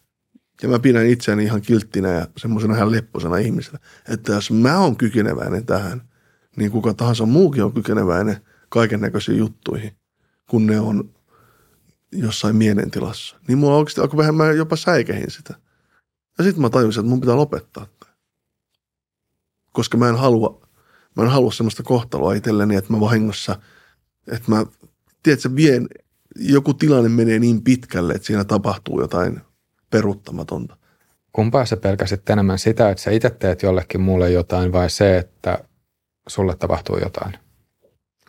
[0.65, 3.79] ja mä pidän itseäni ihan kilttinä ja semmoisena ihan lepposena ihmisenä,
[4.09, 6.03] että jos mä oon kykeneväinen tähän,
[6.57, 8.37] niin kuka tahansa muukin on kykeneväinen
[8.69, 9.97] kaiken näköisiin juttuihin,
[10.51, 11.15] kun ne on
[12.13, 13.37] jossain mielentilassa.
[13.49, 15.55] Niin mulla oikeasti alkoi vähän, mä jopa säikehin sitä.
[16.39, 18.13] Ja sitten mä tajusin, että mun pitää lopettaa tämä.
[19.73, 20.67] Koska mä en halua,
[21.17, 23.59] mä en halua semmoista kohtaloa itselleni, että mä vahingossa,
[24.27, 24.67] että mä,
[25.23, 25.89] tiedätkö, vien
[26.37, 29.41] joku tilanne menee niin pitkälle, että siinä tapahtuu jotain
[29.95, 30.77] peruuttamatonta.
[31.33, 35.65] Kumpaa sä pelkäsit enemmän sitä, että sä itse teet jollekin muulle jotain vai se, että
[36.29, 37.39] sulle tapahtuu jotain?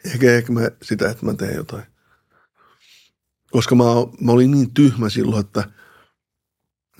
[0.05, 1.83] Ehkä, ehkä mä sitä, että mä teen jotain.
[3.51, 3.83] Koska mä,
[4.21, 5.63] mä olin niin tyhmä silloin, että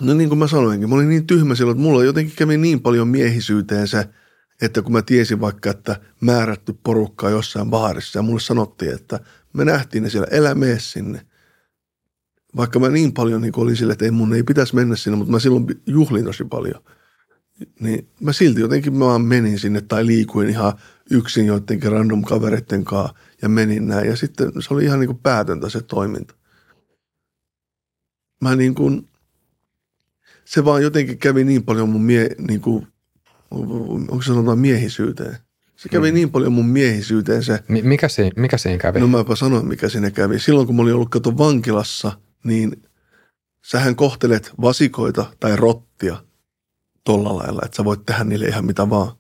[0.02, 2.82] no niin kuin mä sanoinkin, mä olin niin tyhmä silloin, että mulla jotenkin kävi niin
[2.82, 4.10] paljon miehisyyteen se,
[4.62, 9.20] että kun mä tiesin vaikka, että määrätty porukka jossain baarissa ja mulle sanottiin, että
[9.54, 11.26] me nähtiin ne siellä, elä mene sinne.
[12.56, 15.32] Vaikka mä niin paljon niin olin sille, että ei mun ei pitäisi mennä sinne, mutta
[15.32, 16.84] mä silloin juhlin tosi paljon.
[17.80, 20.74] Niin mä silti jotenkin mä vaan menin sinne tai liikuin ihan
[21.12, 24.08] yksin joidenkin random kavereiden kanssa ja menin näin.
[24.08, 26.36] Ja sitten se oli ihan niin kuin päätöntä se toiminta.
[28.42, 29.10] Mä niin kuin,
[30.46, 32.88] se vaan jotenkin kävi niin paljon mun mie, niin kuin,
[33.52, 35.38] onko se sanotaan miehisyyteen.
[35.76, 36.16] Se kävi mm.
[36.16, 37.60] niin paljon mun miehisyyteen se.
[37.68, 39.00] M- mikä, siinä, mikä siinä kävi?
[39.00, 40.40] No mäpä sanoin, mikä siinä kävi.
[40.40, 42.12] Silloin kun mä olin ollut kato vankilassa,
[42.46, 42.84] niin
[43.66, 46.24] sähän kohtelet vasikoita tai rottia
[47.04, 49.12] tolla lailla, että sä voit tehdä niille ihan mitä vaan.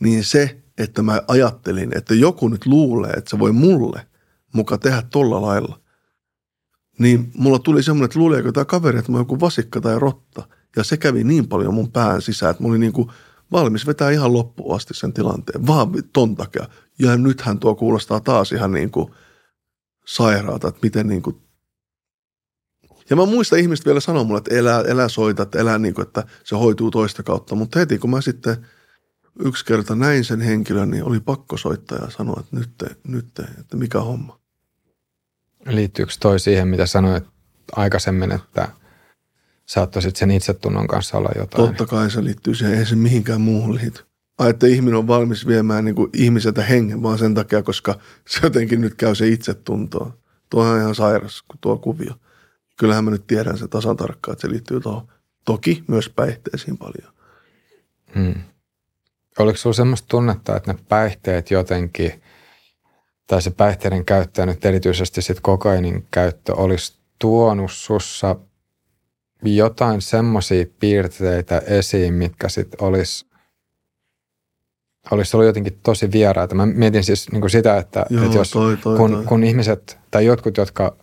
[0.00, 4.06] Niin se, että mä ajattelin, että joku nyt luulee, että se voi mulle
[4.54, 5.80] muka tehdä tolla lailla,
[6.98, 10.48] niin mulla tuli semmoinen, että luuleeko tämä kaveri, että mä joku vasikka tai rotta.
[10.76, 13.08] Ja se kävi niin paljon mun pään sisään, että mä olin niin kuin
[13.52, 16.68] valmis vetää ihan loppuun asti sen tilanteen, vaan ton takia.
[16.98, 19.10] Ja nythän tuo kuulostaa taas ihan niin kuin
[20.06, 21.43] sairaalta, että miten niin kuin
[23.10, 26.06] ja mä muistan ihmiset vielä sanoa mulle, että elää, elää soita, että elää niin kuin,
[26.06, 27.54] että se hoituu toista kautta.
[27.54, 28.66] Mutta heti kun mä sitten
[29.44, 33.26] yksi kerta näin sen henkilön, niin oli pakko soittaa ja sanoa, että nyt, nyt,
[33.60, 34.40] että mikä homma.
[35.66, 37.24] Liittyykö toi siihen, mitä sanoit
[37.72, 38.68] aikaisemmin, että
[39.66, 41.66] saattaisit sen itsetunnon kanssa olla jotain?
[41.66, 44.02] Totta kai se liittyy siihen, ei se mihinkään muuhun liity.
[44.38, 47.98] Ai, että ihminen on valmis viemään niin kuin ihmiseltä hengen vaan sen takia, koska
[48.28, 50.14] se jotenkin nyt käy se itsetuntoon.
[50.50, 52.14] Tuo on ihan sairas, tuo kuvio.
[52.76, 55.08] Kyllähän mä nyt tiedän sen tasan tarkkaan, että se liittyy tuohon.
[55.44, 57.14] Toki myös päihteisiin paljon.
[58.14, 58.34] Hmm.
[59.38, 62.22] Oliko sinulla semmoista tunnetta, että ne päihteet jotenkin,
[63.26, 68.36] tai se päihteiden käyttö nyt erityisesti sit kokainin käyttö olisi tuonut sussa
[69.42, 73.26] jotain semmoisia piirteitä esiin, mitkä sitten olisi
[75.10, 76.54] olisi ollut jotenkin tosi vieraita.
[76.54, 79.24] Mä mietin siis niin kuin sitä, että, Joo, että jos, toi, toi, kun, toi.
[79.24, 80.96] kun ihmiset tai jotkut, jotka,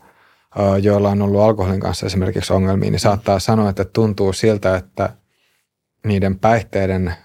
[0.81, 5.15] joilla on ollut alkoholin kanssa esimerkiksi ongelmia, niin saattaa sanoa, että tuntuu siltä, että
[6.05, 7.15] niiden päihteiden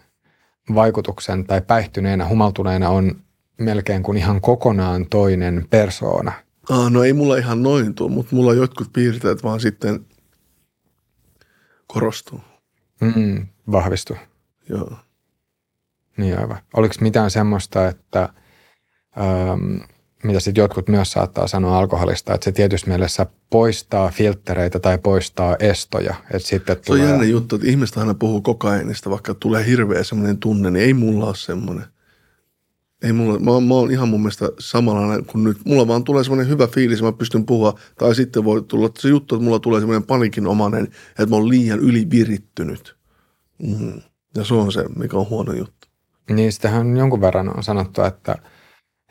[0.75, 3.13] vaikutuksen tai päihtyneenä, humaltuneena on
[3.59, 6.33] melkein kuin ihan kokonaan toinen persoona.
[6.71, 10.07] Ah, no ei mulla ihan noin tuu, mutta mulla jotkut piirteet vaan sitten
[11.87, 12.41] korostuu.
[13.01, 14.17] Mm, vahvistu.
[14.69, 14.93] Joo.
[16.17, 16.59] Niin aivan.
[16.75, 18.29] Oliko mitään semmoista, että
[19.19, 19.77] ähm,
[20.27, 25.57] mitä sitten jotkut myös saattaa sanoa alkoholista, että se tietysti mielessä poistaa filtreitä tai poistaa
[25.61, 26.15] estoja.
[26.31, 27.11] Että sitten Se on tulee...
[27.11, 31.27] jännä juttu, että ihmiset aina puhuu kokainista, vaikka tulee hirveä semmoinen tunne, niin ei mulla
[31.27, 31.85] ole semmoinen.
[33.03, 35.59] Ei mulla, mä, mä oon ihan mun mielestä samanlainen kuin nyt.
[35.65, 37.79] Mulla vaan tulee semmoinen hyvä fiilis, mä pystyn puhua.
[37.99, 41.79] Tai sitten voi tulla se juttu, että mulla tulee semmoinen panikinomainen, että mä oon liian
[41.79, 42.97] ylivirittynyt.
[43.63, 44.01] Mm.
[44.37, 45.89] Ja se on se, mikä on huono juttu.
[46.31, 48.39] Niin sitähän jonkun verran on sanottu, että,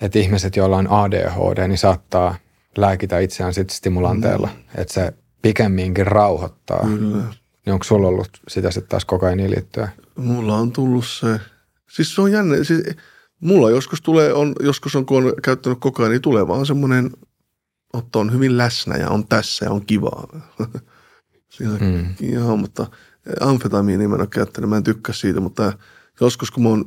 [0.01, 2.35] että ihmiset, joilla on ADHD, niin saattaa
[2.77, 4.48] lääkitä itseään sit stimulanteilla.
[4.48, 4.82] Mm.
[4.82, 6.80] Että se pikemminkin rauhoittaa.
[6.88, 7.24] Kyllä.
[7.65, 9.90] Niin onko sulla ollut sitä sitten taas kokainiin liittyen?
[10.15, 11.40] Mulla on tullut se,
[11.91, 12.83] siis se on jännä, siis
[13.40, 17.11] mulla joskus tulee, on, joskus on, kun on käyttänyt ajan, niin tulee vaan semmoinen,
[17.98, 20.27] että on hyvin läsnä ja on tässä ja on kivaa.
[21.49, 22.15] Siinä, Mm.
[22.22, 22.88] Joo, mutta
[23.41, 25.74] amfetamiinia mä en ole käyttänyt, mä en tykkää siitä, mutta
[26.22, 26.85] joskus kun mä oon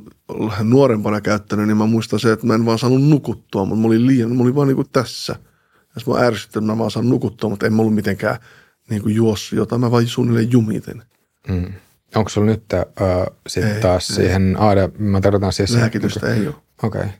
[0.63, 4.07] nuorempana käyttänyt, niin mä muistan se, että mä en vaan saanut nukuttua, mutta mä olin
[4.07, 5.35] liian, mä olin vaan niin kuin tässä.
[5.95, 8.37] Ja mä ärsyttin, että mä vaan saan nukuttua, mutta en mä ollut mitenkään
[8.89, 11.03] niin kuin juossut jotain, mä vaan suunnilleen jumiten.
[11.47, 11.73] Mm.
[12.15, 12.85] Onko sulla nyt äh,
[13.47, 14.15] sitten taas ei.
[14.15, 15.75] siihen AD, mä tarkoitan siis...
[15.75, 16.55] Lääkitystä ei ole.
[16.83, 17.01] Okei.
[17.01, 17.11] Okay.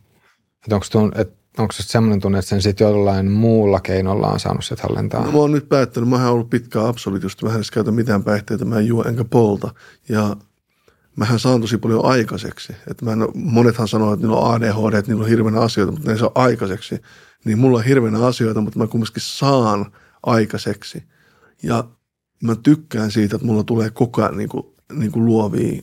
[0.72, 4.66] Onko, tun, et, onko se semmoinen tunne, että sen sitten jollain muulla keinolla on saanut
[4.66, 5.24] sit hallintaan?
[5.24, 8.24] No, mä oon nyt päättänyt, mä oon ollut pitkään absolutisti, mä en edes käytä mitään
[8.24, 9.74] päihteitä, mä en juo enkä polta.
[10.10, 10.36] Ja
[11.20, 12.76] mähän saan tosi paljon aikaiseksi.
[12.88, 16.08] Että mä en, monethan sanoo, että niillä on ADHD, että niillä on hirveänä asioita, mutta
[16.08, 17.02] ne ei saa aikaiseksi.
[17.46, 19.92] Niin mulla on hirveänä asioita, mutta mä kumminkin saan
[20.24, 21.04] aikaiseksi.
[21.64, 21.84] Ja
[22.44, 25.82] mä tykkään siitä, että mulla tulee koko ajan niin kuin, niin kuin luovia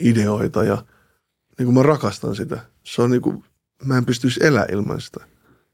[0.00, 0.84] ideoita ja
[1.58, 2.58] niin kuin mä rakastan sitä.
[2.84, 3.44] Se on niin kuin,
[3.84, 5.24] mä en pystyisi elää ilman sitä.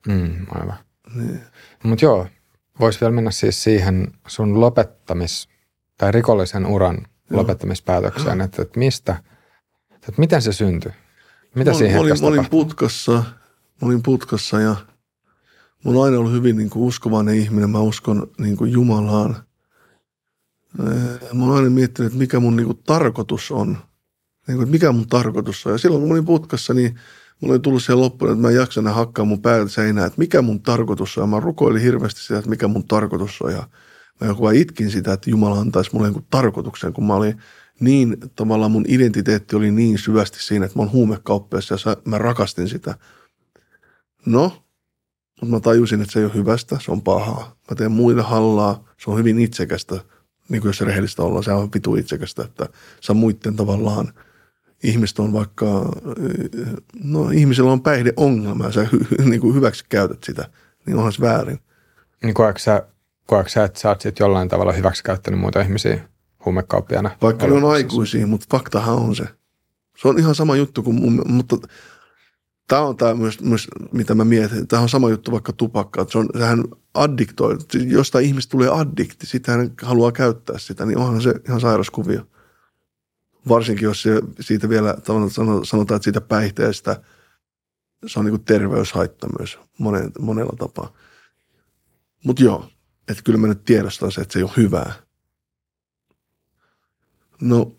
[0.09, 0.77] Mm, aivan.
[1.15, 1.41] Niin.
[1.83, 2.27] Mutta joo,
[2.81, 5.49] voisi vielä mennä siis siihen sun lopettamis-
[5.99, 7.07] tai rikollisen uran.
[7.31, 9.17] Lopettamispäätökseen, että, että mistä,
[9.95, 10.93] että miten se syntyi?
[11.55, 14.77] Mitä mä, siinä mä olin, mä olin putkassa, mä olin putkassa ja
[15.85, 17.71] Mä oon aina ollut hyvin niin kuin uskovainen ihminen.
[17.71, 19.37] Mä uskon niin kuin Jumalaan.
[21.33, 23.69] Mä oon aina miettinyt, että mikä mun niin kuin tarkoitus on.
[24.47, 25.73] Niin kuin, että mikä mun tarkoitus on.
[25.73, 26.99] Ja silloin kun mä olin putkassa, niin
[27.41, 30.43] mulla oli tullut siihen loppuun, että mä en jaksa hakkaa mun päältä seinää, että mikä
[30.43, 31.23] mun tarkoitus on.
[31.23, 33.53] Ja mä rukoilin hirveästi sitä, että mikä mun tarkoitus on.
[33.53, 33.69] Ja
[34.21, 37.43] mä joku itkin sitä, että Jumala antaisi mulle jonkun tarkoituksen, kun mä olin
[37.81, 42.69] niin, tavallaan mun identiteetti oli niin syvästi siinä, että mä oon huumekauppias ja mä rakastin
[42.69, 42.95] sitä.
[44.27, 44.65] No,
[45.41, 47.57] mutta mä tajusin, että se ei ole hyvästä, se on pahaa.
[47.71, 49.95] Mä teen muille hallaa, se on hyvin itsekästä,
[50.49, 52.69] niin kuin jos rehellistä ollaan, se on vitu itsekästä, että
[53.01, 54.13] sä muiden tavallaan–
[54.85, 55.93] ihmiset on vaikka,
[57.03, 60.49] no ihmisellä on päihdeongelma ja sä hy, niin kuin hyväksi käytät sitä,
[60.87, 61.59] niin onhan se väärin.
[62.23, 62.87] Niin koetko sä,
[63.27, 66.09] koetko sä, että sä oot sit jollain tavalla hyväksi käyttänyt muita ihmisiä
[66.45, 67.11] huumekauppiana?
[67.23, 69.25] Vaikka ne on aikuisia, mutta faktahan on se.
[70.03, 71.57] Se on ihan sama juttu kuin mun, mutta
[72.69, 74.69] tämä on tämä myös, myös, mitä mä mietin.
[74.69, 76.07] Tämä on sama juttu vaikka tupakka.
[76.09, 81.23] Se on, sehän addiktoi, jostain ihmistä tulee addikti, sitä hän haluaa käyttää sitä, niin onhan
[81.23, 82.27] se ihan sairas kuvio
[83.49, 84.97] varsinkin jos se, siitä vielä
[85.65, 87.01] sanotaan, että siitä päihteestä
[88.07, 90.93] se on niin terveyshaitta myös monen, monella tapaa.
[92.25, 92.69] Mutta joo,
[93.09, 94.93] että kyllä mä nyt tiedostan se, että se ei ole hyvää.
[97.41, 97.77] No,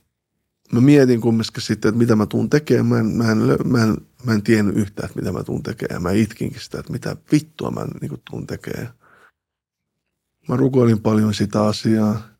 [0.71, 3.05] mä mietin kumminkin sitten, että mitä mä tuun tekemään.
[3.05, 6.03] Mä en, mä en, mä en, mä en tiennyt yhtään, että mitä mä tuun tekemään.
[6.03, 8.93] Mä itkinkin sitä, että mitä vittua mä niin tuun tekemään.
[10.47, 12.35] Mä rukoilin paljon sitä asiaa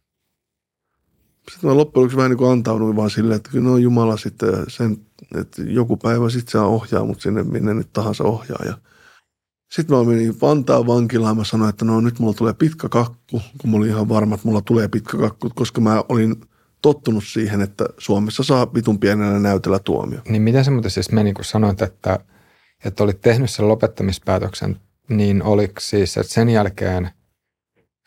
[1.52, 4.98] sitten mä loppujen lopuksi vähän niin kuin antauduin vaan silleen, että no Jumala sitten sen,
[5.36, 8.66] että joku päivä sitten se ohjaa mut sinne minne nyt tahansa ohjaa.
[8.66, 8.78] Ja
[9.76, 13.70] sitten mä menin Vantaan vankilaan, mä sanoin, että no nyt mulla tulee pitkä kakku, kun
[13.70, 16.36] mä olin ihan varma, että mulla tulee pitkä kakku, koska mä olin
[16.82, 20.20] tottunut siihen, että Suomessa saa vitun pienellä näytellä tuomio.
[20.30, 22.20] Niin miten se muuten siis meni, kun sanoit, että,
[22.86, 24.80] että olit tehnyt sen lopettamispäätöksen,
[25.10, 27.10] niin oliko siis, että sen jälkeen–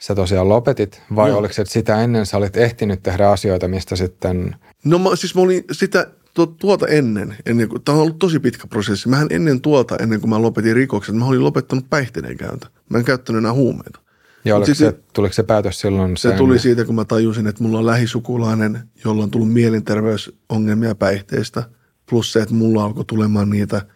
[0.00, 1.38] sä tosiaan lopetit, vai no.
[1.38, 4.56] oliko se, että sitä ennen sä olit ehtinyt tehdä asioita, mistä sitten...
[4.84, 6.06] No mä, siis mä olin sitä
[6.47, 9.08] tuota ennen, ennen kuin, tämä on ollut tosi pitkä prosessi.
[9.08, 12.67] Mähän ennen tuota, ennen kuin mä lopetin rikokset, mä olin lopettanut päihteiden käyntö.
[12.89, 14.00] Mä en käyttänyt enää huumeita.
[14.44, 16.17] Ja oliko siis, se, tuliko se päätös silloin?
[16.17, 16.39] Se sen...
[16.39, 21.62] tuli siitä, kun mä tajusin, että mulla on lähisukulainen, jolla on tullut mielenterveysongelmia päihteistä.
[22.10, 23.83] Plus se, että mulla alkoi tulemaan niitä–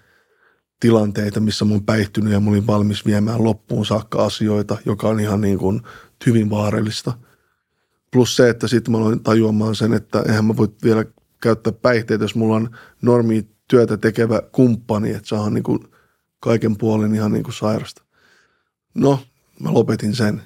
[0.82, 5.20] tilanteita, missä mä oon päihtynyt ja mä olin valmis viemään loppuun saakka asioita, joka on
[5.20, 5.80] ihan niin kuin
[6.26, 7.12] hyvin vaarallista.
[8.12, 11.04] Plus se, että sitten mä aloin tajuamaan sen, että eihän mä voi vielä
[11.42, 15.78] käyttää päihteitä, jos mulla on normi työtä tekevä kumppani, että se niin kuin
[16.40, 18.02] kaiken puolen ihan niin kuin sairasta.
[18.94, 19.20] No,
[19.60, 20.42] mä lopetin sen.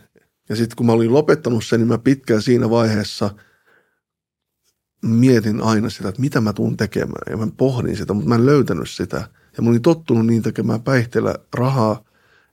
[0.48, 3.30] Ja sitten kun mä olin lopettanut sen, niin mä pitkään siinä vaiheessa
[5.02, 7.22] mietin aina sitä, että mitä mä tuun tekemään.
[7.30, 10.82] Ja mä pohdin sitä, mutta mä en löytänyt sitä– ja mä olin tottunut niin tekemään
[10.82, 12.04] päihteellä rahaa,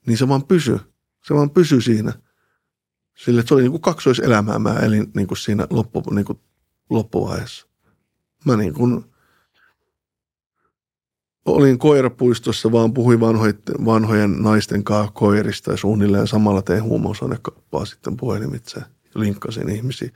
[0.08, 0.80] niin se vaan pysy.
[1.28, 2.14] Se vaan pysy siinä.
[3.18, 6.40] Sille, että se oli niin kuin kaksoiselämää mä elin niin kuin siinä loppu, niin kuin
[6.90, 7.68] loppuvaiheessa.
[8.46, 9.06] Mä niin kuin
[11.46, 18.18] olin koirapuistossa, vaan puhuin vanhojen, vanhojen naisten kanssa koirista ja suunnilleen samalla tein huumausainekauppaa sitten
[18.18, 18.86] puhelimitse ja
[19.22, 20.12] linkkasin ihmisiä.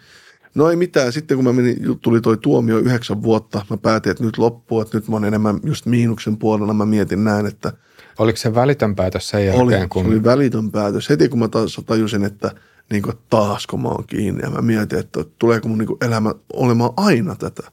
[0.55, 1.11] No ei mitään.
[1.11, 4.97] Sitten kun mä menin, tuli toi tuomio yhdeksän vuotta, mä päätin, että nyt loppuu, että
[4.97, 6.73] nyt mä oon enemmän just miinuksen puolella.
[6.73, 7.73] Mä mietin näin, että...
[8.19, 9.63] Oliko se välitön päätös sen jälkeen?
[9.63, 10.03] Oli, kun...
[10.03, 11.09] se oli välitön päätös.
[11.09, 12.51] Heti kun mä taas tajusin, että
[12.89, 15.97] niin kuin, taas kun mä oon kiinni ja mä mietin, että tuleeko mun niin kuin,
[16.01, 17.71] elämä olemaan aina tätä.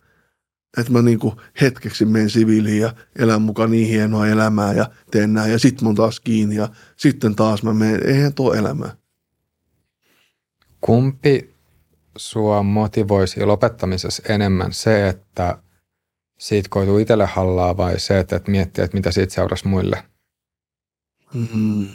[0.79, 5.35] Että mä niin kuin, hetkeksi menen siviiliin ja elän mukaan niin hienoa elämää ja teen
[5.35, 8.07] näin ja sitten mä oon taas kiinni ja sitten taas mä menen.
[8.07, 8.97] Eihän tuo elämää.
[10.81, 11.55] Kumpi
[12.17, 15.59] sua motivoisi lopettamisessa enemmän se, että
[16.39, 20.05] siitä koituu itselle hallaa vai se, että et miettii, että mitä siitä seurasi muille?
[21.35, 21.89] Mm.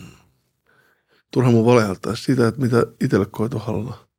[1.32, 4.09] Turha mun valehaltaa sitä, että mitä itselle koituu hallaa.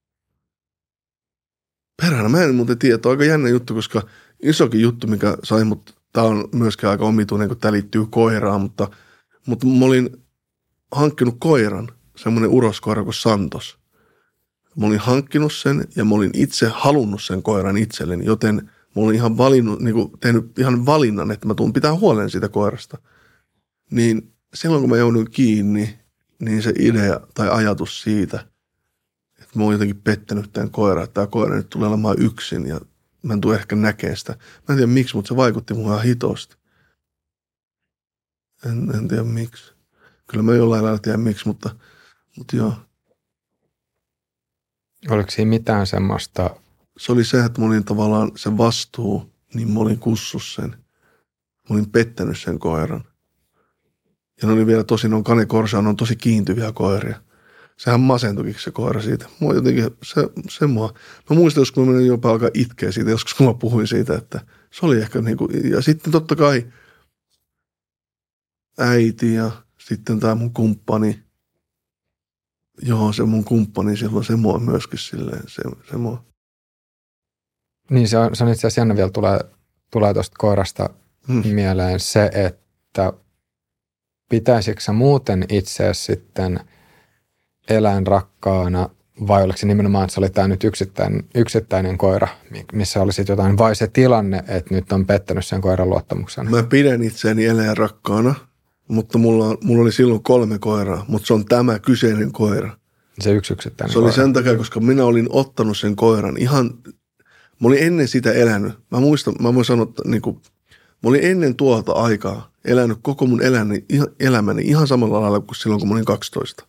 [2.02, 2.98] Perhana, mä en muuten tiedä.
[3.04, 4.02] On aika jännä juttu, koska
[4.42, 8.88] isokin juttu, mikä sai mut, tämä on myöskin aika omituinen, kun tämä liittyy koiraan, mutta,
[9.46, 10.16] mutta mä olin
[10.92, 13.78] hankkinut koiran, semmoinen uroskoira kuin Santos.
[14.76, 18.54] Mä olin hankkinut sen ja mä olin itse halunnut sen koiran itselleni, joten
[18.96, 22.48] mä olin ihan valinnut, niin kuin tehnyt ihan valinnan, että mä tuun pitää huolen siitä
[22.48, 22.98] koirasta.
[23.90, 25.98] Niin silloin kun mä jouduin kiinni,
[26.38, 28.46] niin se idea tai ajatus siitä,
[29.38, 32.80] että mä oon jotenkin pettänyt tämän koiran, että tämä koira nyt tulee olemaan yksin ja
[33.22, 34.32] mä en tule ehkä näkemään sitä.
[34.32, 36.56] Mä en tiedä miksi, mutta se vaikutti mulle ihan hitosti.
[38.66, 39.72] En, en tiedä miksi.
[40.30, 41.76] Kyllä mä jollain lailla tiedän miksi, mutta,
[42.36, 42.74] mutta joo.
[45.08, 46.50] Oliko siinä mitään semmoista?
[46.98, 50.70] Se oli se, että mä olin tavallaan se vastuu, niin mä olin kussus sen.
[51.68, 53.04] Mä olin pettänyt sen koiran.
[54.42, 57.22] Ja ne oli vielä tosi, ne on Cane Corsa, ne on tosi kiintyviä koiria.
[57.80, 59.26] Sehän masentuikin se koira siitä.
[59.40, 60.94] Mua jotenkin, se, se mua.
[61.30, 64.40] Mä muistan, joskus mä menin jopa alkaa itkeä siitä, joskus kun mä puhuin siitä, että
[64.70, 66.72] se oli ehkä niin kuin, ja sitten totta kai
[68.78, 71.22] äiti ja sitten tämä mun kumppani.
[72.82, 76.24] Joo, se mun kumppani silloin, se mua myöskin silleen, se, se mua.
[77.90, 79.40] Niin se on, se on itse asiassa jännä vielä tulee,
[79.90, 80.90] tulee tuosta koirasta
[81.28, 81.48] hmm.
[81.48, 83.12] mieleen se, että
[84.28, 86.60] pitäisikö sä muuten itse sitten
[87.70, 88.88] eläinrakkaana
[89.26, 92.28] vai oliko se nimenomaan, että se oli tämä nyt yksittäinen, yksittäinen koira,
[92.72, 96.50] missä oli sitten jotain, vai se tilanne, että nyt on pettänyt sen koiran luottamuksen?
[96.50, 98.34] Mä pidän itseäni eläinrakkaana,
[98.88, 102.76] mutta mulla, mulla oli silloin kolme koiraa, mutta se on tämä kyseinen koira.
[103.20, 104.06] Se yksi yksittäinen Se koira.
[104.06, 106.70] oli sen takia, koska minä olin ottanut sen koiran ihan,
[107.60, 108.72] mä olin ennen sitä elänyt.
[108.90, 110.36] Mä muistan, mä voin sanoa, että niin kuin,
[111.02, 113.84] mä olin ennen tuolta aikaa elänyt koko mun elämäni,
[114.20, 116.66] elämäni ihan samalla lailla kuin silloin, kun mä olin 12.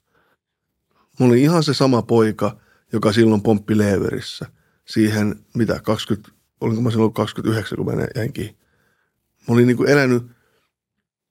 [1.22, 2.58] Mä olin ihan se sama poika,
[2.93, 4.45] joka silloin pomppi leeverissä
[4.88, 6.30] siihen, mitä, 20,
[6.61, 8.58] olinko mä silloin 29, kun mä jäin kiinni.
[9.48, 10.24] Mä olin niin kuin elänyt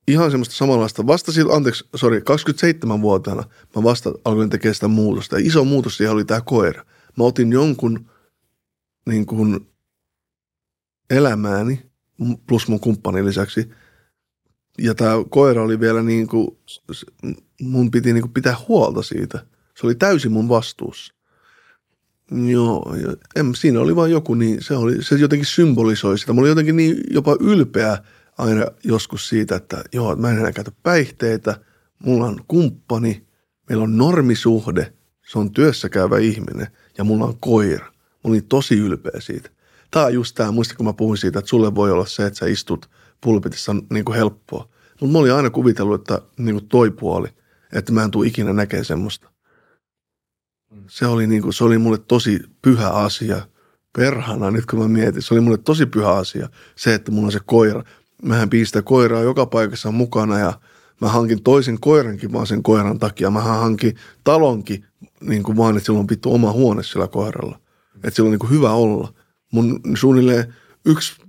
[0.08, 1.06] ihan semmoista samanlaista.
[1.06, 3.42] Vasta silloin, anteeksi, sorry, 27-vuotiaana
[3.76, 5.38] mä vasta alkoin tekemään sitä muutosta.
[5.38, 6.84] Ja iso muutos siihen oli tämä koira.
[7.16, 8.10] Mä otin jonkun
[9.06, 9.66] niin kuin
[11.10, 11.90] elämääni,
[12.46, 13.70] plus mun kumppanin lisäksi.
[14.78, 16.58] Ja tämä koira oli vielä niin kuin,
[17.60, 19.46] mun piti niin kuin pitää huolta siitä.
[19.80, 21.14] Se oli täysin mun vastuussa.
[22.48, 22.94] Joo,
[23.36, 26.32] en, siinä oli vain joku niin, se, oli, se jotenkin symbolisoi sitä.
[26.32, 27.98] Mä olin jotenkin niin jopa ylpeä–
[28.40, 31.60] aina joskus siitä, että joo, mä en enää käytä päihteitä,
[31.98, 33.26] mulla on kumppani,
[33.68, 34.92] meillä on normisuhde,
[35.26, 36.66] se on työssä käyvä ihminen
[36.98, 37.86] ja mulla on koira.
[37.86, 39.50] Mä olin tosi ylpeä siitä.
[39.90, 42.38] Tämä on just tämä, muista kun mä puhuin siitä, että sulle voi olla se, että
[42.38, 44.68] sä istut pulpitissa niin kuin helppoa.
[45.00, 47.28] Mutta mä olin aina kuvitellut, että niin kuin toi puoli,
[47.72, 49.30] että mä en tule ikinä näkemään semmoista.
[50.86, 53.46] Se oli, niin kuin, se oli mulle tosi pyhä asia.
[53.96, 56.48] Perhana, nyt kun mä mietin, se oli mulle tosi pyhä asia.
[56.76, 57.82] Se, että mulla on se koira
[58.22, 60.60] mähän piistä koiraa joka paikassa mukana ja
[61.00, 63.30] mä hankin toisen koirankin vaan sen koiran takia.
[63.30, 64.84] Mä hankin talonkin
[65.20, 67.60] niin kuin vaan, että sillä on pittu oma huone sillä koiralla.
[67.94, 69.14] Että sillä on niin kuin hyvä olla.
[69.52, 70.54] Mun suunnilleen
[70.86, 71.22] yksi,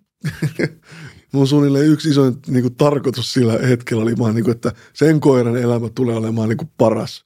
[1.33, 5.19] mun suunnilleen yksi isoin niin kuin tarkoitus sillä hetkellä oli vaan, niin kuin, että sen
[5.19, 7.25] koiran elämä tulee olemaan niin kuin paras.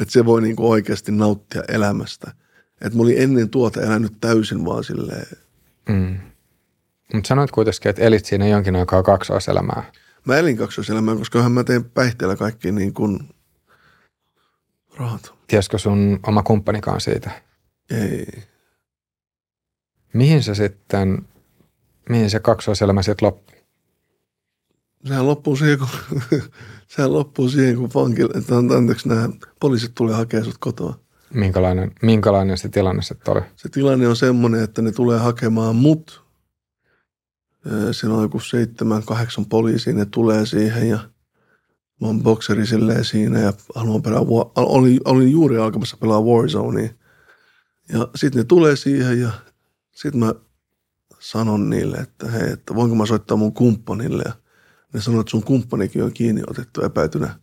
[0.00, 2.32] Että se voi niin kuin oikeasti nauttia elämästä.
[2.80, 5.26] Että mä olin ennen tuota elänyt täysin vaan silleen.
[5.88, 6.16] Mm
[7.14, 9.92] mutta sanoit kuitenkin, että elit siinä jonkin aikaa kaksoiselämää.
[10.24, 13.34] Mä elin kaksoiselämää, koska mä teen päihteellä kaikki niin kuin
[14.96, 15.34] rahat.
[15.46, 17.30] Tiesikö sun oma kumppanikaan siitä?
[17.90, 18.26] Ei.
[20.12, 21.28] Mihin se sitten,
[22.08, 23.53] mihin se kaksoiselämä sitten loppui?
[25.06, 25.88] Sehän loppuu siihen, kun,
[26.96, 29.28] sehän loppuu siihen, kun pankille, että anteeksi, nämä
[29.60, 31.00] poliisit tulee hakemaan sut kotoa.
[31.34, 33.42] Minkälainen, minkälainen se tilanne sitten oli?
[33.56, 36.24] Se tilanne on semmoinen, että ne tulee hakemaan mut
[37.92, 40.98] Siinä on joku seitsemän, kahdeksan poliisia, ne tulee siihen ja
[42.00, 44.20] mä oon bokseri silleen siinä ja haluan pelaa,
[44.56, 46.88] olin, olin juuri alkamassa pelaa Warzonea.
[47.92, 49.30] Ja sitten ne tulee siihen ja
[49.94, 50.34] sitten mä
[51.18, 54.22] sanon niille, että hei, että voinko mä soittaa mun kumppanille.
[54.26, 54.32] Ja
[54.94, 57.38] ne sanoo, että sun kumppanikin on kiinni otettu epäytynä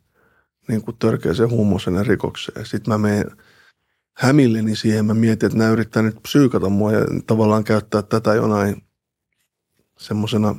[0.68, 2.66] niin kuin törkeäseen huumausaineen rikokseen.
[2.66, 3.32] Sitten mä menen
[4.14, 8.84] hämilleni siihen, mä mietin, että nämä yrittää nyt psyykata mua ja tavallaan käyttää tätä jonain
[9.98, 10.56] semmoisena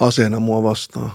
[0.00, 1.10] aseena mua vastaan.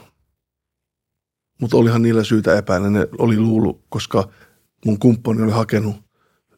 [1.61, 4.29] Mutta olihan niillä syytä epäillä, ne oli luulu, koska
[4.85, 5.95] mun kumppani oli hakenut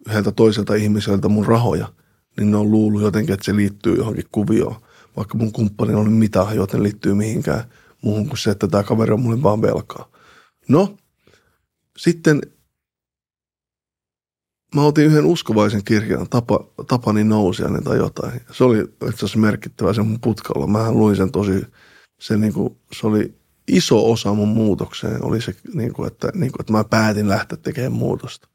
[0.10, 1.94] yhdeltä toiselta ihmiseltä mun rahoja,
[2.38, 4.76] niin ne on luullut jotenkin, että se liittyy johonkin kuvioon.
[5.18, 7.64] Vaikka mun kumppani oli mitä, joten liittyy mihinkään
[8.02, 10.12] muuhun kuin se, että tämä kaveri on mulle vaan velkaa.
[10.70, 10.98] No,
[11.98, 12.42] sitten
[14.76, 18.42] mä otin yhden uskovaisen kirjan, Tapa, Tapani Nousiainen tai jotain.
[18.52, 20.68] Se oli itse asiassa merkittävä sen mun putkalla.
[20.68, 21.66] Mä luin sen tosi,
[22.20, 23.36] se, niin kuin, se oli
[23.68, 27.58] iso osa mun muutokseen, oli se, niin kuin, että, niin kuin, että mä päätin lähteä
[27.58, 28.48] tekemään muutosta.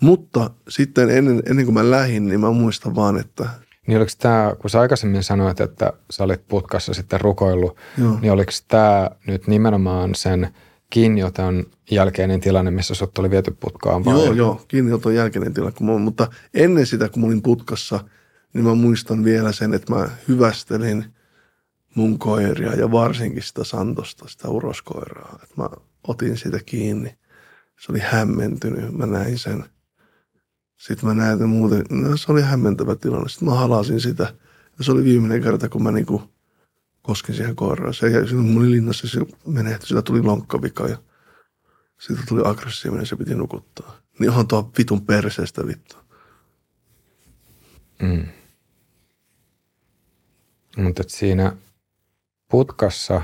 [0.00, 3.50] Mutta sitten ennen, ennen kuin mä lähdin, niin mä muistan vaan, että
[3.88, 8.18] niin oliko tämä, kun sä aikaisemmin sanoit, että sä olit putkassa sitten rukoillut, Joo.
[8.20, 10.48] niin oliko tämä nyt nimenomaan sen–
[10.90, 14.04] kiinnioton jälkeinen tilanne, missä sut oli viety putkaan?
[14.04, 14.14] Vai?
[14.14, 15.76] Joo, joo, kiinnioton jälkeinen tilanne.
[15.78, 18.04] Kun mä, mutta ennen sitä, kun mä olin putkassa,
[18.52, 21.04] niin mä muistan vielä sen, että mä hyvästelin
[21.94, 25.38] mun koiria ja varsinkin sitä Santosta, sitä uroskoiraa.
[25.42, 25.68] Että mä
[26.08, 27.18] otin sitä kiinni.
[27.80, 29.64] Se oli hämmentynyt, mä näin sen.
[30.78, 33.28] Sitten mä näin, että muuten, no, se oli hämmentävä tilanne.
[33.28, 34.34] Sitten mä halasin sitä.
[34.78, 36.30] Ja se oli viimeinen kerta, kun mä niinku
[37.02, 37.94] koskin siihen koiraan.
[37.94, 40.98] Se jäi, mun linnassa se menehtyi, sillä tuli lonkkavika ja
[42.00, 43.96] Sitten tuli aggressiivinen, se piti nukuttaa.
[44.18, 45.96] Niin onhan tuo vitun perseestä vittu.
[48.02, 48.26] Mm.
[50.76, 51.56] Mutta siinä
[52.50, 53.22] putkassa,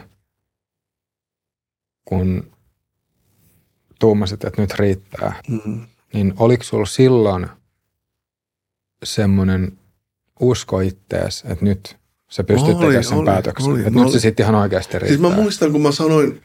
[2.05, 2.53] kun
[4.01, 5.87] tuumasit, että nyt riittää, Mm.
[6.15, 7.47] Niin oliko sulla silloin
[9.05, 9.79] semmoinen
[10.41, 11.97] usko ittees, että nyt
[12.31, 13.73] sä pystyt tekemään sen oli, päätöksen?
[13.73, 13.79] oli.
[13.79, 15.09] että nyt se sitten ihan oikeasti riittää.
[15.09, 16.43] Siis mä muistan, kun mä sanoin,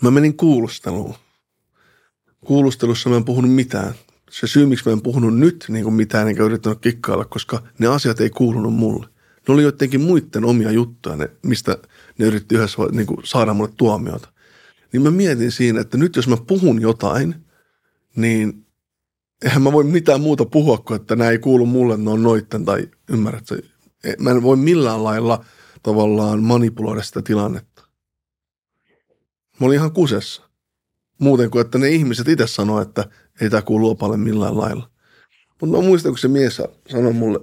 [0.00, 1.14] mä menin kuulusteluun.
[2.44, 3.94] Kuulustelussa mä en puhunut mitään.
[4.30, 7.86] Se syy, miksi mä en puhunut nyt niin kuin mitään, enkä yrittänyt kikkailla, koska ne
[7.86, 9.06] asiat ei kuulunut mulle.
[9.48, 11.78] Ne oli jotenkin muiden omia juttuja, ne, mistä
[12.18, 14.28] ne yritti yhdessä niin kuin saada mulle tuomiota.
[14.92, 17.34] Niin mä mietin siinä, että nyt jos mä puhun jotain,
[18.16, 18.66] niin
[19.44, 22.64] eihän mä voi mitään muuta puhua kuin, että nämä ei kuulu mulle, ne on noitten
[22.64, 23.44] tai ymmärrät
[24.18, 25.44] Mä en voi millään lailla
[25.82, 27.82] tavallaan manipuloida sitä tilannetta.
[29.60, 30.42] Mä olin ihan kusessa.
[31.18, 33.04] Muuten kuin, että ne ihmiset itse sanoo, että
[33.40, 34.90] ei tämä kuulu opalle millään lailla.
[35.60, 37.40] Mutta mä muistan, kun se mies sanoi mulle,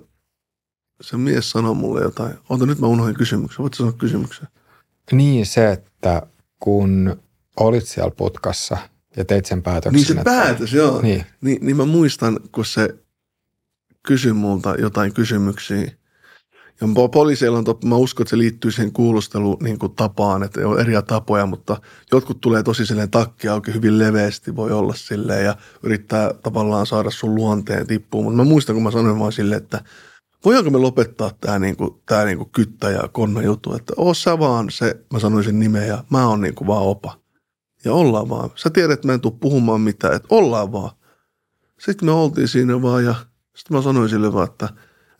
[1.01, 2.33] se mies sanoi mulle jotain.
[2.49, 3.63] Ota nyt mä unohdin kysymyksen.
[3.63, 4.47] Voitko sanoa kysymyksen?
[5.11, 6.27] Niin se, että
[6.59, 7.21] kun
[7.57, 8.77] olit siellä putkassa
[9.17, 9.93] ja teit sen päätöksen.
[9.93, 11.01] Niin se että, päätös, joo.
[11.01, 12.95] Niin, Niin, niin mä muistan, kun se
[14.03, 15.91] kysyi multa jotain kysymyksiä.
[16.81, 20.67] Ja po- poliiseilla on, mä uskon, että se liittyy siihen kuulusteluun niin kuin tapaan, että
[20.67, 21.81] on eri tapoja, mutta
[22.11, 27.11] jotkut tulee tosi silleen takki auki hyvin leveästi, voi olla silleen ja yrittää tavallaan saada
[27.11, 28.25] sun luonteen tippuun.
[28.25, 29.83] Mutta mä muistan, kun mä sanoin vaan silleen, että
[30.45, 34.69] voidaanko me lopettaa tämä niinku, tää niinku kyttä ja konna juttu, että oo sä vaan
[34.71, 37.26] se, mä sanoin sen nimen ja mä oon niinku vaan opa.
[37.85, 38.49] Ja ollaan vaan.
[38.55, 40.91] Sä tiedät, että mä en tuu puhumaan mitään, että ollaan vaan.
[41.79, 43.15] Sitten me oltiin siinä vaan ja
[43.55, 44.69] sitten mä sanoin sille vaan, että,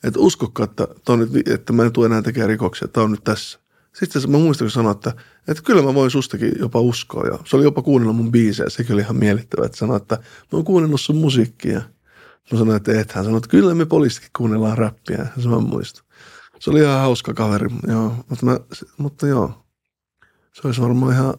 [0.04, 0.88] että uskokka, että,
[1.18, 3.60] nyt, että mä en tule enää tekemään rikoksia, tämä on nyt tässä.
[3.94, 5.14] Sitten mä muistan, kun sanoin, että,
[5.48, 7.28] että kyllä mä voin sustakin jopa uskoa.
[7.28, 10.24] Ja se oli jopa kuunnellut mun biisejä, sekin oli ihan miellyttävä, että sanoi, että mä
[10.52, 11.82] oon kuunnellut sun musiikkia.
[12.52, 13.12] Mä sanoin, että et.
[13.12, 15.28] Hän sanoi, että kyllä me poliisikin kuunnellaan räppiä.
[15.42, 16.04] Se mä muistan.
[16.60, 18.16] Se oli ihan hauska kaveri, joo.
[18.30, 18.60] Mutta, mä,
[18.98, 19.66] mutta joo,
[20.54, 21.34] se olisi varmaan ihan,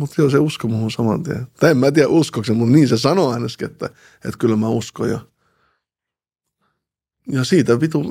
[0.00, 1.46] mutta joo, se usko muuhun saman tien.
[1.60, 4.68] Tai en mä tiedä uskoksi, se, mutta niin se sanoi ainakin, että, että kyllä mä
[4.68, 5.10] uskon.
[5.10, 5.20] Ja,
[7.32, 8.04] ja siitä vitu,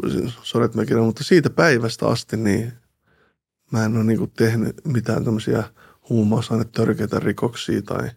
[0.44, 2.74] sorry, että mä kirjoitan, mutta siitä päivästä asti niin
[3.72, 5.64] mä en ole niinku tehnyt mitään tämmöisiä
[6.10, 8.10] huumausainetörkeitä rikoksia tai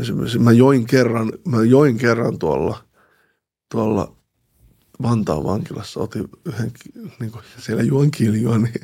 [0.00, 2.84] esimerkiksi mä join kerran, mä join kerran tuolla,
[3.70, 4.16] tuolla
[5.02, 6.72] Vantaan vankilassa, otin yhden,
[7.20, 8.80] niin kuin siellä juon kiljua, niin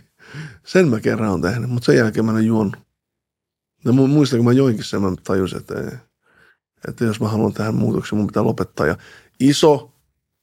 [0.67, 2.90] sen mä kerran on tehnyt, mutta sen jälkeen mä en juonut.
[3.89, 5.75] Mu- muistan, kun mä joinkin sen, mä tajusin, että,
[6.89, 8.87] että jos mä haluan tähän muutoksen, mun pitää lopettaa.
[8.87, 8.97] Ja
[9.41, 9.93] iso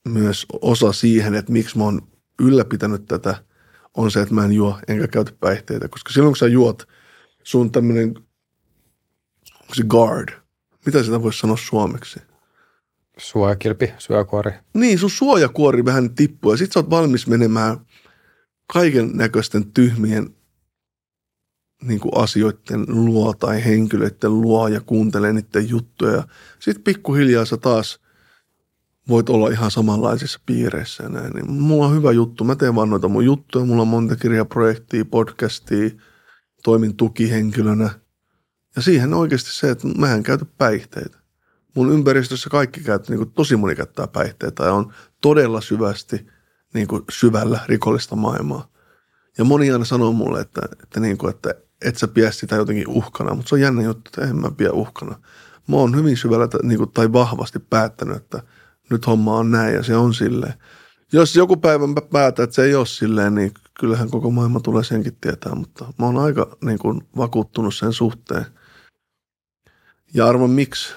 [0.08, 2.02] myös osa siihen, että miksi mä oon
[2.40, 3.44] ylläpitänyt tätä,
[3.98, 5.88] on se, että mä en juo enkä käytä päihteitä.
[5.88, 6.88] Koska silloin, kun sä juot,
[7.44, 8.08] sun tämmöinen,
[9.62, 10.30] onko se guard,
[10.86, 12.20] mitä sitä voisi sanoa suomeksi?
[13.18, 14.52] suojakilpi, syökuori.
[14.74, 17.78] Niin, sun suojakuori vähän tippuu ja sit sä oot valmis menemään
[18.74, 20.30] kaiken näköisten tyhmien
[21.82, 26.12] niin kuin asioiden luo tai henkilöiden luo ja kuuntelee niiden juttuja.
[26.12, 26.24] Ja
[26.60, 28.00] sit pikkuhiljaa sä taas
[29.10, 31.34] voit olla ihan samanlaisissa piireissä ja näin.
[31.34, 32.44] Niin mulla on hyvä juttu.
[32.44, 33.66] Mä teen vaan noita mun juttuja.
[33.66, 35.90] Mulla on monta kirjaprojektia, podcastia,
[36.64, 37.90] toimin tukihenkilönä.
[38.76, 41.18] Ja siihen oikeasti se, että mä en käytä päihteitä
[41.78, 46.28] mun ympäristössä kaikki käyttää, niin tosi moni käyttää päihteitä ja on todella syvästi
[46.74, 48.68] niin kuin syvällä rikollista maailmaa.
[49.38, 52.88] Ja moni aina sanoo mulle, että, että, niin kuin, että et sä pidä sitä jotenkin
[52.88, 55.20] uhkana, mutta se on jännä juttu, että en mä pidä uhkana.
[55.68, 58.44] Mä oon hyvin syvällä niin kuin, tai vahvasti päättänyt, että
[58.90, 60.54] nyt homma on näin ja se on silleen.
[61.12, 64.84] Jos joku päivä mä päätän, että se ei ole silleen, niin kyllähän koko maailma tulee
[64.84, 68.46] senkin tietää, mutta mä oon aika niin kuin, vakuuttunut sen suhteen.
[70.14, 70.94] Ja arvon miksi,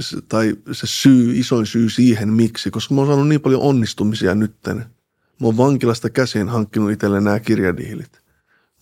[0.00, 4.34] se- tai se syy, isoin syy siihen miksi, koska mä oon saanut niin paljon onnistumisia
[4.34, 4.76] nytten.
[5.40, 8.23] Mä oon vankilasta käsin hankkinut itselle nämä kirjadiilit.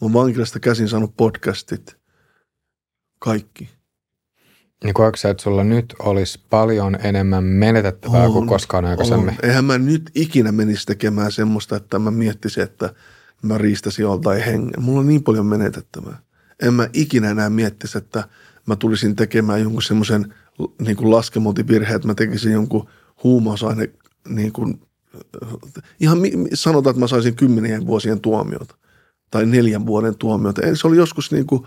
[0.02, 1.97] Oon vankilasta käsin saanut podcastit.
[3.18, 3.70] Kaikki.
[4.84, 9.28] Niin koetko sä, että sulla nyt olisi paljon enemmän menetettävää kuin On, koskaan aikaisemmin?
[9.28, 9.36] On.
[9.42, 12.94] Eihän mä nyt ikinä menisi tekemään semmoista, että mä miettisin, että
[13.42, 14.82] mä riistäisin joltain hengen.
[14.82, 16.18] Mulla on niin paljon menetettävää.
[16.62, 18.28] En mä ikinä enää miettisi, että
[18.66, 20.34] mä tulisin tekemään jonkun semmoisen
[20.81, 21.22] niin kuin
[21.94, 22.89] että mä tekisin jonkun
[23.22, 23.90] huumausaine,
[24.28, 24.81] niin kuin,
[26.00, 26.18] ihan
[26.55, 28.82] sanotaan, että mä saisin kymmenien vuosien tuomiota
[29.33, 30.67] tai neljän vuoden tuomiota.
[30.67, 31.62] Ei, Se oli joskus niin kuin,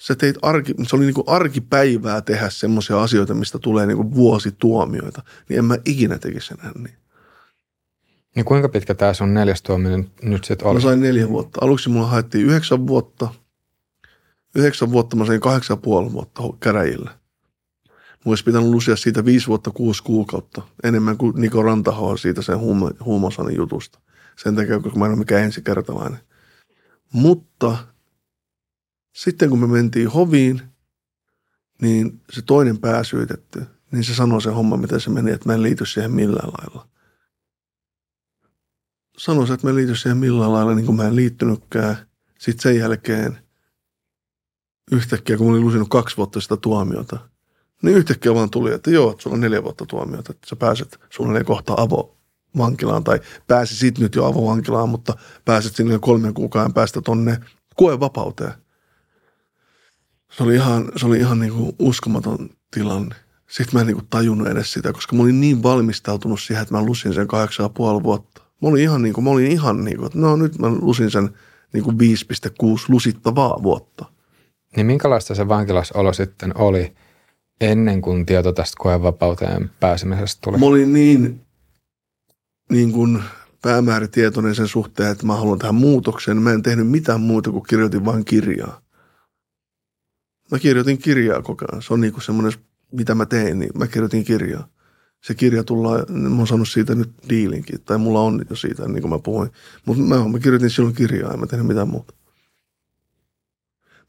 [0.00, 4.14] sä teit arki, se oli niin kuin arkipäivää tehdä semmoisia asioita, mistä tulee niin kuin
[4.14, 5.22] vuosituomioita.
[5.48, 6.96] Niin en mä ikinä tekisi enää niin.
[8.36, 10.80] Niin kuinka pitkä tämä sun neljäs tuominen nyt sitten Mä oli?
[10.80, 11.58] sain neljä vuotta.
[11.64, 13.28] Aluksi mulla haettiin yhdeksän vuotta.
[14.54, 17.10] Yhdeksän vuotta mä sain kahdeksan puoli vuotta käräjillä.
[18.24, 22.58] Mulla olisi pitänyt lusia siitä viisi vuotta kuusi kuukautta, enemmän kuin Niko Rantaho siitä sen
[23.04, 23.98] huumausainejutusta.
[23.98, 23.98] jutusta.
[24.36, 26.20] Sen takia, koska mä en ole mikään ensikertalainen.
[27.12, 27.78] Mutta
[29.14, 30.62] sitten kun me mentiin hoviin,
[31.82, 35.62] niin se toinen pääsyytetty, niin se sanoi se homma, miten se meni, että mä en
[35.62, 36.88] liity siihen millään lailla.
[39.18, 41.96] Sanoisi, että mä en liity siihen millään lailla, niin kuin mä en liittynytkään.
[42.38, 43.38] Sitten sen jälkeen
[44.92, 47.18] yhtäkkiä, kun mä olin lusinut kaksi vuotta sitä tuomiota,
[47.82, 51.00] niin yhtäkkiä vaan tuli, että joo, että sulla on neljä vuotta tuomiota, että sä pääset
[51.10, 51.74] suunnilleen kohta
[52.56, 57.40] avovankilaan, tai pääsisit nyt jo avovankilaan, mutta pääset sinne kolmen kuukauden päästä tonne
[57.76, 58.52] koevapauteen.
[60.30, 63.14] Se oli ihan, se oli ihan niin kuin uskomaton tilanne.
[63.48, 66.74] Sitten mä en niin kuin tajunnut edes sitä, koska mä olin niin valmistautunut siihen, että
[66.74, 68.42] mä lusin sen kahdeksan ja puoli vuotta.
[68.62, 71.10] Mä olin ihan niin kuin, mä olin ihan niin kuin, että no nyt mä lusin
[71.10, 71.30] sen
[71.72, 74.04] niin kuin 5,6 lusittavaa vuotta.
[74.76, 76.94] Niin minkälaista se vankilasolo sitten oli
[77.60, 80.58] ennen kuin tieto tästä koevapauteen pääsemisestä tuli?
[80.58, 81.45] Mä olin niin,
[82.70, 83.22] niin kuin
[83.62, 86.42] päämäärätietoinen sen suhteen, että mä haluan tähän muutoksen.
[86.42, 88.80] Mä en tehnyt mitään muuta kuin kirjoitin vain kirjaa.
[90.50, 91.82] Mä kirjoitin kirjaa koko ajan.
[91.82, 92.52] Se on niin kuin semmoinen,
[92.92, 94.68] mitä mä tein, niin mä kirjoitin kirjaa.
[95.24, 99.02] Se kirja tullaan, mä oon saanut siitä nyt diilinkin, tai mulla on jo siitä, niin
[99.02, 99.50] kuin mä puhuin.
[99.84, 102.14] Mutta mä, mä kirjoitin silloin kirjaa, en mä tehnyt mitään muuta.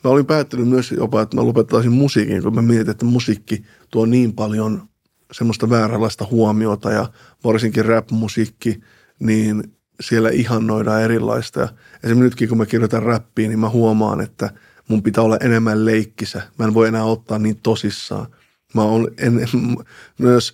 [0.04, 4.06] Mä olin päättänyt myös jopa, että mä lopettaisin musiikin, kun mä mietin, että musiikki tuo
[4.06, 4.90] niin paljon
[5.32, 7.10] semmoista vääränlaista huomiota ja
[7.44, 8.82] varsinkin rap-musiikki,
[9.20, 11.60] niin siellä ihannoidaan erilaista.
[11.60, 11.68] Ja
[12.04, 14.50] esimerkiksi nytkin, kun mä kirjoitan räppiin, niin mä huomaan, että–
[14.88, 16.42] mun pitää olla enemmän leikkisä.
[16.60, 18.28] Mä en voi enää ottaa niin tosissaan.
[18.74, 19.48] Mä oon en,
[20.18, 20.54] myös,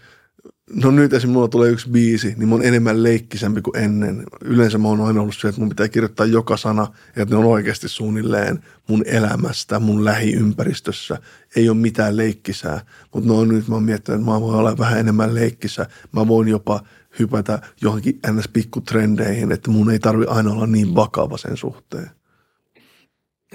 [0.71, 4.23] no nyt esimerkiksi mulla tulee yksi biisi, niin mä oon enemmän leikkisempi kuin ennen.
[4.41, 7.45] Yleensä mä oon aina ollut se, että mun pitää kirjoittaa joka sana, että ne on
[7.45, 11.17] oikeasti suunnilleen mun elämästä, mun lähiympäristössä.
[11.55, 12.81] Ei ole mitään leikkisää,
[13.13, 15.85] mutta no nyt mä oon miettinyt, että mä voin olla vähän enemmän leikkisä.
[16.11, 16.81] Mä voin jopa
[17.19, 18.47] hypätä johonkin ns.
[18.47, 22.09] pikkutrendeihin, että mun ei tarvi aina olla niin vakava sen suhteen.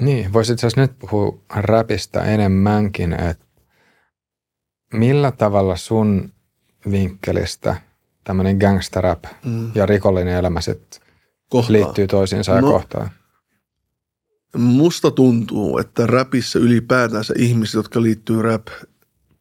[0.01, 3.45] Niin, voisi itse asiassa nyt puhua räpistä enemmänkin, että
[4.93, 6.33] millä tavalla sun
[6.90, 7.81] vinkkelistä
[8.24, 9.70] tämmöinen gangsterrap mm.
[9.74, 11.00] ja rikollinen elämä sitten
[11.68, 13.10] liittyy toisiinsa ja no, kohtaan?
[14.57, 18.66] Musta tuntuu, että räpissä ylipäätänsä ihmiset, jotka liittyy rap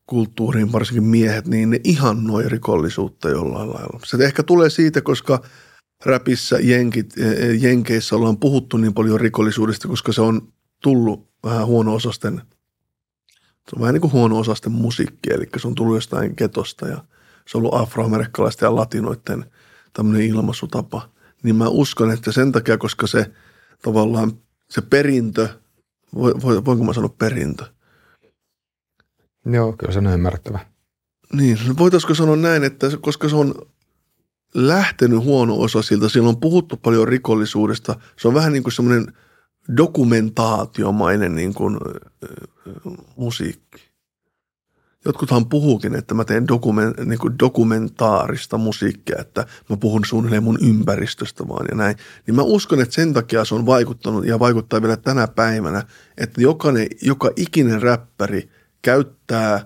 [0.05, 3.99] kulttuuriin, varsinkin miehet, niin ne ihannoi rikollisuutta jollain lailla.
[4.03, 5.39] Se ehkä tulee siitä, koska–
[6.05, 10.41] räpissä jenkit, e, e, Jenkeissä ollaan puhuttu niin paljon rikollisuudesta, koska se on
[10.81, 12.41] tullut vähän huono-osasten,
[13.69, 17.03] se on vähän niin kuin huono-osasten musiikki, eli se on tullut jostain ketosta ja
[17.47, 19.45] se on ollut afroamerikkalaisten ja latinoiden
[19.93, 21.09] tämmöinen ilmaisutapa.
[21.43, 23.31] Niin mä uskon, että sen takia, koska se
[23.81, 24.31] tavallaan
[24.69, 25.49] se perintö,
[26.65, 27.65] voinko mä sanoa perintö?
[29.45, 30.59] Joo, kyllä se on ymmärrettävä.
[31.33, 33.55] Niin, voitaisiko sanoa näin, että koska se on
[34.53, 36.09] lähtenyt huono-osaisilta.
[36.09, 37.99] Siellä on puhuttu paljon rikollisuudesta.
[38.19, 39.13] Se on vähän niin kuin semmoinen
[39.77, 41.77] dokumentaatiomainen niin kuin,
[42.23, 43.86] äh, musiikki.
[45.07, 50.57] Jotkuthan puhuukin, että mä teen dokumen, niin kuin dokumentaarista musiikkia, että mä puhun suunnilleen mun
[50.61, 51.95] ympäristöstä vaan ja näin.
[52.27, 55.83] Niin mä uskon, että sen takia se on vaikuttanut ja vaikuttaa vielä tänä päivänä,
[56.17, 58.49] että jokainen, joka ikinen räppäri
[58.81, 59.65] käyttää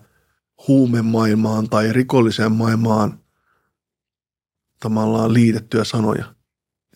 [0.68, 3.20] huumemaailmaan tai rikolliseen maailmaan
[4.80, 6.26] tavallaan liitettyjä sanoja.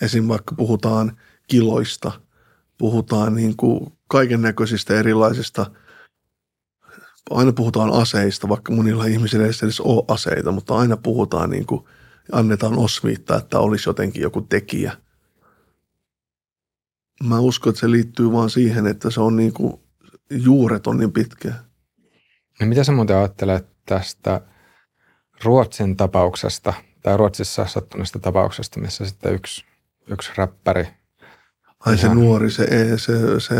[0.02, 0.28] Esim.
[0.28, 1.18] vaikka puhutaan
[1.48, 2.12] kiloista,
[2.78, 5.72] puhutaan niin kuin kaiken näköisistä erilaisista,
[7.30, 11.86] aina puhutaan aseista, vaikka monilla ihmisillä ei edes ole aseita, mutta aina puhutaan niin kuin,
[12.32, 14.98] annetaan osviittaa, että olisi jotenkin joku tekijä.
[17.24, 19.74] Mä uskon, että se liittyy vaan siihen, että se on niin kuin,
[20.30, 21.54] juuret on niin pitkä.
[22.62, 24.42] No mitä sä muuten ajattelet tästä
[25.44, 26.74] Ruotsin tapauksesta–
[27.06, 29.66] tai Ruotsissa sattuneesta tapauksesta, missä sitten yksi,
[30.08, 30.88] yksi räppäri.
[31.80, 33.56] Ai se nuori, se, se, se,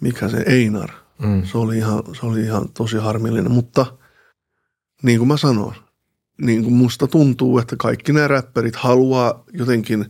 [0.00, 0.90] mikä se Einar,
[1.22, 1.42] mm.
[1.44, 3.86] se, oli ihan, se oli ihan tosi harmillinen, mutta
[5.02, 5.74] niin kuin mä sanoin,
[6.40, 10.06] niin kuin musta tuntuu, että kaikki nämä räppärit haluaa jotenkin,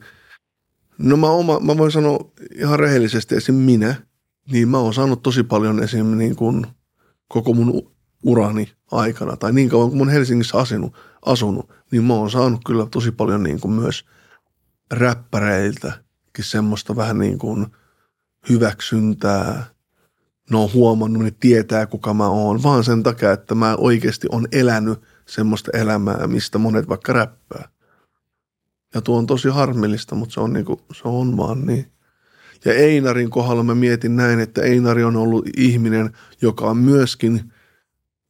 [0.98, 3.54] no mä, oma, mä voin sanoa ihan rehellisesti esim.
[3.54, 3.94] minä,
[4.50, 6.06] niin mä oon saanut tosi paljon esim.
[6.06, 6.66] Niin kuin
[7.28, 10.94] koko mun urani aikana, tai niin kauan kuin mun Helsingissä asunut,
[11.26, 14.04] asunut niin mä oon saanut kyllä tosi paljon niin kuin myös
[14.90, 17.66] räppäreiltäkin semmoista vähän niin kuin
[18.48, 19.64] hyväksyntää.
[20.50, 24.48] Ne on huomannut, ne tietää kuka mä oon, vaan sen takia, että mä oikeasti on
[24.52, 27.68] elänyt semmoista elämää, mistä monet vaikka räppää.
[28.94, 31.92] Ja tuo on tosi harmillista, mutta se on, niin kuin, se on vaan niin.
[32.64, 36.12] Ja Einarin kohdalla mä mietin näin, että Einari on ollut ihminen,
[36.42, 37.52] joka on myöskin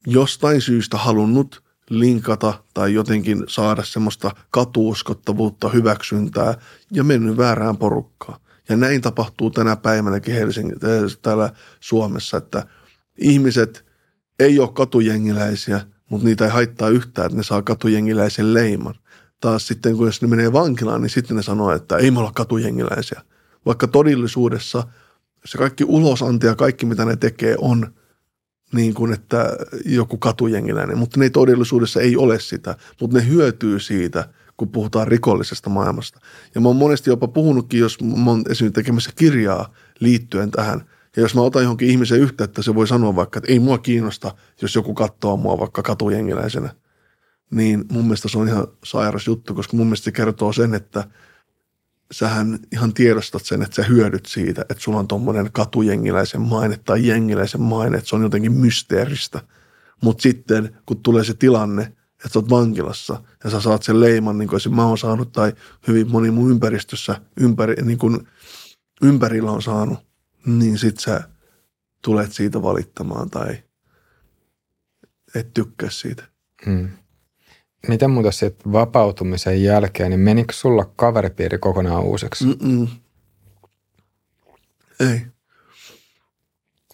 [0.07, 6.57] jostain syystä halunnut linkata tai jotenkin saada semmoista katuuskottavuutta, hyväksyntää
[6.91, 8.39] ja mennyt väärään porukkaan.
[8.69, 10.77] Ja näin tapahtuu tänä päivänäkin Helsingin,
[11.21, 11.49] täällä
[11.79, 12.67] Suomessa, että
[13.17, 13.85] ihmiset
[14.39, 18.95] ei ole katujengiläisiä, mutta niitä ei haittaa yhtään, että ne saa katujengiläisen leiman.
[19.41, 22.31] Taas sitten, kun jos ne menee vankilaan, niin sitten ne sanoo, että ei me olla
[22.31, 23.21] katujengiläisiä.
[23.65, 24.83] Vaikka todellisuudessa
[25.45, 27.93] se kaikki ulosanti ja kaikki, mitä ne tekee, on
[28.73, 30.97] niin kuin, että joku katujengiläinen.
[30.97, 34.29] Mutta ne todellisuudessa ei ole sitä, mutta ne hyötyy siitä,
[34.59, 36.19] kun puhutaan rikollisesta maailmasta.
[36.55, 40.81] Ja mä oon monesti jopa puhunutkin, jos mä oon esimerkiksi tekemässä kirjaa liittyen tähän–
[41.15, 44.35] ja jos mä otan johonkin ihmisen yhteyttä, se voi sanoa vaikka, että ei mua kiinnosta,
[44.61, 46.75] jos joku katsoo mua vaikka katujengiläisenä.
[47.51, 51.03] Niin mun mielestä se on ihan sairas juttu, koska mun mielestä se kertoo sen, että
[52.11, 57.07] sähän ihan tiedostat sen, että sä hyödyt siitä, että sulla on tommonen katujengiläisen maine tai
[57.07, 59.41] jengiläisen maine, että se on jotenkin mysteeristä.
[60.01, 61.93] Mutta sitten, kun tulee se tilanne,
[62.25, 65.53] että sä oot vankilassa ja sä saat sen leiman, niin kuin mä oon saanut tai
[65.87, 68.27] hyvin moni mun ympäristössä, ympäri, niin kuin
[69.01, 69.99] ympärillä on saanut,
[70.45, 71.21] niin sit sä
[72.01, 73.63] tulet siitä valittamaan tai
[75.35, 76.23] et tykkää siitä.
[76.65, 76.89] Hmm.
[77.87, 82.45] Miten muuta sitten vapautumisen jälkeen, niin menikö sulla kaveripiiri kokonaan uusiksi?
[82.45, 82.87] Mm-mm.
[84.99, 85.21] Ei.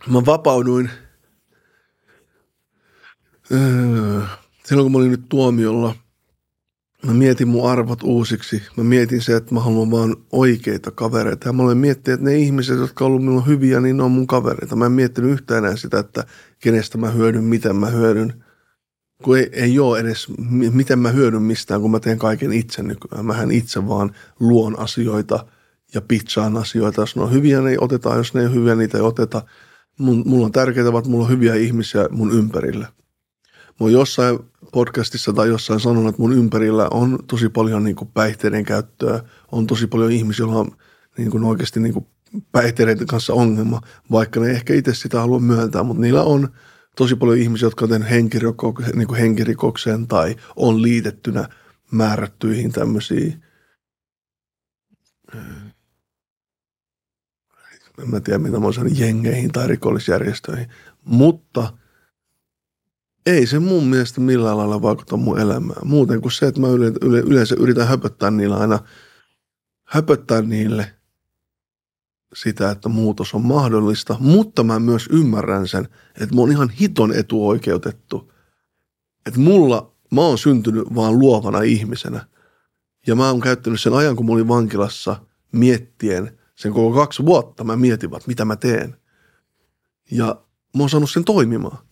[0.08, 0.90] Mä vapauduin
[3.52, 4.22] öö,
[4.66, 5.96] silloin, kun mä olin nyt tuomiolla–
[7.06, 8.64] mä mietin mun arvot uusiksi.
[8.78, 11.50] Mä mietin se, että mä haluan vaan oikeita kavereita.
[11.50, 14.12] Ja mä olen miettinyt, että ne ihmiset, jotka on ollut minulla hyviä, niin ne on
[14.12, 14.76] mun kavereita.
[14.76, 16.24] Mä en miettinyt yhtään enää sitä, että
[16.60, 18.44] kenestä mä hyödyn, miten mä hyödyn.
[19.24, 20.28] Kun ei, ei ole edes,
[20.72, 23.26] miten mä hyödyn mistään, kun mä teen kaiken itse nykyään.
[23.26, 25.46] Mähän itse vaan luon asioita
[25.94, 27.02] ja pitsaan asioita.
[27.02, 28.16] Jos ne on hyviä, ne ei oteta.
[28.16, 29.42] Jos ne ei ole hyviä, niitä ei oteta.
[30.00, 32.88] Mun, mulla on tärkeää, että mulla on hyviä ihmisiä mun ympärillä.
[33.80, 34.40] Mä jossain
[34.72, 39.68] podcastissa tai jossain sanonut, että mun ympärillä on tosi paljon niin kuin päihteiden käyttöä, on
[39.68, 40.72] tosi paljon ihmisiä, joilla on
[41.18, 42.06] niin kuin oikeasti niin kuin
[42.52, 43.82] päihteiden kanssa ongelma,
[44.12, 46.50] vaikka ne ehkä itse sitä halua myöntää, mutta niillä on
[46.96, 51.50] tosi paljon ihmisiä, jotka on tehnyt niin kuin henkirikokseen tai on liitettynä
[51.92, 53.44] määrättyihin tämmöisiin
[58.02, 60.68] en mä tiedä mitä mä oon jengeihin tai rikollisjärjestöihin,
[61.06, 61.74] mutta–
[63.26, 65.88] ei se mun mielestä millään lailla vaikuta mun elämään.
[65.88, 68.80] Muuten kuin se, että mä yle, yle, yleensä yritän höpöttää niillä aina,
[69.84, 70.96] höpöttää niille
[72.36, 75.88] sitä, että muutos on mahdollista, mutta mä myös ymmärrän sen,
[76.22, 78.32] että mä oon ihan hiton etuoikeutettu.
[79.26, 82.28] Että mulla, mä oon syntynyt vaan luovana ihmisenä.
[83.08, 87.64] Ja mä oon käyttänyt sen ajan, kun mä olin vankilassa miettien, sen koko kaksi vuotta
[87.64, 88.96] mä mietin, mitä mä teen.
[90.12, 90.42] Ja
[90.76, 91.85] mä oon saanut sen toimimaan.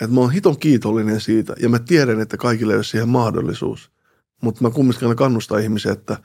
[0.00, 3.90] Että mä oon hiton kiitollinen siitä ja mä tiedän, että kaikille ei ole siihen mahdollisuus.
[4.42, 6.16] Mutta mä kumminkin kannustan ihmisiä, että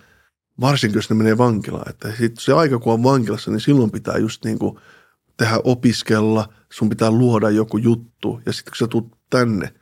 [0.62, 4.18] varsinkin jos ne menee vankilaan, että sit se aika kun on vankilassa, niin silloin pitää
[4.18, 4.80] just niin kuin
[5.38, 9.74] tehdä opiskella, sun pitää luoda joku juttu ja sitten kun sä tulet tänne,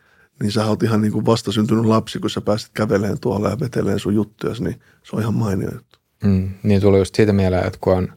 [0.41, 3.99] niin sä oot ihan niin kuin vastasyntynyt lapsi, kun sä pääset käveleen tuolla ja veteleen
[3.99, 5.99] sun juttuja, niin se on ihan mainio juttu.
[6.23, 8.13] Mm, niin tuli just siitä mieleen, että kun on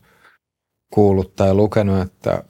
[0.91, 2.45] kuullut tai lukenut, että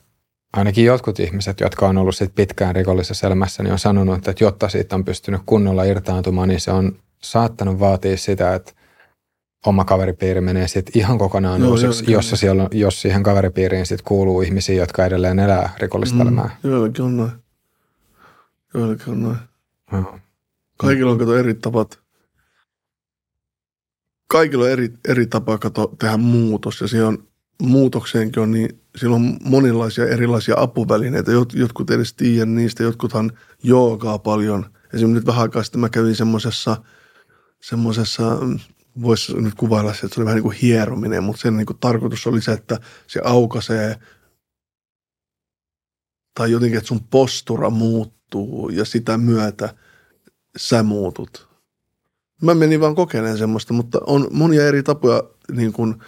[0.52, 4.68] ainakin jotkut ihmiset, jotka on ollut sit pitkään rikollisessa elämässä, niin on sanonut, että jotta
[4.68, 8.72] siitä on pystynyt kunnolla irtaantumaan, niin se on saattanut vaatia sitä, että
[9.66, 14.42] oma kaveripiiri menee sitten ihan kokonaan Joo, uusiksi, jossa siellä, jos siihen kaveripiiriin sit kuuluu
[14.42, 16.56] ihmisiä, jotka edelleen elää rikollista mm, elämää.
[16.64, 17.32] Joillekin on noin.
[18.74, 19.36] Joillekin on noin.
[19.92, 20.18] No.
[20.76, 22.00] Kaikilla on kato eri tapat.
[24.26, 27.30] Kaikilla on eri, eri tapa kato tehdä muutos ja siihen on
[27.60, 31.32] muutokseenkin on, niin sillä on monenlaisia erilaisia apuvälineitä.
[31.32, 33.32] Jot, jotkut edes tiedä niistä, jotkuthan
[33.62, 34.66] joogaa paljon.
[34.94, 36.76] Esimerkiksi nyt vähän aikaa sitten mä kävin semmoisessa,
[37.62, 38.39] semmoisessa
[39.02, 42.26] voisi nyt kuvailla että se oli vähän niin kuin hierominen, mutta sen niin kuin tarkoitus
[42.26, 43.97] oli se, että se aukaisee
[46.34, 49.74] tai jotenkin, että sun postura muuttuu ja sitä myötä
[50.56, 51.50] sä muutut.
[52.42, 55.22] Mä menin vaan kokeilemaan semmoista, mutta on monia eri tapoja
[55.52, 55.94] niin kuin–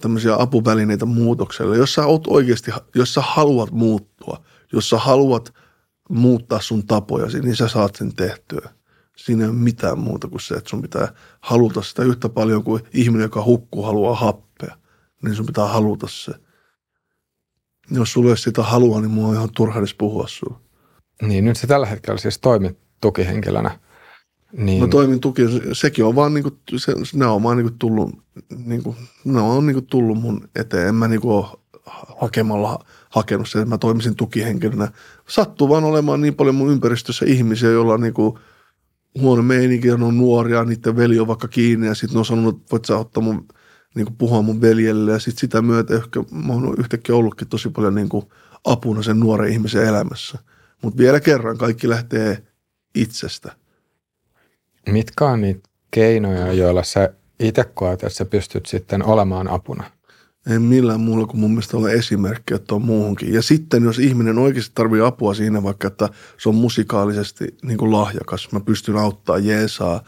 [0.00, 1.76] tämmöisiä apuvälineitä muutokselle.
[1.76, 5.54] Jos sä oot oikeasti, jos sä haluat muuttua, jos sä haluat
[6.08, 8.70] muuttaa sun tapojasi, niin sä saat sen tehtyä.
[9.16, 12.82] Siinä ei ole mitään muuta kuin se, että sun pitää haluta sitä yhtä paljon kuin
[12.92, 14.76] ihminen, joka hukkuu, haluaa happea.
[15.22, 16.32] Niin sun pitää haluta se.
[17.90, 20.60] Jos sulla ei sitä halua, niin mua on ihan turha edes puhua sulla.
[21.22, 23.78] Niin, nyt se tällä hetkellä siis toimit tukihenkilönä
[24.52, 28.10] Niin, Mä toimin tuki, sekin on vaan niinku, se, ne on vaan niinku tullut,
[28.64, 30.88] niinku, ne on niinku tullut mun eteen.
[30.88, 31.46] En mä niinku
[32.20, 34.88] hakemalla hakenut sen, että mä toimisin tukihenkilönä.
[35.28, 38.38] Sattuu vaan olemaan niin paljon mun ympäristössä ihmisiä, joilla on niinku
[39.20, 42.70] huono meininki, on nuoria, niiden veli on vaikka kiinni ja sitten ne on sanonut, että
[42.72, 43.48] voit sä ottaa mun,
[43.94, 47.94] niinku puhua mun veljelle ja sitten sitä myötä ehkä mä oon yhtäkkiä ollutkin tosi paljon
[47.94, 48.32] niinku
[48.64, 50.38] apuna sen nuoren ihmisen elämässä.
[50.82, 52.42] Mutta vielä kerran, kaikki lähtee
[52.94, 53.59] itsestä.
[54.88, 59.84] Mitkä on niitä keinoja, joilla sä itse koet, että sä pystyt sitten olemaan apuna?
[60.50, 63.34] Ei millään muulla kuin mun mielestä olla esimerkki, että on muuhunkin.
[63.34, 67.92] Ja sitten jos ihminen oikeasti tarvii apua siinä vaikka, että se on musikaalisesti niin kuin
[67.92, 70.02] lahjakas, mä pystyn auttaa jeesaa,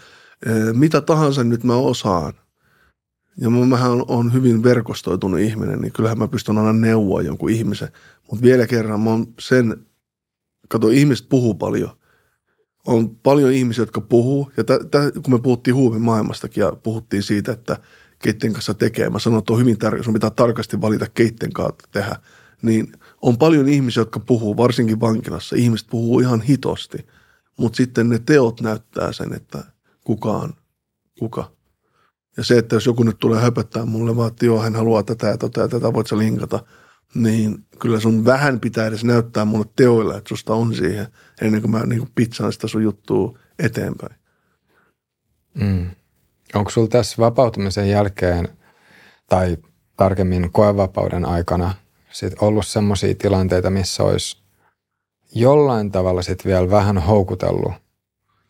[0.46, 2.32] eh, mitä tahansa nyt mä osaan.
[3.36, 7.88] Ja mä- mähän on hyvin verkostoitunut ihminen, niin kyllähän mä pystyn aina neuvoa jonkun ihmisen.
[8.30, 9.86] Mutta vielä kerran mä oon sen,
[10.68, 11.90] kato ihmiset puhuu paljon.
[12.86, 17.52] On paljon ihmisiä, jotka puhuu, ja tä, tä, kun me puhuttiin huumemaailmastakin ja puhuttiin siitä,
[17.52, 17.76] että
[18.18, 19.10] keitten kanssa tekee.
[19.10, 22.16] Mä sanoin, että on hyvin tärkeää, sun pitää tarkasti valita keitten kautta tehdä.
[22.62, 25.56] Niin on paljon ihmisiä, jotka puhuu, varsinkin vankilassa.
[25.56, 27.06] Ihmiset puhuu ihan hitosti,
[27.58, 29.64] mutta sitten ne teot näyttää sen, että
[30.04, 30.52] kuka on
[31.18, 31.50] kuka.
[32.36, 35.26] Ja se, että jos joku nyt tulee höpöttää mulle vaan, että joo, hän haluaa tätä
[35.26, 36.64] ja tätä ja tätä, voit sä linkata,
[37.14, 41.06] niin kyllä sun vähän pitää edes näyttää mulle teoilla, että susta on siihen,
[41.42, 44.16] ennen kuin mä niin pizzaan sitä sun juttua eteenpäin.
[45.54, 45.90] Mm.
[46.54, 48.48] Onko sulla tässä vapautumisen jälkeen
[49.28, 49.56] tai
[49.96, 51.74] tarkemmin koevapauden aikana
[52.10, 54.42] sit ollut sellaisia tilanteita, missä olisi
[55.34, 57.72] jollain tavalla sit vielä vähän houkutellut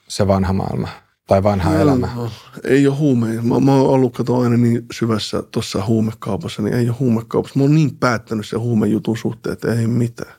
[0.09, 0.89] se vanha maailma
[1.27, 2.09] tai vanha elämä?
[2.17, 2.31] No,
[2.65, 3.27] ei ole huume.
[3.43, 7.59] Mä, mä oon ollut kato aina niin syvässä tuossa huumekaupassa, niin ei ole huumekaupassa.
[7.59, 10.35] Mä oon niin päättänyt sen huumejutun suhteen, että ei mitään.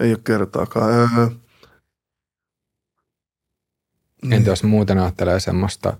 [0.00, 0.92] Ei ole kertaakaan.
[0.92, 1.30] Ää,
[4.30, 5.96] Entä jos muuten ajattelee semmoista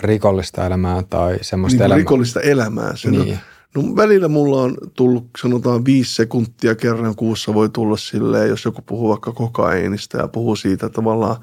[0.00, 1.98] rikollista elämää tai semmoista niin elämää?
[1.98, 2.96] rikollista elämää.
[2.96, 3.38] Se, Niin.
[3.74, 8.82] no, välillä mulla on tullut, sanotaan viisi sekuntia kerran kuussa voi tulla silleen, jos joku
[8.82, 11.36] puhuu vaikka kokaiinista ja puhuu siitä tavallaan,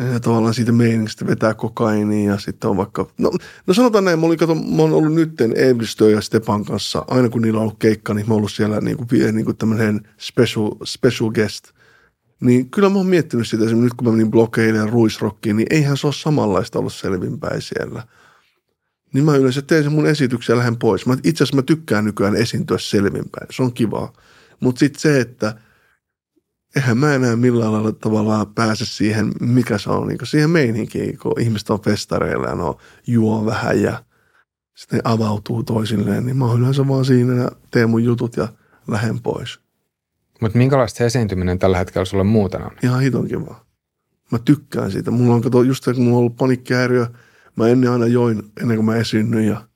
[0.00, 3.30] eh, tavallaan siitä meiningistä vetää kokainia ja sitten on vaikka, no,
[3.66, 7.28] no sanotaan näin, mä, olin, kato, mä oon ollut nytten Eivistö ja Stepan kanssa, aina
[7.28, 10.08] kun niillä on ollut keikka, niin mä oon ollut siellä niin kuin, niin kuin tämmöinen
[10.18, 11.75] special, special guest.
[12.40, 15.96] Niin kyllä mä oon miettinyt sitä, nyt kun mä menin blokeille ja ruisrokkiin, niin eihän
[15.96, 18.02] se ole samanlaista olla selvinpäin siellä
[19.16, 21.04] niin mä yleensä teen sen mun esityksen ja lähden pois.
[21.24, 23.46] Itse asiassa mä tykkään nykyään esiintyä selvinpäin.
[23.50, 24.12] Se on kivaa.
[24.60, 25.54] Mutta sitten se, että
[26.76, 31.40] eihän mä enää millään lailla tavallaan pääse siihen, mikä se on, niin siihen meininkiin, kun
[31.40, 34.04] ihmiset on festareilla ja no juo vähän ja
[34.74, 38.48] sitten avautuu toisilleen, niin mä oon yleensä vaan siinä ja teen mun jutut ja
[38.88, 39.60] lähden pois.
[40.40, 42.70] Mutta minkälaista esiintyminen tällä hetkellä sulle muuten on?
[42.82, 43.64] Ihan hiton kivaa.
[44.32, 45.10] Mä tykkään siitä.
[45.10, 47.06] Mulla on, kato, just kun mulla on ollut panikkihäiriö,
[47.56, 49.68] mä ennen aina join, ennen kuin mä esiinnyin ja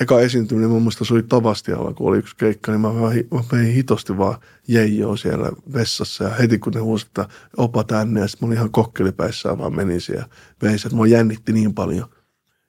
[0.00, 3.44] eka esiintyminen mun mielestä se oli Tavastialla, kun oli yksi keikka, niin mä, hi- mä
[3.52, 4.38] vein hitosti vaan
[4.68, 8.56] jeijoa siellä vessassa ja heti kun ne huusivat, että opa tänne ja sitten mä olin
[8.56, 10.26] ihan kokkelipäissään vaan menin siellä
[10.62, 12.08] vein se, että mua jännitti niin paljon.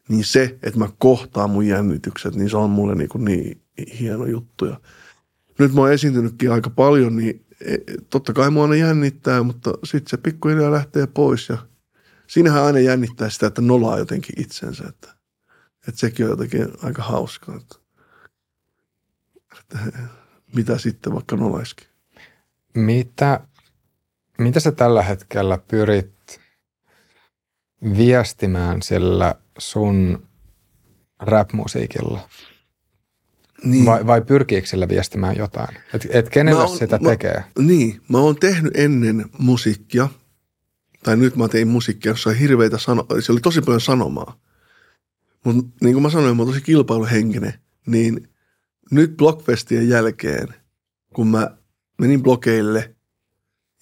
[0.09, 3.61] Niin se, että mä kohtaan mun jännitykset, niin se on mulle niin, kuin niin
[3.99, 4.65] hieno juttu.
[4.65, 4.79] Ja
[5.63, 7.77] nyt mä oon esiintynytkin aika paljon, niin e,
[8.09, 11.57] totta kai mua aina jännittää, mutta sitten se pikkuhiljaa lähtee pois ja
[12.27, 15.09] siinähän aina jännittää sitä, että nolaa jotenkin itsensä, että,
[15.87, 17.75] että sekin on jotenkin aika hauskaa, että,
[19.59, 19.79] että
[20.55, 21.87] mitä sitten vaikka nolaiskin.
[22.75, 23.39] Mitä,
[24.37, 26.41] mitä sä tällä hetkellä pyrit
[27.97, 30.27] viestimään sillä sun
[31.19, 32.29] rap-musiikilla?
[33.63, 33.85] Niin.
[33.85, 35.77] Vai, vai pyrkiikö sillä viestimään jotain?
[35.93, 37.43] Et, et kenelle Mä oon- sitä mä- tekee?
[37.59, 40.09] Niin, mä oon tehnyt ennen musiikkia,
[41.03, 44.39] tai nyt mä tein musiikkia, jossa on hirveitä sano, se oli tosi paljon sanomaa.
[45.43, 47.53] Mutta niin kuin mä sanoin, mä oon tosi kilpailuhenkinen,
[47.85, 48.29] niin
[48.91, 50.47] nyt Blockfestien jälkeen,
[51.13, 51.57] kun mä
[51.97, 52.95] menin blokeille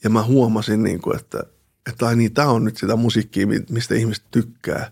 [0.04, 1.44] ja mä huomasin, niin kuin, että,
[1.90, 4.92] että ai niin, tää on nyt sitä musiikkia, mi- mistä ihmiset tykkää.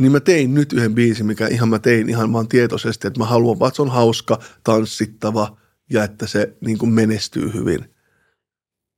[0.00, 3.26] Niin mä tein nyt yhden biisin, mikä ihan mä tein ihan vaan tietoisesti, että mä
[3.26, 5.56] haluan että se on hauska, tanssittava
[5.90, 7.94] ja että se niin kuin menestyy hyvin.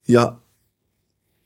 [0.09, 0.37] Ja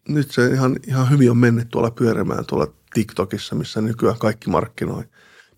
[0.08, 5.04] nyt se ihan, ihan hyvin on mennyt tuolla pyörimään tuolla TikTokissa, missä nykyään kaikki markkinoi.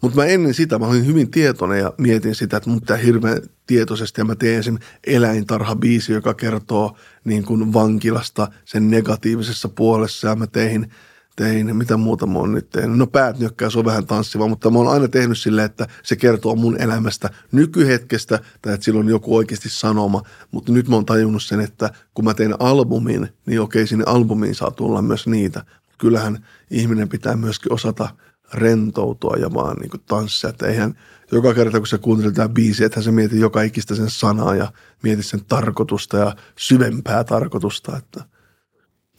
[0.03, 3.43] Mutta mä ennen sitä, mä olin hyvin tietoinen ja mietin sitä, että mun pitää hirveän
[3.67, 10.37] tietoisesti, ja mä teen esimerkiksi eläintarha-biisi, joka kertoo niin kuin vankilasta sen negatiivisessa puolessa, ja
[10.37, 10.93] mä tein,
[11.39, 12.99] tein, mitä muuta mä oon nyt tehnyt.
[12.99, 16.17] No päät nyökkää, se on vähän tanssiva, mutta mä oon aina tehnyt silleen, että se
[16.17, 21.07] kertoo mun elämästä nykyhetkestä, tai että sillä on joku oikeasti sanoma, mutta nyt mä oon
[21.07, 25.65] tajunnut sen, että kun mä teen albumin, niin okei, sinne albumiin saa tulla myös niitä.
[25.99, 28.09] kyllähän ihminen pitää myöskin osata
[28.55, 30.51] rentoutua ja vaan niin tanssia.
[30.51, 30.95] Että eihän
[31.33, 34.73] joka kerta, kun sä kuuntelet tämä biisi, että sä mietit joka ikistä sen sanaa ja
[35.03, 37.97] mietit sen tarkoitusta ja syvempää tarkoitusta.
[37.97, 38.25] Että.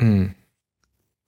[0.01, 0.29] Mm.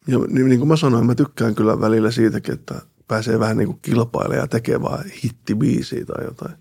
[0.07, 3.67] Ja niin, niin kuin mä sanoin, mä tykkään kyllä välillä siitäkin, että pääsee vähän niin
[3.67, 6.55] kuin kilpailemaan ja tekee vaan hittibiisiä tai jotain.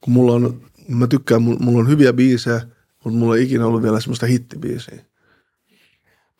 [0.00, 2.60] Kun mulla on, mä tykkään, mulla on hyviä biisejä,
[3.04, 5.04] mutta mulla ei ikinä ollut vielä semmoista hittibiisiä.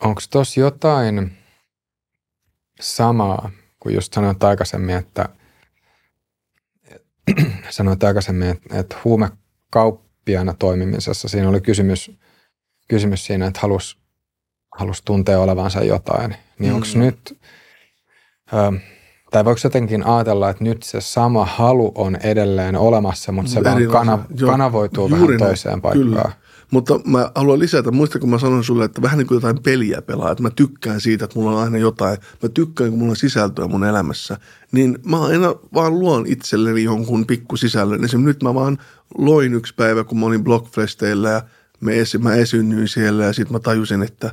[0.03, 1.33] Onko tossa jotain
[2.81, 5.29] samaa, kuin just sanoit aikaisemmin, että
[7.71, 12.11] sanoit aikaisemmin, että, että huumekauppiana toimimisessa siinä oli kysymys,
[12.89, 14.03] kysymys siinä, että halus,
[14.75, 16.36] halus tuntea olevansa jotain.
[16.59, 16.75] Niin mm.
[16.75, 17.39] onko nyt,
[18.53, 18.81] ö,
[19.31, 23.86] tai voiko jotenkin ajatella, että nyt se sama halu on edelleen olemassa, mutta se vaan
[23.86, 26.09] kana, kanavoituu vähän näin, toiseen paikkaan?
[26.09, 26.33] Kyllä.
[26.70, 30.03] Mutta mä haluan lisätä, muista kun mä sanoin sulle, että vähän niin kuin jotain peliä
[30.03, 33.17] pelaa, että mä tykkään siitä, että mulla on aina jotain, mä tykkään, kun mulla on
[33.17, 34.36] sisältöä mun elämässä,
[34.73, 38.05] niin mä aina vaan luon itselleni jonkun pikku sisällön.
[38.05, 38.78] Esimerkiksi nyt mä vaan
[39.19, 41.43] loin yksi päivä, kun mä olin Blockfesteillä ja
[41.81, 44.31] me esi- mä esinnyin siellä ja sitten mä tajusin, että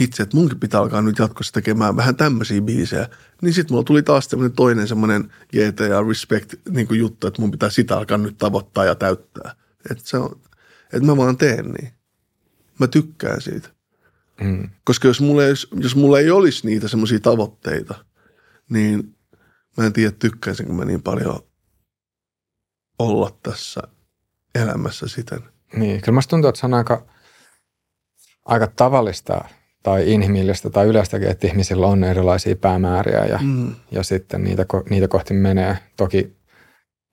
[0.00, 3.08] hitse, että munkin pitää alkaa nyt jatkossa tekemään vähän tämmöisiä biisejä.
[3.42, 7.96] Niin sitten mulla tuli taas toinen semmoinen GTA Respect niin juttu, että mun pitää sitä
[7.96, 9.54] alkaa nyt tavoittaa ja täyttää.
[9.90, 10.40] Että se on,
[10.84, 11.92] että mä vaan teen niin.
[12.78, 13.68] Mä tykkään siitä.
[14.40, 14.70] Mm.
[14.84, 18.04] Koska jos mulla, ei, jos mulla ei olisi niitä semmoisia tavoitteita,
[18.70, 19.16] niin
[19.76, 21.40] mä en tiedä tykkäisinkö mä niin paljon
[22.98, 23.80] olla tässä
[24.54, 25.40] elämässä siten.
[25.76, 27.06] Niin, kyllä musta tuntuu, että se on aika,
[28.44, 29.44] aika tavallista
[29.82, 33.74] tai inhimillistä tai yleistäkin, että ihmisillä on erilaisia päämääriä ja, mm.
[33.90, 35.78] ja sitten niitä, niitä kohti menee.
[35.96, 36.36] Toki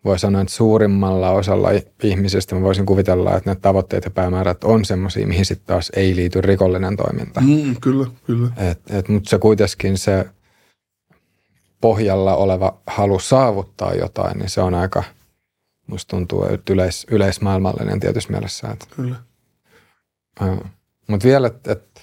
[0.05, 1.69] voi sanoa, että suurimmalla osalla
[2.03, 6.15] ihmisistä mä voisin kuvitella, että ne tavoitteet ja päämäärät on semmoisia, mihin sitten taas ei
[6.15, 7.41] liity rikollinen toiminta.
[7.41, 8.49] Mm, kyllä, kyllä.
[8.57, 10.25] Et, et, mutta se kuitenkin se
[11.81, 15.03] pohjalla oleva halu saavuttaa jotain, niin se on aika,
[15.87, 18.67] musta tuntuu, että yleis, yleismaailmallinen tietysti mielessä.
[18.67, 19.15] Että, kyllä.
[21.07, 21.96] Mutta vielä, että et,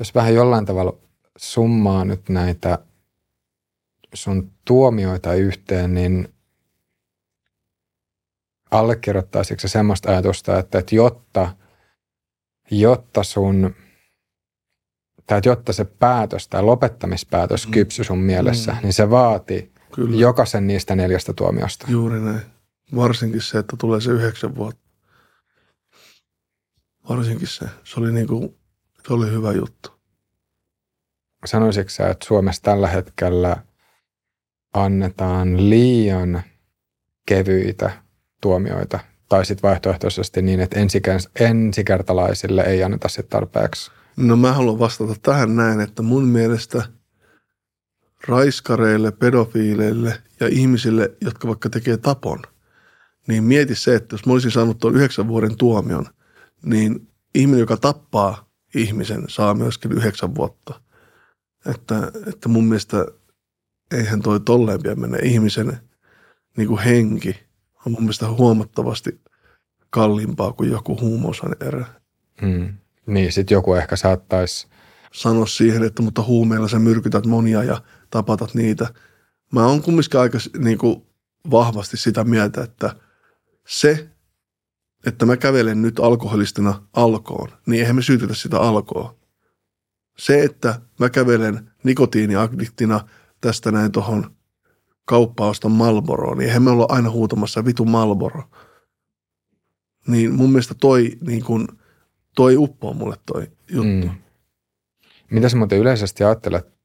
[0.00, 0.98] jos vähän jollain tavalla
[1.36, 2.78] summaa nyt näitä
[4.14, 6.28] sun tuomioita yhteen, niin–
[8.70, 11.54] allekirjoittaisitko semmoista ajatusta, että, että jotta,
[12.70, 13.74] jotta sun
[15.26, 17.72] tai että jotta se päätös tai lopettamispäätös mm.
[17.72, 18.78] kypsy sun mielessä, mm.
[18.82, 20.16] niin se vaati Kyllä.
[20.16, 21.86] jokaisen niistä neljästä tuomiosta.
[21.90, 22.40] Juuri näin.
[22.96, 24.90] Varsinkin se, että tulee se yhdeksän vuotta.
[27.08, 27.66] Varsinkin se.
[27.84, 28.59] Se oli, niinku,
[29.10, 29.90] se oli hyvä juttu.
[31.44, 33.56] Sanoisitko sä, että Suomessa tällä hetkellä
[34.74, 36.42] annetaan liian
[37.26, 37.90] kevyitä
[38.40, 38.98] tuomioita.
[39.28, 40.76] Tai sitten vaihtoehtoisesti niin, että
[41.40, 43.90] ensikertalaisille ei anneta sit tarpeeksi.
[44.16, 46.82] No mä haluan vastata tähän näin, että mun mielestä
[48.28, 52.42] raiskareille, pedofiileille ja ihmisille, jotka vaikka tekee tapon,
[53.28, 56.06] niin mieti se, että jos mä olisin saanut tuon yhdeksän vuoden tuomion,
[56.62, 60.80] niin ihminen, joka tappaa ihmisen, saa myöskin yhdeksän vuotta.
[61.66, 63.06] Että, että mun mielestä
[63.90, 65.80] eihän toi tolleen mennä ihmisen
[66.56, 67.36] niin kuin henki–
[67.86, 69.20] on mun mielestä huomattavasti
[69.90, 71.56] kalliimpaa kuin joku huumausaine
[72.42, 72.74] Hmm.
[73.06, 74.66] Niin, sitten joku ehkä saattaisi...
[75.12, 78.94] Sanoa siihen, että mutta huumeilla sä myrkytät monia ja tapatat niitä.
[79.52, 81.06] Mä oon kumminkin aika niin kuin,
[81.50, 82.96] vahvasti sitä mieltä, että
[83.66, 84.08] se,
[85.06, 89.14] että mä kävelen nyt alkoholistina alkoon, niin eihän me syytetä sitä alkoa.
[90.18, 93.00] Se, että mä kävelen nikotiiniaddiktina
[93.40, 94.36] tästä näin tuohon
[95.04, 98.42] kauppausta Malboroa, niin eihän me olla aina huutamassa vitu Malboro.
[100.06, 101.68] Niin mun mielestä toi, niin kun,
[102.34, 104.06] toi uppoo mulle toi juttu.
[104.06, 104.10] Mm.
[105.30, 106.79] Mitä sä muuten yleisesti ajattelet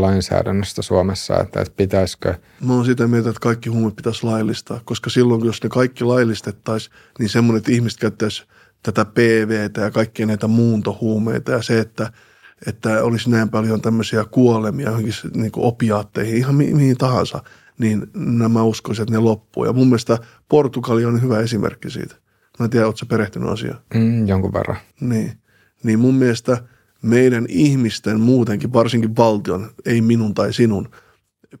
[0.00, 2.34] lainsäädännöstä Suomessa, että, että pitäisikö?
[2.64, 6.94] Mä oon sitä mieltä, että kaikki huumeet pitäisi laillistaa, koska silloin, jos ne kaikki laillistettaisiin,
[7.18, 8.44] niin semmoinen, että ihmiset käyttäisi
[8.82, 12.12] tätä PVtä ja kaikkia näitä muuntohuumeita ja se, että–
[12.66, 17.42] että olisi näin paljon tämmöisiä kuolemia johonkin niin kuin opiaatteihin, ihan mi- mihin tahansa,
[17.78, 19.64] niin nämä uskoisin, että ne loppuu.
[19.64, 22.14] Ja mun mielestä Portugali on hyvä esimerkki siitä.
[22.58, 23.80] Mä en tiedä, ootko perehtynyt asiaan?
[23.94, 24.76] Mm, jonkun verran.
[25.00, 25.32] Niin.
[25.82, 26.62] Niin mun mielestä
[27.02, 30.88] meidän ihmisten muutenkin, varsinkin valtion, ei minun tai sinun,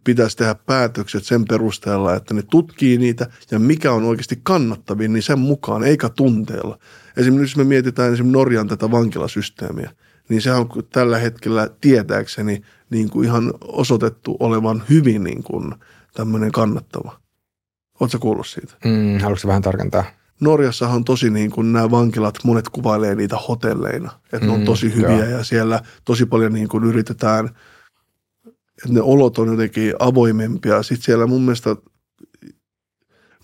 [0.04, 5.22] pitäisi tehdä päätökset sen perusteella, että ne tutkii niitä ja mikä on oikeasti kannattavin, niin
[5.22, 6.78] sen mukaan, eikä tunteella.
[7.16, 9.90] Esimerkiksi jos me mietitään esimerkiksi Norjan tätä vankilasysteemiä–
[10.28, 15.74] niin se on tällä hetkellä tietääkseni niin kuin ihan osoitettu olevan hyvin niin kuin
[16.14, 17.20] tämmöinen kannattava.
[18.00, 18.74] Oletko kuullut siitä?
[18.84, 20.04] Mm, haluatko vähän tarkentaa?
[20.40, 24.64] Norjassahan on tosi niin kuin nämä vankilat, monet kuvailee niitä hotelleina, että ne on Mm,
[24.64, 25.28] tosi hyviä joo.
[25.28, 27.46] ja siellä tosi paljon niin kuin yritetään,
[28.76, 30.82] että ne olot on jotenkin avoimempia.
[30.82, 31.76] Sitten siellä mun mielestä,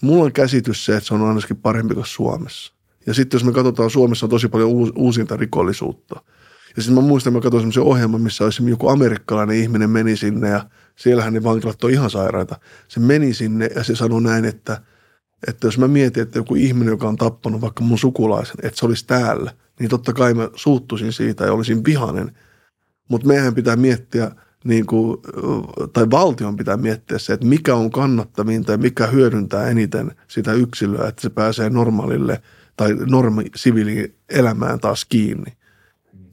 [0.00, 2.74] mulla on käsitys se, että se on ainakin parempi kuin Suomessa.
[3.06, 6.20] Ja sitten jos me katsotaan, Suomessa on tosi paljon uus, uusinta rikollisuutta.
[6.76, 10.16] Ja sitten mä muistan, että mä katsoin semmoisen ohjelman, missä olisi joku amerikkalainen ihminen meni
[10.16, 10.66] sinne ja
[10.96, 12.60] siellähän ne vankilat on ihan sairaita.
[12.88, 14.80] Se meni sinne ja se sanoi näin, että,
[15.48, 18.86] että jos mä mietin, että joku ihminen, joka on tappanut vaikka mun sukulaisen, että se
[18.86, 22.36] olisi täällä, niin totta kai mä suuttuisin siitä ja olisin vihainen.
[23.08, 24.30] Mutta meidän pitää miettiä,
[24.64, 25.18] niin kuin,
[25.92, 31.08] tai valtion pitää miettiä se, että mikä on kannattavinta ja mikä hyödyntää eniten sitä yksilöä,
[31.08, 32.42] että se pääsee normaalille
[32.76, 33.44] tai normi
[34.28, 35.52] elämään taas kiinni.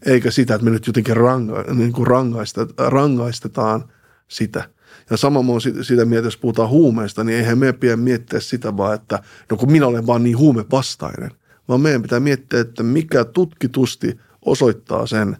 [0.06, 3.84] Eikä sitä, että me nyt jotenkin ranga, niin kuin rangaista, rangaistetaan
[4.28, 4.70] sitä.
[5.11, 8.40] Ja sama mä oon sit- sitä mieltä, jos puhutaan huumeista, niin eihän meidän pidä miettiä
[8.40, 11.31] sitä vaan, että no kun minä olen vaan niin huumevastainen,
[11.67, 15.38] vaan meidän pitää miettiä, että mikä tutkitusti osoittaa sen,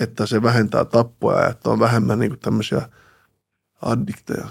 [0.00, 2.88] että se vähentää tappoja ja että on vähemmän niin tämmöisiä
[3.82, 4.46] addikteja.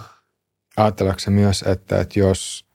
[0.78, 2.66] Ajatteleeko myös, että, että jos,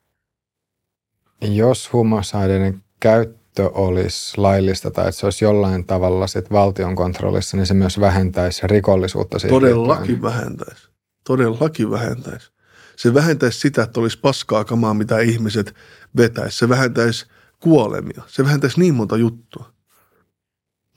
[1.41, 7.67] jos huumausaineiden käyttö olisi laillista tai että se olisi jollain tavalla sit valtion kontrollissa, niin
[7.67, 10.23] se myös vähentäisi rikollisuutta Todellakin liittyen.
[10.23, 10.88] vähentäisi.
[11.29, 12.51] Todellakin vähentäisi.
[12.97, 15.75] Se vähentäisi sitä, että olisi paskaa kamaa, mitä ihmiset
[16.17, 16.59] vetäisi.
[16.59, 17.27] Se vähentäisi
[17.61, 18.23] kuolemia.
[18.27, 19.73] Se vähentäisi niin monta juttua.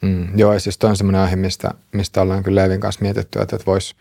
[0.02, 3.40] Mm, joo, ja siis toi on semmoinen aihe, mistä, mistä ollaan kyllä Leevin kanssa mietitty,
[3.40, 3.96] että, että voisi,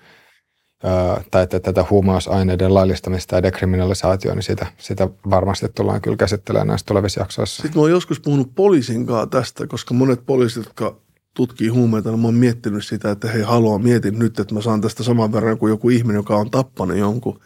[1.31, 6.87] tai että tätä huumausaineiden laillistamista ja dekriminalisaatio, niin sitä, sitä varmasti tullaan kyllä käsittelemään näissä
[6.87, 7.63] tulevissa jaksoissa.
[7.63, 10.97] Sitten mä oon joskus puhunut poliisin kanssa tästä, koska monet poliisit, jotka
[11.35, 14.81] tutkii huumeita, niin mä oon miettinyt sitä, että hei halua, mietin nyt, että mä saan
[14.81, 17.41] tästä saman verran kuin joku ihminen, joka on tappanut jonkun.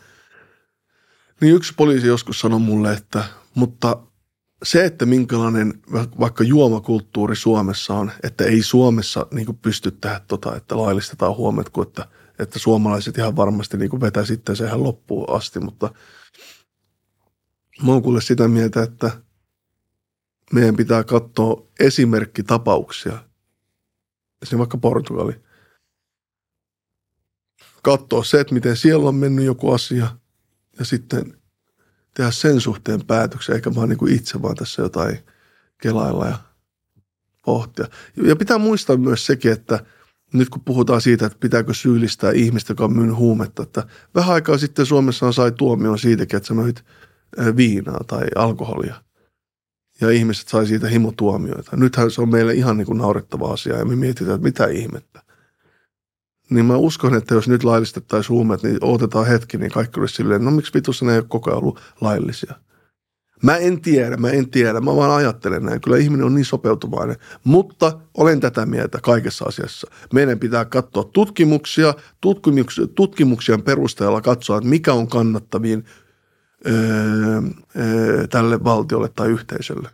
[1.41, 3.97] Niin yksi poliisi joskus sanoi mulle, että mutta
[4.63, 10.57] se, että minkälainen va- vaikka juomakulttuuri Suomessa on, että ei Suomessa niin pysty tehdä tota,
[10.57, 15.37] että laillistetaan huomet, kun että, että suomalaiset ihan varmasti niin vetää sitten se ihan loppuun
[15.37, 15.95] asti, mutta
[17.83, 19.11] mä oon kuule sitä mieltä, että
[20.53, 23.19] meidän pitää katsoa esimerkkitapauksia.
[24.45, 25.33] Esimerkiksi vaikka Portugali.
[27.83, 30.09] Katsoa se, että miten siellä on mennyt joku asia
[30.79, 31.37] ja sitten
[32.15, 35.19] tehdä sen suhteen päätöksiä, eikä vaan niin kuin itse vaan tässä jotain
[35.83, 36.39] kelailla ja
[37.45, 37.87] pohtia.
[38.17, 39.85] Ja pitää muistaa myös sekin, että
[40.33, 44.59] nyt kun puhutaan siitä, että pitääkö syyllistää ihmistä, joka on myynyt huumetta, että vähän aikaa
[44.59, 46.55] sitten Suomessa sai tuomion siitäkin, että sä
[47.39, 49.03] ö, viinaa tai alkoholia.
[50.01, 51.77] Ja ihmiset sai siitä himotuomioita.
[51.77, 55.23] Nythän se on meille ihan niin kuin naurettava asia ja me mietitään, että mitä ihmettä.
[56.51, 60.45] Niin mä uskon, että jos nyt laillistettaisiin huumeet, niin otetaan hetki, niin kaikki olisi silleen,
[60.45, 62.55] no miksi vitussa ne ei ole koko ajan ollut laillisia.
[63.43, 65.81] Mä en tiedä, mä en tiedä, mä vaan ajattelen näin.
[65.81, 69.91] Kyllä ihminen on niin sopeutuvainen, mutta olen tätä mieltä kaikessa asiassa.
[70.13, 71.95] Meidän pitää katsoa tutkimuksia,
[72.95, 75.85] tutkimuksien perusteella katsoa, että mikä on kannattavin
[78.31, 79.91] tälle valtiolle tai yhteisölle.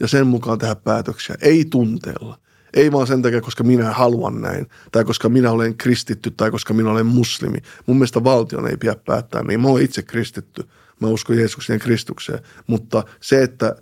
[0.00, 2.38] Ja sen mukaan tehdä päätöksiä, ei tunteella.
[2.74, 6.74] Ei vaan sen takia, koska minä haluan näin, tai koska minä olen kristitty, tai koska
[6.74, 7.58] minä olen muslimi.
[7.86, 9.60] Mun mielestä valtion ei pidä päättää niin.
[9.60, 10.64] Mä olen itse kristitty.
[11.00, 12.38] Mä uskon Jeesuksen ja Kristukseen.
[12.66, 13.76] Mutta se, että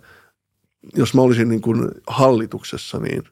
[0.95, 3.23] jos mä olisin niin kuin hallituksessa, niin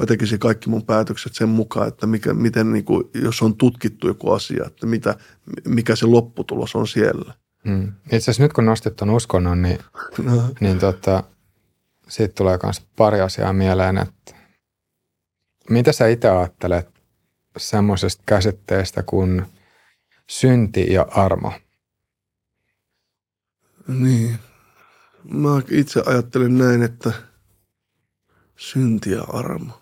[0.00, 4.06] mä tekisin kaikki mun päätökset sen mukaan, että mikä, miten, niin kuin, jos on tutkittu
[4.06, 5.16] joku asia, että mitä,
[5.64, 7.34] mikä se lopputulos on siellä.
[7.64, 7.92] Mm.
[8.04, 9.78] Itse asiassa nyt kun nostit tuon uskonnon, niin,
[10.24, 11.24] No, niin tota,
[12.08, 14.34] siitä tulee myös pari asiaa mieleen, että
[15.70, 16.88] mitä sä itse ajattelet
[17.56, 19.46] semmoisesta käsitteestä kuin
[20.30, 21.52] synti ja armo?
[23.88, 24.38] Niin.
[25.24, 27.12] Mä itse ajattelen näin, että
[28.56, 29.80] synti ja armo.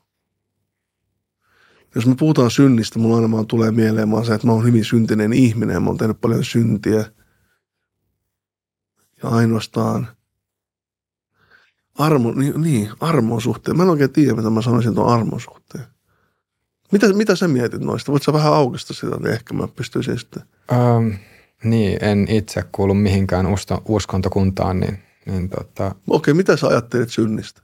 [1.95, 4.85] Jos me puhutaan synnistä, mulla aina vaan tulee mieleen vaan se, että mä oon hyvin
[4.85, 7.05] syntinen ihminen ja mä oon tehnyt paljon syntiä.
[9.23, 10.09] Ja ainoastaan
[11.95, 13.77] armo, niin, niin armon suhteen.
[13.77, 15.85] Mä en oikein tiedä, mitä mä sanoisin tuon armon suhteen.
[16.93, 18.13] Mitä, mitä sä mietit noista?
[18.13, 20.43] Voit sä vähän aukista sitä, niin ehkä mä pystyisin sitten.
[20.73, 21.15] Öm,
[21.65, 27.63] niin, en itse kuulu mihinkään usto, uskontokuntaan, niin, niin tota, Okei, mitä sä ajattelet synnistä?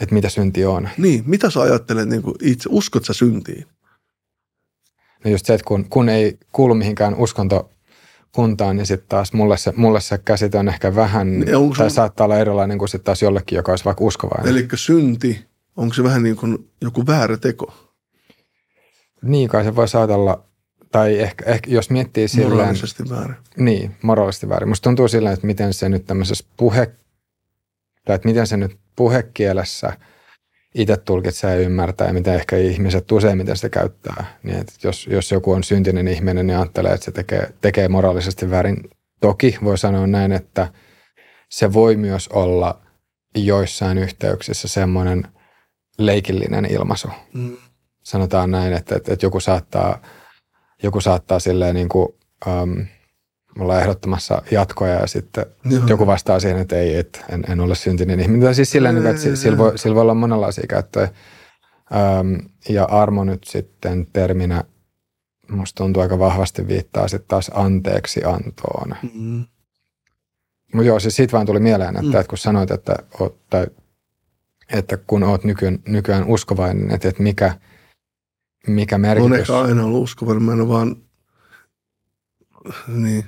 [0.00, 0.88] että mitä synti on.
[0.98, 2.68] Niin, mitä sä ajattelet niin kuin itse?
[2.72, 3.66] Uskot sä syntiin?
[5.24, 7.14] No just se, että kun, kun ei kuulu mihinkään
[8.26, 11.90] uskontokuntaan, niin sitten taas mulle se, mulle se käsite on ehkä vähän, Niin, onko tai
[11.90, 14.50] sun- saattaa olla erilainen kuin sitten taas jollekin, joka olisi vaikka uskovainen.
[14.52, 15.44] Eli synti,
[15.76, 17.74] onko se vähän niin kuin joku väärä teko?
[19.22, 20.44] Niin kai se voisi ajatella,
[20.92, 22.52] tai ehkä, ehkä jos miettii silleen...
[22.52, 23.36] Moraalisesti väärin.
[23.56, 24.68] Niin, moraalisesti väärin.
[24.68, 26.86] Musta tuntuu silleen, että miten se nyt tämmöisessä puhe,
[28.04, 29.92] tai että miten se nyt puhekielessä
[30.76, 34.38] itse tulkitsee ja ymmärtää ja miten ehkä ihmiset useimmiten sitä käyttää.
[34.42, 38.50] Niin että jos, jos joku on syntinen ihminen, niin ajattelee, että se tekee, tekee moraalisesti
[38.50, 38.90] väärin.
[39.20, 40.68] Toki voi sanoa näin, että
[41.48, 42.80] se voi myös olla
[43.34, 45.28] joissain yhteyksissä semmoinen
[45.98, 47.08] leikillinen ilmaisu.
[47.32, 47.56] Mm.
[48.02, 50.02] Sanotaan näin, että, että, että joku saattaa,
[50.82, 52.08] joku saattaa silleen niin kuin,
[52.46, 52.86] um,
[53.58, 55.86] olla ehdottamassa jatkoja ja sitten Joo.
[55.86, 58.42] joku vastaa siihen, että ei, että en, en ole syntinen ihminen.
[58.42, 61.08] Tai siis silleen, ei, että sillä voi, sillä voi olla monenlaisia käyttöjä.
[62.20, 64.64] Um, ja armo nyt sitten terminä
[65.50, 68.96] musta tuntuu aika vahvasti viittaa sitten taas anteeksi antoon.
[69.14, 69.44] Mm.
[70.74, 72.14] Mutta joo, siis siitä vaan tuli mieleen, että, mm.
[72.14, 73.66] että kun sanoit, että, oot, tai,
[74.72, 77.58] että kun oot nykyään, nykyään uskovainen, että, että mikä,
[78.66, 79.26] mikä merkitys...
[79.30, 80.96] Olen ehkä aina ollut uskovainen, mä en vaan...
[82.88, 83.24] Niin.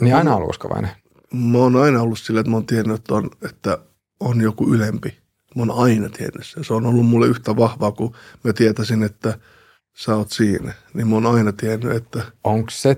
[0.00, 0.90] Niin aina ollut uskovainen?
[1.32, 3.78] Mä oon aina ollut sillä, että mä oon tiennyt, että on, että
[4.20, 5.18] on joku ylempi.
[5.56, 6.64] Mä oon aina tiennyt sen.
[6.64, 9.38] Se on ollut mulle yhtä vahvaa, kun mä tietäisin, että
[9.96, 10.72] sä oot siinä.
[10.94, 12.22] Niin mä oon aina tiennyt, että...
[12.44, 12.96] Onko se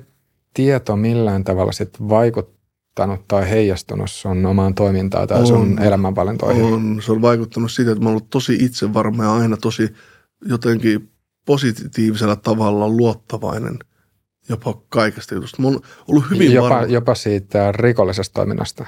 [0.54, 6.64] tieto millään tavalla sit vaikuttanut tai heijastunut sun omaan toimintaan tai on, sun elämänvalintoihin?
[6.64, 7.00] On.
[7.04, 9.94] Se on vaikuttanut siitä, että mä oon ollut tosi itsevarma ja aina tosi
[10.44, 11.10] jotenkin
[11.46, 13.78] positiivisella tavalla luottavainen
[14.48, 15.62] jopa kaikesta jutusta.
[15.62, 16.92] Mä oon ollut hyvin jopa, varma.
[16.92, 18.86] jopa siitä rikollisesta toiminnasta.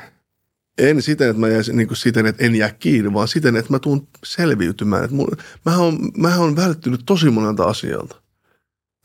[0.78, 3.72] En siten, että mä jäisin niin kuin siten, että en jää kiinni, vaan siten, että
[3.72, 5.04] mä tuun selviytymään.
[5.04, 5.28] Että mun,
[5.64, 8.16] mähän, on, mähän on välttynyt tosi monelta asialta.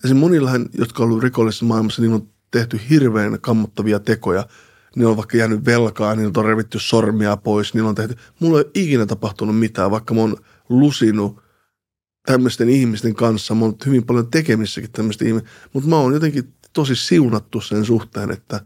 [0.03, 4.47] Esimerkiksi monillahan, jotka on ollut rikollisessa maailmassa, niin on tehty hirveän kammottavia tekoja.
[4.95, 8.15] Niillä on vaikka jäänyt velkaa, niillä on revitty sormia pois, niillä on tehty.
[8.39, 10.37] Mulla ei ole ikinä tapahtunut mitään, vaikka mä oon
[10.69, 11.44] lusinut
[12.25, 13.55] tämmöisten ihmisten kanssa.
[13.55, 18.31] Mä oon hyvin paljon tekemissäkin tämmöistä ihmistä, mutta mä oon jotenkin tosi siunattu sen suhteen,
[18.31, 18.65] että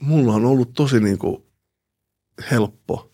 [0.00, 1.42] mulla on ollut tosi niin kuin
[2.50, 3.12] helppo.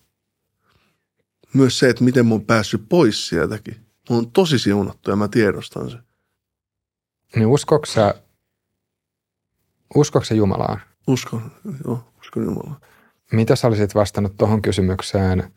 [1.55, 3.75] Myös se, että miten mä oon päässyt pois sieltäkin.
[4.11, 6.03] Mä oon tosi siunattu ja mä tiedostan sen.
[7.37, 8.15] Niin uskoksa,
[9.95, 10.81] uskoksa Jumalaan?
[11.07, 11.53] Uskon,
[11.85, 12.81] joo, uskon Jumalaan.
[13.33, 15.53] Mitä sä olisit vastannut tuohon kysymykseen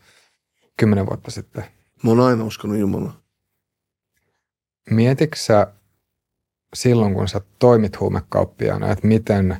[0.78, 1.66] kymmenen vuotta sitten?
[2.04, 3.25] Mä oon aina uskonut Jumalaan.
[4.90, 5.68] Mietitkö sä
[6.76, 9.58] silloin, kun sä toimit huumekauppiaana, että miten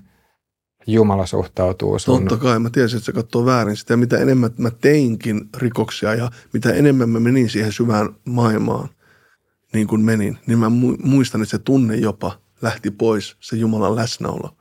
[0.88, 2.20] Jumala suhtautuu sun...
[2.20, 3.98] Totta kai, mä tiesin, että se katsoo väärin sitä.
[3.98, 8.90] Mitä enemmän mä teinkin rikoksia ja mitä enemmän mä menin siihen syvään maailmaan,
[9.74, 10.72] niin kuin menin, niin mä
[11.04, 14.58] muistan, että se tunne jopa lähti pois, se Jumalan läsnäolo.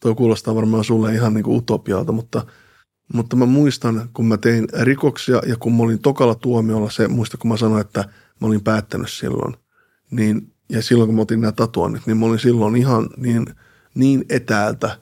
[0.00, 2.46] Tuo kuulostaa varmaan sulle ihan niin kuin utopialta, mutta,
[3.14, 7.36] mutta mä muistan, kun mä tein rikoksia ja kun mä olin tokalla tuomiolla, se muista
[7.36, 8.00] kun mä sanoin, että
[8.40, 9.56] mä olin päättänyt silloin,
[10.10, 13.46] niin ja silloin kun mä otin nämä tatuoinnit, niin mä olin silloin ihan niin,
[13.94, 14.98] niin etäältä,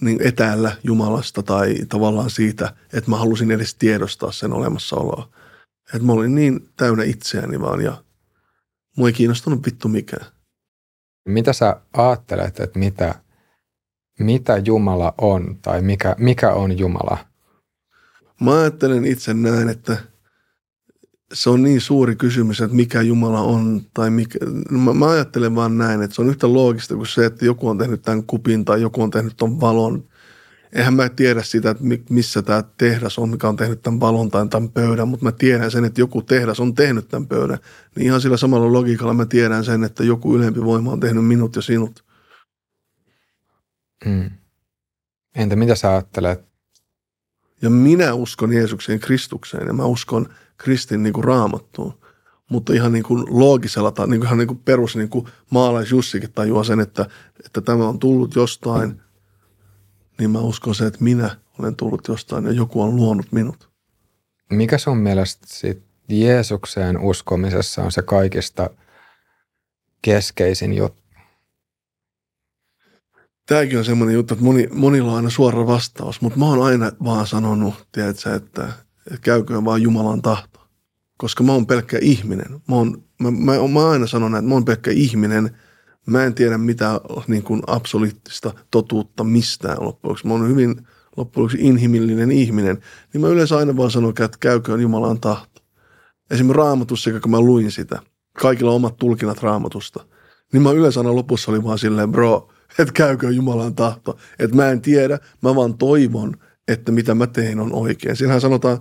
[0.00, 5.28] niin etäällä Jumalasta tai tavallaan siitä, että mä halusin edes tiedostaa sen olemassaoloa.
[5.94, 8.04] Että mä olin niin täynnä itseäni vaan ja
[8.96, 10.26] mua ei kiinnostunut vittu mikään.
[11.28, 13.14] Mitä sä ajattelet, että mitä,
[14.18, 17.18] mitä Jumala on tai mikä, mikä on Jumala?
[18.40, 19.96] Mä ajattelen itse näin, että–
[21.32, 24.38] se on niin suuri kysymys, että mikä Jumala on, tai mikä,
[24.70, 27.78] mä, mä ajattelen vaan näin, että se on yhtä loogista kuin se, että joku on
[27.78, 30.04] tehnyt tämän kupin tai joku on tehnyt ton valon.
[30.72, 34.48] Eihän mä tiedä sitä, että missä tämä tehdas on, mikä on tehnyt tämän valon tai
[34.48, 37.58] tämän pöydän, mutta mä tiedän sen, että joku tehdas on tehnyt tämän pöydän.
[37.96, 41.56] Niin ihan sillä samalla logiikalla mä tiedän sen, että joku ylempi voima on tehnyt minut
[41.56, 42.04] ja sinut.
[44.04, 44.30] Hmm.
[45.34, 46.50] Entä mitä sä ajattelet?
[47.62, 50.28] Ja minä uskon Jeesukseen Kristukseen ja mä uskon
[50.60, 52.00] kristin niin kuin raamattuun.
[52.50, 56.32] Mutta ihan niin kuin loogisella tai niin kuin, ihan niin kuin perus niin kuin maalaisjussikin
[56.32, 57.06] tajuaa sen, että,
[57.46, 59.02] että tämä on tullut jostain,
[60.18, 63.70] niin mä uskon se, että minä olen tullut jostain ja joku on luonut minut.
[64.50, 68.70] Mikä sun mielestä sit Jeesukseen uskomisessa on se kaikista
[70.02, 71.00] keskeisin juttu?
[73.46, 76.92] Tämäkin on semmoinen juttu, että moni, monilla on aina suora vastaus, mutta mä oon aina
[77.04, 78.72] vaan sanonut, tiedätkö, että,
[79.06, 80.49] että käyköön vaan Jumalan tahto
[81.20, 82.50] koska mä oon pelkkä ihminen.
[82.68, 85.56] Mä, oon, mä, mä, mä aina sanon, että mä oon pelkkä ihminen.
[86.06, 92.32] Mä en tiedä mitä niin kuin absoluuttista totuutta mistään loppujen Mä oon hyvin loppujen inhimillinen
[92.32, 92.78] ihminen.
[93.12, 95.62] Niin mä yleensä aina vaan sanon, että käyköön Jumalan tahto.
[96.30, 100.06] Esimerkiksi raamatussa, kun mä luin sitä, kaikilla omat tulkinnat raamatusta.
[100.52, 104.18] Niin mä yleensä aina lopussa oli vaan silleen, bro, että käyköön Jumalan tahto.
[104.38, 106.36] Että mä en tiedä, mä vaan toivon,
[106.68, 108.16] että mitä mä tein on oikein.
[108.16, 108.78] Siinähän sanotaan,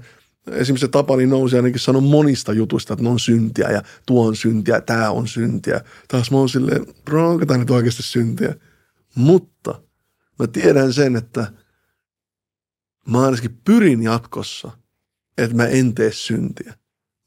[0.48, 4.36] esimerkiksi se Tapani nousi ainakin sanoi monista jutuista, että ne on syntiä ja tuo on
[4.36, 5.82] syntiä, tämä on syntiä.
[6.08, 8.56] Taas mä oon silleen, bro, onko tämä nyt oikeasti syntiä?
[9.16, 9.82] Mutta
[10.40, 11.52] mä tiedän sen, että
[13.08, 14.72] mä ainakin pyrin jatkossa,
[15.38, 16.74] että mä en tee syntiä.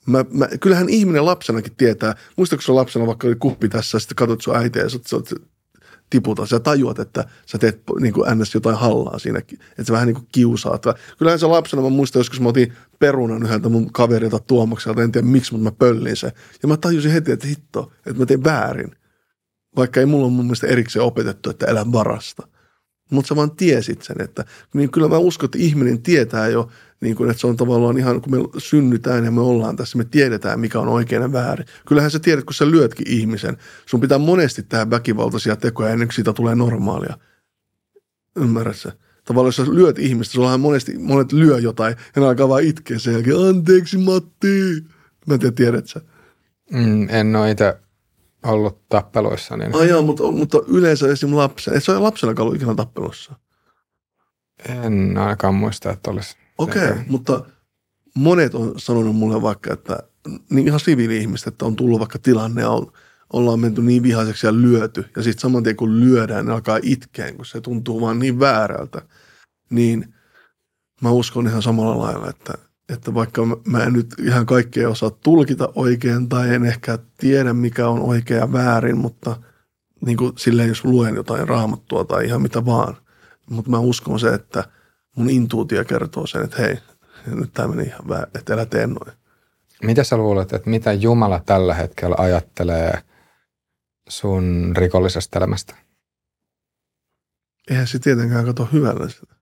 [0.07, 4.41] Mä, mä, kyllähän ihminen lapsenakin tietää, muistatko se lapsena vaikka oli kuppi tässä, sitten katsot
[4.41, 5.37] sun äitiä ja sä, sä
[6.13, 6.47] tiputa.
[6.47, 8.55] Sä tajuat, että sä teet niin kuin ns.
[8.55, 9.59] jotain hallaa siinäkin.
[9.71, 10.85] Että sä vähän niin kuin kiusaat.
[11.19, 15.03] Kyllähän se lapsena, mä muistan joskus mä otin perunan yhdeltä mun kaverilta Tuomakselta.
[15.03, 16.33] En tiedä miksi, mutta mä pöllin se.
[16.63, 18.91] Ja mä tajusin heti, että hitto, että mä tein väärin.
[19.77, 22.49] Vaikka ei mulla ole mun mielestä erikseen opetettu, että elä varasta.
[23.11, 26.69] Mutta sä vaan tiesit sen, että niin kyllä mä uskon, että ihminen tietää jo,
[27.03, 30.05] niin kuin, että se on tavallaan ihan, kun me synnytään ja me ollaan tässä, me
[30.05, 31.67] tiedetään, mikä on oikein ja väärin.
[31.87, 33.57] Kyllähän sä tiedät, kun sä lyötkin ihmisen.
[33.87, 37.19] Sun pitää monesti tehdä väkivaltaisia tekoja ennen kuin siitä tulee normaalia.
[38.37, 38.93] Ymmärrät sä?
[39.25, 42.63] Tavallaan jos sä lyöt ihmistä, sulla on monesti, monet lyö jotain ja ne alkaa vaan
[42.63, 44.85] itkeä sen jälkeen, anteeksi Matti.
[45.27, 46.01] Mä en tiedä, tiedät sä?
[46.73, 47.77] Mm, en ole itse
[48.43, 49.57] ollut tappeluissa.
[49.57, 49.75] Niin...
[49.75, 51.75] Ai joo, mutta, mutta yleensä esimerkiksi lapsen.
[51.75, 53.35] Et se ole lapsena ollut ikinä tappelussa?
[54.69, 56.42] En ainakaan muista, että olisi.
[56.59, 57.45] Okei, okay, mutta
[58.15, 59.99] monet on sanonut mulle vaikka, että
[60.51, 62.93] niin ihan siviili-ihmistä, että on tullut vaikka tilanne on,
[63.33, 65.05] ollaan menty niin vihaiseksi ja lyöty.
[65.17, 69.03] Ja sitten saman tien kun lyödään, ne alkaa itkeen, kun se tuntuu vaan niin väärältä.
[69.71, 70.15] Niin
[71.01, 72.53] mä uskon ihan samalla lailla, että,
[72.89, 77.89] että vaikka mä en nyt ihan kaikkea osaa tulkita oikein tai en ehkä tiedä mikä
[77.89, 79.37] on oikea ja väärin, mutta
[80.07, 82.97] niin kuin silleen jos luen jotain raamattua tai ihan mitä vaan.
[83.51, 84.65] Mutta mä uskon se, että–
[85.17, 86.79] mun intuutio kertoo sen, että hei,
[87.27, 89.13] nyt tämä meni ihan väärin, että älä tee noin.
[89.83, 93.03] Mitä sä luulet, että mitä Jumala tällä hetkellä ajattelee
[94.09, 95.75] sun rikollisesta elämästä?
[97.71, 99.35] Eihän se tietenkään kato hyvällä sitä.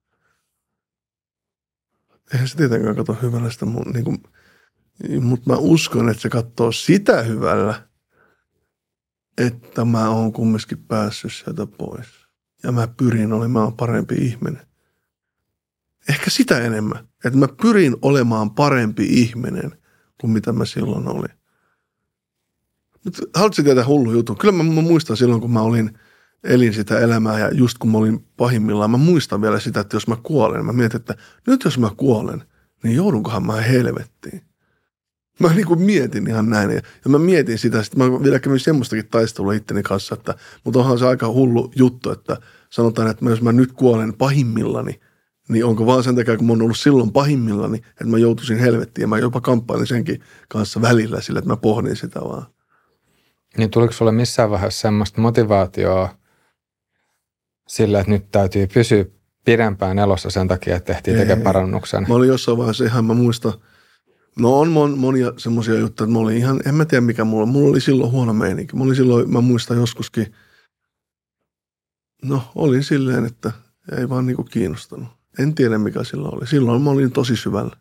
[2.32, 4.22] Eihän se tietenkään kato hyvällä sitä mun, niin kuin,
[5.20, 7.88] mutta mä uskon, että se katsoo sitä hyvällä,
[9.38, 12.06] että mä oon kumminkin päässyt sieltä pois.
[12.62, 14.69] Ja mä pyrin olemaan parempi ihminen
[16.10, 17.08] ehkä sitä enemmän.
[17.24, 19.72] Että mä pyrin olemaan parempi ihminen
[20.20, 21.30] kuin mitä mä silloin olin.
[23.04, 24.34] Mutta haluatko tietää hullu juttu?
[24.34, 25.98] Kyllä mä, mä muistan silloin, kun mä olin,
[26.44, 30.08] elin sitä elämää ja just kun mä olin pahimmillaan, mä muistan vielä sitä, että jos
[30.08, 31.16] mä kuolen, mä mietin, että
[31.46, 32.44] nyt jos mä kuolen,
[32.82, 34.42] niin joudunkohan mä helvettiin.
[35.40, 36.70] Mä niin kuin mietin ihan näin.
[36.70, 40.78] Ja, ja mä mietin sitä, että mä vielä kävin semmoistakin taistelua itteni kanssa, että, mutta
[40.78, 42.36] onhan se aika hullu juttu, että
[42.70, 45.00] sanotaan, että jos mä nyt kuolen pahimmillani,
[45.50, 49.02] niin onko vaan sen takia, kun mä oon ollut silloin pahimmillani, että mä joutuisin helvettiin
[49.02, 52.46] ja mä jopa kamppailin senkin kanssa välillä sillä, että mä pohdin sitä vaan.
[53.56, 56.14] Niin tuliko sulle missään vaiheessa semmoista motivaatioa
[57.68, 59.04] sillä, että nyt täytyy pysyä
[59.44, 62.06] pidempään elossa sen takia, että tehtiin tekemään parannuksen?
[62.08, 63.52] Mä olin jossain vaiheessa ihan, mä muistan,
[64.38, 67.46] no on mon, monia semmoisia juttuja, että mä olin ihan, en mä tiedä mikä mulla,
[67.46, 68.76] mulla oli silloin huono meininki.
[68.76, 70.34] Mä olin silloin, mä muistan joskuskin,
[72.22, 73.52] no olin silleen, että
[73.98, 75.19] ei vaan niinku kiinnostanut.
[75.42, 76.46] En tiedä, mikä silloin oli.
[76.46, 77.76] Silloin mä olin tosi syvällä.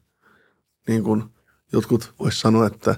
[0.87, 1.23] Niin kuin
[1.73, 2.95] jotkut vois sanoa, että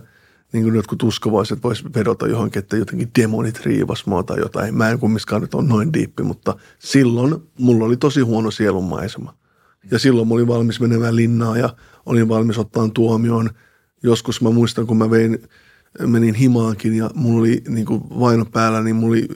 [0.53, 4.75] niin kuin jotkut uskovaiset vois vedota johonkin, että jotenkin demonit riivas mua tai jotain.
[4.75, 9.33] Mä en kumminkaan nyt ole noin diippi, mutta silloin mulla oli tosi huono sielunmaisema.
[9.91, 11.75] Ja silloin mä olin valmis menemään linnaan ja
[12.05, 13.49] olin valmis ottaa tuomioon.
[14.03, 15.39] Joskus mä muistan, kun mä vein,
[15.99, 19.27] menin himaankin ja mulla oli niin kuin vaino päällä, niin mulla oli,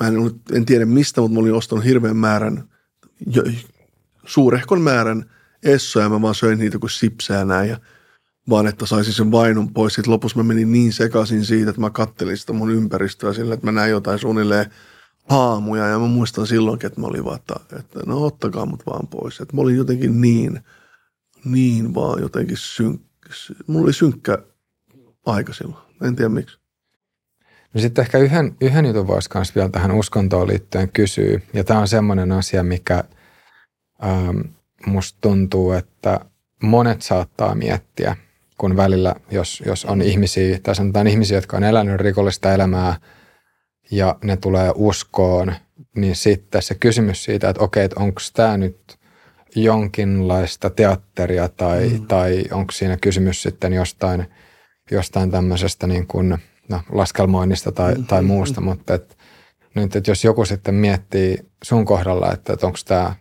[0.00, 0.14] mä en,
[0.52, 2.68] en tiedä mistä, mutta mä olin ostanut hirveän määrän
[4.26, 5.30] suurehkon määrän
[5.62, 7.80] essoja, mä vaan söin niitä kuin sipsää näin ja
[8.50, 9.94] vaan että saisin sen vainon pois.
[9.94, 13.66] Sitten lopussa mä menin niin sekaisin siitä, että mä kattelin sitä mun ympäristöä sillä, että
[13.66, 14.66] mä näin jotain suunnilleen
[15.28, 19.06] haamuja ja mä muistan silloinkin, että mä olin vaan, että, että no ottakaa mut vaan
[19.06, 19.40] pois.
[19.40, 20.60] Että mä olin jotenkin niin,
[21.44, 23.30] niin vaan jotenkin synkkä.
[23.66, 24.38] Mulla oli synkkä
[25.26, 25.84] aika silloin.
[26.02, 26.58] En tiedä miksi.
[27.74, 31.40] No sitten ehkä yhden, yhden jutun voisi myös vielä tähän uskontoon liittyen kysyä.
[31.52, 33.04] Ja tämä on semmoinen asia, mikä–
[34.04, 34.40] ähm,
[34.86, 36.20] musta tuntuu, että
[36.62, 38.16] monet saattaa miettiä,
[38.58, 42.96] kun välillä, jos, jos on ihmisiä, tai sanotaan ihmisiä, jotka on elänyt rikollista elämää
[43.90, 45.54] ja ne tulee uskoon,
[45.96, 48.98] niin sitten se kysymys siitä, että okei, että onko tämä nyt
[49.56, 52.06] jonkinlaista teatteria tai, mm.
[52.06, 54.26] tai onko siinä kysymys sitten jostain,
[54.90, 58.04] jostain tämmöisestä niin kuin, no, laskelmoinnista tai, mm.
[58.04, 59.18] tai muusta, mutta et,
[59.74, 63.14] nyt, että jos joku sitten miettii sun kohdalla, että, että onko tämä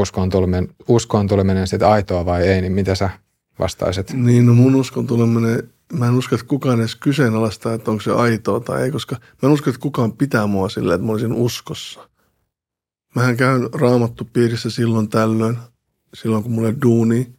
[0.00, 3.10] uskoon tuleminen, uskoon tuleminen sitten aitoa vai ei, niin mitä sä
[3.58, 4.12] vastaisit?
[4.12, 8.12] Niin, no mun uskon tuleminen, mä en usko, että kukaan edes kyseenalaistaa, että onko se
[8.12, 11.32] aitoa tai ei, koska mä en usko, että kukaan pitää mua silleen, että mä olisin
[11.32, 12.08] uskossa.
[13.14, 15.58] Mähän käyn raamattu piirissä silloin tällöin,
[16.14, 17.38] silloin kun mulle duuni,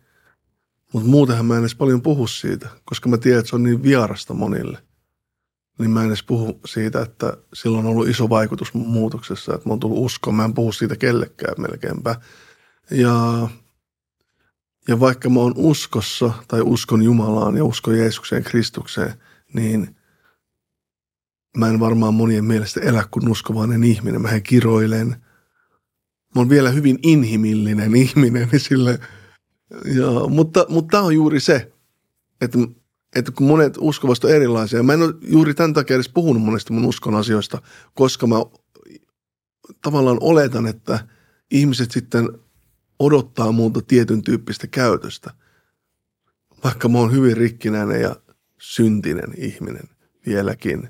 [0.94, 3.84] Mutta muutenhan mä en edes paljon puhu siitä, koska mä tiedän, että se on niin
[3.84, 4.78] vierasta monille.
[5.80, 9.74] Niin mä en edes puhu siitä, että sillä on ollut iso vaikutus muutoksessa, että mä
[9.74, 10.36] oon tullut uskoon.
[10.36, 12.16] Mä en puhu siitä kellekään melkeinpä.
[12.92, 13.50] Ja,
[14.88, 19.14] ja vaikka mä oon uskossa tai uskon Jumalaan ja uskon Jeesukseen Kristukseen,
[19.54, 19.96] niin
[21.58, 24.22] mä en varmaan monien mielestä elä kuin uskovainen ihminen.
[24.22, 25.08] Mä kiroilen.
[26.36, 29.00] Mä oon vielä hyvin inhimillinen ihminen, sille,
[29.86, 31.72] ja, mutta, mutta tämä on juuri se,
[32.42, 32.58] että,
[33.16, 36.74] että kun monet uskovasta on erilaisia, mä en ole juuri tämän takia edes puhunut monesti
[36.74, 37.62] mun uskon asioista,
[37.94, 38.36] koska mä
[39.82, 41.08] tavallaan oletan, että
[41.52, 42.30] ihmiset sitten
[43.00, 45.32] odottaa muuta tietyn tyyppistä käytöstä.
[46.64, 48.16] Vaikka mä oon hyvin rikkinäinen ja
[48.58, 49.90] syntinen ihminen
[50.26, 50.90] vieläkin.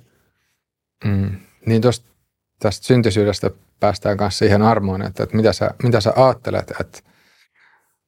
[1.05, 1.31] Mm.
[1.65, 2.11] Niin tosta,
[2.59, 6.99] tästä syntisyydestä päästään kanssa siihen armoon, että, että mitä, sä, mitä sä ajattelet, että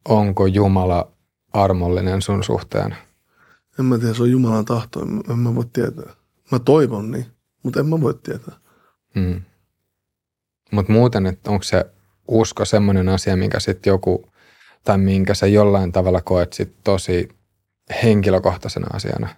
[0.09, 1.11] onko Jumala
[1.53, 2.95] armollinen sun suhteen?
[3.79, 6.13] En mä tiedä, se on Jumalan tahto, en mä voi tietää.
[6.51, 7.25] Mä toivon niin,
[7.63, 8.55] mutta en mä voi tietää.
[9.15, 9.41] Mm.
[10.71, 11.85] Mutta muuten, että onko se
[12.27, 14.31] usko semmoinen asia, minkä sitten joku,
[14.83, 17.29] tai minkä sä jollain tavalla koet sit tosi
[18.03, 19.29] henkilökohtaisena asiana?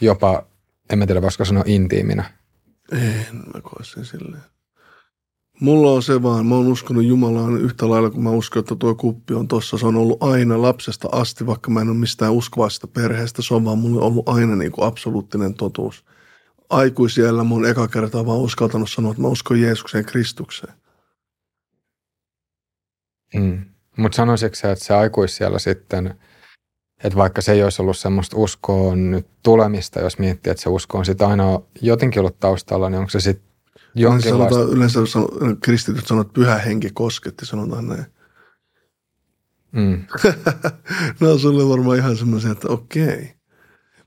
[0.00, 0.46] Jopa,
[0.90, 2.24] en mä tiedä, voisiko sanoa intiiminä.
[2.92, 4.42] En mä koe sen silleen.
[5.60, 8.94] Mulla on se vaan, mä oon uskonut Jumalaan yhtä lailla kuin mä uskon, että tuo
[8.94, 9.78] kuppi on tossa.
[9.78, 13.42] Se on ollut aina lapsesta asti, vaikka mä en ole mistään uskovaista perheestä.
[13.42, 16.04] Se on vaan mulle ollut aina niin kuin absoluuttinen totuus.
[16.70, 20.74] Aikuisiellä mun eka kertaa vaan uskaltanut sanoa, että mä uskon Jeesukseen Kristukseen.
[23.34, 23.64] Mm.
[23.96, 26.14] Mutta sanoisitko että se aikuisiellä sitten,
[27.04, 30.98] että vaikka se ei olisi ollut semmoista uskoon nyt tulemista, jos miettii, että se usko
[30.98, 33.48] on sitten aina jotenkin ollut taustalla, niin onko se sitten
[33.94, 34.54] jonkinlaista...
[34.54, 35.00] Sanotaan, yleensä
[35.60, 38.06] kristityt sanoo, että pyhä henki kosketti, sanotaan näin.
[39.72, 40.04] Mm.
[41.20, 43.34] Nämä on sulle varmaan ihan semmoisia, että okei.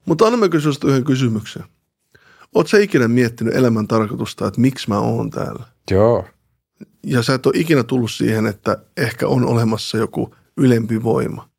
[0.06, 1.64] Mutta anna mä kysyä yhden kysymyksen.
[2.56, 5.64] Oletko ikinä miettinyt elämän tarkoitusta, että miksi mä oon täällä?
[5.92, 6.26] Joo.
[7.04, 11.50] Ja sä et ole ikinä tullut siihen, että ehkä on olemassa joku ylempi voima.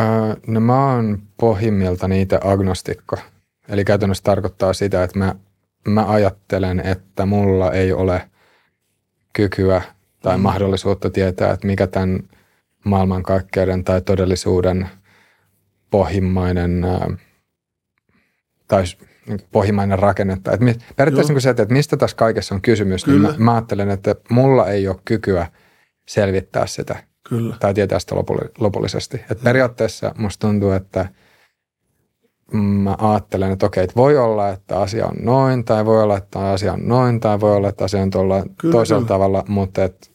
[0.00, 0.06] Öö,
[0.46, 3.16] no mä oon pohjimmilta niitä agnostikko.
[3.68, 5.34] Eli käytännössä tarkoittaa sitä, että mä
[5.88, 8.30] mä ajattelen, että mulla ei ole
[9.32, 9.82] kykyä
[10.22, 10.42] tai mm.
[10.42, 12.20] mahdollisuutta tietää, että mikä tämän
[12.84, 14.88] maailmankaikkeuden tai todellisuuden
[15.90, 16.86] pohjimmainen
[18.68, 18.84] tai
[19.52, 20.52] pohjimmainen rakennetta.
[20.52, 23.28] Että periaatteessa niin se, että mistä tässä kaikessa on kysymys, Kyllä.
[23.28, 25.46] niin mä, mä ajattelen, että mulla ei ole kykyä
[26.08, 27.56] selvittää sitä Kyllä.
[27.60, 28.14] tai tietää sitä
[28.58, 29.16] lopullisesti.
[29.16, 31.08] Että periaatteessa musta tuntuu, että–
[32.52, 36.38] mä ajattelen, että okei, että voi olla, että asia on noin, tai voi olla, että
[36.38, 40.12] asia on noin, tai voi olla, että asia on tuolla kyllä, toisella tavalla, mutta et,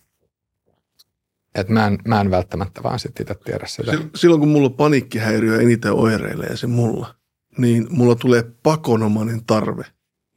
[1.56, 3.94] et mä, en, mä en välttämättä vaan sitten itse tiedä sitä.
[4.16, 7.16] Silloin kun mulla paniikkihäiriö eniten oireilee se mulla,
[7.58, 9.85] niin mulla tulee pakonomainen tarve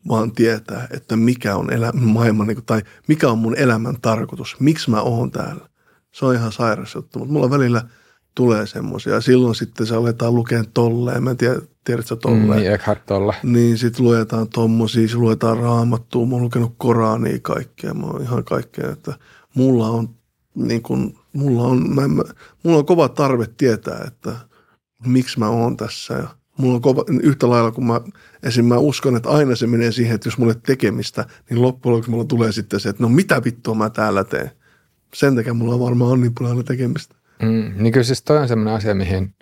[0.09, 4.91] vaan tietää, että mikä on elä, maailman, niin tai mikä on mun elämän tarkoitus, miksi
[4.91, 5.69] mä oon täällä.
[6.13, 7.83] Se on ihan sairas juttu, mutta mulla välillä–
[8.39, 9.21] tulee semmoisia.
[9.21, 11.23] Silloin sitten se aletaan lukea tolleen.
[11.23, 12.47] Mä en tiedä, tiedätkö tolleen?
[12.47, 13.35] Mm, niin, Eckhart tolle.
[13.43, 16.27] Niin, sitten luetaan tommosia, sit luetaan raamattua.
[16.27, 17.95] Mä oon lukenut Korania kaikkea.
[17.95, 19.15] Mä oon ihan kaikkea, että
[19.55, 20.09] mulla on
[20.55, 22.23] niin kun, mulla on, mä, mä,
[22.63, 24.33] mulla on kova tarve tietää, että
[25.07, 26.15] miksi mä oon tässä.
[26.15, 26.29] Ja
[26.59, 28.01] mulla on kova, yhtä lailla kun mä,
[28.43, 28.65] esim.
[28.65, 32.25] mä uskon, että aina se menee siihen, että jos mulle tekemistä, niin loppujen lopuksi mulla
[32.25, 34.51] tulee sitten se, että no mitä vittua mä täällä teen.
[35.15, 37.15] Sen takia mulla varmaan on niin paljon tekemistä.
[37.43, 39.35] Mm, niin kyllä siis toi on semmoinen asia, mihin,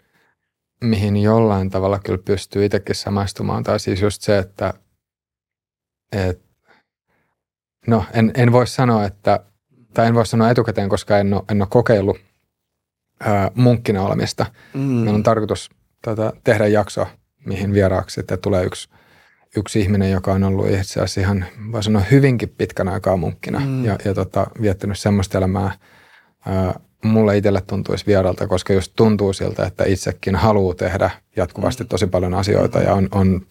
[0.85, 3.65] mihin jollain tavalla kyllä pystyy itsekin samaistumaan.
[3.65, 4.75] Tai siis just se, että
[6.13, 6.43] et,
[7.87, 9.41] no en, en voi sanoa, että,
[9.95, 12.19] tai en voi sanoa etukäteen, koska en ole, en ole kokeillut
[13.21, 14.47] ää, munkkina olemista.
[14.75, 14.81] Mm.
[14.81, 15.71] Meillä on tarkoitus
[16.15, 17.07] tota, tehdä jakso,
[17.47, 18.89] mihin vieraaksi sitten tulee yksi,
[19.57, 23.85] yksi ihminen, joka on ollut itse asiassa ihan, voi sanoa, hyvinkin pitkän aikaa munkkina mm.
[23.85, 25.71] ja, ja tota, viettänyt semmoista elämää,
[26.47, 31.89] ää, mulle itselle tuntuisi vieralta, koska just tuntuu siltä, että itsekin haluaa tehdä jatkuvasti mm.
[31.89, 33.47] tosi paljon asioita ja on, on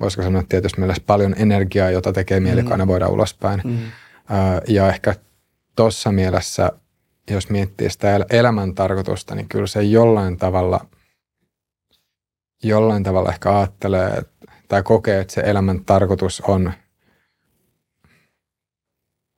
[0.00, 3.12] voisiko sanoa tietysti mielessä paljon energiaa, jota tekee mieli kanavoida mm.
[3.12, 3.60] ulospäin.
[3.64, 3.78] Mm.
[4.68, 5.14] Ja ehkä
[5.76, 6.72] tuossa mielessä,
[7.30, 10.86] jos miettii sitä elämän tarkoitusta, niin kyllä se jollain tavalla,
[12.62, 14.22] jollain tavalla ehkä ajattelee
[14.68, 16.72] tai kokee, että se elämän tarkoitus on,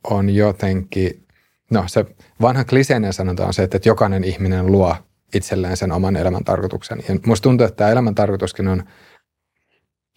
[0.04, 1.22] on jotenkin
[1.72, 2.06] No se
[2.40, 4.96] vanha kliseinen sanonta on se, että jokainen ihminen luo
[5.34, 6.98] itselleen sen oman elämän tarkoituksen.
[7.08, 8.82] Ja musta tuntuu, että tämä elämän tarkoituskin on,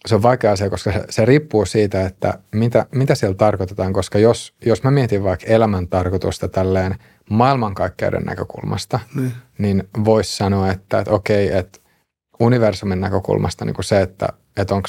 [0.06, 4.18] se on vaikea asia, koska se, se riippuu siitä, että mitä, mitä siellä tarkoitetaan, koska
[4.18, 6.94] jos, jos mä mietin vaikka elämän tarkoitusta tälleen
[7.30, 11.78] maailmankaikkeuden näkökulmasta, niin, niin voisi sanoa, että, että okei, että
[12.40, 14.88] universumin näkökulmasta niin kuin se, että, että onko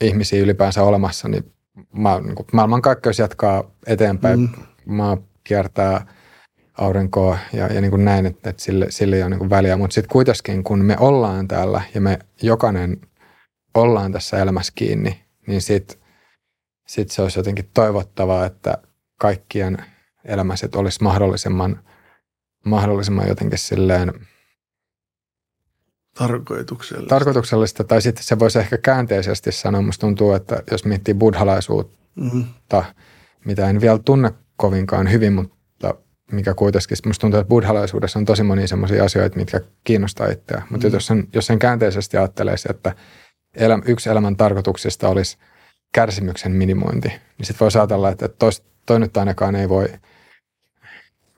[0.00, 1.52] ihmisiä ylipäänsä olemassa, niin,
[1.92, 4.48] ma, niin kuin maailmankaikkeus jatkaa eteenpäin, mm.
[4.86, 6.06] maa kiertää
[6.78, 9.76] aurinkoa ja, ja niin kuin näin, että, että sille, sille ei ole niin kuin väliä.
[9.76, 13.00] Mutta sitten kuitenkin, kun me ollaan täällä ja me jokainen
[13.74, 15.98] ollaan tässä elämässä kiinni, niin sitten
[16.86, 18.78] sit se olisi jotenkin toivottavaa, että
[19.20, 19.78] kaikkien
[20.24, 21.80] elämässä olisi mahdollisimman,
[22.64, 24.12] mahdollisimman jotenkin silleen
[26.18, 27.08] tarkoituksellista.
[27.08, 27.84] tarkoituksellista.
[27.84, 32.44] Tai sitten se voisi ehkä käänteisesti sanoa, musta tuntuu, että jos miettii buddhalaisuutta, mm-hmm.
[33.44, 35.94] mitä en vielä tunne kovinkaan hyvin, mutta
[36.32, 40.62] mikä kuitenkin, musta tuntuu, että buddhalaisuudessa on tosi monia sellaisia asioita, mitkä kiinnostaa itseä.
[40.70, 40.94] Mutta mm.
[40.94, 42.94] jos, sen, jos sen käänteisesti ajattelisi, että
[43.54, 45.38] elä, yksi elämän tarkoituksista olisi
[45.92, 49.88] kärsimyksen minimointi, niin sitten voisi ajatella, että tois, toi nyt ainakaan ei voi,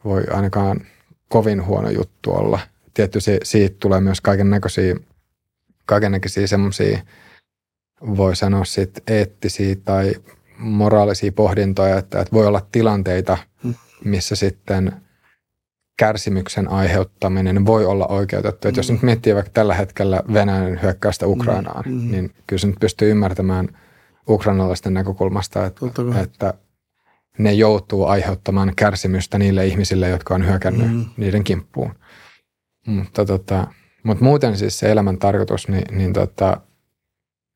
[0.04, 0.80] voi ainakaan
[1.28, 2.58] kovin huono juttu olla.
[2.98, 4.96] Tietysti siitä tulee myös kaiken näköisiä,
[5.86, 6.98] kaiken näköisiä semmoisia,
[8.00, 10.14] voi sanoa sitten eettisiä tai
[10.58, 14.92] moraalisia pohdintoja, että, että voi olla tilanteita, mm missä sitten
[15.98, 18.66] kärsimyksen aiheuttaminen voi olla oikeutettu.
[18.66, 18.68] Mm.
[18.68, 21.32] Että jos nyt miettii vaikka tällä hetkellä Venäjän hyökkäystä mm.
[21.32, 22.10] Ukrainaan, mm.
[22.10, 23.68] niin kyllä se nyt pystyy ymmärtämään
[24.28, 25.86] ukrainalaisten näkökulmasta, että,
[26.22, 26.54] että
[27.38, 31.04] ne joutuu aiheuttamaan kärsimystä niille ihmisille, jotka on hyökännyt mm.
[31.16, 31.94] niiden kimppuun.
[32.88, 33.66] Mutta, tota,
[34.02, 36.60] mutta muuten siis se elämän tarkoitus, niin, niin tota,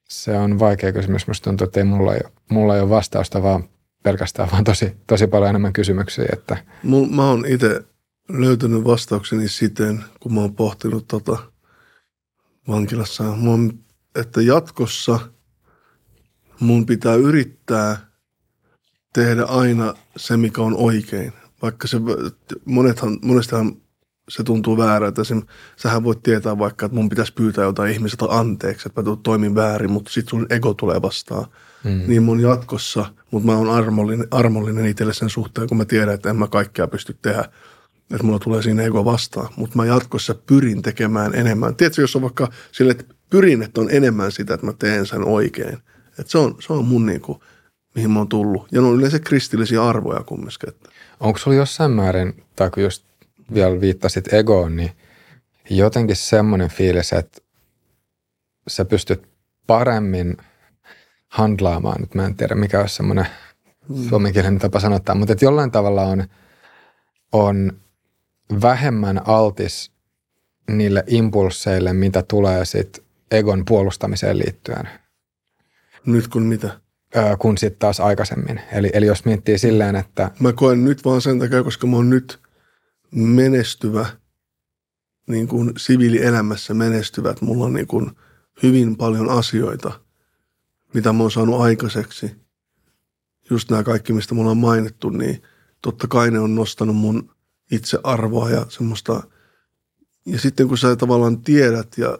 [0.09, 1.27] se on vaikea kysymys.
[1.27, 3.69] Minusta tuntuu, että ei mulla, ole, mulla ei ole vastausta, vaan
[4.03, 6.27] pelkästään, vaan tosi, tosi paljon enemmän kysymyksiä.
[6.33, 6.57] Että.
[6.83, 7.85] Mul, mä oon itse
[8.29, 11.39] löytänyt vastaukseni siten, kun mä oon pohtinut tota
[12.69, 15.21] vankilassa, mun, että jatkossa
[16.61, 17.97] mun pitää yrittää
[19.13, 21.33] tehdä aina se, mikä on oikein.
[21.63, 21.97] Vaikka se,
[22.65, 23.82] monethan, monestahan
[24.29, 25.25] se tuntuu väärältä.
[25.25, 25.35] Se,
[25.77, 29.91] sähän voit tietää vaikka, että mun pitäisi pyytää jotain ihmiseltä anteeksi, että mä toimin väärin,
[29.93, 31.47] mutta sitten sun ego tulee vastaan.
[31.85, 32.03] Mm.
[32.07, 36.31] Niin mun jatkossa, mutta mä oon armollinen, armollinen itselle sen suhteen, kun mä tiedän, että
[36.31, 37.45] en mä kaikkea pysty tehdä.
[38.11, 39.49] Että mulla tulee siinä ego vastaan.
[39.57, 41.77] Mutta mä jatkossa pyrin tekemään enemmän.
[41.77, 45.25] Tiedätkö, jos on vaikka sille, että pyrin, että on enemmän sitä, että mä teen sen
[45.25, 45.79] oikein.
[46.19, 47.43] Että se on, se on mun niinku,
[47.95, 48.69] mihin mä oon tullut.
[48.73, 50.73] Ja ne on yleensä kristillisiä arvoja kumminkin.
[51.21, 53.12] Onko sulla jossain määrin, tai kun just
[53.55, 54.91] vielä viittasit egoon, niin
[55.71, 57.41] jotenkin semmoinen fiilis, että
[58.69, 59.29] sä pystyt
[59.67, 60.37] paremmin
[61.29, 63.27] handlaamaan, nyt mä en tiedä mikä olisi semmoinen
[63.89, 64.09] mm.
[64.09, 66.25] suomenkielinen tapa sanottaa, mutta että jollain tavalla on,
[67.33, 67.73] on
[68.63, 69.93] vähemmän altis
[70.71, 74.89] niille impulseille, mitä tulee sitten egon puolustamiseen liittyen.
[76.07, 76.81] Nyt kun mitä?
[77.17, 78.61] Öö, kun sitten taas aikaisemmin.
[78.73, 80.31] Eli, eli jos miettii silleen, että...
[80.41, 82.42] Mä koen nyt vaan sen takia, koska mä oon nyt
[83.15, 84.07] menestyvä,
[85.27, 87.41] niin kuin siviilielämässä menestyvät.
[87.41, 88.11] Mulla on niin kuin
[88.63, 90.01] hyvin paljon asioita,
[90.95, 92.37] mitä mä oon saanut aikaiseksi.
[93.51, 95.43] Just nämä kaikki, mistä mulla on mainittu, niin
[95.83, 97.31] totta kai ne on nostanut mun
[97.71, 99.23] itsearvoa ja semmoista.
[100.27, 102.19] Ja sitten kun sä tavallaan tiedät ja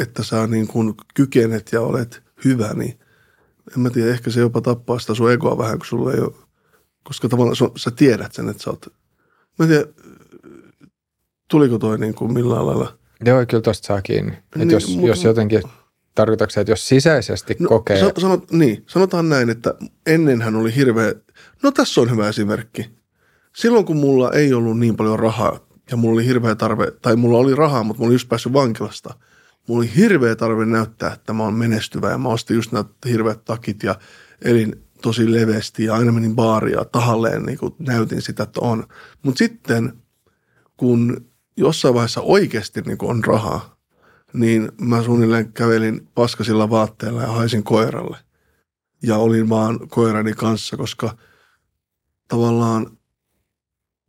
[0.00, 2.98] että sä niin kuin kykenet ja olet hyvä, niin
[3.76, 6.34] en mä tiedä, ehkä se jopa tappaa sitä sun egoa vähän, kun sulla ei ole,
[7.02, 8.92] koska tavallaan sä tiedät sen, että sä oot
[9.58, 9.84] Mä en tiedä,
[11.50, 12.98] tuliko toi niin kuin millään lailla?
[13.24, 14.32] Joo, kyllä tuosta saa kiinni.
[14.32, 15.62] Että niin, jos, mutta, jos jotenkin,
[16.14, 18.00] tarkoitatko että jos sisäisesti no, kokee...
[18.00, 19.74] San, sanot, niin, sanotaan näin, että
[20.06, 21.14] ennenhän oli hirveä...
[21.62, 22.90] No tässä on hyvä esimerkki.
[23.56, 25.60] Silloin kun mulla ei ollut niin paljon rahaa
[25.90, 29.14] ja mulla oli hirveä tarve, tai mulla oli rahaa, mutta mulla oli just päässyt vankilasta.
[29.68, 33.44] Mulla oli hirveä tarve näyttää, että mä oon menestyvä ja mä ostin just nämä hirveät
[33.44, 33.94] takit ja
[34.42, 38.86] elin tosi leveästi ja aina menin baaria tahalleen niin kuin näytin sitä, että on.
[39.22, 39.92] Mutta sitten
[40.76, 43.76] kun jossain vaiheessa oikeasti niin kuin on rahaa,
[44.32, 48.16] niin mä suunnilleen kävelin paskasilla vaatteilla ja haisin koiralle.
[49.02, 51.16] Ja olin vaan koirani kanssa, koska
[52.28, 52.98] tavallaan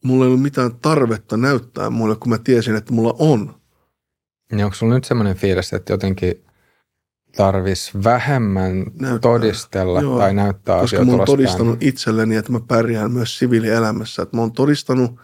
[0.03, 3.55] mulla ei ollut mitään tarvetta näyttää mulle, kun mä tiesin, että mulla on.
[4.51, 6.44] Niin onko sulla nyt semmoinen fiilis, että jotenkin
[7.35, 9.19] tarvis vähemmän näyttää.
[9.19, 13.39] todistella Joo, tai näyttää koska asioita Koska mä oon todistanut itselleni, että mä pärjään myös
[13.39, 14.21] siviilielämässä.
[14.21, 15.19] Että mä oon todistanut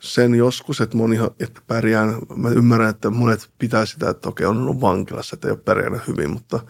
[0.00, 2.16] sen joskus, että, ihan, että pärjään.
[2.36, 6.06] Mä ymmärrän, että monet pitää sitä, että okei, on ollut vankilassa, että ei ole pärjännyt
[6.08, 6.60] hyvin, mutta,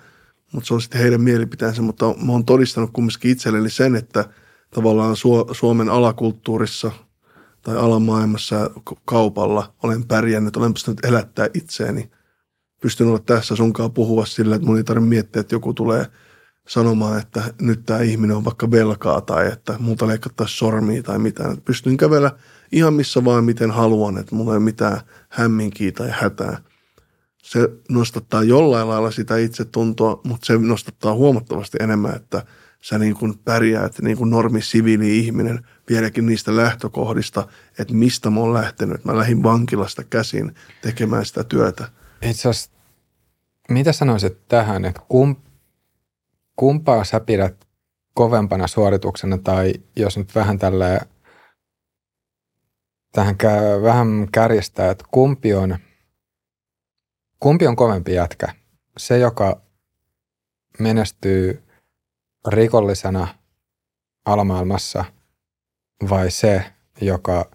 [0.52, 1.82] mutta se on sitten heidän mielipiteensä.
[1.82, 4.24] Mutta mä oon todistanut kumminkin itselleni sen, että
[4.70, 5.16] tavallaan
[5.52, 6.90] Suomen alakulttuurissa
[7.62, 8.70] tai alamaailmassa
[9.04, 12.10] kaupalla olen pärjännyt, olen pystynyt elättää itseäni–
[12.86, 16.06] pystyn olla tässä sunkaan puhua sillä, että mun ei tarvitse miettiä, että joku tulee
[16.68, 21.60] sanomaan, että nyt tämä ihminen on vaikka velkaa tai että multa leikattaisiin sormia tai mitään.
[21.64, 22.30] Pystyn kävellä
[22.72, 26.58] ihan missä vaan miten haluan, että mulla ei ole mitään hämminkiä tai hätää.
[27.42, 32.46] Se nostattaa jollain lailla sitä itsetuntoa, mutta se nostattaa huomattavasti enemmän, että
[32.82, 34.60] sä niin kuin pärjäät niin kuin normi
[35.02, 37.48] ihminen vieläkin niistä lähtökohdista,
[37.78, 39.04] että mistä mä oon lähtenyt.
[39.04, 41.88] Mä lähdin vankilasta käsin tekemään sitä työtä.
[42.22, 42.75] Itse asiassa,
[43.70, 45.36] mitä sanoisit tähän, että kum,
[46.56, 47.66] kumpaa sä pidät
[48.14, 51.00] kovempana suorituksena tai jos nyt vähän tälleen
[53.12, 55.78] tähän käy, vähän kärjestää, että kumpi on,
[57.40, 58.46] kumpi on kovempi jätkä?
[58.98, 59.60] Se, joka
[60.78, 61.62] menestyy
[62.48, 63.28] rikollisena
[64.24, 65.04] alamaailmassa
[66.10, 67.50] vai se, joka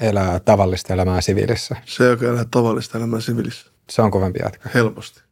[0.00, 1.76] elää tavallista elämää siviilissä?
[1.84, 3.70] Se, joka elää tavallista elämää siviilissä.
[3.90, 4.70] Se on kovempi jätkä.
[4.74, 5.29] Helposti.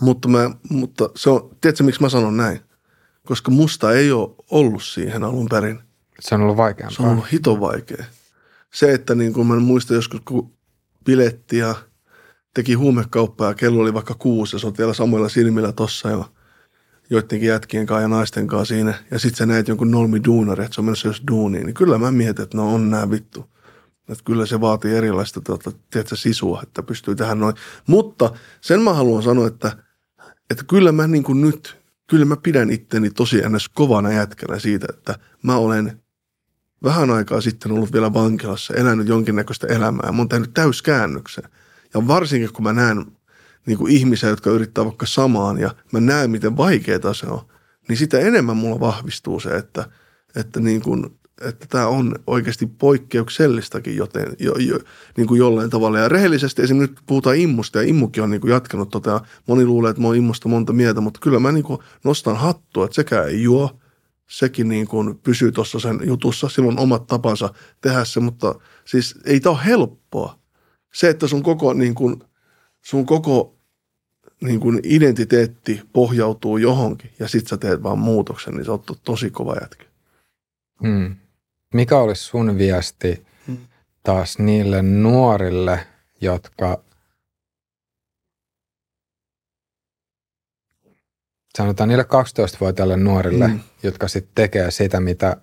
[0.00, 2.60] Mutta, mä, mutta se on, tiedätkö miksi mä sanon näin?
[3.26, 5.80] Koska musta ei ole ollut siihen alun perin.
[6.20, 6.96] Se on ollut vaikeampaa.
[6.96, 8.04] Se on ollut hito vaikea.
[8.74, 10.52] Se, että niin kuin mä muistan joskus, kun
[11.04, 11.74] piletti ja
[12.54, 16.24] teki huumekauppaa ja kello oli vaikka kuusi ja se on vielä samoilla silmillä tossa ja
[17.10, 18.94] joidenkin jätkien kanssa ja naisten kanssa siinä.
[19.10, 21.66] Ja sitten sä näet jonkun nolmi duunari, että se on menossa jos duuniin.
[21.66, 23.44] Niin kyllä mä mietin, että no on nää vittu.
[24.08, 27.54] Että kyllä se vaatii erilaista tuota, tiedätkö, sisua, että pystyy tähän noin.
[27.86, 29.76] Mutta sen mä haluan sanoa, että,
[30.50, 34.86] että kyllä mä niin kuin nyt, kyllä mä pidän itteni tosi ennäs kovana jätkänä siitä,
[34.90, 36.02] että mä olen
[36.82, 40.12] vähän aikaa sitten ollut vielä vankilassa, elänyt jonkinnäköistä elämää.
[40.12, 41.44] Mä oon tehnyt täyskäännöksen.
[41.94, 43.06] Ja varsinkin kun mä näen
[43.66, 47.40] niin kuin ihmisiä, jotka yrittää vaikka samaan ja mä näen, miten vaikeaa se on,
[47.88, 49.88] niin sitä enemmän mulla vahvistuu se, että,
[50.36, 54.78] että, niin kuin, että tämä on oikeasti poikkeuksellistakin joten, jo, jo,
[55.16, 55.98] niin kuin jollain tavalla.
[55.98, 59.90] Ja rehellisesti esimerkiksi nyt puhutaan immusta ja immukin on niin kuin jatkanut tota, moni luulee,
[59.90, 63.22] että mä oon immusta monta mieltä, mutta kyllä mä niin kuin nostan hattua, että sekä
[63.22, 63.78] ei juo,
[64.28, 69.14] sekin niin kuin pysyy tuossa sen jutussa, sillä on omat tapansa tehdä se, mutta siis
[69.24, 70.38] ei tämä ole helppoa.
[70.94, 72.22] Se, että sun koko, niin kuin,
[72.84, 73.58] sun koko
[74.40, 79.30] niin kuin identiteetti pohjautuu johonkin ja sit sä teet vaan muutoksen, niin se on tosi
[79.30, 79.84] kova jätkä.
[80.82, 81.16] Hmm.
[81.74, 83.58] Mikä olisi sun viesti hmm.
[84.02, 85.86] taas niille nuorille,
[86.20, 86.82] jotka
[91.58, 93.60] sanotaan niille 12-vuotiaille nuorille, hmm.
[93.82, 95.36] jotka sitten tekee sitä, mitä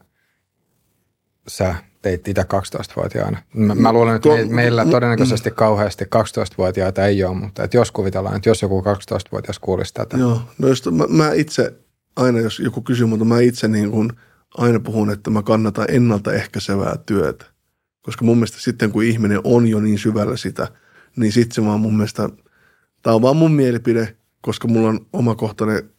[1.48, 3.38] sä teit itse 12-vuotiaana.
[3.54, 8.36] Mä, mä luulen, että me, meillä todennäköisesti kauheasti 12-vuotiaita ei ole, mutta että jos kuvitellaan,
[8.36, 10.18] että jos joku 12-vuotias kuulisi tätä.
[10.18, 11.74] Joo, no just, mä, mä itse,
[12.16, 14.12] aina jos joku kysyy, mutta mä itse niin kuin
[14.58, 17.46] aina puhun, että mä kannatan ennaltaehkäisevää työtä.
[18.02, 20.68] Koska mun mielestä sitten, kun ihminen on jo niin syvällä sitä,
[21.16, 22.30] niin sitten se vaan mun mielestä,
[23.02, 25.90] tämä on vaan mun mielipide, koska mulla on omakohtainen,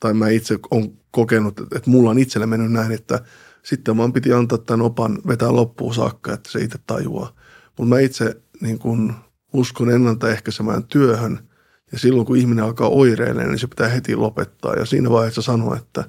[0.00, 3.20] tai mä itse on kokenut, että mulla on itselle mennyt näin, että–
[3.64, 7.32] sitten vaan piti antaa tämän opan vetää loppuun saakka, että se itse tajuaa.
[7.78, 9.14] Mutta mä itse niin kun
[9.52, 11.48] uskon ennaltaehkäisemään työhön
[11.92, 14.74] ja silloin kun ihminen alkaa oireilemaan, niin se pitää heti lopettaa.
[14.74, 16.04] Ja siinä vaiheessa sanoa, että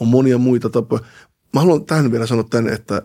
[0.00, 1.04] on monia muita tapoja.
[1.56, 3.02] Mä haluan tähän vielä sanoa tänne, että,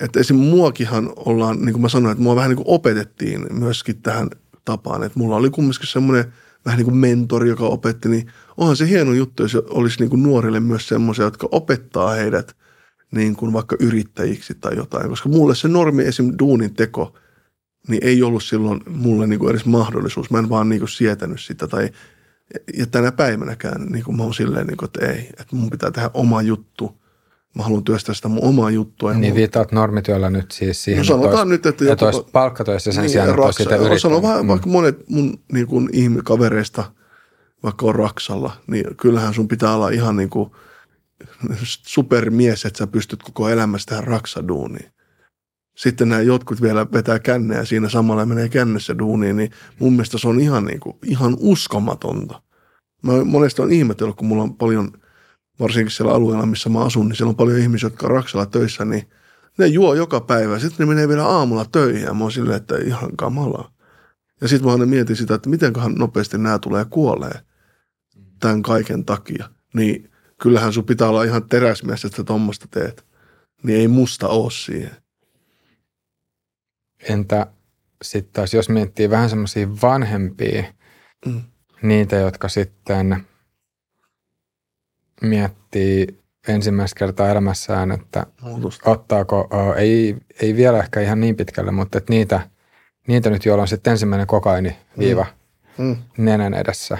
[0.00, 0.36] että esim.
[0.36, 4.30] muakinhan ollaan, niin kuin mä sanoin, että mua vähän niin kuin opetettiin myöskin tähän
[4.64, 5.02] tapaan.
[5.02, 6.32] Että mulla oli kumminkin semmoinen
[6.64, 8.26] vähän niin kuin mentori, joka opetti, niin
[8.56, 12.56] onhan se hieno juttu, jos olisi niin kuin nuorille myös semmoisia, jotka opettaa heidät
[13.10, 16.32] niin kuin vaikka yrittäjiksi tai jotain, koska mulle se normi esim.
[16.38, 17.18] duunin teko,
[17.88, 20.30] niin ei ollut silloin mulle niin kuin edes mahdollisuus.
[20.30, 21.90] Mä en vaan niin kuin sietänyt sitä tai
[22.78, 25.90] ja tänä päivänäkään niin kuin mä oon silleen, niin kuin, että ei, että mun pitää
[25.90, 27.01] tehdä oma juttu.
[27.54, 29.12] Mä haluan työstää sitä mun omaa juttua.
[29.12, 29.36] Niin mun...
[29.36, 31.92] viittaat normityöllä nyt siis siihen, no sanotaan että nyt, että...
[31.92, 34.02] Että olisi palkkatöissä sen niin, sijaan, että olisi sitä yrittänyt.
[34.02, 34.48] Sanon vähän, mm.
[34.48, 36.84] vaikka monet mun niin kuin, ihmikavereista,
[37.62, 40.50] vaikka on Raksalla, niin kyllähän sun pitää olla ihan niin kuin–
[41.86, 44.90] supermies, että sä pystyt koko elämässä tähän raksaduuniin.
[45.76, 50.28] Sitten nämä jotkut vielä vetää kännejä siinä samalla menee kännessä duuniin, niin mun mielestä se
[50.28, 52.42] on ihan, niin kuin, ihan uskomatonta.
[53.02, 54.92] Mä monesti on ihmetellyt, kun mulla on paljon,
[55.60, 58.84] varsinkin siellä alueella, missä mä asun, niin siellä on paljon ihmisiä, jotka on Raksalla töissä,
[58.84, 59.10] niin
[59.58, 60.58] ne juo joka päivä.
[60.58, 63.72] Sitten ne menee vielä aamulla töihin ja mä oon silleen, että ihan kamalaa.
[64.40, 67.40] Ja sitten mä aina mietin sitä, että mitenköhän nopeasti nämä tulee kuolee
[68.40, 69.48] tämän kaiken takia.
[69.74, 70.10] Niin
[70.42, 73.06] kyllähän sun pitää olla ihan teräsmies, että sä tuommoista teet.
[73.62, 74.96] Niin ei musta oo siihen.
[77.08, 77.46] Entä
[78.02, 80.64] sitten taas, jos miettii vähän semmoisia vanhempia,
[81.26, 81.42] mm.
[81.82, 83.26] niitä, jotka sitten
[85.22, 88.90] miettii ensimmäistä kertaa elämässään, että Muutosta.
[88.90, 92.40] ottaako, ei, ei vielä ehkä ihan niin pitkälle, mutta että niitä,
[93.08, 95.26] niitä nyt, joilla on sitten ensimmäinen kokaini viiva
[95.78, 95.84] mm.
[95.84, 95.96] Mm.
[96.18, 96.98] nenän edessä.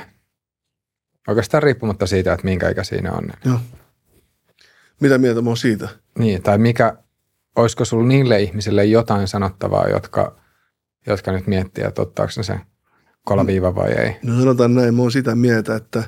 [1.29, 3.31] Oikeastaan riippumatta siitä, että minkä ikä siinä on.
[3.45, 3.59] Joo.
[5.01, 5.89] Mitä mieltä mä oon siitä?
[6.19, 6.97] Niin, tai mikä,
[7.57, 10.37] olisiko sulla niille ihmisille jotain sanottavaa, jotka,
[11.07, 12.61] jotka nyt miettii, että ottaako ne se
[13.25, 14.17] kolaviiva vai ei?
[14.23, 16.05] No sanotaan näin, mä oon sitä mieltä, että,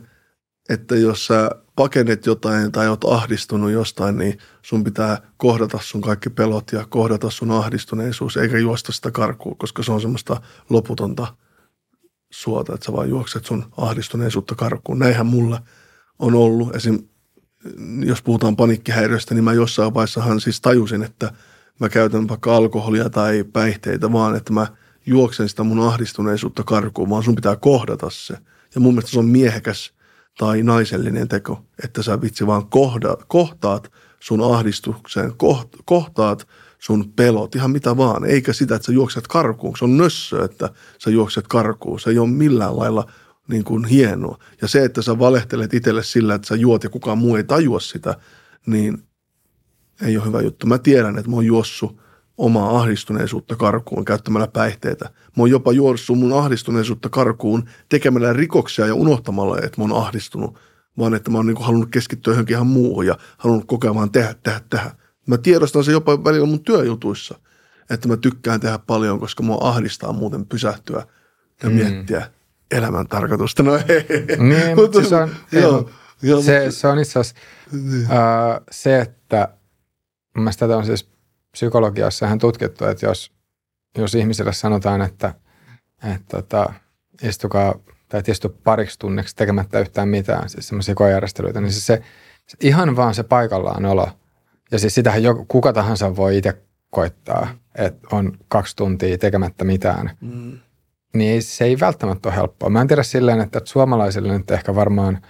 [0.69, 6.31] että jos sä pakenet jotain tai oot ahdistunut jostain, niin sun pitää kohdata sun kaikki
[6.31, 11.27] pelot ja kohdata sun ahdistuneisuus, eikä juosta sitä karkuun, koska se on semmoista loputonta
[12.31, 14.99] suota, että sä vaan juokset sun ahdistuneisuutta karkuun.
[14.99, 15.63] Näinhän mulla
[16.19, 16.77] on ollut.
[16.77, 16.99] Esim.
[18.05, 21.33] jos puhutaan paniikkihäiriöstä, niin mä jossain vaiheessahan siis tajusin, että
[21.81, 24.67] mä käytän vaikka alkoholia tai päihteitä, vaan että mä
[25.07, 28.35] juoksen sitä mun ahdistuneisuutta karkuun, vaan sun pitää kohdata se.
[28.75, 29.93] Ja mun mielestä se on miehekäs
[30.39, 36.49] tai naisellinen teko, että sä vitsi vaan kohda, kohtaat sun ahdistukseen, koht, kohtaat
[36.79, 39.77] sun pelot, ihan mitä vaan, eikä sitä, että sä juokset karkuun.
[39.77, 42.01] Se on nössö, että sä juokset karkuun.
[42.01, 43.11] Se ei ole millään lailla
[43.49, 44.39] niin kuin hienoa.
[44.63, 47.81] Ja se, että sä valehtelet itselle sillä, että sä juot ja kukaan muu ei tajua
[47.81, 48.15] sitä,
[48.67, 49.03] niin
[50.03, 50.67] ei ole hyvä juttu.
[50.67, 52.04] Mä tiedän, että mä oon juossut
[52.39, 55.05] omaa ahdistuneisuutta karkuun käyttämällä päihteitä.
[55.05, 60.59] Mä oon jopa juossut mun ahdistuneisuutta karkuun tekemällä rikoksia ja unohtamalla, että mä oon ahdistunut,
[60.99, 64.11] vaan että mä oon niin kuin halunnut keskittyä johonkin ihan muuhun ja halunnut kokea vaan
[64.13, 64.91] tehdä, tehdä, tehdä.
[65.27, 67.39] Mä tiedostan se jopa välillä mun työjutuissa,
[67.91, 71.07] että mä tykkään tehdä paljon, koska mua ahdistaa muuten pysähtyä
[71.63, 71.75] ja mm.
[71.75, 72.31] miettiä
[72.71, 73.63] elämän tarkoitusta.
[73.63, 73.83] No ei.
[74.39, 75.91] Niin, mutta siis on, joo,
[76.23, 77.41] joo, se, mutta- se on itse asiassa
[77.73, 78.07] niin.
[78.11, 79.49] ää, se, että
[80.37, 81.14] mielestä tätä on siis
[81.55, 83.33] psykologiassa ihan tutkittu, että jos,
[83.99, 85.35] jos ihmisille sanotaan, että,
[86.15, 86.73] että että
[87.23, 87.75] istukaa
[88.09, 92.03] tai et istu pariksi tunniksi tekemättä yhtään mitään, siis semmoisia koejärjestelyitä, niin siis se,
[92.47, 94.09] se ihan vaan se paikallaan olo.
[94.71, 100.11] Ja siis sitähän jo, kuka tahansa voi itse koittaa, että on kaksi tuntia tekemättä mitään.
[100.21, 100.59] Mm.
[101.15, 102.71] Niin ei- se ei välttämättä ole helppoa.
[102.71, 105.23] Mä en tiedä silleen, että suomalaisille nyt ehkä varmaan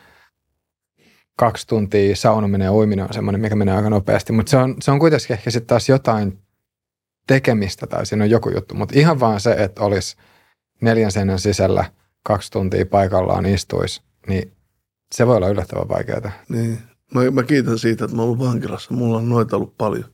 [1.36, 4.90] kaksi tuntia saunominen ja uiminen on semmoinen, mikä menee aika nopeasti, mutta se on, se
[4.90, 6.38] on kuitenkin ehkä sitten taas jotain
[7.26, 10.16] tekemistä tai siinä on joku juttu, mutta ihan vaan se, että olisi
[10.80, 11.84] neljän seinän sisällä
[12.22, 14.52] kaksi tuntia paikallaan istuisi, niin
[15.14, 16.30] se voi olla yllättävän vaikeaa.
[16.48, 16.78] Niin.
[17.14, 18.94] Mä, mä kiitän siitä, että mä oon ollut vankilassa.
[18.94, 20.04] Mulla on noita ollut paljon.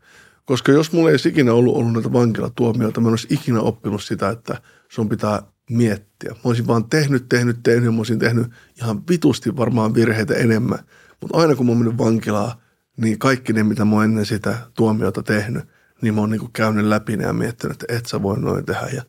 [0.45, 4.03] Koska jos mulla ei olisi ikinä ollut, ollut näitä vankilatuomioita, mä en olisi ikinä oppinut
[4.03, 6.31] sitä, että sun pitää miettiä.
[6.31, 8.47] Mä olisin vaan tehnyt, tehnyt, tehnyt, mä olisin tehnyt
[8.79, 10.79] ihan vitusti varmaan virheitä enemmän.
[11.21, 12.53] Mutta aina kun mä oon mennyt vankilaan,
[12.97, 15.65] niin kaikki ne, mitä mä oon ennen sitä tuomiota tehnyt,
[16.03, 18.87] niin mä oon niinku käynyt läpi ne ja miettinyt, että et sä voi noin tehdä.
[18.93, 19.03] Ja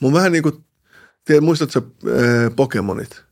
[0.00, 0.64] mä oon vähän niin kuin,
[1.24, 3.24] tiedät, muistatko sä äh, Pokemonit?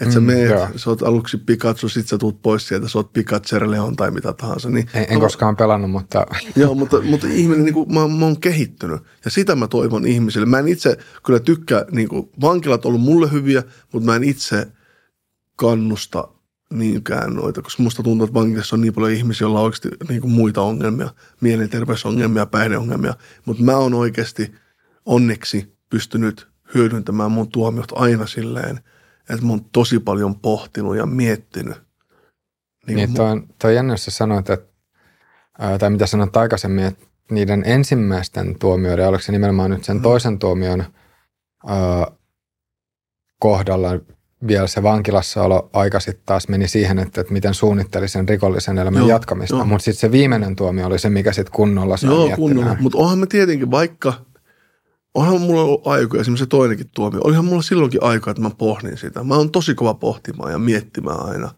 [0.00, 0.68] Että sä Mm, meet, joo.
[0.76, 4.32] sä oot aluksi Pikachu, sit sä tuut pois sieltä, sä oot Pikachu, Leon tai mitä
[4.32, 4.70] tahansa.
[4.70, 8.40] Niin, En, en koskaan pelannut, mutta Joo, mutta, mutta ihminen, niin kuin, mä, mä oon
[8.40, 9.02] kehittynyt.
[9.24, 10.46] Ja sitä mä toivon ihmisille.
[10.46, 13.62] Mä en itse kyllä tykkää, niin kuin, vankilat on ollut mulle hyviä,
[13.92, 14.66] mutta mä en itse
[15.56, 16.28] kannusta
[16.78, 20.20] niinkään noita, koska musta tuntuu, että vankilassa on niin paljon ihmisiä, joilla on oikeasti niin
[20.20, 23.14] kuin muita ongelmia, mielenterveysongelmia, päihdeongelmia.
[23.44, 24.54] Mutta mä oon oikeasti
[25.06, 28.80] onneksi pystynyt hyödyntämään mun tuomiot aina silleen,
[29.30, 31.76] että mä oon tosi paljon pohtinut ja miettinyt.
[32.86, 34.72] Niin, niin toi, on, toi on jännä, jos sä sanoit, että,
[35.58, 40.38] ää, tai mitä sanoit aikaisemmin, että niiden ensimmäisten tuomioiden, oliko se nimenomaan nyt sen toisen
[40.38, 40.84] tuomion
[41.66, 42.06] ää,
[43.40, 43.88] kohdalla
[44.46, 49.00] vielä se vankilassaolo aika sitten taas meni siihen, että, että miten suunnitteli sen rikollisen elämän
[49.00, 52.76] Joo, jatkamista, mutta sitten se viimeinen tuomio oli se, mikä sitten kunnolla sai Joo, kunnolla.
[52.80, 54.12] Mutta onhan me tietenkin vaikka,
[55.14, 58.98] onhan mulla ollut aikoja, esimerkiksi se toinenkin tuomio, olihan mulla silloinkin aika, että mä pohdin
[58.98, 59.24] sitä.
[59.24, 61.50] Mä oon tosi kova pohtimaan ja miettimään aina.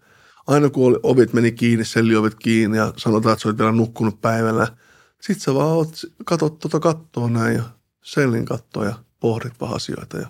[0.47, 4.21] Aina kun oli, ovit meni kiinni, selliovet kiinni ja sanotaan, että sä olit vielä nukkunut
[4.21, 4.67] päivällä.
[5.21, 5.89] Sit sä vaan oot,
[6.25, 7.63] katot tuota kattoa näin ja
[8.03, 10.19] sellin kattoa ja pohdit vaan asioita.
[10.19, 10.27] Ja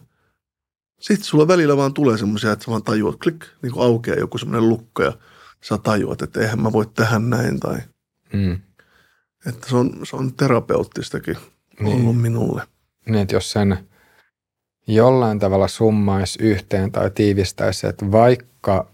[1.01, 4.39] sitten sulla välillä vaan tulee semmoisia, että sä vaan tajuat, klik, niin kuin aukeaa joku
[4.39, 5.13] semmoinen lukko ja
[5.63, 7.79] sä tajuat, että eihän mä voi tehdä näin tai
[8.33, 8.59] Mm.
[9.47, 11.37] että se on, se on terapeuttistakin
[11.81, 12.01] Niin.
[12.01, 12.63] ollut minulle.
[13.07, 13.79] Niin, että jos sen
[14.87, 18.91] jollain tavalla summaisi yhteen tai tiivistäisi, että vaikka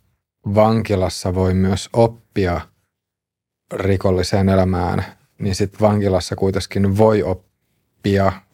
[0.55, 2.61] vankilassa voi myös oppia
[3.73, 5.05] rikolliseen elämään,
[5.39, 7.52] niin sitten vankilassa kuitenkin voi oppia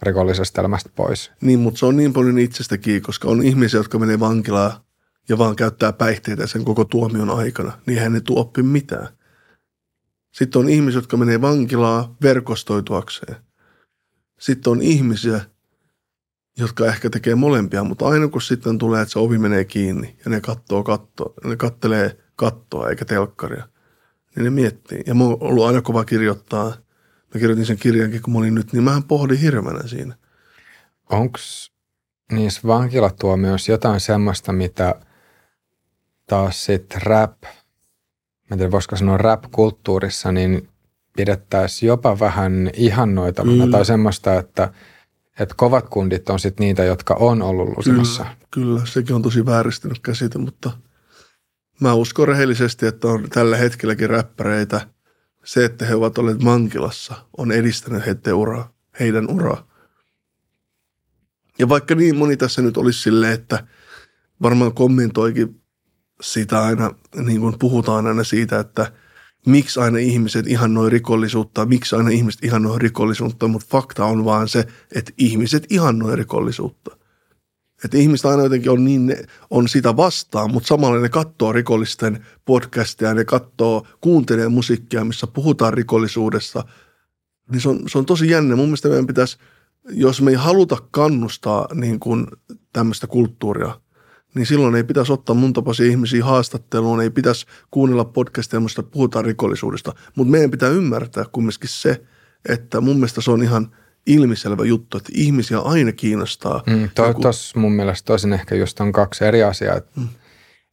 [0.02, 1.30] rikollisesta elämästä pois.
[1.40, 4.72] Niin, mutta se on niin paljon itsestä kiinni, koska on ihmisiä, jotka menee vankilaan
[5.28, 9.08] ja vaan käyttää päihteitä sen koko tuomion aikana, niin hän ei tule oppi mitään.
[10.32, 13.36] Sitten on ihmisiä, jotka menee vankilaa verkostoituakseen.
[14.40, 15.40] Sitten on ihmisiä,
[16.58, 20.30] jotka ehkä tekee molempia, mutta aina kun sitten tulee, että se ovi menee kiinni ja
[20.30, 23.68] ne kattoo kattoa, ne kattelee kattoa eikä telkkaria,
[24.36, 25.02] niin ne miettii.
[25.06, 26.74] Ja mä oon ollut aina kova kirjoittaa.
[27.34, 30.14] Mä kirjoitin sen kirjankin, kun mä olin nyt, niin mähän pohdin hirveänä siinä.
[31.10, 31.38] Onko
[32.32, 34.94] niissä vankilatuomioissa jotain semmoista, mitä
[36.26, 40.68] taas sitten rap, mä en tiedä voisiko sanoa rap-kulttuurissa, niin
[41.16, 43.70] pidettäisiin jopa vähän ihannoitavana mm.
[43.70, 44.72] tai semmoista, että,
[45.40, 48.22] että kovat kundit on sitten niitä, jotka on ollut lusimassa.
[48.22, 50.70] Kyllä, kyllä, sekin on tosi vääristynyt käsite, mutta
[51.80, 54.80] mä uskon rehellisesti, että on tällä hetkelläkin räppäreitä.
[55.48, 59.68] Se, että he ovat olleet vankilassa, on edistänyt heidän uraa, heidän uraa.
[61.58, 63.66] Ja vaikka niin moni tässä nyt olisi silleen, että
[64.42, 65.60] varmaan kommentoikin
[66.20, 68.92] sitä aina, niin kuin puhutaan aina siitä, että
[69.46, 74.66] miksi aina ihmiset ihannoi rikollisuutta, miksi aina ihmiset ihannoi rikollisuutta, mutta fakta on vaan se,
[74.94, 76.97] että ihmiset ihannoi rikollisuutta.
[77.84, 79.16] Että ihmiset aina jotenkin on, niin,
[79.50, 85.74] on sitä vastaan, mutta samalla ne katsoo rikollisten podcasteja, ne katsoo, kuuntelee musiikkia, missä puhutaan
[85.74, 86.64] rikollisuudessa.
[87.50, 88.56] Niin se on, se on tosi jännä.
[88.56, 89.38] Mun mielestä meidän pitäisi,
[89.90, 92.26] jos me ei haluta kannustaa niin kuin
[92.72, 93.80] tämmöistä kulttuuria–
[94.34, 99.24] niin silloin ei pitäisi ottaa mun tapaisia ihmisiä haastatteluun, ei pitäisi kuunnella podcastia, mistä puhutaan
[99.24, 99.94] rikollisuudesta.
[100.16, 102.04] Mutta meidän pitää ymmärtää kumminkin se,
[102.48, 103.76] että mun mielestä se on ihan
[104.06, 106.62] ilmiselvä juttu, että ihmisiä aina kiinnostaa.
[106.66, 107.22] Mm, to, joku...
[107.54, 110.08] Mun mielestä toisin ehkä just on kaksi eri asiaa, että, mm.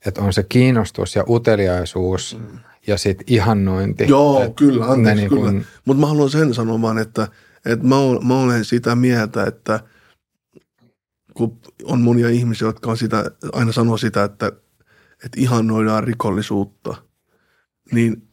[0.06, 2.60] että on se kiinnostus ja uteliaisuus mm.
[2.88, 4.06] ja sitten ihannointi.
[4.08, 5.52] Joo, että kyllä, anteeksi, niin kyllä.
[5.52, 5.66] Kun...
[5.86, 7.28] Mutta mä haluan sen sanomaan, että,
[7.66, 9.80] että mä, olen, mä olen sitä mieltä, että–
[11.36, 14.48] kun on monia ihmisiä, jotka on sitä, aina sanoo sitä, että,
[15.26, 16.96] että ihannoidaan rikollisuutta,
[17.92, 18.28] niin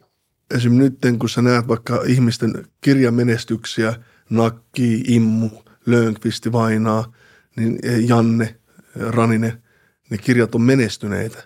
[0.55, 3.93] esimerkiksi nyt, kun sä näet vaikka ihmisten kirjamenestyksiä,
[4.33, 5.49] Nakki, Immu,
[5.85, 7.13] Lönkvisti, Vainaa,
[7.55, 8.55] niin Janne,
[8.95, 9.63] Raninen,
[10.09, 11.43] ne kirjat on menestyneitä,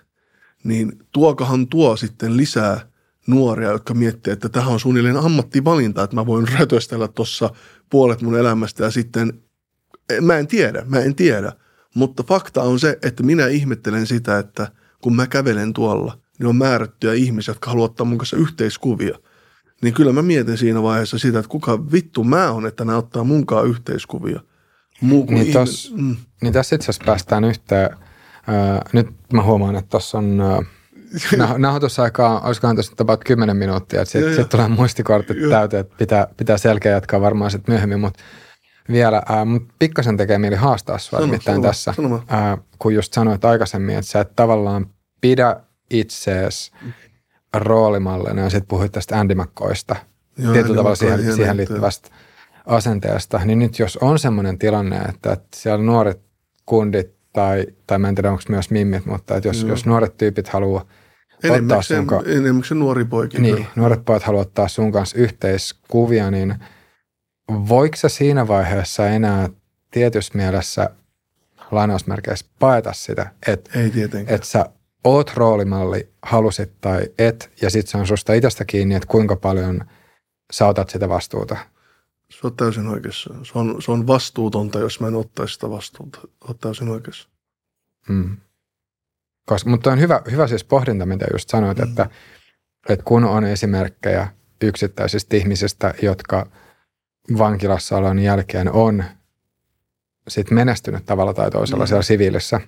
[0.64, 2.80] niin tuokahan tuo sitten lisää
[3.26, 7.50] nuoria, jotka miettii, että tähän on suunnilleen ammattivalinta, että mä voin rötöstellä tuossa
[7.90, 9.42] puolet mun elämästä ja sitten
[10.20, 11.52] Mä en tiedä, mä en tiedä.
[11.94, 16.56] Mutta fakta on se, että minä ihmettelen sitä, että kun mä kävelen tuolla, niin on
[16.56, 19.18] määrättyjä ihmisiä, jotka haluavat ottaa mun kanssa yhteiskuvia.
[19.82, 23.24] Niin kyllä mä mietin siinä vaiheessa sitä, että kuka vittu mä on, että nämä ottaa
[23.24, 24.40] munkaan yhteiskuvia.
[25.00, 25.52] Muu niin, ihme...
[25.52, 26.16] tos, mm.
[26.42, 27.90] niin tässä itse asiassa päästään yhteen.
[28.48, 30.40] Äh, nyt mä huomaan, että tuossa on
[31.40, 36.26] äh, nauhoitusaikaa, olisikohan tuossa about 10 minuuttia, että sitten sit tulee muistikortit täyteen, että pitää,
[36.36, 38.22] pitää selkeä jatkaa varmaan sitten myöhemmin, mutta
[38.92, 41.94] vielä, äh, mutta pikkasen tekee mieli haastaa sinua nimittäin tässä,
[42.32, 44.86] Äh, kun just sanoit aikaisemmin, että sä et tavallaan
[45.20, 45.56] pidä
[45.90, 46.72] itseesi
[47.54, 49.96] roolimallina ja sitten puhuit tästä Andy McCoysta,
[50.38, 52.10] Joo, tietyllä tavalla siihen, siihen liittyvästä
[52.66, 56.20] asenteesta, niin nyt jos on semmoinen tilanne, että, että siellä nuoret
[56.66, 60.48] kundit tai, tai mä en tiedä onko myös mimmit, mutta että jos, jos nuoret tyypit
[60.48, 60.84] haluaa
[61.50, 62.74] ottaa sun kanssa...
[62.74, 63.42] nuori poikin.
[63.42, 66.54] Niin, nuoret pojat haluaa ottaa sun kanssa yhteiskuvia, niin–
[67.48, 69.48] voiko sä siinä vaiheessa enää
[69.90, 70.90] tietyssä mielessä
[71.70, 74.34] lainausmerkeissä paeta sitä, että Ei tietenkään.
[74.34, 74.66] että sä
[75.14, 79.84] oot roolimalli, halusit tai et, ja sitten se on susta itsestä kiinni, että kuinka paljon
[80.52, 81.56] sä otat sitä vastuuta.
[82.30, 83.34] Se on täysin oikeassa.
[83.42, 86.20] Se on, se on vastuutonta, jos mä en ottaisi sitä vastuuta.
[86.48, 87.28] Oot täysin oikeassa.
[88.08, 88.36] Mm.
[89.46, 91.84] Koska, mutta on hyvä, hyvä siis pohdinta, mitä just sanoit, mm.
[91.84, 92.10] että,
[92.88, 94.28] että kun on esimerkkejä
[94.62, 96.46] yksittäisistä ihmisistä, jotka–
[97.38, 99.04] vankilassaolon jälkeen on
[100.28, 101.88] sit menestynyt tavalla tai toisella mm.
[101.88, 102.60] siellä siviilissä,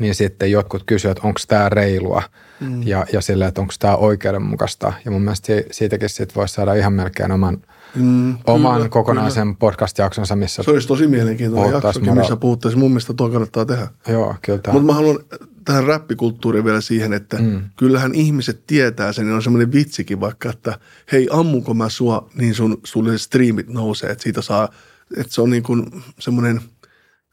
[0.00, 2.22] niin sitten jotkut kysyvät, onko tämä reilua
[2.60, 2.82] mm.
[2.82, 4.92] ja, ja sille, että onko tämä oikeudenmukaista.
[5.04, 7.62] Ja mun mielestä siitäkin sit voisi saada ihan melkein oman,
[7.94, 9.56] mm, oman kyllä, kokonaisen kyllä.
[9.58, 12.78] podcast-jaksonsa, missä Se olisi tosi mielenkiintoinen jaksokin, missä puhuttaisiin.
[12.78, 13.88] Mun mielestä tuo kannattaa tehdä.
[14.08, 14.60] Joo, kyllä.
[14.72, 15.18] Mutta mä haluan
[15.66, 17.62] tähän räppikulttuuriin vielä siihen, että mm.
[17.76, 20.78] kyllähän ihmiset tietää sen, niin on semmoinen vitsikin vaikka, että
[21.12, 24.68] hei ammunko mä sua, niin sun, sulle striimit nousee, että siitä saa,
[25.16, 26.60] että se on niin kuin semmoinen,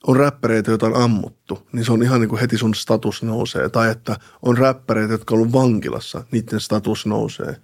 [0.07, 3.69] on räppäreitä, joita on ammuttu, niin se on ihan niin kuin heti sun status nousee.
[3.69, 7.56] Tai että on räppäreitä, jotka on ollut vankilassa, niiden status nousee.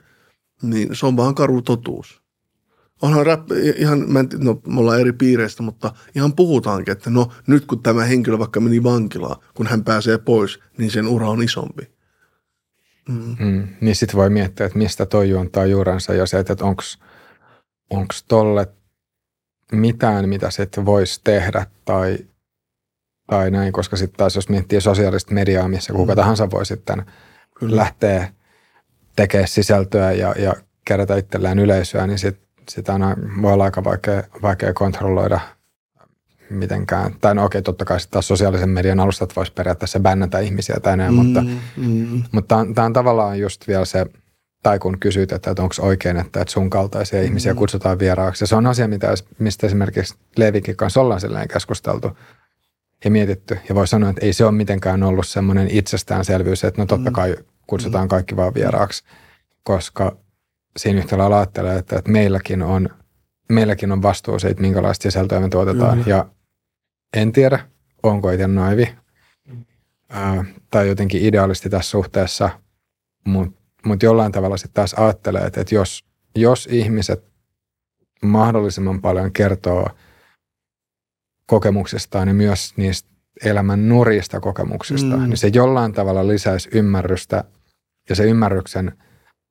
[0.62, 2.22] Niin se on vaan karu totuus
[3.02, 7.32] onhan rap, ihan, mä en, no me ollaan eri piireistä, mutta ihan puhutaankin, että no
[7.48, 11.44] nyt kun tämä henkilö vaikka meni vankilaan, kun hän pääsee pois, niin sen ura on
[11.44, 11.84] isompi.
[13.10, 13.36] Mm.
[13.40, 16.56] Mm, niin sitten voi miettiä, että mistä toi juontaa juurensa ja se, että
[17.90, 18.68] onko tolle
[19.72, 22.18] mitään, mitä sitten voisi tehdä tai,
[23.28, 26.16] tai näin, koska sitten taas jos miettii sosiaalista mediaa, missä kuka mm.
[26.16, 27.06] tahansa voi sitten
[27.60, 27.76] Kyllä.
[27.76, 28.34] lähteä
[29.16, 30.54] tekemään sisältöä ja, ja
[30.86, 33.02] kerätä itsellään yleisöä, niin sitten sitä on,
[33.42, 35.40] voi olla aika vaikea, vaikea kontrolloida
[36.50, 37.16] mitenkään.
[37.22, 41.14] Tai no okei, totta kai taas sosiaalisen median alustat voisi periaatteessa bännätä ihmisiä tai näin,
[41.14, 41.42] mm, mutta,
[41.78, 42.24] mm.
[42.32, 44.06] mutta tämä on tavallaan just vielä se,
[44.64, 47.26] tai kun kysyt, että, että onko oikein, että, että sun kaltaisia mm.
[47.26, 48.44] ihmisiä kutsutaan vieraaksi.
[48.44, 52.18] Ja se on asia, mitä, mistä esimerkiksi Levikin kanssa ollaan silleen keskusteltu,
[53.06, 53.60] ja mietitty.
[53.70, 57.14] Ja voi sanoa, että ei se ole mitenkään ollut semmoinen itsestäänselvyys, että no totta mm.
[57.14, 57.36] kai
[57.68, 58.10] kutsutaan mm.
[58.10, 59.04] kaikki vaan vieraaksi,
[59.64, 60.18] koska
[60.78, 62.90] siinä yhtä lailla ajattelee, että, että meilläkin, on,
[63.50, 65.98] meilläkin on vastuu siitä, minkälaista sisältöä me tuotetaan.
[65.98, 66.04] Mm.
[66.08, 66.26] Ja
[67.18, 67.60] en tiedä,
[68.04, 68.96] onko itse naivi
[70.10, 72.50] ää, tai jotenkin idealisti tässä suhteessa,
[73.26, 77.24] mutta mut jollain tavalla sitten taas ajattelee, että, että jos, jos ihmiset
[78.22, 79.90] mahdollisimman paljon kertoo
[81.46, 83.10] kokemuksistaan ja myös niistä
[83.44, 85.24] elämän nurista kokemuksista, mm.
[85.24, 87.44] niin se jollain tavalla lisäisi ymmärrystä
[88.10, 88.98] ja se ymmärryksen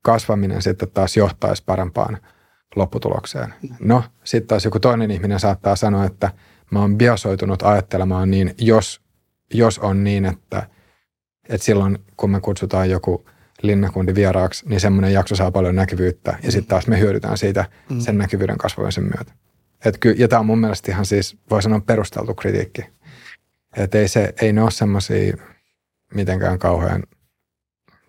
[0.02, 2.18] kasvaminen sitten taas johtaisi parempaan
[2.76, 3.54] lopputulokseen.
[3.80, 6.30] No, sitten taas joku toinen ihminen saattaa sanoa, että
[6.70, 9.00] mä oon biosoitunut ajattelemaan niin, jos,
[9.54, 10.66] jos on niin, että,
[11.48, 13.24] että silloin kun me kutsutaan joku
[13.62, 18.00] linnakundi vieraaksi, niin semmoinen jakso saa paljon näkyvyyttä ja sitten taas me hyödytään siitä mm.
[18.00, 19.32] sen näkyvyyden kasvamisen myötä.
[19.84, 22.82] Et ky, ja tämä on mun mielestä ihan siis, voi sanoa perusteltu kritiikki.
[23.76, 25.36] Että ei, se, ei ne ole semmoisia
[26.14, 27.02] mitenkään kauhean,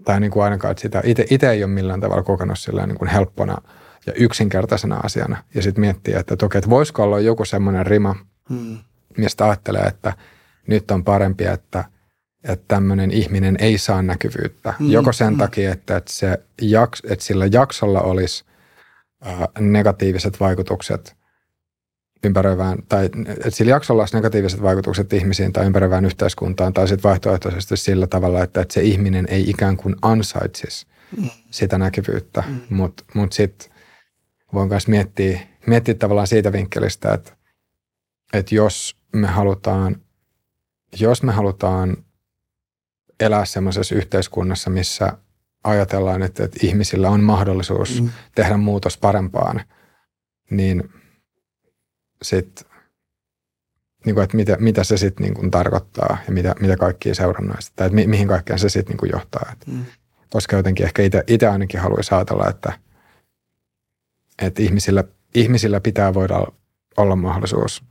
[0.04, 3.10] tai niin kuin ainakaan, että sitä itse ei ole millään tavalla kokenut sillä niin kuin
[3.10, 3.58] helppona
[4.06, 5.44] ja yksinkertaisena asiana.
[5.56, 8.16] Ja sitten miettii, että toki, että voisiko olla joku semmoinen rima,
[8.50, 8.78] mm.
[9.18, 10.14] mistä ajattelee, että
[10.68, 11.86] nyt on parempi, että,
[12.44, 14.74] että tämmöinen ihminen ei saa näkyvyyttä.
[14.80, 14.92] Mm.
[14.92, 15.38] Joko sen mm.
[15.38, 18.46] takia, että, että, se jaks, että sillä jaksolla olisi
[19.28, 21.16] äh, negatiiviset vaikutukset
[22.24, 27.78] ympäröivään, tai että sillä jaksolla olisi negatiiviset vaikutukset ihmisiin tai ympäröivään yhteiskuntaan, tai sitten vaihtoehtoisesti
[27.78, 30.88] sillä tavalla, että, että se ihminen ei ikään kuin ansaitsisi
[31.18, 31.30] mm.
[31.52, 32.44] sitä näkyvyyttä.
[32.48, 32.60] Mm.
[32.70, 33.72] Mutta mut sitten
[34.54, 37.32] voin myös miettiä, miettiä tavallaan siitä vinkkelistä, että,
[38.34, 39.96] että jos me halutaan,
[41.00, 41.98] jos me halutaan
[43.20, 45.18] elää semmoisessa yhteiskunnassa, missä
[45.64, 48.10] ajatellaan, että, että ihmisillä on mahdollisuus mm.
[48.36, 49.62] tehdä muutos parempaan,
[50.50, 50.84] niin–
[52.22, 52.68] sit,
[54.06, 57.74] niin kuin, että mitä, mitä se sitten niin kuin tarkoittaa ja mitä, mitä kaikkia seurannaista,
[57.76, 59.50] tai että mi, mihin kaikkeen se sitten niin kuin johtaa.
[59.54, 59.86] Et, mm.
[60.30, 62.74] Koska jotenkin ehkä itse ainakin haluaisi ajatella, että,
[64.42, 65.04] että ihmisillä,
[65.36, 66.48] ihmisillä pitää voida
[66.98, 67.84] olla mahdollisuus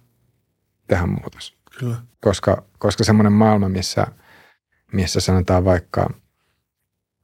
[0.86, 1.57] tehdä muutos.
[1.78, 1.97] Kyllä.
[2.20, 4.07] Koska, koska semmoinen maailma, missä,
[4.92, 6.10] missä sanotaan vaikka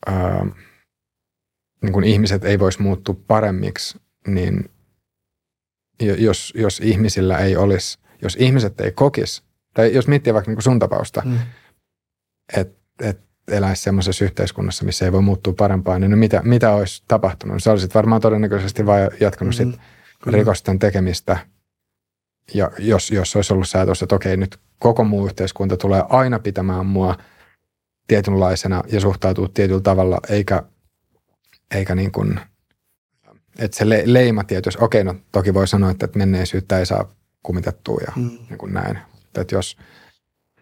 [0.07, 0.47] ää,
[1.83, 4.71] niin kuin ihmiset ei voisi muuttua paremmiksi, niin
[6.01, 9.43] jos, jos ihmisillä ei olisi, jos ihmiset ei kokisi,
[9.75, 11.39] tai jos miettii vaikka niin sun tapausta, mm.
[12.57, 17.03] että et eläisi semmoisessa yhteiskunnassa, missä ei voi muuttua parempaan, niin no mitä, mitä olisi
[17.09, 17.63] tapahtunut?
[17.63, 19.57] Sä olisit varmaan todennäköisesti vain jatkanut mm.
[19.57, 19.81] sit
[20.27, 21.39] rikosten tekemistä,
[22.55, 26.87] ja jos, jos olisi ollut säätös, että okei, nyt koko muu yhteiskunta tulee aina pitämään
[26.87, 27.17] mua
[28.07, 30.63] tietynlaisena ja suhtautuu tietyllä tavalla, eikä,
[31.75, 32.41] eikä niin kuin–
[33.59, 38.01] että se le- leima tietysti, okei, no toki voi sanoa, että menneisyyttä ei saa kumitettua
[38.07, 38.31] ja mm.
[38.49, 38.99] niin kuin näin.
[39.39, 39.77] Että jos,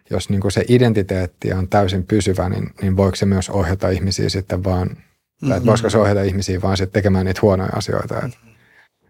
[0.09, 4.29] jos niin kuin se identiteetti on täysin pysyvä, niin, niin voiko se myös ohjata ihmisiä
[4.29, 5.49] sitten vaan, mm-hmm.
[5.49, 8.21] tai että voisiko se ohjata ihmisiä vaan sitten tekemään niitä huonoja asioita.
[8.21, 8.37] Että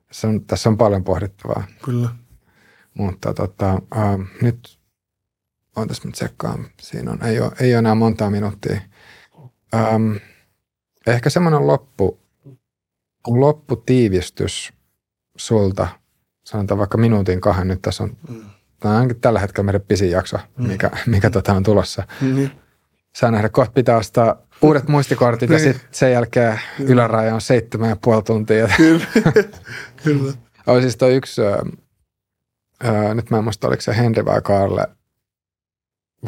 [0.07, 1.63] tässä, on, tässä on paljon pohdittavaa.
[1.85, 2.09] Kyllä.
[2.93, 4.77] Mutta tota, äh, nyt
[5.75, 6.65] on tässä nyt tsekkaan.
[6.81, 8.81] Siinä on, ei ole, ei ole enää montaa minuuttia.
[9.75, 10.15] Ähm,
[11.07, 12.19] ehkä semmoinen loppu,
[13.27, 14.73] lopputiivistys
[15.37, 15.87] sulta,
[16.45, 18.41] sanotaan vaikka minuutin kahden, nyt tässä on, mm.
[18.79, 20.67] tämä on ainakin tällä hetkellä meidän pisin jakso, mm.
[20.67, 22.07] mikä, mikä tota on tulossa.
[22.21, 22.49] Mm.
[23.15, 26.91] Saa nähdä, kohta pitää ostaa uudet muistikortit ja sitten sen jälkeen Kyllä.
[26.91, 28.67] yläraja on seitsemän ja puoli tuntia.
[28.77, 29.05] Kyllä.
[30.03, 30.33] Kyllä.
[30.67, 34.87] Oli siis toi yksi, öö, nyt mä en muista, oliko se Henri vai Karle,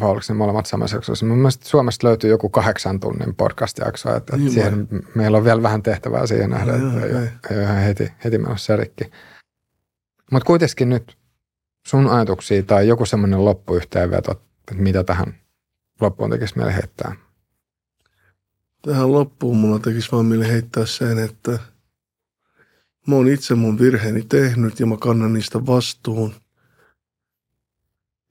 [0.00, 1.26] vai oliko ne molemmat samassa jaksossa.
[1.26, 5.82] Mun mielestä Suomesta löytyy joku kahdeksan tunnin podcast-jakso, että, niin siihen, meillä on vielä vähän
[5.82, 9.04] tehtävää siihen nähdä, että ei, ei, ei ole ihan heti, heti menossa rikki.
[10.32, 11.16] Mutta kuitenkin nyt
[11.86, 15.34] sun ajatuksia tai joku semmoinen loppuyhteenveto, että mitä tähän
[16.00, 17.16] loppuun tekisi mieli heittää?
[18.82, 21.58] Tähän loppuun mulla tekisi vaan mieli heittää sen, että
[23.06, 26.34] mä oon itse mun virheeni tehnyt ja mä kannan niistä vastuun–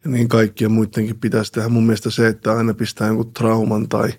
[0.05, 1.69] niin kaikkien muidenkin pitäisi tehdä.
[1.69, 4.13] Mun mielestä se, että aina pistää jonkun trauman tai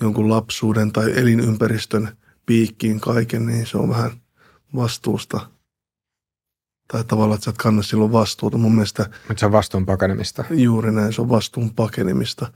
[0.00, 2.08] jonkun lapsuuden tai elinympäristön
[2.46, 4.10] piikkiin kaiken, niin se on vähän
[4.74, 5.50] vastuusta.
[6.88, 8.58] Tai tavallaan, että sä et kanna silloin vastuuta.
[8.58, 9.10] Mun mielestä...
[9.28, 10.44] Mutta se on vastuun pakenemista.
[10.50, 12.52] Juuri näin, se on vastuun pakenemista.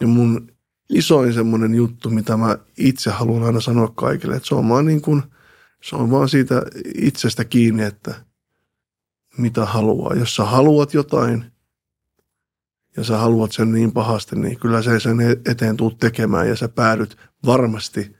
[0.00, 0.52] Ja mun
[0.90, 5.02] isoin semmoinen juttu, mitä mä itse haluan aina sanoa kaikille, että se on vaan niin
[5.02, 5.22] kuin,
[5.82, 6.62] se on vaan siitä
[6.94, 8.14] itsestä kiinni, että–
[9.38, 10.14] mitä haluaa.
[10.14, 11.44] Jos sä haluat jotain
[12.96, 16.68] ja sä haluat sen niin pahasti, niin kyllä se sen eteen tuut tekemään ja sä
[16.68, 18.16] päädyt varmasti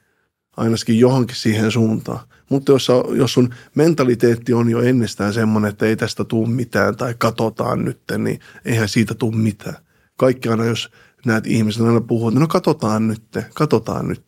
[0.56, 2.20] ainakin johonkin siihen suuntaan.
[2.50, 7.14] Mutta jos, jos sun mentaliteetti on jo ennestään semmoinen, että ei tästä tule mitään tai
[7.18, 9.76] katsotaan nyt, niin eihän siitä tule mitään.
[10.16, 10.90] Kaikki aina, jos
[11.26, 13.22] näet ihmiset aina puhuu, että no katsotaan nyt,
[13.54, 14.24] katsotaan nyt.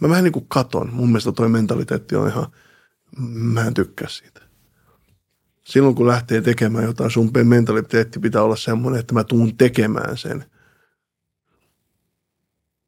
[0.00, 0.92] Mä vähän niin kuin katon.
[0.92, 2.46] Mun mielestä toi mentaliteetti on ihan,
[3.32, 4.41] mä en tykkää siitä.
[5.64, 10.44] Silloin kun lähtee tekemään jotain, sun mentaliteetti pitää olla semmoinen, että mä tuun tekemään sen.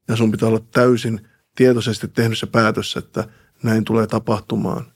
[0.08, 3.28] Ja sun pitää olla täysin tietoisesti tehnyt se päätös, että
[3.62, 4.92] näin tulee tapahtumaan.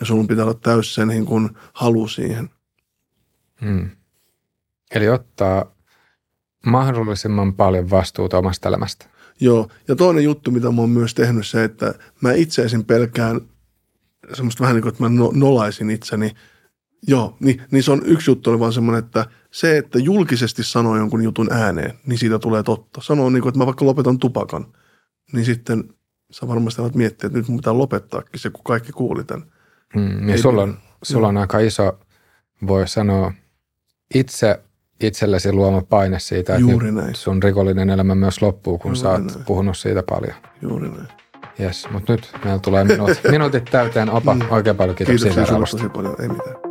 [0.00, 2.50] Ja sun pitää olla täysin se niin kuin halu siihen.
[3.60, 3.90] Hmm.
[4.90, 5.74] Eli ottaa
[6.66, 9.06] mahdollisimman paljon vastuuta omasta elämästä.
[9.40, 12.84] Joo, ja toinen juttu, mitä mä oon myös tehnyt se, että mä itse esim.
[12.84, 13.40] pelkään
[14.34, 16.34] semmoista vähän niin kuin, että mä no, nolaisin itseni.
[17.06, 20.96] Joo, niin, niin se on yksi juttu, oli vaan semmoinen, että se, että julkisesti sanoo
[20.96, 23.00] jonkun jutun ääneen, niin siitä tulee totta.
[23.02, 24.66] Sanoo niin kuin, että mä vaikka lopetan tupakan,
[25.32, 25.84] niin sitten
[26.30, 29.46] sä varmasti alat miettiä, että nyt mun pitää lopettaakin se, kun kaikki kuuli tämän.
[29.94, 31.98] Hmm, ja sulla on, sulla on aika iso,
[32.66, 33.32] voi sanoa,
[34.14, 34.60] itse
[35.02, 37.14] itsellesi luoma paine siitä, että Juuri näin.
[37.14, 39.44] sun rikollinen elämä myös loppuu, kun Juuri sä oot näin.
[39.44, 40.34] puhunut siitä paljon.
[40.62, 41.08] Juuri näin.
[41.60, 44.10] Yes, mutta nyt meillä tulee minuutit, minuutit täyteen.
[44.10, 44.40] Opa, Mm.
[44.50, 46.16] oikein paljon kiitoksia Kiitoksia tosi paljon.
[46.22, 46.67] Ei mitään.